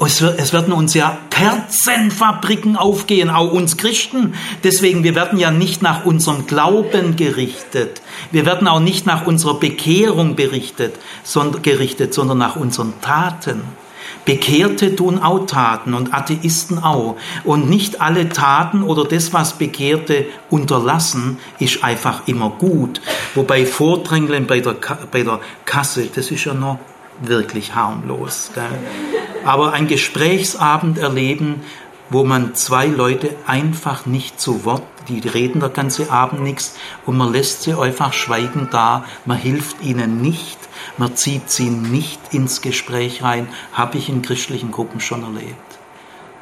Es, 0.01 0.23
werden 0.53 0.73
uns 0.73 0.95
ja 0.95 1.19
Kerzenfabriken 1.31 2.77
aufgehen, 2.77 3.31
auch 3.31 3.53
uns 3.53 3.77
Christen. 3.77 4.35
Deswegen, 4.63 5.03
wir 5.03 5.15
werden 5.15 5.39
ja 5.39 5.51
nicht 5.51 5.83
nach 5.83 6.05
unserem 6.05 6.47
Glauben 6.47 7.17
gerichtet. 7.17 8.03
Wir 8.31 8.47
werden 8.47 8.69
auch 8.69 8.81
nicht 8.81 9.07
nach 9.07 9.27
unserer 9.27 9.59
Bekehrung 9.59 10.37
berichtet, 10.37 10.95
sondern, 11.25 11.63
gerichtet, 11.63 12.15
sondern 12.15 12.39
nach 12.39 12.57
unseren 12.57 12.95
Taten. 13.01 13.63
Bekehrte 14.25 14.97
tun 14.97 15.19
auch 15.19 15.47
Taten 15.47 15.95
und 15.95 16.13
Atheisten 16.15 16.79
auch. 16.79 17.17
Und 17.45 17.69
nicht 17.69 18.01
alle 18.01 18.29
Taten 18.29 18.83
oder 18.83 19.05
das, 19.05 19.33
was 19.33 19.55
Bekehrte 19.55 20.27
unterlassen, 20.51 21.39
ist 21.59 21.85
einfach 21.85 22.27
immer 22.27 22.51
gut. 22.51 23.01
Wobei 23.35 23.67
Vordrängeln 23.67 24.47
bei 24.47 24.61
der, 24.61 24.77
bei 25.11 25.23
der 25.23 25.41
Kasse, 25.65 26.09
das 26.13 26.31
ist 26.31 26.45
ja 26.45 26.55
noch 26.55 26.79
wirklich 27.21 27.75
harmlos. 27.75 28.51
Gell? 28.55 28.65
Aber 29.45 29.73
ein 29.73 29.87
Gesprächsabend 29.87 30.99
erleben, 30.99 31.63
wo 32.11 32.25
man 32.25 32.55
zwei 32.55 32.87
Leute 32.87 33.31
einfach 33.47 34.07
nicht 34.07 34.41
zu 34.41 34.65
Wort, 34.65 34.83
die 35.09 35.27
reden 35.29 35.61
der 35.61 35.69
ganze 35.69 36.11
Abend 36.11 36.43
nichts 36.43 36.77
und 37.05 37.17
man 37.17 37.33
lässt 37.33 37.63
sie 37.63 37.75
einfach 37.75 38.13
schweigend 38.13 38.75
da, 38.75 39.05
man 39.25 39.39
hilft 39.39 39.83
ihnen 39.83 40.21
nicht, 40.21 40.59
man 40.99 41.17
zieht 41.17 41.51
sie 41.51 41.71
nicht 41.71 42.21
ins 42.33 42.63
Gespräch 42.63 43.23
rein, 43.23 43.49
habe 43.73 43.99
ich 43.99 44.09
in 44.09 44.23
christlichen 44.23 44.71
Gruppen 44.71 45.01
schon 45.01 45.23
erlebt. 45.23 45.57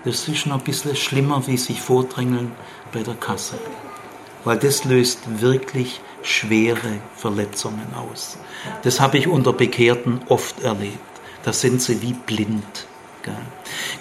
Das 0.04 0.28
ist 0.28 0.46
noch 0.46 0.58
ein 0.58 0.64
bisschen 0.64 0.96
schlimmer, 0.96 1.46
wie 1.46 1.56
sich 1.56 1.80
vordrängeln 1.80 2.52
bei 2.92 3.02
der 3.02 3.14
Kasse. 3.14 3.58
Weil 4.44 4.58
das 4.58 4.84
löst 4.84 5.40
wirklich 5.40 6.00
schwere 6.22 7.00
Verletzungen 7.16 7.94
aus. 7.94 8.36
Das 8.82 9.00
habe 9.00 9.16
ich 9.18 9.28
unter 9.28 9.52
Bekehrten 9.52 10.20
oft 10.28 10.62
erlebt. 10.62 10.98
Da 11.42 11.52
sind 11.52 11.80
sie 11.80 12.02
wie 12.02 12.12
blind. 12.12 12.86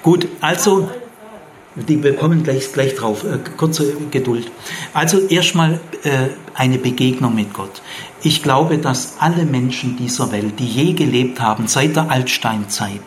Gut, 0.01 0.27
also, 0.41 0.89
die 1.75 1.97
bekommen 1.97 2.43
gleich, 2.43 2.71
gleich 2.71 2.95
drauf, 2.95 3.23
äh, 3.23 3.37
kurze 3.57 3.93
Geduld. 4.11 4.51
Also 4.93 5.19
erstmal 5.27 5.79
äh, 6.03 6.29
eine 6.53 6.77
Begegnung 6.77 7.35
mit 7.35 7.53
Gott. 7.53 7.81
Ich 8.21 8.43
glaube, 8.43 8.77
dass 8.77 9.15
alle 9.19 9.45
Menschen 9.45 9.97
dieser 9.97 10.31
Welt, 10.31 10.59
die 10.59 10.67
je 10.67 10.93
gelebt 10.93 11.39
haben, 11.39 11.67
seit 11.67 11.95
der 11.95 12.09
Altsteinzeit, 12.11 13.01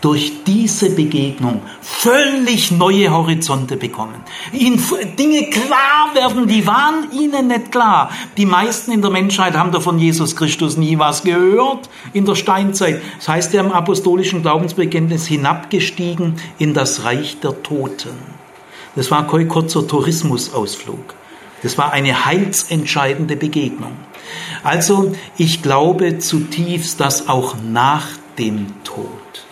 durch 0.00 0.44
diese 0.46 0.90
Begegnung 0.90 1.62
völlig 1.80 2.70
neue 2.70 3.10
Horizonte 3.10 3.76
bekommen. 3.76 4.16
Ihnen 4.52 4.82
Dinge 5.18 5.50
klar 5.50 6.10
werden, 6.14 6.46
die 6.46 6.66
waren 6.66 7.10
ihnen 7.12 7.48
nicht 7.48 7.72
klar. 7.72 8.10
Die 8.36 8.46
meisten 8.46 8.92
in 8.92 9.02
der 9.02 9.10
Menschheit 9.10 9.54
haben 9.54 9.72
davon 9.72 9.98
Jesus 9.98 10.36
Christus 10.36 10.76
nie 10.76 10.98
was 10.98 11.22
gehört 11.22 11.88
in 12.12 12.24
der 12.24 12.34
Steinzeit. 12.34 13.00
Das 13.18 13.28
heißt, 13.28 13.54
er 13.54 13.64
im 13.64 13.72
apostolischen 13.72 14.42
Glaubensbekenntnis 14.42 15.26
hinabgestiegen 15.26 16.34
in 16.58 16.74
das 16.74 17.04
Reich 17.04 17.40
der 17.40 17.62
Toten. 17.62 18.44
Das 18.96 19.10
war 19.10 19.26
kein 19.26 19.48
kurzer 19.48 19.86
Tourismusausflug. 19.86 21.14
Das 21.62 21.78
war 21.78 21.92
eine 21.92 22.26
heilsentscheidende 22.26 23.36
Begegnung. 23.36 23.92
Also 24.62 25.14
ich 25.36 25.62
glaube 25.62 26.18
zutiefst, 26.18 27.00
dass 27.00 27.28
auch 27.28 27.56
nach 27.62 28.06
dem 28.38 28.66
Tod, 28.84 29.43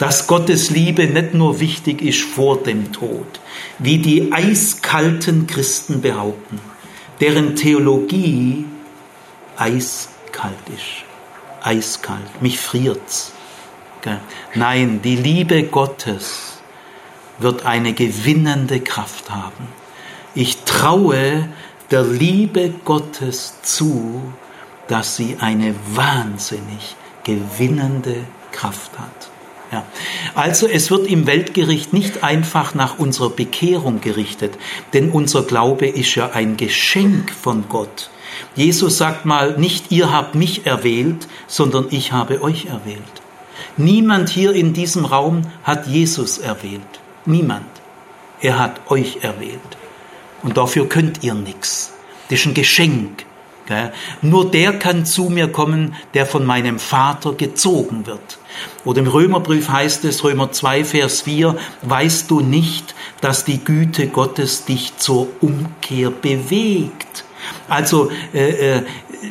dass 0.00 0.26
Gottes 0.26 0.70
Liebe 0.70 1.06
nicht 1.06 1.34
nur 1.34 1.60
wichtig 1.60 2.00
ist 2.00 2.22
vor 2.22 2.62
dem 2.62 2.90
Tod, 2.90 3.38
wie 3.78 3.98
die 3.98 4.32
eiskalten 4.32 5.46
Christen 5.46 6.00
behaupten, 6.00 6.58
deren 7.20 7.54
Theologie 7.54 8.64
eiskalt 9.58 10.56
ist. 10.74 11.04
Eiskalt. 11.62 12.40
Mich 12.40 12.58
friert's. 12.58 13.32
Nein, 14.54 15.02
die 15.02 15.16
Liebe 15.16 15.64
Gottes 15.64 16.62
wird 17.38 17.66
eine 17.66 17.92
gewinnende 17.92 18.80
Kraft 18.80 19.28
haben. 19.28 19.68
Ich 20.34 20.62
traue 20.64 21.46
der 21.90 22.04
Liebe 22.04 22.72
Gottes 22.86 23.60
zu, 23.60 24.32
dass 24.88 25.16
sie 25.16 25.36
eine 25.40 25.74
wahnsinnig 25.92 26.96
gewinnende 27.22 28.24
Kraft 28.50 28.98
hat. 28.98 29.29
Ja. 29.72 29.84
Also 30.34 30.66
es 30.66 30.90
wird 30.90 31.06
im 31.06 31.26
Weltgericht 31.26 31.92
nicht 31.92 32.24
einfach 32.24 32.74
nach 32.74 32.98
unserer 32.98 33.30
Bekehrung 33.30 34.00
gerichtet, 34.00 34.58
denn 34.92 35.10
unser 35.10 35.42
Glaube 35.42 35.86
ist 35.86 36.14
ja 36.16 36.30
ein 36.30 36.56
Geschenk 36.56 37.30
von 37.30 37.64
Gott. 37.68 38.10
Jesus 38.56 38.98
sagt 38.98 39.26
mal, 39.26 39.58
nicht 39.58 39.92
ihr 39.92 40.12
habt 40.12 40.34
mich 40.34 40.66
erwählt, 40.66 41.28
sondern 41.46 41.86
ich 41.90 42.12
habe 42.12 42.42
euch 42.42 42.66
erwählt. 42.66 43.02
Niemand 43.76 44.28
hier 44.28 44.52
in 44.52 44.72
diesem 44.72 45.04
Raum 45.04 45.42
hat 45.62 45.86
Jesus 45.86 46.38
erwählt. 46.38 46.80
Niemand. 47.24 47.66
Er 48.40 48.58
hat 48.58 48.90
euch 48.90 49.18
erwählt. 49.22 49.60
Und 50.42 50.56
dafür 50.56 50.88
könnt 50.88 51.22
ihr 51.22 51.34
nichts. 51.34 51.92
Das 52.28 52.40
ist 52.40 52.46
ein 52.46 52.54
Geschenk. 52.54 53.24
Nur 54.22 54.50
der 54.50 54.78
kann 54.78 55.06
zu 55.06 55.30
mir 55.30 55.48
kommen, 55.48 55.94
der 56.14 56.26
von 56.26 56.44
meinem 56.44 56.78
Vater 56.78 57.32
gezogen 57.32 58.06
wird. 58.06 58.38
Oder 58.84 59.00
im 59.00 59.06
Römerbrief 59.06 59.68
heißt 59.68 60.04
es, 60.04 60.24
Römer 60.24 60.52
2, 60.52 60.84
Vers 60.84 61.22
4, 61.22 61.56
weißt 61.82 62.30
du 62.30 62.40
nicht, 62.40 62.94
dass 63.20 63.44
die 63.44 63.62
Güte 63.62 64.08
Gottes 64.08 64.64
dich 64.64 64.96
zur 64.96 65.28
Umkehr 65.40 66.10
bewegt? 66.10 67.24
Also 67.68 68.10
äh, 68.34 68.78
äh, 68.78 68.82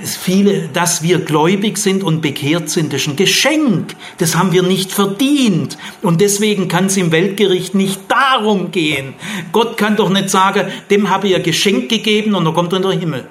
viele, 0.03 0.69
dass 0.69 1.03
wir 1.03 1.19
gläubig 1.19 1.77
sind 1.77 2.03
und 2.03 2.21
bekehrt 2.21 2.69
sind, 2.69 2.93
ist 2.93 3.07
ein 3.07 3.15
Geschenk. 3.15 3.95
Das 4.17 4.35
haben 4.35 4.51
wir 4.51 4.63
nicht 4.63 4.91
verdient. 4.91 5.77
Und 6.01 6.21
deswegen 6.21 6.67
kann 6.67 6.85
es 6.85 6.97
im 6.97 7.11
Weltgericht 7.11 7.75
nicht 7.75 8.01
darum 8.07 8.71
gehen. 8.71 9.15
Gott 9.51 9.77
kann 9.77 9.95
doch 9.95 10.09
nicht 10.09 10.29
sagen, 10.29 10.67
dem 10.89 11.09
habe 11.09 11.27
ich 11.27 11.35
ein 11.35 11.43
Geschenk 11.43 11.89
gegeben 11.89 12.35
und 12.35 12.45
dann 12.45 12.53
kommt 12.53 12.73
er 12.73 12.77
in 12.77 12.83
den 12.83 12.99
Himmel 12.99 13.25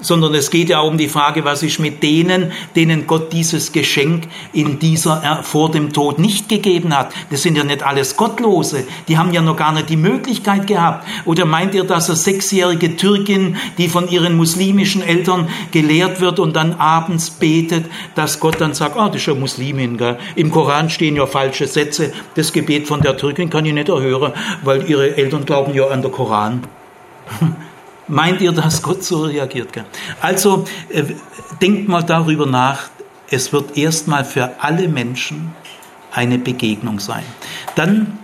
sondern 0.00 0.34
es 0.34 0.50
geht 0.50 0.68
ja 0.68 0.80
auch 0.80 0.88
um 0.88 0.98
die 0.98 1.08
Frage, 1.08 1.44
was 1.44 1.62
ist 1.62 1.78
mit 1.78 2.02
denen, 2.02 2.52
denen 2.76 3.06
Gott 3.06 3.32
dieses 3.32 3.72
Geschenk 3.72 4.24
in 4.52 4.78
dieser, 4.78 5.40
vor 5.42 5.70
dem 5.70 5.92
Tod 5.92 6.18
nicht 6.18 6.48
gegeben 6.48 6.96
hat. 6.96 7.12
Das 7.30 7.42
sind 7.42 7.56
ja 7.56 7.64
nicht 7.64 7.82
alles 7.82 8.16
Gottlose. 8.16 8.84
Die 9.08 9.18
haben 9.18 9.32
ja 9.32 9.42
noch 9.42 9.56
gar 9.56 9.72
nicht 9.72 9.88
die 9.88 9.96
Möglichkeit 9.96 10.66
gehabt. 10.66 11.06
Oder 11.24 11.44
meint 11.44 11.74
ihr, 11.74 11.84
dass 11.84 12.08
eine 12.08 12.16
sechsjährige 12.16 12.96
Türkin, 12.96 13.56
die 13.76 13.88
von 13.88 14.08
ihren 14.08 14.36
muslimischen 14.36 15.02
Eltern 15.02 15.48
gelehrt 15.70 16.20
wird 16.20 16.38
und 16.38 16.54
dann 16.54 16.74
abends 16.74 17.30
betet, 17.30 17.86
dass 18.14 18.40
Gott 18.40 18.60
dann 18.60 18.74
sagt, 18.74 18.96
ah, 18.96 19.08
das 19.08 19.16
ist 19.16 19.26
ja 19.26 19.34
Muslimin, 19.34 19.96
gell? 19.96 20.18
Im 20.34 20.50
Koran 20.50 20.90
stehen 20.90 21.16
ja 21.16 21.26
falsche 21.26 21.66
Sätze. 21.66 22.12
Das 22.34 22.52
Gebet 22.52 22.86
von 22.86 23.00
der 23.00 23.16
Türkin 23.16 23.50
kann 23.50 23.64
ich 23.66 23.72
nicht 23.72 23.88
erhören, 23.88 24.32
weil 24.62 24.88
ihre 24.88 25.16
Eltern 25.16 25.44
glauben 25.44 25.74
ja 25.74 25.88
an 25.88 26.02
den 26.02 26.12
Koran. 26.12 26.62
Meint 28.08 28.40
ihr, 28.40 28.52
dass 28.52 28.82
Gott 28.82 29.04
so 29.04 29.24
reagiert? 29.24 29.68
Also 30.20 30.64
äh, 30.88 31.04
denkt 31.60 31.88
mal 31.88 32.02
darüber 32.02 32.46
nach. 32.46 32.90
Es 33.30 33.52
wird 33.52 33.76
erstmal 33.76 34.24
für 34.24 34.50
alle 34.60 34.88
Menschen 34.88 35.52
eine 36.12 36.38
Begegnung 36.38 36.98
sein. 37.00 37.24
Dann 37.74 38.18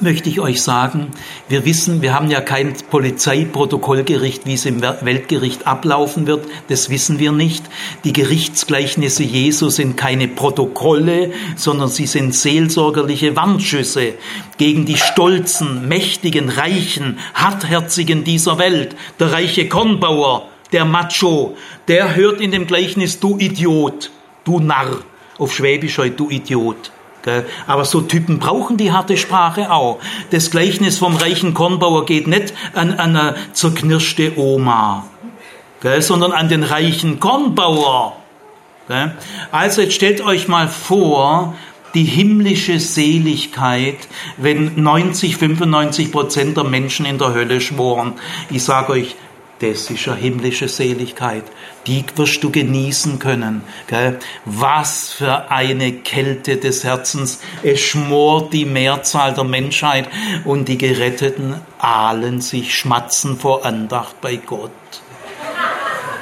möchte 0.00 0.28
ich 0.28 0.40
euch 0.40 0.62
sagen, 0.62 1.10
wir 1.48 1.64
wissen, 1.64 2.02
wir 2.02 2.14
haben 2.14 2.30
ja 2.30 2.40
kein 2.40 2.74
Polizeiprotokollgericht, 2.90 4.46
wie 4.46 4.54
es 4.54 4.66
im 4.66 4.82
Weltgericht 4.82 5.66
ablaufen 5.66 6.26
wird. 6.26 6.46
Das 6.68 6.90
wissen 6.90 7.18
wir 7.18 7.32
nicht. 7.32 7.64
Die 8.04 8.12
Gerichtsgleichnisse 8.12 9.22
Jesu 9.22 9.70
sind 9.70 9.96
keine 9.96 10.28
Protokolle, 10.28 11.32
sondern 11.56 11.88
sie 11.88 12.06
sind 12.06 12.34
seelsorgerliche 12.34 13.36
Warnschüsse 13.36 14.14
gegen 14.58 14.84
die 14.84 14.96
stolzen, 14.96 15.88
mächtigen, 15.88 16.48
reichen, 16.48 17.18
hartherzigen 17.34 18.24
dieser 18.24 18.58
Welt. 18.58 18.96
Der 19.18 19.32
reiche 19.32 19.68
Kornbauer, 19.68 20.48
der 20.72 20.84
Macho, 20.84 21.56
der 21.88 22.16
hört 22.16 22.40
in 22.40 22.50
dem 22.50 22.66
Gleichnis, 22.66 23.20
du 23.20 23.38
Idiot, 23.38 24.10
du 24.44 24.60
Narr, 24.60 24.98
auf 25.38 25.54
Schwäbisch 25.54 25.98
heute, 25.98 26.16
du 26.16 26.30
Idiot. 26.30 26.92
Aber 27.66 27.84
so 27.84 28.00
Typen 28.00 28.38
brauchen 28.38 28.76
die 28.76 28.92
harte 28.92 29.16
Sprache 29.16 29.70
auch. 29.70 29.98
Das 30.30 30.50
Gleichnis 30.50 30.98
vom 30.98 31.16
reichen 31.16 31.54
Kornbauer 31.54 32.06
geht 32.06 32.26
nicht 32.26 32.54
an, 32.74 32.98
eine 32.98 33.34
zerknirschte 33.52 34.38
Oma, 34.38 35.04
sondern 36.00 36.32
an 36.32 36.48
den 36.48 36.62
reichen 36.62 37.20
Kornbauer. 37.20 38.16
Also 39.50 39.82
jetzt 39.82 39.94
stellt 39.94 40.20
euch 40.20 40.48
mal 40.48 40.68
vor, 40.68 41.54
die 41.94 42.04
himmlische 42.04 42.78
Seligkeit, 42.78 43.96
wenn 44.36 44.82
90, 44.82 45.38
95 45.38 46.12
Prozent 46.12 46.56
der 46.56 46.64
Menschen 46.64 47.06
in 47.06 47.16
der 47.18 47.32
Hölle 47.32 47.60
schworen. 47.60 48.14
Ich 48.50 48.62
sage 48.64 48.92
euch, 48.92 49.16
das 49.60 49.90
ist 49.90 50.06
eine 50.06 50.16
himmlische 50.16 50.68
Seligkeit. 50.68 51.44
Die 51.86 52.04
wirst 52.16 52.44
du 52.44 52.50
genießen 52.50 53.18
können. 53.18 53.62
Gell? 53.86 54.18
Was 54.44 55.14
für 55.14 55.50
eine 55.50 55.92
Kälte 55.92 56.58
des 56.58 56.84
Herzens. 56.84 57.40
Es 57.62 57.80
schmort 57.80 58.52
die 58.52 58.66
Mehrzahl 58.66 59.32
der 59.32 59.44
Menschheit 59.44 60.08
und 60.44 60.68
die 60.68 60.76
Geretteten 60.76 61.54
ahlen 61.78 62.40
sich, 62.40 62.74
schmatzen 62.74 63.38
vor 63.38 63.64
Andacht 63.64 64.20
bei 64.20 64.36
Gott. 64.36 64.70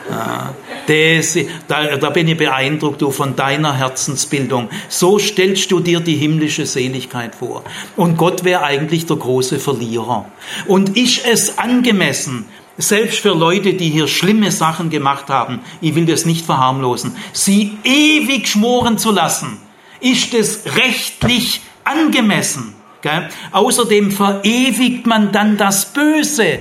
Ja. 0.09 0.55
Das, 0.87 1.39
da, 1.67 1.97
da 1.97 2.11
bin 2.11 2.29
ich 2.29 2.37
beeindruckt 2.37 3.01
du, 3.01 3.11
von 3.11 3.35
deiner 3.35 3.75
Herzensbildung. 3.75 4.69
So 4.89 5.19
stellst 5.19 5.71
du 5.73 5.81
dir 5.81 6.01
die 6.01 6.17
himmlische 6.17 6.67
Seligkeit 6.67 7.35
vor. 7.35 7.65
Und 7.97 8.19
Gott 8.19 8.45
wäre 8.45 8.63
eigentlich 8.63 9.07
der 9.07 9.17
große 9.17 9.59
Verlierer. 9.59 10.27
Und 10.67 10.97
ist 10.97 11.27
es 11.27 11.59
angemessen, 11.59 12.45
selbst 12.77 13.21
für 13.21 13.35
Leute, 13.35 13.75
die 13.75 13.91
hier 13.91 14.09
schlimme 14.09 14.51
Sachen 14.51 14.91
gemacht 14.91 15.29
haben, 15.29 15.61
ich 15.81 15.95
will 15.95 16.07
das 16.07 16.27
nicht 16.27 16.45
verharmlosen, 16.45 17.17
sie 17.33 17.79
ewig 17.85 18.49
schmoren 18.49 18.99
zu 18.99 19.11
lassen, 19.11 19.59
ist 20.01 20.35
es 20.35 20.63
rechtlich 20.77 21.61
angemessen. 21.85 22.75
Gell? 23.03 23.29
Außerdem 23.53 24.11
verewigt 24.11 25.07
man 25.07 25.31
dann 25.31 25.57
das 25.57 25.93
Böse 25.93 26.61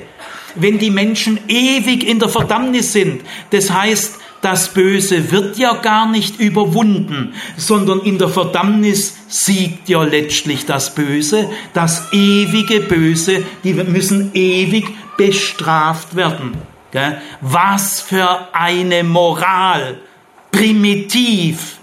wenn 0.56 0.78
die 0.78 0.92
Menschen 0.92 1.40
ewig 1.48 2.08
in 2.08 2.20
der 2.20 2.30
Verdammnis 2.30 2.94
sind. 2.94 3.22
Das 3.50 3.72
heißt, 3.72 4.20
das 4.42 4.74
Böse 4.74 5.32
wird 5.32 5.58
ja 5.58 5.74
gar 5.76 6.12
nicht 6.12 6.40
überwunden, 6.40 7.34
sondern 7.56 8.02
in 8.02 8.18
der 8.18 8.28
Verdammnis 8.28 9.16
siegt 9.30 9.88
ja 9.88 10.04
letztlich 10.04 10.66
das 10.66 10.94
Böse, 10.94 11.50
das 11.74 12.12
ewige 12.12 12.82
Böse, 12.82 13.44
die 13.64 13.74
müssen 13.74 14.32
ewig 14.34 14.88
bestraft 15.18 16.16
werden. 16.16 16.56
Was 17.42 18.02
für 18.02 18.48
eine 18.54 19.04
Moral, 19.04 20.00
primitiv. 20.52 21.78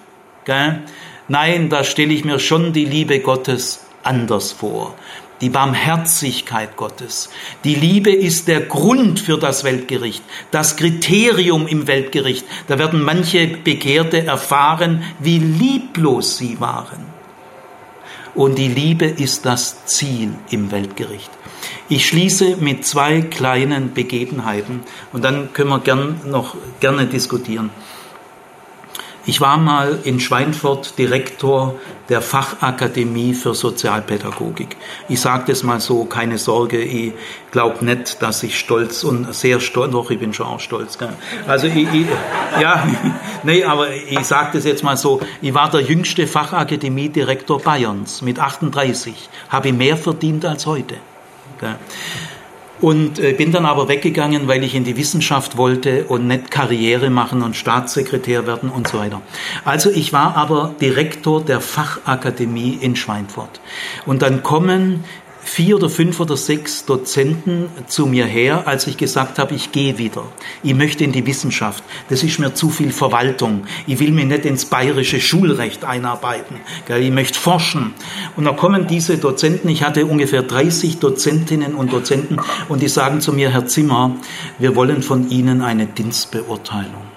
Nein, 1.28 1.68
da 1.68 1.84
stelle 1.84 2.12
ich 2.12 2.24
mir 2.24 2.38
schon 2.38 2.72
die 2.72 2.84
Liebe 2.84 3.20
Gottes 3.20 3.86
anders 4.02 4.52
vor 4.52 4.94
die 5.40 5.48
Barmherzigkeit 5.48 6.76
Gottes. 6.76 7.30
Die 7.64 7.74
Liebe 7.74 8.12
ist 8.12 8.48
der 8.48 8.60
Grund 8.60 9.20
für 9.20 9.38
das 9.38 9.64
Weltgericht, 9.64 10.22
das 10.50 10.76
Kriterium 10.76 11.66
im 11.66 11.86
Weltgericht. 11.86 12.44
Da 12.68 12.78
werden 12.78 13.02
manche 13.02 13.46
Bekehrte 13.46 14.26
erfahren, 14.26 15.02
wie 15.18 15.38
lieblos 15.38 16.36
sie 16.36 16.60
waren. 16.60 17.06
Und 18.34 18.58
die 18.58 18.68
Liebe 18.68 19.06
ist 19.06 19.44
das 19.46 19.86
Ziel 19.86 20.34
im 20.50 20.70
Weltgericht. 20.70 21.30
Ich 21.88 22.06
schließe 22.06 22.56
mit 22.58 22.86
zwei 22.86 23.20
kleinen 23.22 23.94
Begebenheiten 23.94 24.80
und 25.12 25.24
dann 25.24 25.52
können 25.52 25.70
wir 25.70 25.80
gern 25.80 26.20
noch 26.26 26.56
gerne 26.80 27.06
diskutieren. 27.06 27.70
Ich 29.26 29.40
war 29.40 29.58
mal 29.58 29.98
in 30.04 30.18
Schweinfurt 30.18 30.98
Direktor 30.98 31.74
der 32.08 32.22
Fachakademie 32.22 33.34
für 33.34 33.54
Sozialpädagogik. 33.54 34.76
Ich 35.08 35.20
sage 35.20 35.44
das 35.48 35.62
mal 35.62 35.78
so, 35.78 36.06
keine 36.06 36.38
Sorge, 36.38 36.78
ich 36.78 37.12
glaube 37.50 37.84
nicht, 37.84 38.22
dass 38.22 38.42
ich 38.42 38.58
stolz 38.58 39.04
und 39.04 39.32
sehr 39.34 39.60
stolz, 39.60 39.92
doch, 39.92 40.10
ich 40.10 40.18
bin 40.18 40.32
schon 40.32 40.46
auch 40.46 40.58
stolz. 40.58 40.96
Gell? 40.96 41.12
Also 41.46 41.66
ich, 41.66 41.76
ich, 41.76 42.06
ja, 42.60 42.88
nee, 43.42 43.62
aber 43.62 43.92
ich 43.92 44.20
sage 44.20 44.52
das 44.54 44.64
jetzt 44.64 44.82
mal 44.82 44.96
so, 44.96 45.20
ich 45.42 45.52
war 45.52 45.70
der 45.70 45.82
jüngste 45.82 46.26
Fachakademie-Direktor 46.26 47.60
Bayerns 47.60 48.22
mit 48.22 48.38
38, 48.38 49.28
habe 49.50 49.72
mehr 49.74 49.98
verdient 49.98 50.46
als 50.46 50.64
heute. 50.64 50.96
Gell? 51.60 51.76
Und 52.80 53.18
äh, 53.18 53.34
bin 53.34 53.52
dann 53.52 53.66
aber 53.66 53.88
weggegangen, 53.88 54.48
weil 54.48 54.64
ich 54.64 54.74
in 54.74 54.84
die 54.84 54.96
Wissenschaft 54.96 55.58
wollte 55.58 56.04
und 56.04 56.26
nicht 56.26 56.50
Karriere 56.50 57.10
machen 57.10 57.42
und 57.42 57.54
Staatssekretär 57.54 58.46
werden 58.46 58.70
und 58.70 58.88
so 58.88 58.98
weiter. 58.98 59.20
Also 59.66 59.90
ich 59.90 60.14
war 60.14 60.36
aber 60.36 60.74
Direktor 60.80 61.44
der 61.44 61.60
Fachakademie 61.60 62.78
in 62.80 62.96
Schweinfurt. 62.96 63.60
Und 64.06 64.22
dann 64.22 64.42
kommen 64.42 65.04
vier 65.42 65.76
oder 65.76 65.88
fünf 65.88 66.20
oder 66.20 66.36
sechs 66.36 66.84
Dozenten 66.84 67.68
zu 67.86 68.06
mir 68.06 68.26
her, 68.26 68.66
als 68.66 68.86
ich 68.86 68.96
gesagt 68.96 69.38
habe, 69.38 69.54
ich 69.54 69.72
gehe 69.72 69.98
wieder. 69.98 70.24
Ich 70.62 70.74
möchte 70.74 71.04
in 71.04 71.12
die 71.12 71.26
Wissenschaft. 71.26 71.82
Das 72.08 72.22
ist 72.22 72.38
mir 72.38 72.54
zu 72.54 72.70
viel 72.70 72.92
Verwaltung. 72.92 73.64
Ich 73.86 73.98
will 74.00 74.12
mich 74.12 74.26
nicht 74.26 74.44
ins 74.44 74.64
bayerische 74.64 75.20
Schulrecht 75.20 75.84
einarbeiten. 75.84 76.56
Ich 76.88 77.10
möchte 77.10 77.38
forschen. 77.38 77.94
Und 78.36 78.44
da 78.44 78.52
kommen 78.52 78.86
diese 78.86 79.18
Dozenten, 79.18 79.68
ich 79.68 79.82
hatte 79.82 80.06
ungefähr 80.06 80.42
30 80.42 80.98
Dozentinnen 80.98 81.74
und 81.74 81.92
Dozenten, 81.92 82.38
und 82.68 82.82
die 82.82 82.88
sagen 82.88 83.20
zu 83.20 83.32
mir, 83.32 83.50
Herr 83.50 83.66
Zimmer, 83.66 84.16
wir 84.58 84.76
wollen 84.76 85.02
von 85.02 85.30
Ihnen 85.30 85.62
eine 85.62 85.86
Dienstbeurteilung. 85.86 87.09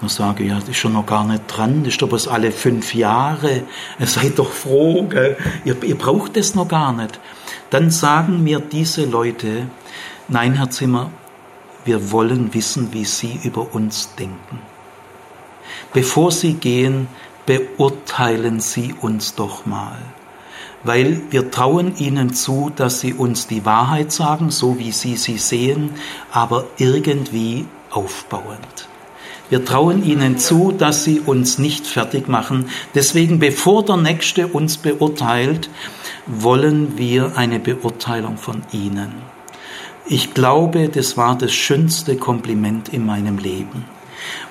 Dann 0.00 0.08
sage 0.10 0.44
ich, 0.44 0.50
ja, 0.50 0.60
das 0.60 0.68
ist 0.68 0.76
schon 0.76 0.92
noch 0.92 1.06
gar 1.06 1.24
nicht 1.24 1.44
dran, 1.48 1.82
das 1.82 1.94
ist 1.94 2.02
doch 2.02 2.08
bloß 2.08 2.28
alle 2.28 2.52
fünf 2.52 2.94
Jahre. 2.94 3.62
Seid 4.00 4.38
doch 4.38 4.50
froh, 4.50 5.04
gell? 5.04 5.36
Ihr, 5.64 5.82
ihr 5.82 5.96
braucht 5.96 6.36
das 6.36 6.54
noch 6.54 6.68
gar 6.68 6.92
nicht. 6.92 7.18
Dann 7.70 7.90
sagen 7.90 8.42
mir 8.44 8.60
diese 8.60 9.04
Leute, 9.04 9.68
nein, 10.28 10.54
Herr 10.54 10.70
Zimmer, 10.70 11.10
wir 11.84 12.12
wollen 12.12 12.52
wissen, 12.52 12.92
wie 12.92 13.04
Sie 13.04 13.40
über 13.42 13.74
uns 13.74 14.14
denken. 14.18 14.58
Bevor 15.92 16.30
Sie 16.30 16.54
gehen, 16.54 17.08
beurteilen 17.46 18.60
Sie 18.60 18.94
uns 19.00 19.34
doch 19.34 19.66
mal. 19.66 19.98
Weil 20.84 21.22
wir 21.30 21.50
trauen 21.50 21.96
Ihnen 21.96 22.34
zu, 22.34 22.70
dass 22.74 23.00
Sie 23.00 23.14
uns 23.14 23.46
die 23.46 23.64
Wahrheit 23.64 24.12
sagen, 24.12 24.50
so 24.50 24.78
wie 24.78 24.92
Sie 24.92 25.16
sie 25.16 25.38
sehen, 25.38 25.94
aber 26.30 26.64
irgendwie 26.76 27.66
aufbauend. 27.90 28.88
Wir 29.48 29.64
trauen 29.64 30.04
ihnen 30.04 30.38
zu, 30.38 30.72
dass 30.72 31.04
sie 31.04 31.20
uns 31.20 31.58
nicht 31.58 31.86
fertig 31.86 32.28
machen. 32.28 32.68
Deswegen, 32.94 33.38
bevor 33.38 33.84
der 33.84 33.96
Nächste 33.96 34.48
uns 34.48 34.76
beurteilt, 34.76 35.70
wollen 36.26 36.98
wir 36.98 37.36
eine 37.36 37.60
Beurteilung 37.60 38.38
von 38.38 38.62
ihnen. 38.72 39.12
Ich 40.08 40.34
glaube, 40.34 40.88
das 40.88 41.16
war 41.16 41.36
das 41.36 41.52
schönste 41.52 42.16
Kompliment 42.16 42.88
in 42.88 43.06
meinem 43.06 43.38
Leben. 43.38 43.84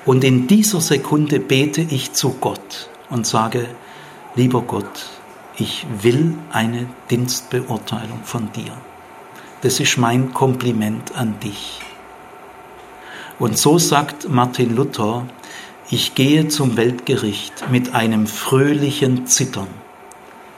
Und 0.04 0.24
in 0.24 0.46
dieser 0.46 0.80
Sekunde 0.80 1.40
bete 1.40 1.82
ich 1.82 2.12
zu 2.12 2.36
Gott 2.40 2.88
und 3.10 3.26
sage, 3.26 3.66
lieber 4.34 4.62
Gott, 4.62 5.06
ich 5.58 5.86
will 6.02 6.34
eine 6.52 6.86
Dienstbeurteilung 7.10 8.20
von 8.24 8.52
dir. 8.52 8.72
Das 9.62 9.80
ist 9.80 9.96
mein 9.96 10.32
Kompliment 10.32 11.16
an 11.16 11.40
dich. 11.40 11.80
Und 13.38 13.58
so 13.58 13.78
sagt 13.78 14.28
Martin 14.28 14.74
Luther, 14.74 15.26
ich 15.90 16.14
gehe 16.14 16.48
zum 16.48 16.76
Weltgericht 16.76 17.70
mit 17.70 17.94
einem 17.94 18.26
fröhlichen 18.26 19.26
Zittern. 19.26 19.68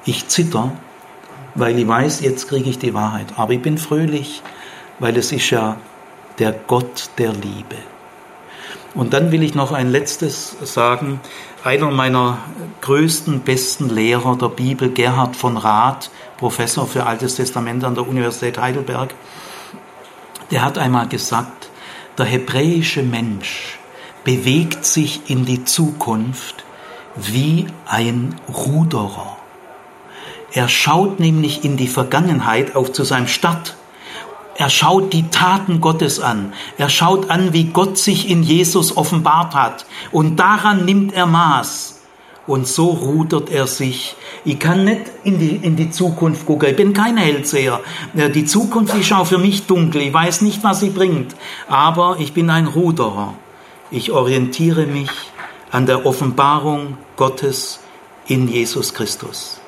Ich 0.04 0.28
zitter, 0.28 0.72
weil 1.54 1.78
ich 1.78 1.88
weiß, 1.88 2.20
jetzt 2.20 2.48
kriege 2.48 2.70
ich 2.70 2.78
die 2.78 2.94
Wahrheit. 2.94 3.26
Aber 3.36 3.52
ich 3.52 3.60
bin 3.60 3.78
fröhlich, 3.78 4.42
weil 5.00 5.16
es 5.16 5.32
ist 5.32 5.50
ja 5.50 5.76
der 6.38 6.52
Gott 6.52 7.10
der 7.18 7.32
Liebe. 7.32 7.76
Und 8.94 9.12
dann 9.12 9.32
will 9.32 9.42
ich 9.42 9.54
noch 9.54 9.72
ein 9.72 9.90
letztes 9.90 10.56
sagen. 10.62 11.20
Einer 11.64 11.90
meiner 11.90 12.38
größten, 12.80 13.40
besten 13.40 13.90
Lehrer 13.90 14.36
der 14.36 14.48
Bibel, 14.48 14.90
Gerhard 14.90 15.36
von 15.36 15.56
Rath, 15.56 16.10
Professor 16.36 16.86
für 16.86 17.04
Altes 17.04 17.34
Testament 17.34 17.84
an 17.84 17.96
der 17.96 18.08
Universität 18.08 18.58
Heidelberg, 18.58 19.14
der 20.50 20.64
hat 20.64 20.78
einmal 20.78 21.08
gesagt, 21.08 21.67
der 22.18 22.26
hebräische 22.26 23.02
Mensch 23.02 23.78
bewegt 24.24 24.84
sich 24.84 25.30
in 25.30 25.44
die 25.44 25.64
Zukunft 25.64 26.64
wie 27.16 27.66
ein 27.86 28.34
Ruderer. 28.48 29.36
Er 30.52 30.68
schaut 30.68 31.20
nämlich 31.20 31.64
in 31.64 31.76
die 31.76 31.88
Vergangenheit 31.88 32.74
auf 32.74 32.92
zu 32.92 33.04
seinem 33.04 33.28
Start. 33.28 33.76
Er 34.56 34.70
schaut 34.70 35.12
die 35.12 35.28
Taten 35.28 35.80
Gottes 35.80 36.20
an. 36.20 36.52
Er 36.78 36.88
schaut 36.88 37.30
an, 37.30 37.52
wie 37.52 37.64
Gott 37.64 37.96
sich 37.96 38.28
in 38.28 38.42
Jesus 38.42 38.96
offenbart 38.96 39.54
hat. 39.54 39.86
Und 40.10 40.36
daran 40.36 40.84
nimmt 40.84 41.12
er 41.12 41.26
Maß. 41.26 41.97
Und 42.48 42.66
so 42.66 42.86
rudert 42.88 43.50
er 43.50 43.66
sich. 43.66 44.16
Ich 44.44 44.58
kann 44.58 44.84
nicht 44.84 45.02
in 45.22 45.38
die, 45.38 45.54
in 45.54 45.76
die 45.76 45.90
Zukunft 45.90 46.46
gucken. 46.46 46.70
Ich 46.70 46.76
bin 46.76 46.94
kein 46.94 47.16
Hellseher. 47.18 47.80
Die 48.14 48.46
Zukunft 48.46 48.94
ist 48.94 49.12
auch 49.12 49.26
für 49.26 49.38
mich 49.38 49.66
dunkel. 49.66 50.00
Ich 50.00 50.14
weiß 50.14 50.40
nicht, 50.40 50.64
was 50.64 50.80
sie 50.80 50.88
bringt. 50.88 51.36
Aber 51.68 52.16
ich 52.18 52.32
bin 52.32 52.48
ein 52.48 52.66
Ruderer. 52.66 53.34
Ich 53.90 54.10
orientiere 54.10 54.86
mich 54.86 55.10
an 55.70 55.84
der 55.84 56.06
Offenbarung 56.06 56.96
Gottes 57.16 57.80
in 58.26 58.48
Jesus 58.48 58.94
Christus. 58.94 59.60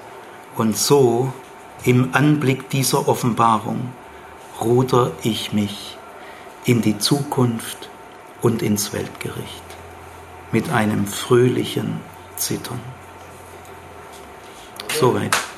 Und 0.56 0.76
so, 0.76 1.32
im 1.84 2.10
Anblick 2.12 2.70
dieser 2.70 3.08
Offenbarung, 3.08 3.92
ruder 4.60 5.12
ich 5.22 5.52
mich 5.52 5.96
in 6.64 6.80
die 6.80 6.98
Zukunft 6.98 7.90
und 8.42 8.62
ins 8.62 8.92
Weltgericht 8.92 9.62
mit 10.52 10.70
einem 10.70 11.06
fröhlichen 11.06 12.00
Zittern. 12.40 12.80
Soweit. 14.98 15.49